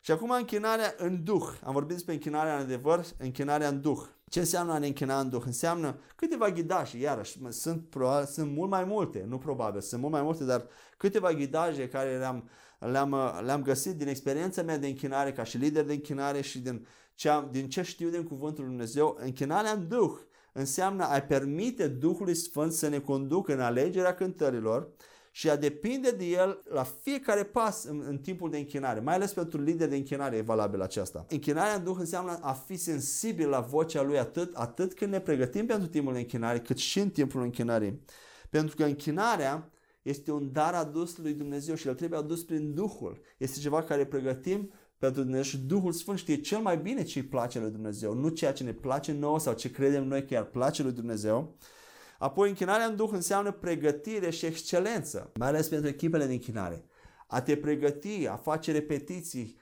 Și 0.00 0.10
acum 0.10 0.30
închinarea 0.30 0.94
în 0.96 1.24
Duh. 1.24 1.44
Am 1.64 1.72
vorbit 1.72 1.94
despre 1.94 2.12
închinarea 2.12 2.54
în 2.54 2.60
adevăr, 2.60 3.04
închinarea 3.18 3.68
în 3.68 3.80
Duh. 3.80 4.00
Ce 4.28 4.38
înseamnă 4.38 4.72
a 4.72 4.78
ne 4.78 4.86
închina 4.86 5.20
în 5.20 5.28
Duh? 5.28 5.42
Înseamnă 5.44 5.98
câteva 6.16 6.50
ghidaje, 6.50 6.98
iarăși, 6.98 7.38
sunt, 7.48 7.88
probabil, 7.88 8.26
sunt 8.26 8.52
mult 8.52 8.70
mai 8.70 8.84
multe, 8.84 9.24
nu 9.28 9.38
probabil, 9.38 9.80
sunt 9.80 10.00
mult 10.00 10.12
mai 10.12 10.22
multe, 10.22 10.44
dar 10.44 10.66
câteva 10.96 11.32
ghidaje 11.32 11.88
care 11.88 12.18
le-am, 12.18 12.48
le-am, 12.80 13.16
le-am 13.44 13.62
găsit 13.62 13.96
din 13.96 14.08
experiența 14.08 14.62
mea 14.62 14.78
de 14.78 14.86
închinare 14.86 15.32
ca 15.32 15.44
și 15.44 15.56
lider 15.56 15.84
de 15.84 15.92
închinare 15.92 16.40
și 16.40 16.58
din 16.58 16.86
ce, 17.14 17.30
din 17.50 17.68
ce 17.68 17.82
știu 17.82 18.08
din 18.08 18.22
Cuvântul 18.22 18.64
Lui 18.64 18.72
Dumnezeu. 18.72 19.16
Închinarea 19.20 19.72
în 19.72 19.88
Duh 19.88 20.12
înseamnă 20.52 21.04
a 21.04 21.20
permite 21.20 21.88
Duhului 21.88 22.34
Sfânt 22.34 22.72
să 22.72 22.88
ne 22.88 22.98
conducă 22.98 23.52
în 23.52 23.60
alegerea 23.60 24.14
cântărilor, 24.14 24.88
și 25.32 25.50
a 25.50 25.56
depinde 25.56 26.10
de 26.10 26.24
el 26.24 26.62
la 26.68 26.82
fiecare 26.82 27.42
pas 27.42 27.84
în, 27.84 28.04
în 28.06 28.18
timpul 28.18 28.50
de 28.50 28.58
închinare. 28.58 29.00
Mai 29.00 29.14
ales 29.14 29.32
pentru 29.32 29.62
lider 29.62 29.88
de 29.88 29.96
închinare 29.96 30.36
e 30.36 30.40
valabil 30.40 30.80
aceasta. 30.80 31.26
Închinarea 31.28 31.74
în 31.74 31.84
Duh 31.84 31.96
înseamnă 31.98 32.38
a 32.40 32.52
fi 32.52 32.76
sensibil 32.76 33.48
la 33.48 33.60
vocea 33.60 34.02
lui 34.02 34.18
atât, 34.18 34.56
atât 34.56 34.94
când 34.94 35.12
ne 35.12 35.20
pregătim 35.20 35.66
pentru 35.66 35.88
timpul 35.88 36.12
de 36.12 36.18
închinare, 36.18 36.60
cât 36.60 36.76
și 36.76 36.98
în 36.98 37.10
timpul 37.10 37.42
închinării. 37.42 38.00
Pentru 38.50 38.76
că 38.76 38.84
închinarea 38.84 39.70
este 40.02 40.32
un 40.32 40.52
dar 40.52 40.74
adus 40.74 41.16
lui 41.16 41.32
Dumnezeu 41.32 41.74
și 41.74 41.88
el 41.88 41.94
trebuie 41.94 42.18
adus 42.18 42.44
prin 42.44 42.74
Duhul. 42.74 43.20
Este 43.36 43.60
ceva 43.60 43.82
care 43.82 44.06
pregătim 44.06 44.72
pentru 44.98 45.20
Dumnezeu 45.20 45.44
și 45.44 45.58
Duhul 45.58 45.92
Sfânt 45.92 46.18
știe 46.18 46.40
cel 46.40 46.58
mai 46.58 46.78
bine 46.78 47.02
ce 47.02 47.18
îi 47.18 47.24
place 47.24 47.60
lui 47.60 47.70
Dumnezeu, 47.70 48.14
nu 48.14 48.28
ceea 48.28 48.52
ce 48.52 48.64
ne 48.64 48.72
place 48.72 49.12
nouă 49.12 49.38
sau 49.38 49.54
ce 49.54 49.70
credem 49.70 50.06
noi 50.06 50.26
că 50.26 50.36
ar 50.36 50.44
place 50.44 50.82
lui 50.82 50.92
Dumnezeu. 50.92 51.56
Apoi, 52.18 52.48
închinarea 52.48 52.86
în 52.86 52.96
Duh 52.96 53.10
înseamnă 53.12 53.52
pregătire 53.52 54.30
și 54.30 54.46
excelență, 54.46 55.30
mai 55.34 55.48
ales 55.48 55.68
pentru 55.68 55.88
echipele 55.88 56.26
de 56.26 56.32
închinare. 56.32 56.84
A 57.26 57.40
te 57.40 57.56
pregăti, 57.56 58.26
a 58.26 58.36
face 58.36 58.72
repetiții, 58.72 59.56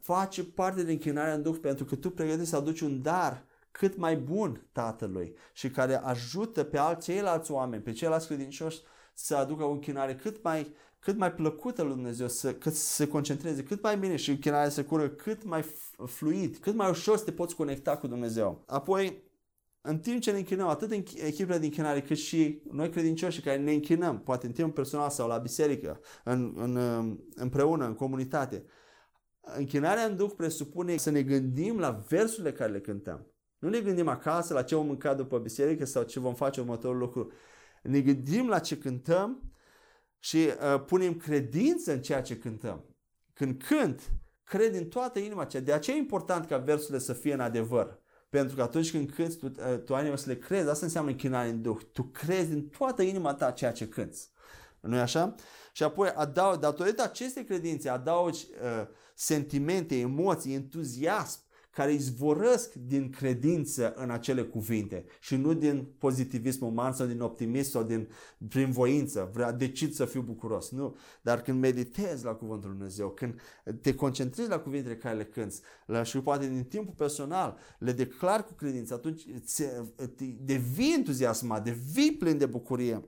face 0.00 0.44
parte 0.44 0.82
din 0.82 0.90
închinarea 0.90 1.34
în 1.34 1.42
Duh 1.42 1.56
pentru 1.60 1.84
că 1.84 1.96
tu 1.96 2.10
pregătești 2.10 2.48
să 2.48 2.56
aduci 2.56 2.80
un 2.80 3.02
dar 3.02 3.44
cât 3.70 3.96
mai 3.96 4.16
bun 4.16 4.66
Tatălui 4.72 5.34
și 5.52 5.70
care 5.70 5.96
ajută 5.96 6.64
pe 6.64 6.78
alți, 6.78 7.04
ceilalți 7.04 7.50
oameni, 7.50 7.82
pe 7.82 7.92
ceilalți 7.92 8.26
credincioși 8.26 8.80
să 9.14 9.36
aducă 9.36 9.62
o 9.64 9.70
închinare 9.70 10.14
cât 10.14 10.42
mai, 10.42 10.74
cât 10.98 11.16
mai 11.16 11.32
plăcută 11.32 11.82
lui 11.82 11.94
Dumnezeu, 11.94 12.28
să, 12.28 12.54
cât 12.54 12.74
să 12.74 12.94
se 12.94 13.06
concentreze 13.06 13.62
cât 13.62 13.82
mai 13.82 13.98
bine 13.98 14.16
și 14.16 14.30
închinarea 14.30 14.68
să 14.68 14.84
cură 14.84 15.08
cât 15.08 15.44
mai 15.44 15.64
fluid, 16.06 16.56
cât 16.56 16.74
mai 16.74 16.90
ușor 16.90 17.16
să 17.16 17.24
te 17.24 17.32
poți 17.32 17.54
conecta 17.54 17.96
cu 17.96 18.06
Dumnezeu. 18.06 18.64
Apoi, 18.66 19.22
în 19.80 19.98
timp 19.98 20.20
ce 20.20 20.30
ne 20.30 20.38
închinăm, 20.38 20.66
atât 20.66 20.90
în 20.90 21.02
echipele 21.14 21.58
de 21.58 21.64
închinare, 21.64 22.02
cât 22.02 22.16
și 22.16 22.62
noi 22.70 22.90
credincioși 22.90 23.40
care 23.40 23.56
ne 23.56 23.72
închinăm, 23.72 24.20
poate 24.20 24.46
în 24.46 24.52
timp 24.52 24.74
personal 24.74 25.10
sau 25.10 25.28
la 25.28 25.38
biserică, 25.38 26.00
în, 26.24 26.54
în, 26.56 26.76
împreună, 27.34 27.86
în 27.86 27.94
comunitate, 27.94 28.64
închinarea 29.40 30.04
în 30.04 30.16
Duh 30.16 30.30
presupune 30.36 30.96
să 30.96 31.10
ne 31.10 31.22
gândim 31.22 31.78
la 31.78 31.90
versurile 32.08 32.52
care 32.52 32.72
le 32.72 32.80
cântăm. 32.80 33.26
Nu 33.58 33.68
ne 33.68 33.80
gândim 33.80 34.08
acasă 34.08 34.54
la 34.54 34.62
ce 34.62 34.74
vom 34.74 34.86
mânca 34.86 35.14
după 35.14 35.38
biserică 35.38 35.84
sau 35.84 36.02
ce 36.02 36.20
vom 36.20 36.34
face 36.34 36.60
următorul 36.60 36.98
lucru. 36.98 37.32
Ne 37.82 38.00
gândim 38.00 38.48
la 38.48 38.58
ce 38.58 38.78
cântăm 38.78 39.52
și 40.18 40.36
uh, 40.36 40.82
punem 40.86 41.16
credință 41.16 41.92
în 41.92 42.02
ceea 42.02 42.22
ce 42.22 42.38
cântăm. 42.38 42.84
Când 43.32 43.62
cânt, 43.62 44.12
cred 44.44 44.74
în 44.74 44.84
toată 44.84 45.18
inima 45.18 45.42
aceea. 45.42 45.62
De 45.62 45.72
aceea 45.72 45.96
e 45.96 45.98
important 45.98 46.46
ca 46.46 46.58
versurile 46.58 46.98
să 46.98 47.12
fie 47.12 47.32
în 47.32 47.40
adevăr. 47.40 47.98
Pentru 48.28 48.56
că 48.56 48.62
atunci 48.62 48.90
când 48.90 49.10
cânti, 49.10 49.36
tu, 49.36 49.46
uh, 49.46 49.82
tu 49.84 49.94
ai 49.94 50.18
să 50.18 50.28
le 50.28 50.38
crezi, 50.38 50.68
asta 50.68 50.84
înseamnă 50.84 51.10
închinare 51.10 51.48
în 51.48 51.62
Duh. 51.62 51.78
Tu 51.92 52.02
crezi 52.02 52.48
din 52.48 52.68
toată 52.68 53.02
inima 53.02 53.34
ta 53.34 53.50
ceea 53.50 53.72
ce 53.72 53.88
cânti. 53.88 54.18
nu 54.80 54.96
e 54.96 55.00
așa? 55.00 55.34
Și 55.72 55.82
apoi, 55.82 56.12
adaug, 56.14 56.58
datorită 56.58 57.02
acestei 57.02 57.44
credințe, 57.44 57.88
adaugi 57.88 58.46
uh, 58.62 58.86
sentimente, 59.14 59.98
emoții, 59.98 60.54
entuziasm, 60.54 61.40
care 61.80 61.92
izvorăsc 61.92 62.74
din 62.74 63.10
credință 63.10 63.92
în 63.96 64.10
acele 64.10 64.42
cuvinte 64.42 65.04
și 65.20 65.36
nu 65.36 65.54
din 65.54 65.86
pozitivism 65.98 66.64
uman 66.64 66.92
sau 66.92 67.06
din 67.06 67.20
optimism 67.20 67.70
sau 67.70 67.82
din 67.82 68.08
prin 68.48 68.70
voință, 68.70 69.30
vrea, 69.32 69.52
decid 69.52 69.92
să 69.92 70.04
fiu 70.04 70.20
bucuros. 70.20 70.70
Nu. 70.70 70.96
Dar 71.22 71.42
când 71.42 71.60
meditezi 71.60 72.24
la 72.24 72.32
cuvântul 72.32 72.68
Lui 72.68 72.78
Dumnezeu, 72.78 73.08
când 73.08 73.40
te 73.80 73.94
concentrezi 73.94 74.48
la 74.48 74.58
cuvintele 74.58 74.96
care 74.96 75.16
le 75.16 75.24
cânti 75.24 75.56
la, 75.86 76.02
și 76.02 76.18
poate 76.18 76.48
din 76.48 76.64
timpul 76.64 76.94
personal 76.96 77.58
le 77.78 77.92
declar 77.92 78.44
cu 78.44 78.52
credință, 78.52 78.94
atunci 78.94 79.26
devii 80.40 80.94
entuziasmat, 80.96 81.64
devii 81.64 82.16
plin 82.18 82.38
de 82.38 82.46
bucurie. 82.46 83.04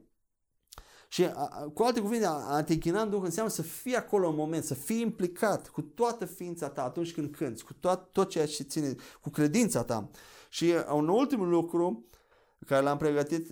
Și 1.12 1.28
cu 1.74 1.82
alte 1.82 2.00
cuvinte, 2.00 2.26
a 2.26 2.62
te 2.62 2.72
închina 2.72 3.02
în 3.02 3.10
Duh 3.10 3.20
înseamnă 3.24 3.52
să 3.52 3.62
fii 3.62 3.94
acolo 3.94 4.28
în 4.28 4.34
moment, 4.34 4.64
să 4.64 4.74
fii 4.74 5.00
implicat 5.00 5.68
cu 5.68 5.82
toată 5.82 6.24
ființa 6.24 6.68
ta 6.68 6.84
atunci 6.84 7.12
când 7.12 7.36
cânți, 7.36 7.64
cu 7.64 7.72
tot, 7.72 8.12
tot 8.12 8.30
ceea 8.30 8.46
ce 8.46 8.62
ține, 8.62 8.94
cu 9.20 9.30
credința 9.30 9.82
ta. 9.82 10.10
Și 10.48 10.72
un 10.94 11.08
ultim 11.08 11.48
lucru 11.48 12.04
care 12.66 12.82
l-am 12.82 12.96
pregătit 12.96 13.48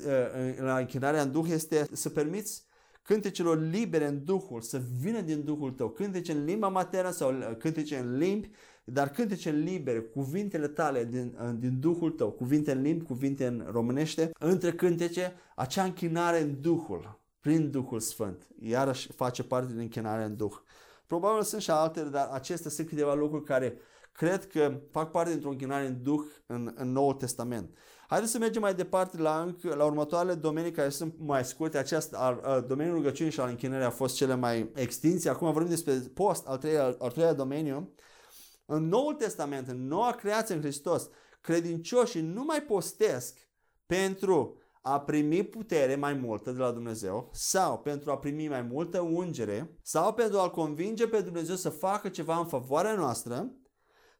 la 0.58 0.76
închinarea 0.76 1.22
în 1.22 1.32
Duh 1.32 1.46
este 1.48 1.88
să 1.92 2.08
permiți 2.08 2.64
cântecelor 3.02 3.60
libere 3.60 4.06
în 4.06 4.24
Duhul, 4.24 4.60
să 4.60 4.82
vină 5.00 5.20
din 5.20 5.44
Duhul 5.44 5.70
tău, 5.70 5.88
cântece 5.88 6.32
în 6.32 6.44
limba 6.44 6.68
maternă 6.68 7.10
sau 7.10 7.34
cântece 7.58 7.96
în 7.96 8.16
limbi, 8.16 8.50
dar 8.84 9.08
cântece 9.08 9.50
libere, 9.50 10.00
cuvintele 10.00 10.68
tale 10.68 11.04
din, 11.04 11.36
din 11.58 11.80
Duhul 11.80 12.10
tău, 12.10 12.30
cuvinte 12.30 12.72
în 12.72 12.82
limbi, 12.82 13.04
cuvinte 13.04 13.46
în 13.46 13.66
românește, 13.70 14.30
între 14.38 14.72
cântece, 14.72 15.32
acea 15.54 15.84
închinare 15.84 16.40
în 16.40 16.60
Duhul 16.60 17.19
prin 17.40 17.70
Duhul 17.70 18.00
Sfânt. 18.00 18.48
Iarăși 18.58 19.12
face 19.12 19.42
parte 19.42 19.72
din 19.72 19.78
închinarea 19.78 20.24
în 20.24 20.36
Duh. 20.36 20.52
Probabil 21.06 21.42
sunt 21.42 21.62
și 21.62 21.70
altele, 21.70 22.08
dar 22.08 22.28
acestea 22.32 22.70
sunt 22.70 22.88
câteva 22.88 23.14
lucruri 23.14 23.44
care 23.44 23.78
cred 24.12 24.46
că 24.46 24.80
fac 24.90 25.10
parte 25.10 25.30
dintr-o 25.30 25.50
închinare 25.50 25.86
în 25.86 26.02
Duh 26.02 26.20
în, 26.46 26.72
în 26.76 26.92
Noul 26.92 27.14
Testament. 27.14 27.76
Haideți 28.08 28.32
să 28.32 28.38
mergem 28.38 28.62
mai 28.62 28.74
departe 28.74 29.18
la, 29.18 29.40
încă, 29.40 29.74
la 29.74 29.84
următoarele 29.84 30.34
domenii 30.34 30.70
care 30.70 30.88
sunt 30.88 31.14
mai 31.18 31.44
scurte. 31.44 31.78
Acest 31.78 32.14
al, 32.14 32.40
al, 32.42 32.64
domeniul 32.68 32.96
rugăciunii 32.96 33.32
și 33.32 33.40
al 33.40 33.48
închinării 33.48 33.86
a 33.86 33.90
fost 33.90 34.14
cele 34.14 34.34
mai 34.34 34.70
extinse. 34.74 35.28
Acum 35.28 35.52
vorbim 35.52 35.70
despre 35.70 35.94
post, 36.14 36.46
al 36.46 36.58
treilea, 36.58 36.84
al, 36.84 36.96
al 36.98 37.10
treilea 37.10 37.34
domeniu. 37.34 37.94
În 38.66 38.88
Noul 38.88 39.14
Testament, 39.14 39.68
în 39.68 39.86
noua 39.86 40.12
creație 40.12 40.54
în 40.54 40.60
Hristos, 40.60 41.08
credincioșii 41.40 42.20
nu 42.20 42.44
mai 42.44 42.62
postesc 42.62 43.38
pentru 43.86 44.59
a 44.80 45.00
primi 45.00 45.42
putere 45.42 45.96
mai 45.96 46.14
multă 46.14 46.52
de 46.52 46.58
la 46.58 46.70
Dumnezeu 46.70 47.30
sau 47.32 47.78
pentru 47.78 48.10
a 48.10 48.18
primi 48.18 48.48
mai 48.48 48.62
multă 48.62 49.00
ungere 49.00 49.78
sau 49.82 50.12
pentru 50.12 50.38
a-L 50.38 50.50
convinge 50.50 51.06
pe 51.08 51.20
Dumnezeu 51.20 51.54
să 51.54 51.68
facă 51.68 52.08
ceva 52.08 52.38
în 52.38 52.46
favoarea 52.46 52.94
noastră 52.94 53.52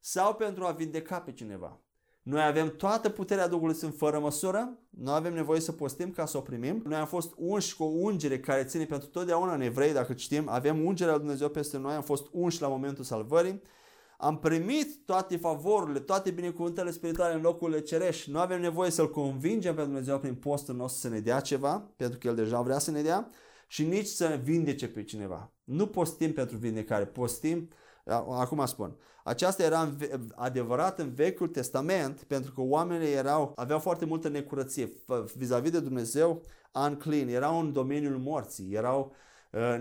sau 0.00 0.34
pentru 0.34 0.64
a 0.64 0.70
vindeca 0.70 1.20
pe 1.20 1.32
cineva. 1.32 1.80
Noi 2.22 2.42
avem 2.42 2.76
toată 2.76 3.08
puterea 3.08 3.48
Duhului 3.48 3.74
Sfânt 3.74 3.94
fără 3.96 4.18
măsură, 4.18 4.78
nu 4.90 5.11
avem 5.11 5.34
nevoie 5.34 5.61
să 5.61 5.72
postim 5.72 6.11
ca 6.11 6.26
să 6.26 6.36
o 6.36 6.40
primim. 6.40 6.82
Noi 6.84 6.98
am 6.98 7.06
fost 7.06 7.32
unși 7.36 7.76
cu 7.76 7.82
o 7.82 7.86
ungere 7.86 8.40
care 8.40 8.64
ține 8.64 8.84
pentru 8.84 9.08
totdeauna 9.08 9.54
în 9.54 9.61
evrei, 9.61 9.92
dacă 9.92 10.14
știm, 10.14 10.48
avem 10.48 10.84
ungerea 10.84 11.12
lui 11.12 11.22
Dumnezeu 11.22 11.48
peste 11.48 11.78
noi, 11.78 11.94
am 11.94 12.02
fost 12.02 12.28
unși 12.32 12.61
la 12.61 12.68
momentul 12.68 13.04
salvării 13.04 13.62
am 14.21 14.39
primit 14.39 15.05
toate 15.05 15.37
favorurile, 15.37 15.99
toate 15.99 16.31
binecuvântările 16.31 16.93
spirituale 16.93 17.35
în 17.35 17.41
locurile 17.41 17.81
cerești. 17.81 18.31
Nu 18.31 18.39
avem 18.39 18.61
nevoie 18.61 18.91
să-L 18.91 19.11
convingem 19.11 19.75
pe 19.75 19.83
Dumnezeu 19.83 20.18
prin 20.18 20.35
postul 20.35 20.75
nostru 20.75 21.01
să 21.01 21.14
ne 21.14 21.21
dea 21.21 21.41
ceva, 21.41 21.91
pentru 21.97 22.18
că 22.18 22.27
El 22.27 22.35
deja 22.35 22.61
vrea 22.61 22.79
să 22.79 22.91
ne 22.91 23.03
dea, 23.03 23.31
și 23.66 23.87
nici 23.87 24.07
să 24.07 24.41
vindece 24.43 24.89
pe 24.89 25.03
cineva. 25.03 25.53
Nu 25.64 25.87
postim 25.87 26.33
pentru 26.33 26.57
vindecare, 26.57 27.05
postim, 27.05 27.68
acum 28.31 28.66
spun, 28.66 28.97
aceasta 29.25 29.62
era 29.62 29.95
adevărat 30.35 30.99
în 30.99 31.14
Vechiul 31.14 31.49
Testament, 31.49 32.23
pentru 32.23 32.53
că 32.53 32.61
oamenii 32.61 33.12
erau, 33.12 33.53
aveau 33.57 33.79
foarte 33.79 34.05
multă 34.05 34.29
necurăție 34.29 34.93
vis-a-vis 35.37 35.71
de 35.71 35.81
Dumnezeu, 35.81 36.43
unclean, 36.73 37.29
erau 37.29 37.61
în 37.61 37.73
domeniul 37.73 38.18
morții, 38.18 38.73
erau 38.73 39.01
uh, 39.11 39.16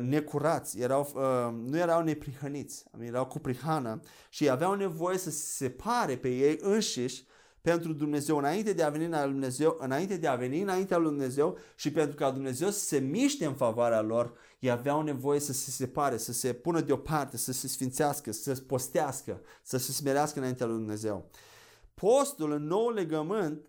necurați, 0.02 0.80
erau, 0.80 1.12
uh, 1.16 1.70
nu 1.70 1.78
erau 1.78 2.04
neprihăniți, 2.04 2.84
erau 3.00 3.26
cu 3.26 3.40
prihană 3.40 4.00
și 4.30 4.50
aveau 4.50 4.74
nevoie 4.74 5.18
să 5.18 5.30
se 5.30 5.66
separe 5.66 6.18
pe 6.18 6.30
ei 6.30 6.58
înșiși 6.62 7.28
pentru 7.62 7.94
Dumnezeu 7.94 8.38
înainte 8.38 8.74
de 8.74 8.84
a 8.84 8.90
veni 8.90 9.08
la 9.08 9.26
Dumnezeu, 9.26 9.78
înainte 9.80 10.18
de 10.18 10.28
a 10.28 10.36
veni 10.36 10.62
înaintea 10.62 10.98
lui 10.98 11.10
Dumnezeu 11.10 11.58
și 11.76 11.92
pentru 11.92 12.16
ca 12.16 12.32
Dumnezeu 12.32 12.70
să 12.70 12.80
se 12.80 13.00
miște 13.00 13.46
în 13.46 13.54
favoarea 13.54 14.02
lor, 14.02 14.34
ei 14.60 14.72
aveau 14.72 15.02
nevoie 15.02 15.40
să 15.40 15.54
se 15.54 15.72
separe, 15.72 16.18
să 16.18 16.34
se 16.34 16.54
pună 16.54 16.82
deoparte, 16.82 17.38
să 17.38 17.52
se 17.52 17.68
sfințească, 17.68 18.32
să 18.32 18.54
se 18.54 18.62
postească, 18.62 19.42
să 19.64 19.78
se 19.78 19.92
smerească 19.92 20.40
înaintea 20.40 20.66
lui 20.66 20.76
Dumnezeu. 20.76 21.30
Postul 21.94 22.52
în 22.52 22.64
nou 22.64 22.90
legământ 22.90 23.62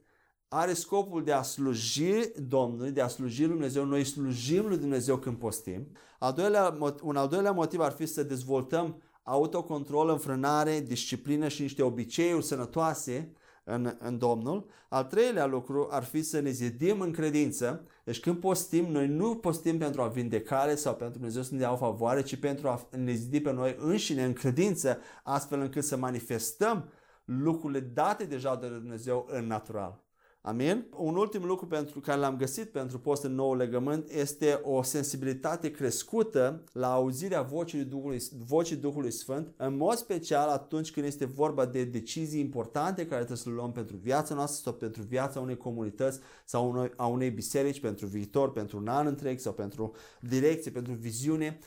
are 0.52 0.72
scopul 0.72 1.24
de 1.24 1.32
a 1.32 1.42
sluji 1.42 2.12
Domnului, 2.48 2.90
de 2.90 3.00
a 3.00 3.08
sluji 3.08 3.40
lui 3.40 3.50
Dumnezeu. 3.50 3.84
Noi 3.84 4.04
slujim 4.04 4.66
lui 4.66 4.78
Dumnezeu 4.78 5.16
când 5.16 5.36
postim. 5.36 5.86
Al 6.18 6.32
doilea, 6.32 6.76
un 7.02 7.16
al 7.16 7.28
doilea 7.28 7.52
motiv 7.52 7.80
ar 7.80 7.92
fi 7.92 8.06
să 8.06 8.22
dezvoltăm 8.22 9.02
autocontrol, 9.22 10.08
înfrânare, 10.08 10.80
disciplină 10.80 11.48
și 11.48 11.62
niște 11.62 11.82
obiceiuri 11.82 12.44
sănătoase 12.44 13.32
în, 13.64 13.96
în 13.98 14.18
Domnul. 14.18 14.66
Al 14.88 15.04
treilea 15.04 15.46
lucru 15.46 15.88
ar 15.90 16.04
fi 16.04 16.22
să 16.22 16.40
ne 16.40 16.50
zidim 16.50 17.00
în 17.00 17.12
credință. 17.12 17.86
Deci 18.04 18.20
când 18.20 18.36
postim, 18.36 18.84
noi 18.84 19.08
nu 19.08 19.36
postim 19.36 19.78
pentru 19.78 20.02
a 20.02 20.06
vindecare 20.06 20.74
sau 20.74 20.94
pentru 20.94 21.18
Dumnezeu 21.18 21.42
să 21.42 21.52
ne 21.52 21.58
dea 21.58 21.72
o 21.72 21.76
favoare, 21.76 22.22
ci 22.22 22.36
pentru 22.36 22.68
a 22.68 22.88
ne 22.96 23.12
zidi 23.12 23.40
pe 23.40 23.52
noi 23.52 23.76
înșine 23.78 24.24
în 24.24 24.32
credință, 24.32 24.98
astfel 25.22 25.60
încât 25.60 25.84
să 25.84 25.96
manifestăm 25.96 26.88
lucrurile 27.24 27.80
date 27.80 28.24
deja 28.24 28.56
de 28.56 28.68
Dumnezeu 28.68 29.26
în 29.30 29.46
natural. 29.46 30.08
Amin? 30.42 30.86
Un 30.96 31.16
ultim 31.16 31.44
lucru 31.44 31.66
pentru 31.66 32.00
care 32.00 32.18
l-am 32.18 32.36
găsit 32.36 32.70
pentru 32.70 32.98
post 32.98 33.24
în 33.24 33.34
nou 33.34 33.54
legământ 33.54 34.10
este 34.10 34.60
o 34.62 34.82
sensibilitate 34.82 35.70
crescută 35.70 36.64
la 36.72 36.92
auzirea 36.92 37.42
vocii 37.42 37.84
Duhului, 37.84 38.22
vocii 38.46 38.76
Duhului 38.76 39.10
Sfânt, 39.10 39.54
în 39.56 39.76
mod 39.76 39.96
special 39.96 40.48
atunci 40.48 40.90
când 40.90 41.06
este 41.06 41.24
vorba 41.24 41.66
de 41.66 41.84
decizii 41.84 42.40
importante 42.40 43.06
care 43.06 43.16
trebuie 43.16 43.36
să 43.36 43.48
le 43.48 43.54
luăm 43.54 43.72
pentru 43.72 43.96
viața 43.96 44.34
noastră 44.34 44.60
sau 44.64 44.72
pentru 44.72 45.02
viața 45.02 45.40
unei 45.40 45.56
comunități 45.56 46.20
sau 46.44 46.90
a 46.96 47.06
unei 47.06 47.30
biserici, 47.30 47.80
pentru 47.80 48.06
viitor, 48.06 48.52
pentru 48.52 48.78
un 48.78 48.88
an 48.88 49.06
întreg 49.06 49.38
sau 49.38 49.52
pentru 49.52 49.94
direcție, 50.20 50.70
pentru 50.70 50.92
viziune. 50.92 51.58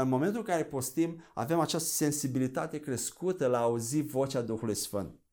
În 0.00 0.08
momentul 0.08 0.38
în 0.38 0.44
care 0.44 0.64
postim, 0.64 1.22
avem 1.34 1.60
această 1.60 1.88
sensibilitate 1.88 2.78
crescută 2.78 3.46
la 3.46 3.58
auzi 3.58 4.02
vocea 4.02 4.40
Duhului 4.40 4.74
Sfânt. 4.74 5.23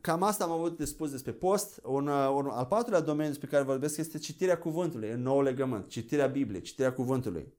Cam 0.00 0.22
asta 0.22 0.44
am 0.44 0.50
avut 0.50 0.76
de 0.76 0.84
spus 0.84 1.10
despre 1.10 1.32
post. 1.32 1.80
Un, 1.84 2.06
uh, 2.06 2.32
un 2.34 2.46
al 2.46 2.64
patrulea 2.64 3.00
domeniu 3.00 3.30
despre 3.30 3.48
care 3.48 3.62
vorbesc 3.62 3.98
este 3.98 4.18
citirea 4.18 4.58
cuvântului 4.58 5.10
în 5.10 5.22
nou 5.22 5.42
legământ, 5.42 5.88
citirea 5.88 6.26
Bibliei, 6.26 6.62
citirea 6.62 6.92
cuvântului. 6.92 7.54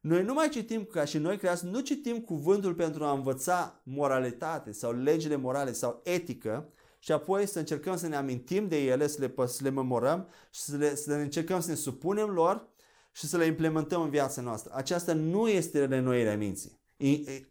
Noi 0.00 0.22
nu 0.22 0.32
mai 0.32 0.48
citim, 0.48 0.84
ca 0.84 1.04
și 1.04 1.18
noi 1.18 1.36
creați, 1.36 1.64
nu 1.64 1.80
citim 1.80 2.20
cuvântul 2.20 2.74
pentru 2.74 3.04
a 3.04 3.12
învăța 3.12 3.80
moralitate 3.84 4.72
sau 4.72 4.92
legile 4.92 5.36
morale 5.36 5.72
sau 5.72 6.00
etică 6.04 6.72
și 6.98 7.12
apoi 7.12 7.46
să 7.46 7.58
încercăm 7.58 7.96
să 7.96 8.08
ne 8.08 8.16
amintim 8.16 8.68
de 8.68 8.84
ele, 8.84 9.06
să 9.06 9.20
le, 9.20 9.46
să 9.46 9.62
le 9.62 9.70
memorăm 9.70 10.28
și 10.50 10.60
să, 10.60 10.76
le, 10.76 10.94
să 10.94 11.10
le 11.10 11.22
încercăm 11.22 11.60
să 11.60 11.70
ne 11.70 11.76
supunem 11.76 12.28
lor 12.28 12.68
și 13.12 13.26
să 13.26 13.36
le 13.36 13.44
implementăm 13.44 14.02
în 14.02 14.10
viața 14.10 14.42
noastră. 14.42 14.72
Aceasta 14.74 15.12
nu 15.12 15.48
este 15.48 15.84
renoirea 15.84 16.36
minții. 16.36 16.77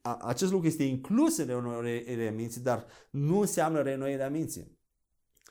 Acest 0.01 0.51
lucru 0.51 0.67
este 0.67 0.83
inclus 0.83 1.37
în 1.37 1.45
renoirea 1.45 2.31
minții, 2.31 2.61
dar 2.61 2.85
nu 3.09 3.39
înseamnă 3.39 3.81
renoirea 3.81 4.29
minții. 4.29 4.77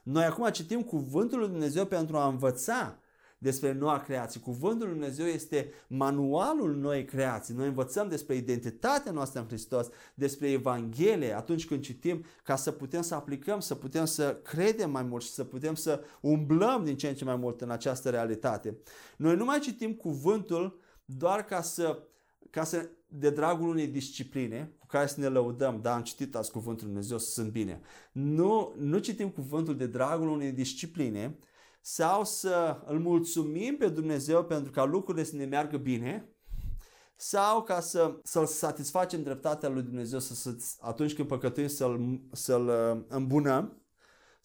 Noi 0.02 0.24
acum 0.24 0.50
citim 0.50 0.82
cuvântul 0.82 1.38
lui 1.38 1.48
Dumnezeu 1.48 1.86
pentru 1.86 2.16
a 2.16 2.28
învăța 2.28 3.00
despre 3.38 3.72
noua 3.72 4.00
creație. 4.00 4.40
Cuvântul 4.40 4.86
lui 4.86 4.96
Dumnezeu 4.96 5.26
este 5.26 5.72
manualul 5.86 6.76
noi 6.76 7.04
creații. 7.04 7.54
Noi 7.54 7.66
învățăm 7.66 8.08
despre 8.08 8.34
identitatea 8.34 9.12
noastră 9.12 9.40
în 9.40 9.46
Hristos, 9.46 9.88
despre 10.14 10.50
Evanghelie 10.50 11.36
atunci 11.36 11.66
când 11.66 11.82
citim 11.82 12.24
ca 12.42 12.56
să 12.56 12.70
putem 12.70 13.02
să 13.02 13.14
aplicăm, 13.14 13.60
să 13.60 13.74
putem 13.74 14.04
să 14.04 14.40
credem 14.42 14.90
mai 14.90 15.02
mult 15.02 15.22
și 15.22 15.30
să 15.30 15.44
putem 15.44 15.74
să 15.74 16.04
umblăm 16.20 16.84
din 16.84 16.96
ce 16.96 17.08
în 17.08 17.14
ce 17.14 17.24
mai 17.24 17.36
mult 17.36 17.60
în 17.60 17.70
această 17.70 18.10
realitate. 18.10 18.78
Noi 19.16 19.36
nu 19.36 19.44
mai 19.44 19.58
citim 19.58 19.94
cuvântul 19.94 20.80
doar 21.04 21.44
ca 21.44 21.62
să, 21.62 22.02
ca 22.50 22.64
să 22.64 22.88
de 23.06 23.30
dragul 23.30 23.68
unei 23.68 23.86
discipline 23.86 24.74
cu 24.78 24.86
care 24.86 25.06
să 25.06 25.20
ne 25.20 25.26
lăudăm, 25.26 25.80
da, 25.82 25.94
am 25.94 26.02
citit 26.02 26.34
azi 26.34 26.50
cuvântul 26.50 26.86
Dumnezeu 26.86 27.18
să 27.18 27.30
sunt 27.30 27.50
bine. 27.50 27.80
Nu, 28.12 28.74
nu 28.78 28.98
citim 28.98 29.30
cuvântul 29.30 29.76
de 29.76 29.86
dragul 29.86 30.28
unei 30.28 30.52
discipline 30.52 31.38
sau 31.80 32.24
să 32.24 32.82
îl 32.84 32.98
mulțumim 32.98 33.76
pe 33.76 33.88
Dumnezeu 33.88 34.44
pentru 34.44 34.72
ca 34.72 34.84
lucrurile 34.84 35.24
să 35.24 35.36
ne 35.36 35.44
meargă 35.44 35.76
bine 35.76 36.30
sau 37.16 37.62
ca 37.62 37.80
să, 37.80 38.20
să-L 38.22 38.46
satisfacem 38.46 39.22
dreptatea 39.22 39.68
lui 39.68 39.82
Dumnezeu 39.82 40.18
să, 40.18 40.34
să, 40.34 40.56
atunci 40.80 41.14
când 41.14 41.28
păcătuim 41.28 41.66
să-L, 41.66 42.20
să-L 42.32 42.66
uh, 42.66 43.04
îmbunăm 43.08 43.85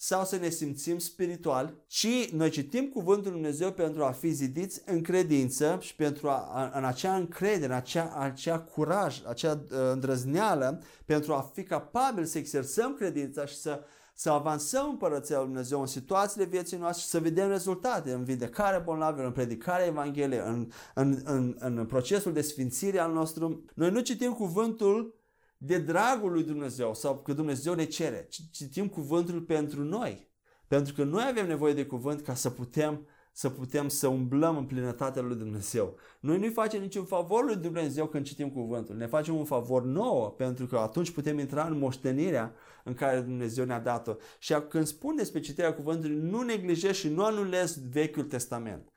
sau 0.03 0.25
să 0.25 0.35
ne 0.35 0.49
simțim 0.49 0.97
spiritual, 0.97 1.73
ci 1.87 2.29
noi 2.31 2.49
citim 2.49 2.89
Cuvântul 2.89 3.31
Lui 3.31 3.41
Dumnezeu 3.41 3.71
pentru 3.71 4.03
a 4.03 4.11
fi 4.11 4.29
zidiți 4.29 4.81
în 4.85 5.01
credință 5.01 5.77
și 5.81 5.95
pentru 5.95 6.29
a, 6.29 6.71
în 6.73 6.85
acea 6.85 7.15
încredere, 7.15 7.65
în 7.65 7.71
acea, 7.71 8.15
acea 8.19 8.59
curaj, 8.59 9.21
acea 9.27 9.51
uh, 9.51 9.77
îndrăzneală, 9.91 10.81
pentru 11.05 11.33
a 11.33 11.51
fi 11.53 11.63
capabil 11.63 12.25
să 12.25 12.37
exersăm 12.37 12.93
credința 12.93 13.45
și 13.45 13.55
să, 13.55 13.83
să 14.13 14.29
avansăm 14.29 14.89
împărăția 14.89 15.37
Lui 15.37 15.45
Dumnezeu 15.45 15.79
în 15.79 15.87
situațiile 15.87 16.45
vieții 16.45 16.77
noastre 16.77 17.01
și 17.03 17.09
să 17.09 17.19
vedem 17.19 17.47
rezultate 17.47 18.11
în 18.11 18.23
vindecarea 18.23 18.79
bolnavilor, 18.79 19.25
în 19.25 19.31
predicarea 19.31 19.85
Evangheliei, 19.85 20.41
în, 20.45 20.71
în, 20.93 21.21
în, 21.23 21.55
în 21.59 21.85
procesul 21.85 22.33
de 22.33 22.41
sfințire 22.41 22.99
al 22.99 23.11
nostru. 23.11 23.63
Noi 23.73 23.91
nu 23.91 23.99
citim 23.99 24.31
cuvântul 24.31 25.20
de 25.63 25.77
dragul 25.77 26.31
lui 26.31 26.43
Dumnezeu 26.43 26.93
sau 26.93 27.17
că 27.17 27.33
Dumnezeu 27.33 27.73
ne 27.73 27.85
cere. 27.85 28.27
Citim 28.51 28.87
cuvântul 28.87 29.41
pentru 29.41 29.83
noi. 29.83 30.29
Pentru 30.67 30.93
că 30.93 31.03
noi 31.03 31.23
avem 31.29 31.47
nevoie 31.47 31.73
de 31.73 31.85
cuvânt 31.85 32.21
ca 32.21 32.33
să 32.33 32.49
putem 32.49 33.07
să 33.33 33.49
putem 33.49 33.87
să 33.87 34.07
umblăm 34.07 34.57
în 34.57 34.65
plinătatea 34.65 35.21
lui 35.21 35.35
Dumnezeu. 35.35 35.95
Noi 36.19 36.39
nu-i 36.39 36.49
facem 36.49 36.81
niciun 36.81 37.05
favor 37.05 37.45
lui 37.45 37.55
Dumnezeu 37.55 38.07
când 38.07 38.25
citim 38.25 38.49
cuvântul. 38.49 38.95
Ne 38.95 39.05
facem 39.05 39.35
un 39.35 39.45
favor 39.45 39.83
nouă 39.83 40.29
pentru 40.29 40.65
că 40.65 40.77
atunci 40.77 41.11
putem 41.11 41.39
intra 41.39 41.65
în 41.65 41.77
moștenirea 41.77 42.53
în 42.83 42.93
care 42.93 43.19
Dumnezeu 43.19 43.65
ne-a 43.65 43.79
dat-o. 43.79 44.15
Și 44.39 44.55
când 44.69 44.85
spun 44.85 45.15
despre 45.15 45.39
citirea 45.39 45.73
cuvântului, 45.73 46.15
nu 46.15 46.41
neglijez 46.41 46.95
și 46.95 47.09
nu 47.09 47.23
anulez 47.23 47.79
Vechiul 47.91 48.23
Testament. 48.23 48.91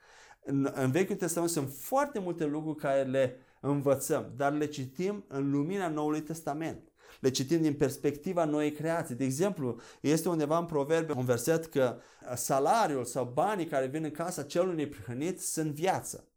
În, 0.44 0.70
în 0.74 0.90
Vechiul 0.90 1.16
Testament 1.16 1.52
sunt 1.52 1.70
foarte 1.72 2.18
multe 2.18 2.44
lucruri 2.44 2.76
care 2.76 3.02
le 3.02 3.36
învățăm, 3.70 4.32
dar 4.36 4.52
le 4.52 4.66
citim 4.66 5.24
în 5.28 5.50
lumina 5.50 5.88
Noului 5.88 6.20
Testament. 6.20 6.92
Le 7.20 7.30
citim 7.30 7.62
din 7.62 7.74
perspectiva 7.74 8.44
noii 8.44 8.72
creații. 8.72 9.14
De 9.14 9.24
exemplu, 9.24 9.80
este 10.00 10.28
undeva 10.28 10.58
în 10.58 10.64
proverbe 10.64 11.12
un 11.12 11.24
verset 11.24 11.66
că 11.66 11.96
salariul 12.34 13.04
sau 13.04 13.30
banii 13.34 13.66
care 13.66 13.86
vin 13.86 14.04
în 14.04 14.10
casa 14.10 14.42
celui 14.42 14.74
neprihănit 14.74 15.40
sunt 15.40 15.70
viață. 15.70 16.28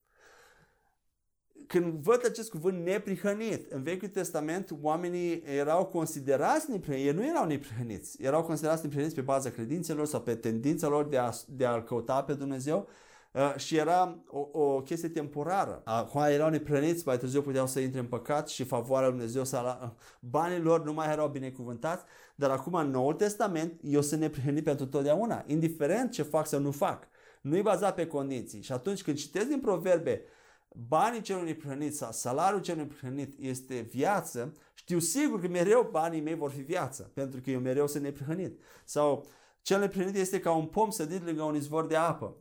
Când 1.67 1.93
văd 1.93 2.25
acest 2.25 2.49
cuvânt 2.49 2.85
neprihănit, 2.85 3.71
în 3.71 3.83
Vechiul 3.83 4.07
Testament 4.07 4.69
oamenii 4.81 5.43
erau 5.45 5.85
considerați 5.85 6.71
neprihăniți, 6.71 7.07
ei 7.07 7.13
nu 7.13 7.25
erau 7.25 7.45
neprihăniți, 7.45 8.23
erau 8.23 8.43
considerați 8.43 8.81
neprihăniți 8.81 9.15
pe 9.15 9.21
baza 9.21 9.49
credințelor 9.49 10.05
sau 10.05 10.21
pe 10.21 10.35
tendința 10.35 10.87
lor 10.87 11.05
de 11.05 11.17
a, 11.17 11.31
de 11.47 11.65
a 11.65 11.83
căuta 11.83 12.23
pe 12.23 12.33
Dumnezeu, 12.33 12.87
Uh, 13.31 13.55
și 13.55 13.77
era 13.77 14.23
o, 14.27 14.59
o 14.61 14.81
chestie 14.81 15.09
temporară. 15.09 15.81
Acum 15.85 16.21
erau 16.21 16.49
neprăniți, 16.49 17.07
mai 17.07 17.17
târziu 17.17 17.41
puteau 17.41 17.67
să 17.67 17.79
intre 17.79 17.99
în 17.99 18.05
păcat 18.05 18.49
și 18.49 18.63
favoarea 18.63 19.07
lui 19.07 19.17
Dumnezeu 19.17 19.43
să 19.43 19.77
uh, 19.81 19.89
banii 20.19 20.59
lor 20.59 20.83
nu 20.83 20.93
mai 20.93 21.11
erau 21.11 21.27
binecuvântați, 21.27 22.03
dar 22.35 22.49
acum 22.49 22.73
în 22.73 22.89
Noul 22.89 23.13
Testament 23.13 23.79
eu 23.83 24.01
sunt 24.01 24.21
neprihănit 24.21 24.63
pentru 24.63 24.85
totdeauna, 24.85 25.43
indiferent 25.47 26.11
ce 26.11 26.23
fac 26.23 26.47
sau 26.47 26.59
nu 26.59 26.71
fac. 26.71 27.07
Nu 27.41 27.57
e 27.57 27.61
bazat 27.61 27.95
pe 27.95 28.07
condiții. 28.07 28.61
Și 28.61 28.71
atunci 28.71 29.03
când 29.03 29.17
citesc 29.17 29.47
din 29.47 29.59
proverbe, 29.59 30.21
banii 30.87 31.21
celui 31.21 31.45
neprihănit 31.45 31.95
sau 31.95 32.11
salariul 32.11 32.61
celui 32.61 32.81
neprihănit 32.81 33.33
este 33.39 33.79
viață, 33.79 34.53
știu 34.73 34.99
sigur 34.99 35.41
că 35.41 35.47
mereu 35.47 35.89
banii 35.91 36.21
mei 36.21 36.35
vor 36.35 36.51
fi 36.51 36.61
viață, 36.61 37.11
pentru 37.13 37.41
că 37.41 37.49
eu 37.49 37.59
mereu 37.59 37.87
sunt 37.87 38.03
neprihănit. 38.03 38.59
Sau 38.85 39.25
cel 39.61 39.79
neprihănit 39.79 40.15
este 40.15 40.39
ca 40.39 40.51
un 40.51 40.65
pom 40.65 40.89
sădit 40.89 41.25
lângă 41.25 41.43
un 41.43 41.55
izvor 41.55 41.85
de 41.85 41.95
apă 41.95 42.35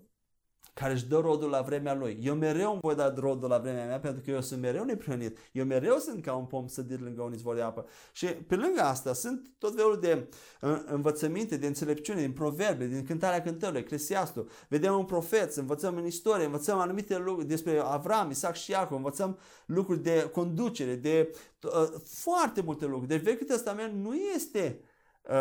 care 0.81 0.93
își 0.93 1.07
dă 1.07 1.18
rodul 1.18 1.49
la 1.49 1.61
vremea 1.61 1.95
lui. 1.95 2.18
Eu 2.22 2.35
mereu 2.35 2.70
îmi 2.70 2.81
voi 2.83 2.95
da 2.95 3.14
rodul 3.16 3.49
la 3.49 3.59
vremea 3.59 3.87
mea 3.87 4.01
pentru 4.01 4.22
că 4.24 4.31
eu 4.31 4.41
sunt 4.41 4.61
mereu 4.61 4.85
neprihănit. 4.85 5.39
Eu 5.53 5.64
mereu 5.64 5.97
sunt 5.97 6.22
ca 6.22 6.35
un 6.35 6.45
pom 6.45 6.66
sădit 6.66 7.01
lângă 7.01 7.22
un 7.22 7.33
izvor 7.33 7.55
de 7.55 7.61
apă. 7.61 7.87
Și 8.12 8.27
pe 8.27 8.55
lângă 8.55 8.81
asta 8.81 9.12
sunt 9.12 9.51
tot 9.59 9.74
felul 9.74 9.99
de 10.01 10.29
uh, 10.61 10.83
învățăminte, 10.87 11.57
de 11.57 11.66
înțelepciune, 11.66 12.20
din 12.20 12.33
proverbe, 12.33 12.87
din 12.87 13.05
cântarea 13.05 13.43
cântărilor, 13.43 13.83
Eclesiastul. 13.83 14.49
Vedem 14.68 14.95
un 14.95 15.05
profet, 15.05 15.55
învățăm 15.55 15.97
în 15.97 16.07
istorie, 16.07 16.45
învățăm 16.45 16.79
anumite 16.79 17.18
lucruri 17.18 17.49
despre 17.49 17.79
Avram, 17.79 18.31
Isaac 18.31 18.55
și 18.55 18.70
Iacov, 18.70 18.97
învățăm 18.97 19.39
lucruri 19.66 20.03
de 20.03 20.31
conducere, 20.33 20.95
de 20.95 21.31
uh, 21.62 21.89
foarte 22.05 22.61
multe 22.61 22.85
lucruri. 22.85 23.09
Deci 23.09 23.22
Vechiul 23.22 23.47
Testament 23.47 23.95
nu 24.03 24.14
este 24.14 24.81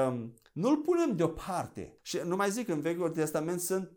um, 0.08 0.34
nu-l 0.54 0.78
punem 0.78 1.16
deoparte. 1.16 2.00
Și 2.02 2.20
nu 2.26 2.36
mai 2.36 2.50
zic, 2.50 2.68
în 2.68 2.82
Vechiul 2.82 3.10
Testament 3.10 3.60
sunt 3.60 3.92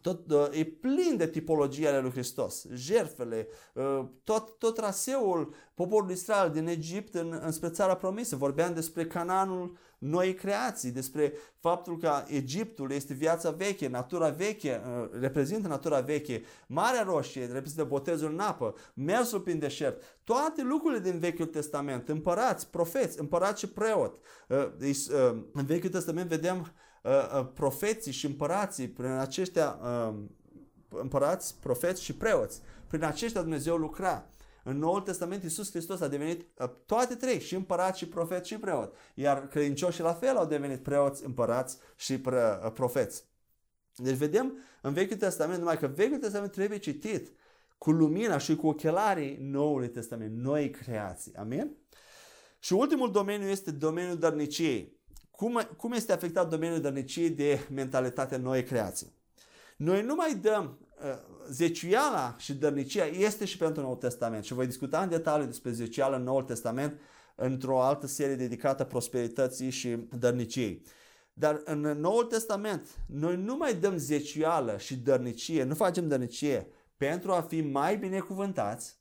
tot, 0.00 0.30
uh, 0.30 0.46
e 0.50 0.64
plin 0.64 1.16
de 1.16 1.26
tipologia 1.26 1.88
ale 1.88 2.00
lui 2.00 2.10
Hristos. 2.10 2.66
Jerfele, 2.74 3.48
uh, 3.74 4.04
tot, 4.24 4.58
tot 4.58 4.74
traseul 4.74 5.54
poporului 5.74 6.14
Israel 6.14 6.50
din 6.50 6.66
Egipt 6.66 7.14
în, 7.14 7.40
înspre 7.42 7.68
țara 7.68 7.96
promisă. 7.96 8.36
Vorbeam 8.36 8.74
despre 8.74 9.06
Cananul 9.06 9.76
noi 9.98 10.34
creații, 10.34 10.90
despre 10.90 11.32
faptul 11.60 11.98
că 11.98 12.24
Egiptul 12.26 12.90
este 12.90 13.14
viața 13.14 13.50
veche, 13.50 13.88
natura 13.88 14.28
veche, 14.28 14.82
uh, 14.86 15.08
reprezintă 15.20 15.68
natura 15.68 16.00
veche, 16.00 16.42
Marea 16.66 17.02
Roșie 17.02 17.46
reprezintă 17.46 17.84
botezul 17.84 18.32
în 18.32 18.38
apă, 18.38 18.74
mersul 18.94 19.40
prin 19.40 19.58
deșert, 19.58 20.02
toate 20.24 20.62
lucrurile 20.62 21.10
din 21.10 21.18
Vechiul 21.18 21.46
Testament, 21.46 22.08
împărați, 22.08 22.70
profeți, 22.70 23.20
împărați 23.20 23.60
și 23.60 23.68
preot. 23.68 24.18
În 25.52 25.64
Vechiul 25.64 25.90
Testament 25.90 26.28
vedem 26.28 26.56
Uh, 26.56 26.60
uh, 26.60 26.74
profeții 27.54 28.12
și 28.12 28.26
împărații, 28.26 28.88
prin 28.88 29.10
aceștia 29.10 29.78
uh, 29.82 30.14
împărați, 30.88 31.56
profeți 31.60 32.02
și 32.02 32.14
preoți. 32.14 32.60
Prin 32.86 33.04
aceștia 33.04 33.40
Dumnezeu 33.40 33.76
lucra. 33.76 34.28
În 34.66 34.78
Noul 34.78 35.00
Testament 35.00 35.42
Iisus 35.42 35.70
Hristos 35.70 36.00
a 36.00 36.08
devenit 36.08 36.46
toate 36.86 37.14
trei, 37.14 37.40
și 37.40 37.54
împărat, 37.54 37.96
și 37.96 38.08
profet, 38.08 38.44
și 38.44 38.58
preot. 38.58 38.94
Iar 39.14 39.48
credincioșii 39.48 40.02
la 40.02 40.12
fel 40.12 40.36
au 40.36 40.46
devenit 40.46 40.82
preoți, 40.82 41.24
împărați 41.24 41.78
și 41.96 42.20
profeți. 42.74 43.24
Deci 43.96 44.16
vedem 44.16 44.58
în 44.82 44.92
Vechiul 44.92 45.16
Testament, 45.16 45.58
numai 45.58 45.78
că 45.78 45.86
Vechiul 45.86 46.18
Testament 46.18 46.52
trebuie 46.52 46.78
citit 46.78 47.32
cu 47.78 47.90
lumina 47.90 48.38
și 48.38 48.56
cu 48.56 48.66
ochelarii 48.66 49.38
Noului 49.40 49.88
Testament, 49.88 50.36
noi 50.36 50.70
creații. 50.70 51.34
Amin? 51.34 51.76
Și 52.58 52.72
ultimul 52.72 53.12
domeniu 53.12 53.46
este 53.46 53.70
domeniul 53.70 54.18
dărniciei. 54.18 55.02
Cum, 55.36 55.60
cum 55.76 55.92
este 55.92 56.12
afectat 56.12 56.48
domeniul 56.48 56.80
dărniciei 56.80 57.30
de 57.30 57.66
mentalitatea 57.70 58.38
noi 58.38 58.64
creații? 58.64 59.12
Noi 59.76 60.02
nu 60.02 60.14
mai 60.14 60.34
dăm 60.34 60.78
uh, 61.04 61.18
zeciuiala 61.50 62.34
și 62.38 62.54
dărnicia 62.54 63.04
este 63.04 63.44
și 63.44 63.56
pentru 63.56 63.82
Noul 63.82 63.96
Testament 63.96 64.44
și 64.44 64.52
voi 64.52 64.66
discuta 64.66 65.02
în 65.02 65.08
detaliu 65.08 65.46
despre 65.46 65.70
zeciuiala 65.70 66.16
în 66.16 66.22
Noul 66.22 66.42
Testament 66.42 67.00
într-o 67.34 67.82
altă 67.82 68.06
serie 68.06 68.34
dedicată 68.34 68.84
prosperității 68.84 69.70
și 69.70 69.96
dărniciei. 70.18 70.82
Dar 71.32 71.60
în 71.64 71.80
Noul 71.80 72.24
Testament 72.24 72.98
noi 73.06 73.36
nu 73.36 73.56
mai 73.56 73.74
dăm 73.74 73.96
zeciuială 73.96 74.78
și 74.78 74.96
dărnicie, 74.96 75.62
nu 75.62 75.74
facem 75.74 76.08
dărnicie 76.08 76.68
pentru 76.96 77.32
a 77.32 77.40
fi 77.40 77.60
mai 77.60 77.96
binecuvântați. 77.96 78.98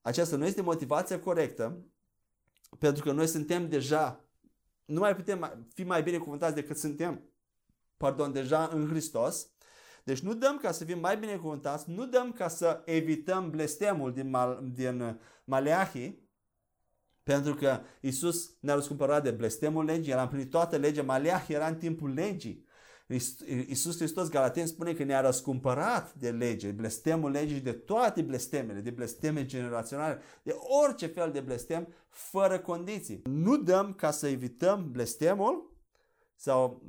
Aceasta 0.00 0.36
nu 0.36 0.46
este 0.46 0.62
motivația 0.62 1.20
corectă, 1.20 1.84
pentru 2.78 3.02
că 3.02 3.12
noi 3.12 3.26
suntem 3.26 3.68
deja 3.68 4.25
nu 4.86 5.00
mai 5.00 5.16
putem 5.16 5.66
fi 5.74 5.84
mai 5.84 6.02
bine 6.02 6.18
cuvântați 6.18 6.54
decât 6.54 6.76
suntem, 6.76 7.22
pardon, 7.96 8.32
deja 8.32 8.70
în 8.72 8.88
Hristos. 8.88 9.50
Deci 10.04 10.20
nu 10.20 10.34
dăm 10.34 10.56
ca 10.56 10.72
să 10.72 10.84
fim 10.84 10.98
mai 10.98 11.18
binecuvântați, 11.18 11.90
nu 11.90 12.06
dăm 12.06 12.32
ca 12.32 12.48
să 12.48 12.82
evităm 12.84 13.50
blestemul 13.50 14.12
din, 14.12 14.30
Mal, 14.30 14.70
din 14.72 15.20
Maleahi, 15.44 16.18
pentru 17.22 17.54
că 17.54 17.80
Isus 18.00 18.56
ne-a 18.60 18.74
răscumpărat 18.74 19.22
de 19.22 19.30
blestemul 19.30 19.84
legii, 19.84 20.12
el 20.12 20.18
a 20.18 20.22
împlinit 20.22 20.50
toată 20.50 20.76
legea, 20.76 21.02
Maleahi 21.02 21.52
era 21.52 21.66
în 21.66 21.76
timpul 21.76 22.12
legii. 22.12 22.65
Iisus 23.08 23.96
Hristos, 23.96 24.28
Galaten, 24.28 24.66
spune 24.66 24.92
că 24.92 25.04
ne-a 25.04 25.20
răscumpărat 25.20 26.14
de 26.14 26.30
lege, 26.30 26.70
blestemul 26.70 27.30
legii 27.30 27.60
de 27.60 27.72
toate 27.72 28.22
blestemele, 28.22 28.80
de 28.80 28.90
blesteme 28.90 29.44
generaționale, 29.44 30.20
de 30.42 30.56
orice 30.86 31.06
fel 31.06 31.30
de 31.32 31.40
blestem, 31.40 31.88
fără 32.08 32.58
condiții. 32.58 33.22
Nu 33.24 33.56
dăm 33.56 33.92
ca 33.92 34.10
să 34.10 34.28
evităm 34.28 34.90
blestemul 34.90 35.76
sau 36.36 36.82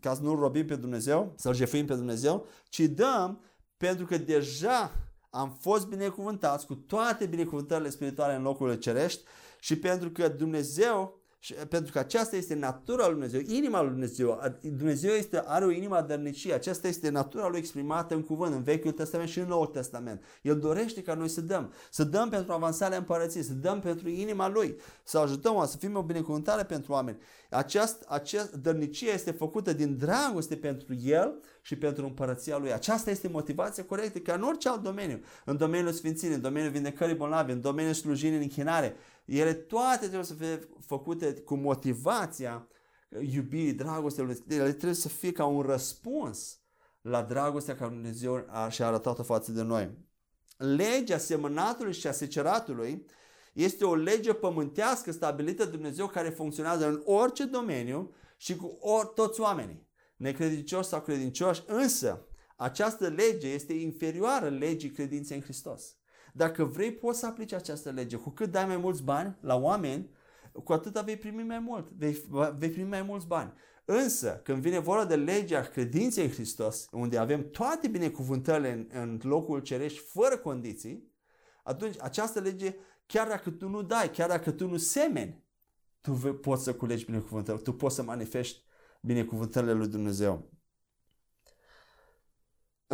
ca 0.00 0.14
să 0.14 0.22
nu 0.22 0.34
robim 0.34 0.66
pe 0.66 0.76
Dumnezeu, 0.76 1.32
să-L 1.36 1.54
jefuim 1.54 1.86
pe 1.86 1.94
Dumnezeu, 1.94 2.46
ci 2.68 2.80
dăm 2.80 3.40
pentru 3.76 4.06
că 4.06 4.18
deja 4.18 4.96
am 5.30 5.56
fost 5.60 5.86
binecuvântați 5.86 6.66
cu 6.66 6.74
toate 6.74 7.26
binecuvântările 7.26 7.90
spirituale 7.90 8.34
în 8.34 8.42
locurile 8.42 8.78
cerești 8.78 9.24
și 9.60 9.78
pentru 9.78 10.10
că 10.10 10.28
Dumnezeu 10.28 11.21
și 11.44 11.54
pentru 11.54 11.92
că 11.92 11.98
aceasta 11.98 12.36
este 12.36 12.54
natura 12.54 13.02
lui 13.08 13.12
Dumnezeu, 13.12 13.40
inima 13.56 13.80
lui 13.80 13.90
Dumnezeu. 13.90 14.40
Dumnezeu 14.60 15.12
este, 15.12 15.42
are 15.46 15.64
o 15.64 15.70
inima 15.70 16.02
dărnicie. 16.02 16.54
Aceasta 16.54 16.88
este 16.88 17.10
natura 17.10 17.48
lui 17.48 17.58
exprimată 17.58 18.14
în 18.14 18.22
cuvânt, 18.22 18.54
în 18.54 18.62
Vechiul 18.62 18.90
Testament 18.90 19.28
și 19.28 19.38
în 19.38 19.46
Noul 19.46 19.66
Testament. 19.66 20.24
El 20.42 20.58
dorește 20.58 21.02
ca 21.02 21.14
noi 21.14 21.28
să 21.28 21.40
dăm. 21.40 21.72
Să 21.90 22.04
dăm 22.04 22.28
pentru 22.28 22.52
avansarea 22.52 22.98
împărăției, 22.98 23.42
să 23.42 23.52
dăm 23.52 23.80
pentru 23.80 24.08
inima 24.08 24.48
lui, 24.48 24.76
să 25.04 25.18
ajutăm, 25.18 25.66
să 25.66 25.76
fim 25.76 25.96
o 25.96 26.02
binecuvântare 26.02 26.62
pentru 26.62 26.92
oameni. 26.92 27.18
Această, 27.50 28.06
această 28.08 28.56
dărnicie 28.56 29.10
este 29.10 29.30
făcută 29.30 29.72
din 29.72 29.96
dragoste 29.96 30.56
pentru 30.56 30.94
el 31.04 31.34
și 31.62 31.76
pentru 31.76 32.04
împărăția 32.04 32.58
lui. 32.58 32.72
Aceasta 32.72 33.10
este 33.10 33.28
motivația 33.28 33.84
corectă, 33.84 34.18
ca 34.18 34.34
în 34.34 34.42
orice 34.42 34.68
alt 34.68 34.82
domeniu. 34.82 35.20
În 35.44 35.56
domeniul 35.56 35.92
sfințirii, 35.92 36.34
în 36.34 36.40
domeniul 36.40 36.72
vindecării 36.72 37.14
bolnavi, 37.14 37.52
în 37.52 37.60
domeniul 37.60 37.94
slujirii 37.94 38.36
în 38.36 38.42
închinare, 38.42 38.96
ele 39.24 39.54
toate 39.54 39.98
trebuie 39.98 40.24
să 40.24 40.34
fie 40.34 40.68
făcute 40.86 41.32
cu 41.32 41.54
motivația 41.54 42.68
iubirii, 43.20 43.72
dragostei 43.72 44.24
lui 44.24 44.42
Ele 44.48 44.72
trebuie 44.72 44.94
să 44.94 45.08
fie 45.08 45.32
ca 45.32 45.44
un 45.44 45.60
răspuns 45.62 46.60
la 47.00 47.22
dragostea 47.22 47.76
care 47.76 47.90
Dumnezeu 47.90 48.44
a, 48.48 48.68
și-a 48.68 48.86
arătat-o 48.86 49.22
față 49.22 49.52
de 49.52 49.62
noi. 49.62 49.98
Legea 50.56 51.18
semănatului 51.18 51.92
și 51.92 52.06
a 52.06 52.12
seceratului 52.12 53.06
este 53.52 53.84
o 53.84 53.94
lege 53.94 54.32
pământească 54.32 55.12
stabilită 55.12 55.64
de 55.64 55.70
Dumnezeu 55.70 56.06
care 56.06 56.28
funcționează 56.28 56.88
în 56.88 57.02
orice 57.04 57.44
domeniu 57.44 58.14
și 58.36 58.56
cu 58.56 58.76
or, 58.80 59.06
toți 59.06 59.40
oamenii, 59.40 59.88
necredincioși 60.16 60.88
sau 60.88 61.00
credincioși, 61.00 61.62
însă 61.66 62.26
această 62.56 63.08
lege 63.08 63.48
este 63.48 63.72
inferioară 63.72 64.48
legii 64.48 64.90
credinței 64.90 65.36
în 65.36 65.42
Hristos. 65.42 65.96
Dacă 66.32 66.64
vrei, 66.64 66.92
poți 66.92 67.18
să 67.18 67.26
aplici 67.26 67.52
această 67.52 67.90
lege. 67.90 68.16
Cu 68.16 68.30
cât 68.30 68.50
dai 68.50 68.66
mai 68.66 68.76
mulți 68.76 69.02
bani 69.02 69.36
la 69.40 69.56
oameni, 69.56 70.10
cu 70.64 70.72
atât 70.72 71.00
vei 71.04 71.16
primi 71.16 71.42
mai 71.42 71.58
mult, 71.58 71.90
vei, 71.90 72.24
vei 72.56 72.70
primi 72.70 72.88
mai 72.88 73.02
mulți 73.02 73.26
bani. 73.26 73.52
Însă, 73.84 74.40
când 74.44 74.62
vine 74.62 74.78
vorba 74.78 75.04
de 75.04 75.16
legea 75.16 75.60
credinței 75.60 76.24
în 76.24 76.30
Hristos, 76.30 76.88
unde 76.92 77.18
avem 77.18 77.50
toate 77.50 77.88
binecuvântările 77.88 78.72
în, 78.72 78.88
în 79.00 79.20
locul 79.22 79.60
cerești 79.60 79.98
fără 79.98 80.36
condiții, 80.36 81.12
atunci 81.62 81.94
această 82.00 82.40
lege, 82.40 82.74
chiar 83.06 83.28
dacă 83.28 83.50
tu 83.50 83.68
nu 83.68 83.82
dai, 83.82 84.10
chiar 84.10 84.28
dacă 84.28 84.50
tu 84.50 84.68
nu 84.68 84.76
semeni, 84.76 85.44
tu 86.00 86.12
poți 86.40 86.62
să 86.62 86.74
culegi 86.74 87.04
binecuvântările, 87.04 87.62
tu 87.62 87.72
poți 87.72 87.94
să 87.94 88.02
manifesti 88.02 88.64
binecuvântările 89.00 89.72
lui 89.72 89.88
Dumnezeu. 89.88 90.50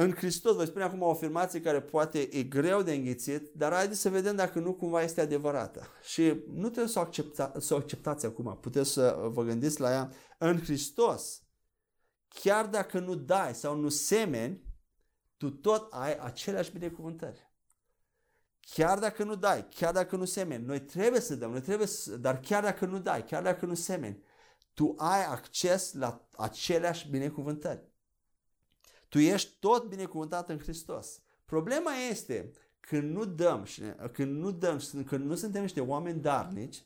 În 0.01 0.15
Hristos, 0.15 0.55
vă 0.55 0.65
spune 0.65 0.85
acum 0.85 1.03
o 1.03 1.11
afirmație 1.11 1.61
care 1.61 1.81
poate 1.81 2.19
e 2.19 2.43
greu 2.43 2.83
de 2.83 2.93
înghițit, 2.93 3.53
dar 3.55 3.73
haideți 3.73 4.01
să 4.01 4.11
vedem 4.11 4.37
dacă 4.37 4.59
nu 4.59 4.75
cumva 4.75 5.03
este 5.03 5.21
adevărată. 5.21 5.87
Și 6.03 6.43
nu 6.53 6.69
trebuie 6.69 6.93
să 6.93 6.99
o, 6.99 7.03
accepta, 7.03 7.53
să 7.59 7.75
o 7.75 7.77
acceptați 7.77 8.27
acum, 8.27 8.59
puteți 8.61 8.91
să 8.91 9.29
vă 9.29 9.43
gândiți 9.43 9.81
la 9.81 9.91
ea. 9.91 10.13
În 10.39 10.61
Hristos, 10.61 11.43
chiar 12.29 12.67
dacă 12.67 12.99
nu 12.99 13.15
dai 13.15 13.55
sau 13.55 13.77
nu 13.77 13.89
semeni, 13.89 14.63
tu 15.37 15.51
tot 15.51 15.93
ai 15.93 16.17
aceleași 16.17 16.73
binecuvântări. 16.73 17.53
Chiar 18.61 18.99
dacă 18.99 19.25
nu 19.25 19.35
dai, 19.35 19.69
chiar 19.69 19.93
dacă 19.93 20.17
nu 20.17 20.25
semeni, 20.25 20.65
noi 20.65 20.81
trebuie 20.81 21.21
să 21.21 21.35
dăm, 21.35 21.51
noi 21.51 21.61
trebuie 21.61 21.87
să, 21.87 22.17
dar 22.17 22.41
chiar 22.41 22.63
dacă 22.63 22.87
nu 22.87 22.99
dai, 22.99 23.25
chiar 23.25 23.43
dacă 23.43 23.67
nu 23.67 23.75
semeni, 23.75 24.23
tu 24.75 24.95
ai 24.97 25.25
acces 25.25 25.93
la 25.93 26.29
aceleași 26.37 27.09
binecuvântări. 27.09 27.88
Tu 29.09 29.19
ești 29.19 29.57
tot 29.59 29.89
binecuvântat 29.89 30.49
în 30.49 30.59
Hristos. 30.59 31.23
Problema 31.45 31.91
este 32.11 32.51
când 32.81 33.15
nu 33.17 33.25
dăm, 33.25 33.65
și 33.65 33.83
când 34.13 34.37
nu 34.37 34.51
dăm, 34.51 34.81
când 35.07 35.25
nu 35.25 35.35
suntem 35.35 35.63
niște 35.63 35.81
oameni 35.81 36.21
darnici, 36.21 36.85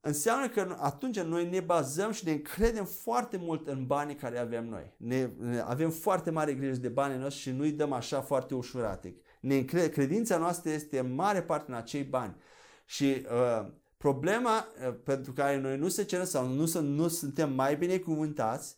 înseamnă 0.00 0.48
că 0.48 0.76
atunci 0.78 1.20
noi 1.20 1.48
ne 1.48 1.60
bazăm 1.60 2.12
și 2.12 2.24
ne 2.24 2.32
încredem 2.32 2.84
foarte 2.84 3.36
mult 3.36 3.68
în 3.68 3.86
banii 3.86 4.14
care 4.14 4.38
avem 4.38 4.68
noi. 4.68 4.94
Ne, 4.96 5.30
ne 5.38 5.60
avem 5.60 5.90
foarte 5.90 6.30
mare 6.30 6.54
grijă 6.54 6.80
de 6.80 6.88
banii 6.88 7.18
noștri 7.18 7.42
și 7.42 7.50
nu-i 7.50 7.72
dăm 7.72 7.92
așa 7.92 8.20
foarte 8.20 8.54
ușuratic. 8.54 9.24
Ne 9.40 9.56
încred, 9.56 9.92
credința 9.92 10.38
noastră 10.38 10.70
este 10.70 10.98
în 10.98 11.14
mare 11.14 11.42
parte 11.42 11.70
în 11.70 11.76
acei 11.76 12.02
bani. 12.02 12.36
Și 12.84 13.04
uh, 13.04 13.70
problema 13.96 14.66
uh, 14.86 14.94
pentru 15.04 15.32
care 15.32 15.58
noi 15.58 15.76
nu 15.76 15.88
se 15.88 16.04
cerem 16.04 16.24
sau 16.24 16.46
nu, 16.46 16.80
nu 16.80 17.08
suntem 17.08 17.52
mai 17.52 17.76
binecuvântați 17.76 18.76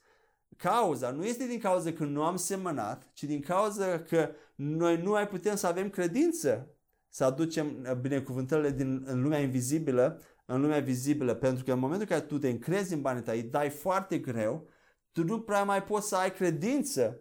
cauza 0.61 1.11
nu 1.11 1.24
este 1.24 1.47
din 1.47 1.59
cauza 1.59 1.93
că 1.93 2.05
nu 2.05 2.23
am 2.23 2.37
semănat, 2.37 3.11
ci 3.12 3.24
din 3.24 3.41
cauza 3.41 4.01
că 4.01 4.31
noi 4.55 5.03
nu 5.03 5.11
mai 5.11 5.28
putem 5.28 5.57
să 5.57 5.66
avem 5.66 5.91
credință 5.91 6.74
să 7.09 7.24
aducem 7.24 7.99
binecuvântările 8.01 8.70
din, 8.70 9.03
în 9.07 9.23
lumea 9.23 9.39
invizibilă 9.39 10.20
în 10.53 10.61
lumea 10.61 10.81
vizibilă, 10.81 11.35
pentru 11.35 11.65
că 11.65 11.73
în 11.73 11.78
momentul 11.78 12.07
în 12.11 12.16
care 12.16 12.27
tu 12.27 12.39
te 12.39 12.49
încrezi 12.49 12.95
în 12.95 13.01
banii 13.01 13.23
tăi, 13.23 13.43
dai 13.43 13.70
foarte 13.70 14.19
greu, 14.19 14.69
tu 15.12 15.24
nu 15.24 15.41
prea 15.41 15.65
mai 15.65 15.85
poți 15.85 16.09
să 16.09 16.16
ai 16.16 16.32
credință 16.32 17.20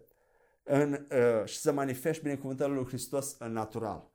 în, 0.62 0.92
uh, 0.92 1.44
și 1.44 1.58
să 1.58 1.72
manifesti 1.72 2.22
binecuvântările 2.22 2.76
lui 2.76 2.86
Hristos 2.86 3.36
în 3.38 3.52
natural. 3.52 4.09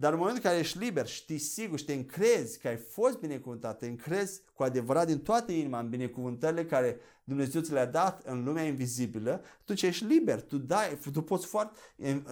Dar 0.00 0.12
în 0.12 0.18
momentul 0.18 0.42
în 0.44 0.50
care 0.50 0.62
ești 0.62 0.78
liber, 0.78 1.06
știi 1.06 1.38
sigur 1.38 1.78
și 1.78 1.84
te 1.84 1.92
încrezi 1.92 2.58
că 2.58 2.68
ai 2.68 2.76
fost 2.76 3.18
binecuvântat, 3.18 3.78
te 3.78 3.86
încrezi 3.86 4.42
cu 4.54 4.62
adevărat 4.62 5.06
din 5.06 5.18
toată 5.18 5.52
inima 5.52 5.78
în 5.78 5.88
binecuvântările 5.88 6.64
care 6.64 7.00
Dumnezeu 7.24 7.60
ți 7.60 7.72
le-a 7.72 7.86
dat 7.86 8.22
în 8.24 8.44
lumea 8.44 8.62
invizibilă, 8.62 9.44
tu 9.64 9.74
ce 9.74 9.86
ești 9.86 10.04
liber, 10.04 10.42
tu 10.42 10.58
dai, 10.58 10.98
tu 11.12 11.22
poți 11.22 11.46
foarte, 11.46 11.78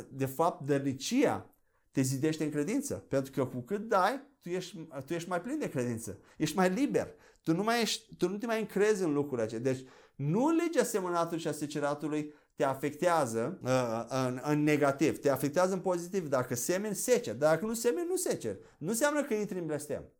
de 0.08 0.26
fapt, 0.26 0.66
dărnicia 0.66 1.54
te 1.90 2.00
zidește 2.00 2.44
în 2.44 2.50
credință. 2.50 2.94
Pentru 2.94 3.32
că 3.32 3.46
cu 3.46 3.60
cât 3.60 3.88
dai, 3.88 4.20
tu 4.40 4.48
ești, 4.48 4.88
tu 5.06 5.14
ești 5.14 5.28
mai 5.28 5.40
plin 5.40 5.58
de 5.58 5.68
credință. 5.68 6.18
Ești 6.36 6.56
mai 6.56 6.70
liber. 6.70 7.14
Tu 7.42 7.54
nu, 7.54 7.62
mai 7.62 7.82
ești, 7.82 8.14
tu 8.14 8.28
nu 8.28 8.36
te 8.36 8.46
mai 8.46 8.60
încrezi 8.60 9.02
în 9.02 9.12
lucrurile 9.12 9.42
acestea. 9.42 9.72
Deci 9.72 9.86
nu 10.14 10.50
legea 10.50 10.84
semănatului 10.84 11.40
și 11.40 11.48
a 11.48 11.52
seceratului 11.52 12.34
te 12.56 12.64
afectează 12.64 13.58
uh, 13.62 14.04
în, 14.08 14.40
în 14.42 14.62
negativ, 14.62 15.18
te 15.18 15.30
afectează 15.30 15.72
în 15.72 15.80
pozitiv. 15.80 16.28
Dacă 16.28 16.54
semeni, 16.54 16.94
secer. 16.94 17.34
Dacă 17.34 17.64
nu 17.64 17.74
semeni, 17.74 18.06
nu 18.08 18.16
secer. 18.16 18.56
Nu 18.78 18.88
înseamnă 18.88 19.24
că 19.24 19.34
intri 19.34 19.58
în 19.58 19.66
blestem. 19.66 20.12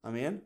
Amin? 0.00 0.42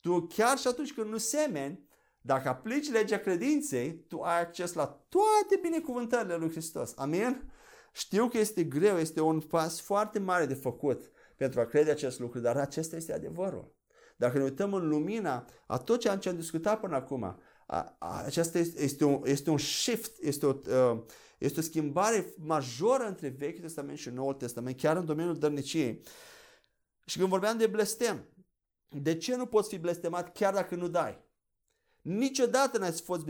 Tu 0.00 0.26
chiar 0.26 0.58
și 0.58 0.66
atunci 0.66 0.92
când 0.92 1.10
nu 1.10 1.18
semeni, 1.18 1.86
dacă 2.20 2.48
aplici 2.48 2.90
legea 2.90 3.18
credinței, 3.18 4.04
tu 4.08 4.20
ai 4.20 4.40
acces 4.40 4.72
la 4.72 4.86
toate 5.08 5.58
binecuvântările 5.62 6.36
lui 6.36 6.50
Hristos. 6.50 6.92
Amin? 6.96 7.52
Știu 7.92 8.28
că 8.28 8.38
este 8.38 8.64
greu, 8.64 8.96
este 8.96 9.20
un 9.20 9.40
pas 9.40 9.80
foarte 9.80 10.18
mare 10.18 10.46
de 10.46 10.54
făcut 10.54 11.10
pentru 11.36 11.60
a 11.60 11.64
crede 11.64 11.90
acest 11.90 12.18
lucru, 12.18 12.38
dar 12.38 12.56
acesta 12.56 12.96
este 12.96 13.12
adevărul. 13.12 13.74
Dacă 14.16 14.38
ne 14.38 14.44
uităm 14.44 14.74
în 14.74 14.88
lumina 14.88 15.44
a 15.66 15.78
tot 15.78 16.00
ce 16.00 16.08
am, 16.08 16.18
ce 16.18 16.28
am 16.28 16.36
discutat 16.36 16.80
până 16.80 16.96
acum, 16.96 17.38
aceasta 17.98 18.58
este, 18.58 18.82
este, 18.82 19.04
un, 19.04 19.22
este 19.24 19.50
un 19.50 19.58
shift, 19.58 20.22
este 20.22 20.46
o, 20.46 20.54
uh, 20.92 21.02
este 21.38 21.60
o 21.60 21.62
schimbare 21.62 22.34
majoră 22.36 23.04
între 23.04 23.28
Vechiul 23.28 23.60
Testament 23.60 23.98
și 23.98 24.08
Noul 24.08 24.34
Testament, 24.34 24.76
chiar 24.76 24.96
în 24.96 25.04
domeniul 25.04 25.38
dărniciei. 25.38 26.02
Și 27.04 27.18
când 27.18 27.28
vorbeam 27.28 27.58
de 27.58 27.66
blestem, 27.66 28.28
de 28.88 29.16
ce 29.16 29.36
nu 29.36 29.46
poți 29.46 29.68
fi 29.68 29.78
blestemat 29.78 30.32
chiar 30.32 30.54
dacă 30.54 30.74
nu 30.74 30.88
dai? 30.88 31.30
Niciodată 32.00 32.78
n-ai, 32.78 32.92
fost, 32.92 33.26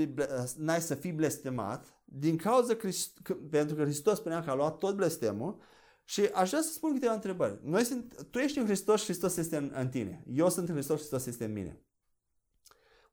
n-ai 0.56 0.80
să 0.80 0.94
fii 0.94 1.12
blestemat 1.12 2.02
din 2.04 2.36
cauza 2.36 2.74
Christ, 2.74 3.18
pentru 3.50 3.76
că 3.76 3.82
Hristos 3.82 4.18
spunea 4.18 4.42
că 4.42 4.50
a 4.50 4.54
luat 4.54 4.78
tot 4.78 4.96
blestemul 4.96 5.60
și 6.04 6.20
aș 6.20 6.48
vrea 6.48 6.62
să 6.62 6.72
spun 6.72 6.92
câteva 6.92 7.12
întrebări. 7.12 7.58
Noi 7.62 7.84
sunt, 7.84 8.26
tu 8.30 8.38
ești 8.38 8.58
în 8.58 8.64
Hristos 8.64 9.00
și 9.00 9.04
Hristos 9.04 9.36
este 9.36 9.56
în, 9.56 9.72
în 9.74 9.88
tine. 9.88 10.24
Eu 10.32 10.48
sunt 10.48 10.68
în 10.68 10.74
Hristos 10.74 11.00
și 11.00 11.06
Hristos 11.06 11.26
este 11.26 11.44
în 11.44 11.52
mine. 11.52 11.80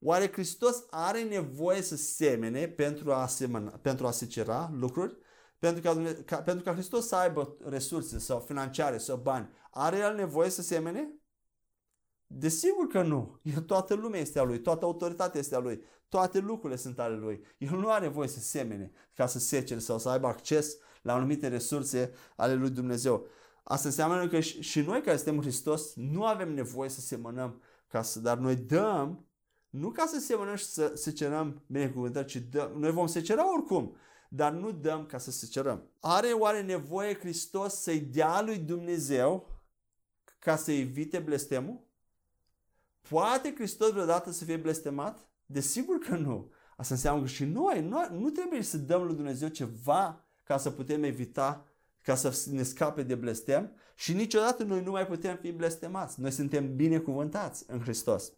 Oare 0.02 0.32
Hristos 0.32 0.84
are 0.90 1.24
nevoie 1.24 1.82
să 1.82 1.96
semene 1.96 2.68
pentru 2.68 3.14
a, 3.14 3.28
semăna, 3.28 3.70
pentru 3.70 4.08
a 4.08 4.12
secera 4.12 4.72
lucruri? 4.74 5.18
Pentru 5.60 5.82
ca, 5.82 6.14
ca, 6.26 6.42
pentru 6.42 6.64
ca 6.64 6.74
Hristos 6.74 7.08
să 7.08 7.16
aibă 7.16 7.58
resurse 7.64 8.20
sau 8.20 8.40
financiare 8.40 8.98
sau 8.98 9.18
bani, 9.18 9.50
are 9.72 9.98
El 9.98 10.16
nevoie 10.16 10.50
să 10.50 10.62
semene? 10.62 11.14
Desigur 12.28 12.88
că 12.88 13.02
nu. 13.02 13.40
El, 13.44 13.62
toată 13.62 13.94
lumea 13.94 14.20
este 14.20 14.40
a 14.40 14.44
Lui, 14.44 14.62
toată 14.62 14.86
autoritatea 14.86 15.40
este 15.40 15.56
a 15.56 15.60
Lui, 15.60 15.84
toate 16.10 16.40
lucrurile 16.40 16.80
sunt 16.80 17.00
ale 17.00 17.16
Lui. 17.16 17.46
El 17.58 17.78
nu 17.78 17.90
are 17.90 18.08
voie 18.08 18.28
să 18.28 18.40
semene 18.40 18.92
ca 19.14 19.28
să 19.28 19.40
secere 19.40 19.80
sau 19.80 20.00
să 20.00 20.10
aibă 20.10 20.28
acces 20.28 20.78
la 21.02 21.14
anumite 21.14 21.48
resurse 21.48 22.14
ale 22.36 22.54
Lui 22.54 22.70
Dumnezeu. 22.70 23.28
Asta 23.64 23.88
înseamnă 23.88 24.28
că 24.28 24.40
și 24.40 24.82
noi 24.82 25.02
care 25.02 25.18
suntem 25.18 25.42
Hristos 25.42 25.96
nu 25.96 26.26
avem 26.26 26.54
nevoie 26.54 26.90
să 26.90 27.02
semănăm, 27.02 27.62
ca 27.88 28.02
să, 28.02 28.20
dar 28.20 28.38
noi 28.38 28.56
dăm 28.56 29.29
nu 29.70 29.90
ca 29.90 30.06
să 30.06 30.20
semănăm 30.20 30.56
și 30.56 30.66
să 30.66 30.92
secerăm 30.96 31.64
binecuvântări, 31.68 32.28
ci 32.28 32.36
dăm. 32.36 32.72
Noi 32.78 32.92
vom 32.92 33.08
secera 33.08 33.54
oricum, 33.54 33.96
dar 34.30 34.52
nu 34.52 34.72
dăm 34.72 35.06
ca 35.06 35.18
să 35.18 35.32
secerăm. 35.32 35.90
Are 36.00 36.28
oare 36.28 36.62
nevoie 36.62 37.14
Hristos 37.14 37.74
să-i 37.74 38.00
dea 38.00 38.42
lui 38.42 38.58
Dumnezeu 38.58 39.48
ca 40.40 40.56
să 40.56 40.72
evite 40.72 41.20
blestemul? 41.20 41.88
Poate 43.10 43.54
Hristos 43.56 43.92
vreodată 43.92 44.32
să 44.32 44.44
fie 44.44 44.58
blestemat? 44.58 45.28
Desigur 45.46 45.98
că 45.98 46.16
nu. 46.16 46.52
Asta 46.78 46.94
înseamnă 46.94 47.22
că 47.22 47.28
și 47.28 47.46
noi, 47.46 47.82
noi 47.82 48.08
nu 48.12 48.30
trebuie 48.30 48.62
să 48.62 48.78
dăm 48.78 49.04
lui 49.04 49.16
Dumnezeu 49.16 49.48
ceva 49.48 50.26
ca 50.44 50.58
să 50.58 50.72
putem 50.72 51.04
evita, 51.04 51.66
ca 52.02 52.16
să 52.16 52.46
ne 52.52 52.64
scape 52.64 53.04
de 53.04 53.16
blestem 53.16 53.72
și 53.96 54.14
niciodată 54.14 54.64
noi 54.64 54.84
nu 54.84 54.92
mai 54.92 55.08
putem 55.08 55.36
fi 55.36 55.52
blestemați. 55.52 56.20
Noi 56.20 56.32
suntem 56.32 56.76
binecuvântați 56.76 57.64
în 57.68 57.80
Hristos. 57.80 58.32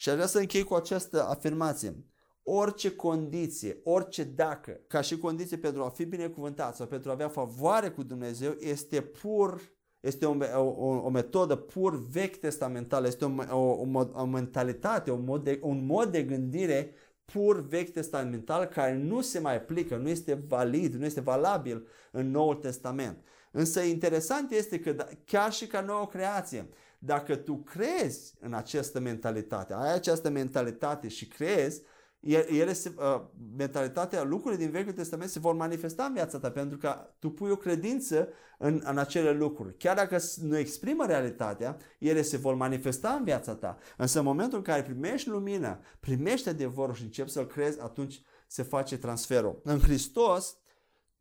Și 0.00 0.08
aș 0.08 0.14
vrea 0.14 0.26
să 0.26 0.38
închei 0.38 0.62
cu 0.64 0.74
această 0.74 1.26
afirmație. 1.28 2.04
Orice 2.42 2.94
condiție, 2.94 3.80
orice 3.84 4.24
dacă, 4.24 4.80
ca 4.86 5.00
și 5.00 5.18
condiție 5.18 5.56
pentru 5.56 5.82
a 5.82 5.88
fi 5.88 6.04
binecuvântat 6.04 6.76
sau 6.76 6.86
pentru 6.86 7.10
a 7.10 7.12
avea 7.12 7.28
favoare 7.28 7.90
cu 7.90 8.02
Dumnezeu, 8.02 8.56
este 8.60 9.00
pur, 9.00 9.60
este 10.00 10.26
o, 10.26 10.36
o, 10.56 10.86
o 10.86 11.08
metodă 11.08 11.56
pur 11.56 12.08
vechi 12.08 12.36
testamentală, 12.36 13.06
este 13.06 13.24
o, 13.24 13.30
o, 13.50 13.88
o, 13.92 14.08
o 14.12 14.24
mentalitate, 14.24 15.10
un 15.10 15.24
mod, 15.24 15.44
de, 15.44 15.58
un 15.62 15.86
mod 15.86 16.10
de 16.10 16.22
gândire 16.22 16.94
pur 17.24 17.66
vechi 17.66 17.92
testamental 17.92 18.64
care 18.64 18.96
nu 18.96 19.20
se 19.20 19.38
mai 19.38 19.56
aplică, 19.56 19.96
nu 19.96 20.08
este 20.08 20.44
valid, 20.48 20.94
nu 20.94 21.04
este 21.04 21.20
valabil 21.20 21.86
în 22.12 22.30
Noul 22.30 22.54
Testament. 22.54 23.24
Însă 23.50 23.80
interesant 23.80 24.50
este 24.50 24.78
că 24.80 24.92
da, 24.92 25.08
chiar 25.24 25.52
și 25.52 25.66
ca 25.66 25.80
nouă 25.80 26.06
creație, 26.06 26.68
dacă 27.02 27.36
tu 27.36 27.56
crezi 27.56 28.34
în 28.40 28.54
această 28.54 29.00
mentalitate, 29.00 29.74
ai 29.74 29.94
această 29.94 30.30
mentalitate 30.30 31.08
și 31.08 31.28
crezi, 31.28 31.82
ele 32.20 32.72
se, 32.72 32.94
uh, 32.96 33.22
mentalitatea, 33.56 34.22
lucrurile 34.22 34.62
din 34.62 34.70
Vechiul 34.70 34.92
Testament 34.92 35.30
se 35.30 35.38
vor 35.38 35.54
manifesta 35.54 36.04
în 36.04 36.12
viața 36.12 36.38
ta 36.38 36.50
pentru 36.50 36.78
că 36.78 37.08
tu 37.18 37.30
pui 37.30 37.50
o 37.50 37.56
credință 37.56 38.28
în, 38.58 38.80
în 38.84 38.98
acele 38.98 39.32
lucruri. 39.32 39.76
Chiar 39.76 39.96
dacă 39.96 40.18
nu 40.40 40.56
exprimă 40.56 41.06
realitatea, 41.06 41.76
ele 41.98 42.22
se 42.22 42.36
vor 42.36 42.54
manifesta 42.54 43.10
în 43.10 43.24
viața 43.24 43.54
ta. 43.54 43.78
Însă 43.96 44.18
în 44.18 44.24
momentul 44.24 44.58
în 44.58 44.64
care 44.64 44.82
primești 44.82 45.28
lumina, 45.28 45.80
primești 46.00 46.48
adevărul 46.48 46.94
și 46.94 47.02
începi 47.02 47.30
să-l 47.30 47.46
crezi, 47.46 47.80
atunci 47.80 48.22
se 48.46 48.62
face 48.62 48.98
transferul. 48.98 49.60
În 49.64 49.78
Hristos, 49.78 50.56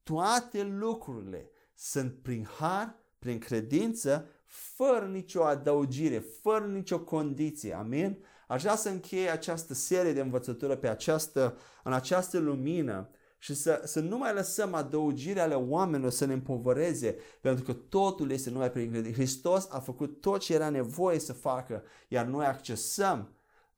toate 0.03 0.63
lucrurile 0.63 1.51
sunt 1.75 2.13
prin 2.21 2.47
har, 2.57 2.95
prin 3.19 3.39
credință, 3.39 4.27
fără 4.49 5.05
nicio 5.05 5.43
adăugire, 5.43 6.19
fără 6.41 6.65
nicio 6.65 6.99
condiție. 6.99 7.73
Amin? 7.73 8.17
Aș 8.47 8.61
vrea 8.61 8.75
să 8.75 8.89
încheie 8.89 9.29
această 9.29 9.73
serie 9.73 10.13
de 10.13 10.21
învățătură 10.21 10.75
pe 10.75 10.87
această, 10.87 11.57
în 11.83 11.93
această 11.93 12.39
lumină 12.39 13.09
și 13.37 13.53
să, 13.53 13.81
să 13.85 13.99
nu 13.99 14.17
mai 14.17 14.33
lăsăm 14.33 14.73
adăugirea 14.73 15.43
ale 15.43 15.53
oamenilor 15.53 16.11
să 16.11 16.25
ne 16.25 16.33
împovăreze, 16.33 17.15
pentru 17.41 17.63
că 17.63 17.73
totul 17.73 18.31
este 18.31 18.49
numai 18.49 18.71
prin 18.71 18.91
credință. 18.91 19.17
Hristos 19.17 19.67
a 19.71 19.79
făcut 19.79 20.21
tot 20.21 20.39
ce 20.39 20.53
era 20.53 20.69
nevoie 20.69 21.19
să 21.19 21.33
facă, 21.33 21.83
iar 22.07 22.25
noi 22.25 22.45
accesăm 22.45 23.33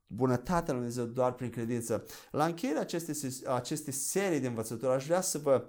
bunătatea 0.07 0.73
lui 0.73 0.84
Dumnezeu 0.84 1.06
doar 1.06 1.34
prin 1.34 1.49
credință. 1.49 2.06
La 2.31 2.45
încheierea 2.45 2.81
acestei, 2.81 3.31
acestei 3.48 3.93
serii 3.93 4.39
de 4.39 4.48
învățătură 4.48 4.91
aș 4.91 5.06
vrea 5.06 5.22
să 5.22 5.38
vă 5.38 5.65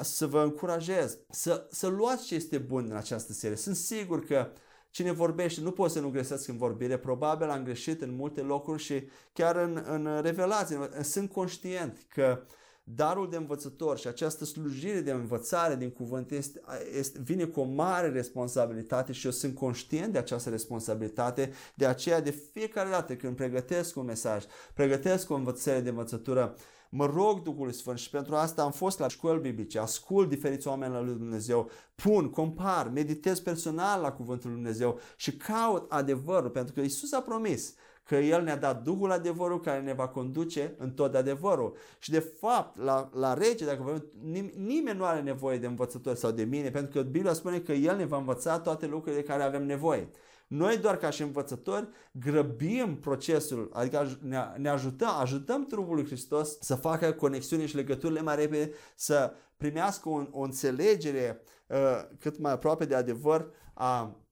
să 0.00 0.26
vă 0.26 0.42
încurajez 0.42 1.18
să, 1.30 1.66
să 1.70 1.86
luați 1.86 2.26
ce 2.26 2.34
este 2.34 2.58
bun 2.58 2.86
în 2.90 2.96
această 2.96 3.32
serie. 3.32 3.56
Sunt 3.56 3.76
sigur 3.76 4.24
că 4.24 4.48
cine 4.90 5.12
vorbește 5.12 5.60
nu 5.60 5.70
poate 5.70 5.92
să 5.92 6.00
nu 6.00 6.10
greșesc 6.10 6.48
în 6.48 6.56
vorbire, 6.56 6.96
probabil 6.96 7.50
am 7.50 7.64
greșit 7.64 8.02
în 8.02 8.14
multe 8.14 8.40
locuri 8.40 8.82
și 8.82 9.08
chiar 9.32 9.56
în, 9.56 9.84
în 9.86 10.20
revelație. 10.22 10.78
Sunt 11.02 11.30
conștient 11.30 12.06
că 12.08 12.42
darul 12.84 13.30
de 13.30 13.36
învățător 13.36 13.98
și 13.98 14.06
această 14.06 14.44
slujire 14.44 15.00
de 15.00 15.10
învățare 15.10 15.76
din 15.76 15.90
cuvânt 15.90 16.30
este, 16.30 16.60
este, 16.98 17.20
vine 17.24 17.44
cu 17.44 17.60
o 17.60 17.64
mare 17.64 18.08
responsabilitate 18.08 19.12
și 19.12 19.26
eu 19.26 19.32
sunt 19.32 19.54
conștient 19.54 20.12
de 20.12 20.18
această 20.18 20.50
responsabilitate, 20.50 21.52
de 21.74 21.86
aceea 21.86 22.20
de 22.20 22.30
fiecare 22.30 22.90
dată 22.90 23.14
când 23.14 23.36
pregătesc 23.36 23.96
un 23.96 24.04
mesaj, 24.04 24.44
pregătesc 24.74 25.30
o 25.30 25.34
învățare 25.34 25.80
de 25.80 25.88
învățătură, 25.88 26.54
Mă 26.94 27.06
rog 27.06 27.42
Duhul 27.42 27.70
Sfânt 27.70 27.98
și 27.98 28.10
pentru 28.10 28.34
asta 28.34 28.62
am 28.62 28.70
fost 28.70 28.98
la 28.98 29.08
școli 29.08 29.40
biblice, 29.40 29.78
ascult 29.78 30.28
diferiți 30.28 30.68
oameni 30.68 30.92
la 30.92 31.00
lui 31.00 31.14
Dumnezeu, 31.14 31.70
pun, 31.94 32.30
compar, 32.30 32.90
meditez 32.94 33.40
personal 33.40 34.00
la 34.00 34.12
cuvântul 34.12 34.50
lui 34.50 34.58
Dumnezeu 34.58 34.98
și 35.16 35.36
caut 35.36 35.92
adevărul, 35.92 36.50
pentru 36.50 36.74
că 36.74 36.80
Isus 36.80 37.12
a 37.12 37.20
promis 37.20 37.74
că 38.04 38.16
El 38.16 38.42
ne-a 38.42 38.56
dat 38.56 38.82
Duhul 38.82 39.10
adevărul 39.10 39.60
care 39.60 39.80
ne 39.80 39.92
va 39.92 40.08
conduce 40.08 40.74
în 40.78 40.90
tot 40.90 41.14
adevărul. 41.14 41.76
Și 41.98 42.10
de 42.10 42.18
fapt, 42.18 42.78
la, 42.78 43.10
la 43.12 43.34
rege, 43.34 43.64
dacă 43.64 43.82
vrem, 43.82 44.06
nim- 44.32 44.54
nimeni 44.56 44.98
nu 44.98 45.04
are 45.04 45.20
nevoie 45.20 45.58
de 45.58 45.66
învățători 45.66 46.18
sau 46.18 46.30
de 46.30 46.44
mine, 46.44 46.70
pentru 46.70 46.92
că 46.92 47.08
Biblia 47.08 47.32
spune 47.32 47.60
că 47.60 47.72
El 47.72 47.96
ne 47.96 48.04
va 48.04 48.16
învăța 48.16 48.58
toate 48.58 48.86
lucrurile 48.86 49.20
de 49.20 49.26
care 49.26 49.42
avem 49.42 49.66
nevoie. 49.66 50.08
Noi 50.52 50.78
doar 50.78 50.96
ca 50.96 51.10
și 51.10 51.22
învățători 51.22 51.88
grăbim 52.12 52.96
procesul, 52.96 53.70
adică 53.72 54.18
ne, 54.20 54.38
ne 54.56 54.68
ajutăm, 54.68 55.08
ajutăm 55.20 55.66
trupul 55.66 55.94
lui 55.94 56.04
Hristos 56.04 56.58
să 56.60 56.74
facă 56.74 57.12
conexiuni 57.12 57.66
și 57.66 57.76
legăturile 57.76 58.20
mai 58.20 58.36
repede, 58.36 58.72
să 58.94 59.32
primească 59.56 60.08
o, 60.08 60.22
o 60.30 60.40
înțelegere 60.40 61.42
uh, 61.66 61.76
cât 62.18 62.38
mai 62.38 62.52
aproape 62.52 62.84
de 62.84 62.94
adevăr 62.94 63.50
a, 63.74 64.22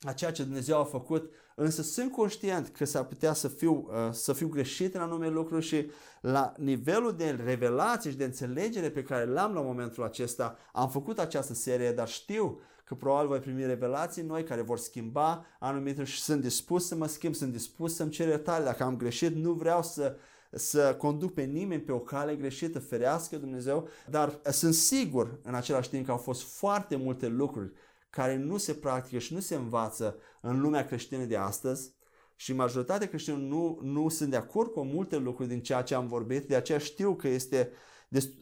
a 0.00 0.12
ceea 0.12 0.32
ce 0.32 0.42
Dumnezeu 0.42 0.78
a 0.78 0.84
făcut, 0.84 1.32
însă 1.54 1.82
sunt 1.82 2.12
conștient 2.12 2.68
că 2.68 2.84
s-ar 2.84 3.04
putea 3.04 3.32
să 3.32 3.48
fiu, 3.48 3.88
uh, 3.88 4.12
să 4.12 4.32
fiu 4.32 4.48
greșit 4.48 4.94
în 4.94 5.00
anume 5.00 5.28
lucruri 5.28 5.64
și 5.64 5.90
la 6.20 6.52
nivelul 6.56 7.16
de 7.16 7.40
revelație 7.44 8.10
și 8.10 8.16
de 8.16 8.24
înțelegere 8.24 8.90
pe 8.90 9.02
care 9.02 9.24
l-am 9.24 9.52
la 9.52 9.60
momentul 9.60 10.04
acesta, 10.04 10.56
am 10.72 10.88
făcut 10.88 11.18
această 11.18 11.54
serie, 11.54 11.92
dar 11.92 12.08
știu 12.08 12.60
că 12.84 12.94
probabil 12.94 13.28
voi 13.28 13.38
primi 13.38 13.66
revelații 13.66 14.22
noi 14.22 14.44
care 14.44 14.62
vor 14.62 14.78
schimba 14.78 15.46
anumite 15.58 16.04
și 16.04 16.20
sunt 16.20 16.40
dispus 16.40 16.86
să 16.86 16.94
mă 16.94 17.06
schimb, 17.06 17.34
sunt 17.34 17.52
dispus 17.52 17.94
să-mi 17.94 18.10
cer 18.10 18.28
iertare. 18.28 18.64
Dacă 18.64 18.82
am 18.82 18.96
greșit, 18.96 19.34
nu 19.34 19.52
vreau 19.52 19.82
să 19.82 20.16
să 20.56 20.94
conduc 20.98 21.34
pe 21.34 21.42
nimeni 21.42 21.82
pe 21.82 21.92
o 21.92 21.98
cale 21.98 22.36
greșită, 22.36 22.78
ferească 22.78 23.36
Dumnezeu, 23.36 23.88
dar 24.10 24.40
sunt 24.50 24.74
sigur 24.74 25.38
în 25.42 25.54
același 25.54 25.88
timp 25.88 26.04
că 26.04 26.10
au 26.10 26.16
fost 26.16 26.42
foarte 26.42 26.96
multe 26.96 27.26
lucruri 27.26 27.72
care 28.10 28.36
nu 28.36 28.56
se 28.56 28.74
practică 28.74 29.18
și 29.18 29.34
nu 29.34 29.40
se 29.40 29.54
învață 29.54 30.18
în 30.40 30.60
lumea 30.60 30.86
creștină 30.86 31.24
de 31.24 31.36
astăzi 31.36 31.94
și 32.36 32.52
majoritatea 32.52 33.08
creștinilor 33.08 33.46
nu, 33.48 33.78
nu 33.82 34.08
sunt 34.08 34.30
de 34.30 34.36
acord 34.36 34.70
cu 34.70 34.84
multe 34.84 35.16
lucruri 35.16 35.48
din 35.48 35.62
ceea 35.62 35.82
ce 35.82 35.94
am 35.94 36.06
vorbit, 36.06 36.48
de 36.48 36.56
aceea 36.56 36.78
știu 36.78 37.14
că 37.14 37.28
este, 37.28 37.70
de, 38.08 38.32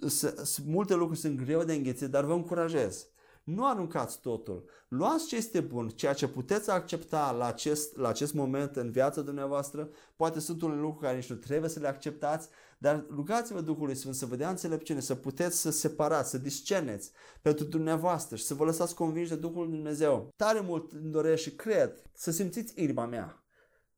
multe 0.66 0.94
lucruri 0.94 1.20
sunt 1.20 1.36
greu 1.36 1.64
de 1.64 1.72
înghețit, 1.72 2.08
dar 2.08 2.24
vă 2.24 2.32
încurajez 2.32 3.11
nu 3.44 3.66
aruncați 3.66 4.20
totul. 4.20 4.64
Luați 4.88 5.26
ce 5.26 5.36
este 5.36 5.60
bun, 5.60 5.88
ceea 5.88 6.12
ce 6.12 6.28
puteți 6.28 6.70
accepta 6.70 7.30
la 7.30 7.46
acest, 7.46 7.96
la 7.96 8.08
acest 8.08 8.34
moment 8.34 8.76
în 8.76 8.90
viața 8.90 9.20
dumneavoastră. 9.20 9.88
Poate 10.16 10.40
sunt 10.40 10.62
unele 10.62 10.80
lucruri 10.80 11.04
care 11.04 11.16
nici 11.16 11.30
nu 11.30 11.36
trebuie 11.36 11.70
să 11.70 11.80
le 11.80 11.88
acceptați, 11.88 12.48
dar 12.78 13.04
rugați-vă 13.10 13.60
Duhului 13.60 13.94
Sfânt 13.94 14.14
să 14.14 14.26
vă 14.26 14.36
dea 14.36 14.48
înțelepciune, 14.48 15.00
să 15.00 15.14
puteți 15.14 15.60
să 15.60 15.70
separați, 15.70 16.30
să 16.30 16.38
discerneți 16.38 17.12
pentru 17.42 17.64
dumneavoastră 17.64 18.36
și 18.36 18.44
să 18.44 18.54
vă 18.54 18.64
lăsați 18.64 18.94
convinși 18.94 19.30
de 19.30 19.36
Duhul 19.36 19.70
Dumnezeu. 19.70 20.28
Tare 20.36 20.60
mult 20.60 20.92
îmi 20.92 21.10
doresc 21.10 21.42
și 21.42 21.54
cred 21.54 22.02
să 22.12 22.30
simțiți 22.30 22.82
inima 22.82 23.06
mea. 23.06 23.44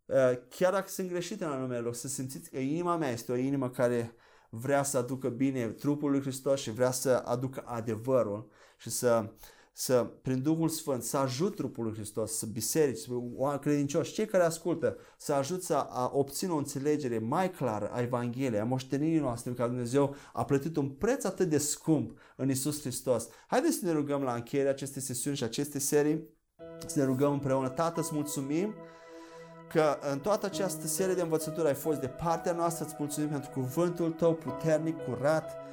Uh, 0.07 0.17
chiar 0.49 0.73
dacă 0.73 0.89
sunt 0.89 1.09
greșite 1.09 1.45
în 1.45 1.51
anumele 1.51 1.81
loc, 1.81 1.95
să 1.95 2.09
simțiți 2.09 2.51
că 2.51 2.59
inima 2.59 2.97
mea 2.97 3.11
este 3.11 3.33
o 3.33 3.37
inimă 3.37 3.71
care 3.71 4.15
vrea 4.49 4.83
să 4.83 4.99
aducă 4.99 5.29
bine 5.29 5.67
trupul 5.67 6.11
lui 6.11 6.21
Hristos 6.21 6.61
și 6.61 6.71
vrea 6.71 6.91
să 6.91 7.23
aducă 7.25 7.63
adevărul 7.67 8.51
și 8.77 8.91
să, 8.91 9.33
să 9.73 10.11
prin 10.23 10.43
Duhul 10.43 10.69
Sfânt, 10.69 11.03
să 11.03 11.17
ajut 11.17 11.57
trupul 11.57 11.85
lui 11.85 11.95
Hristos, 11.95 12.39
să 12.39 12.47
biserici, 12.47 12.99
să 12.99 13.11
credincioși, 13.61 14.13
cei 14.13 14.27
care 14.27 14.45
ascultă, 14.45 14.97
să 15.17 15.33
ajut 15.33 15.63
să 15.63 15.87
obțină 16.13 16.53
o 16.53 16.57
înțelegere 16.57 17.19
mai 17.19 17.51
clară 17.51 17.91
a 17.93 18.01
Evangheliei, 18.01 18.61
a 18.61 18.65
moștenirii 18.65 19.19
noastre, 19.19 19.51
în 19.51 19.57
care 19.57 19.69
Dumnezeu 19.69 20.15
a 20.33 20.45
plătit 20.45 20.77
un 20.77 20.89
preț 20.89 21.25
atât 21.25 21.49
de 21.49 21.59
scump 21.59 22.19
în 22.37 22.51
Isus 22.51 22.81
Hristos. 22.81 23.29
Haideți 23.47 23.79
să 23.79 23.85
ne 23.85 23.93
rugăm 23.93 24.23
la 24.23 24.35
încheierea 24.35 24.71
acestei 24.71 25.03
sesiuni 25.03 25.37
și 25.37 25.45
acestei 25.45 25.81
serii, 25.81 26.29
să 26.87 26.99
ne 26.99 27.05
rugăm 27.05 27.33
împreună. 27.33 27.69
Tată, 27.69 28.01
îți 28.01 28.15
mulțumim 28.15 28.75
că 29.69 29.99
în 30.13 30.19
toată 30.19 30.47
această 30.47 30.87
serie 30.87 31.15
de 31.15 31.23
învățături 31.23 31.67
ai 31.67 31.75
fost 31.75 32.01
de 32.01 32.09
partea 32.09 32.53
noastră, 32.53 32.85
îți 32.85 32.95
mulțumim 32.99 33.29
pentru 33.29 33.51
cuvântul 33.51 34.13
tău 34.13 34.35
puternic, 34.35 34.97
curat, 34.97 35.45
uh, 35.45 35.64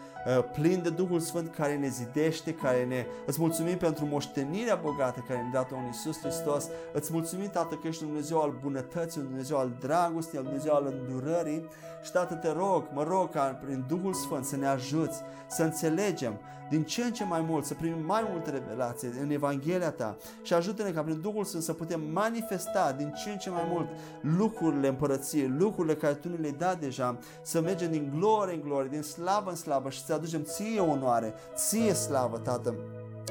plin 0.52 0.82
de 0.82 0.90
Duhul 0.90 1.20
Sfânt 1.20 1.56
care 1.56 1.76
ne 1.76 1.88
zidește, 1.88 2.54
care 2.54 2.86
ne... 2.86 3.06
Îți 3.26 3.40
mulțumim 3.40 3.78
pentru 3.78 4.06
moștenirea 4.06 4.76
bogată 4.76 5.24
care 5.28 5.40
ne-a 5.40 5.52
dat-o 5.54 5.76
în 5.76 5.86
Iisus 5.86 6.20
Hristos. 6.20 6.70
Îți 6.94 7.14
mulțumim, 7.14 7.50
Tată, 7.50 7.76
că 7.76 7.88
ești 7.88 8.04
un 8.04 8.10
Dumnezeu 8.10 8.42
al 8.42 8.54
bunătății, 8.62 9.22
un 9.22 9.28
Dumnezeu 9.28 9.58
al 9.58 9.72
dragostei, 9.80 10.40
un 10.40 10.46
Dumnezeu 10.46 10.74
al 10.74 10.94
îndurării. 11.00 11.68
Și, 12.04 12.12
Tată, 12.12 12.34
te 12.34 12.52
rog, 12.52 12.84
mă 12.94 13.04
rog 13.04 13.30
ca 13.30 13.60
prin 13.64 13.86
Duhul 13.88 14.14
Sfânt 14.14 14.46
să 14.46 14.56
ne 14.56 14.68
ajuți 14.68 15.22
să 15.48 15.64
înțelegem 15.64 16.34
din 16.72 16.84
ce 16.84 17.04
în 17.04 17.12
ce 17.12 17.24
mai 17.24 17.42
mult, 17.42 17.66
să 17.66 17.74
primim 17.74 18.06
mai 18.06 18.28
multe 18.32 18.50
revelații 18.50 19.10
în 19.22 19.30
Evanghelia 19.30 19.92
ta 19.92 20.18
și 20.42 20.54
ajută-ne 20.54 20.92
ca 20.92 21.02
prin 21.02 21.22
Duhul 21.22 21.44
Sfânt 21.44 21.64
să 21.64 21.74
putem 21.74 22.02
manifesta 22.14 22.96
din 22.98 23.14
ce 23.24 23.30
în 23.30 23.38
ce 23.38 23.50
mai 23.50 23.68
mult 23.72 23.88
lucrurile 24.22 24.88
împărăției, 24.88 25.54
lucrurile 25.58 25.96
care 25.96 26.14
Tu 26.14 26.30
ne 26.30 26.36
le-ai 26.36 26.56
dat 26.58 26.80
deja, 26.80 27.18
să 27.42 27.62
mergem 27.62 27.92
din 27.92 28.14
glorie 28.16 28.54
în 28.54 28.62
glorie, 28.62 28.90
din 28.90 29.02
slavă 29.02 29.50
în 29.50 29.56
slavă 29.56 29.90
și 29.90 30.04
să 30.06 30.14
aducem 30.14 30.42
Ție 30.44 30.80
onoare, 30.80 31.34
Ție 31.56 31.94
slavă, 31.94 32.38
Tată. 32.38 32.76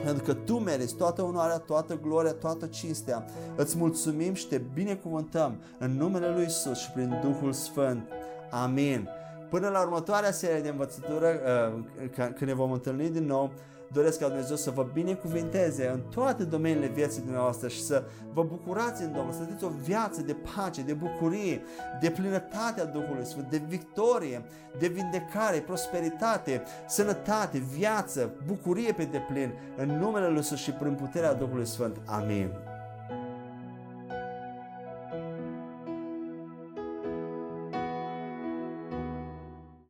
Pentru 0.05 0.25
că 0.25 0.35
Tu 0.35 0.59
meriți 0.59 0.95
toată 0.95 1.23
onoarea, 1.23 1.59
toată 1.59 1.99
gloria, 2.03 2.33
toată 2.33 2.67
cinstea. 2.67 3.25
Îți 3.57 3.77
mulțumim 3.77 4.35
și 4.35 4.47
te 4.47 4.61
binecuvântăm 4.75 5.57
în 5.79 5.97
numele 5.97 6.31
Lui 6.33 6.45
Isus 6.45 6.79
și 6.79 6.91
prin 6.91 7.21
Duhul 7.23 7.53
Sfânt. 7.53 8.09
Amin. 8.51 9.09
Până 9.51 9.69
la 9.69 9.81
următoarea 9.81 10.31
serie 10.31 10.61
de 10.61 10.69
învățătură, 10.69 11.27
uh, 11.77 11.83
când 12.15 12.41
ne 12.41 12.55
vom 12.55 12.73
întâlni 12.73 13.11
din 13.11 13.27
nou, 13.27 13.53
doresc 13.93 14.19
ca 14.19 14.27
Dumnezeu 14.27 14.57
să 14.57 14.71
vă 14.71 14.87
binecuvinteze 14.93 15.89
în 15.89 16.01
toate 16.01 16.45
domeniile 16.45 16.87
vieții 16.87 17.23
dumneavoastră 17.23 17.69
și 17.69 17.83
să 17.83 18.05
vă 18.33 18.43
bucurați 18.43 19.03
în 19.03 19.13
Domnul, 19.13 19.33
să 19.33 19.41
aveți 19.43 19.65
o 19.65 19.69
viață 19.69 20.23
de 20.23 20.37
pace, 20.55 20.83
de 20.83 20.93
bucurie, 20.93 21.63
de 22.01 22.11
plinătate 22.11 22.81
a 22.81 22.85
Duhului 22.85 23.25
Sfânt, 23.25 23.51
de 23.51 23.63
victorie, 23.69 24.45
de 24.79 24.89
vindecare, 24.89 25.59
prosperitate, 25.59 26.63
sănătate, 26.89 27.59
viață, 27.59 28.31
bucurie 28.47 28.93
pe 28.93 29.05
deplin, 29.05 29.53
în 29.77 29.99
numele 29.99 30.27
Lui 30.27 30.37
Iisus 30.37 30.59
și 30.59 30.71
prin 30.71 30.95
puterea 30.95 31.35
Duhului 31.35 31.67
Sfânt. 31.67 31.97
Amin. 32.05 32.51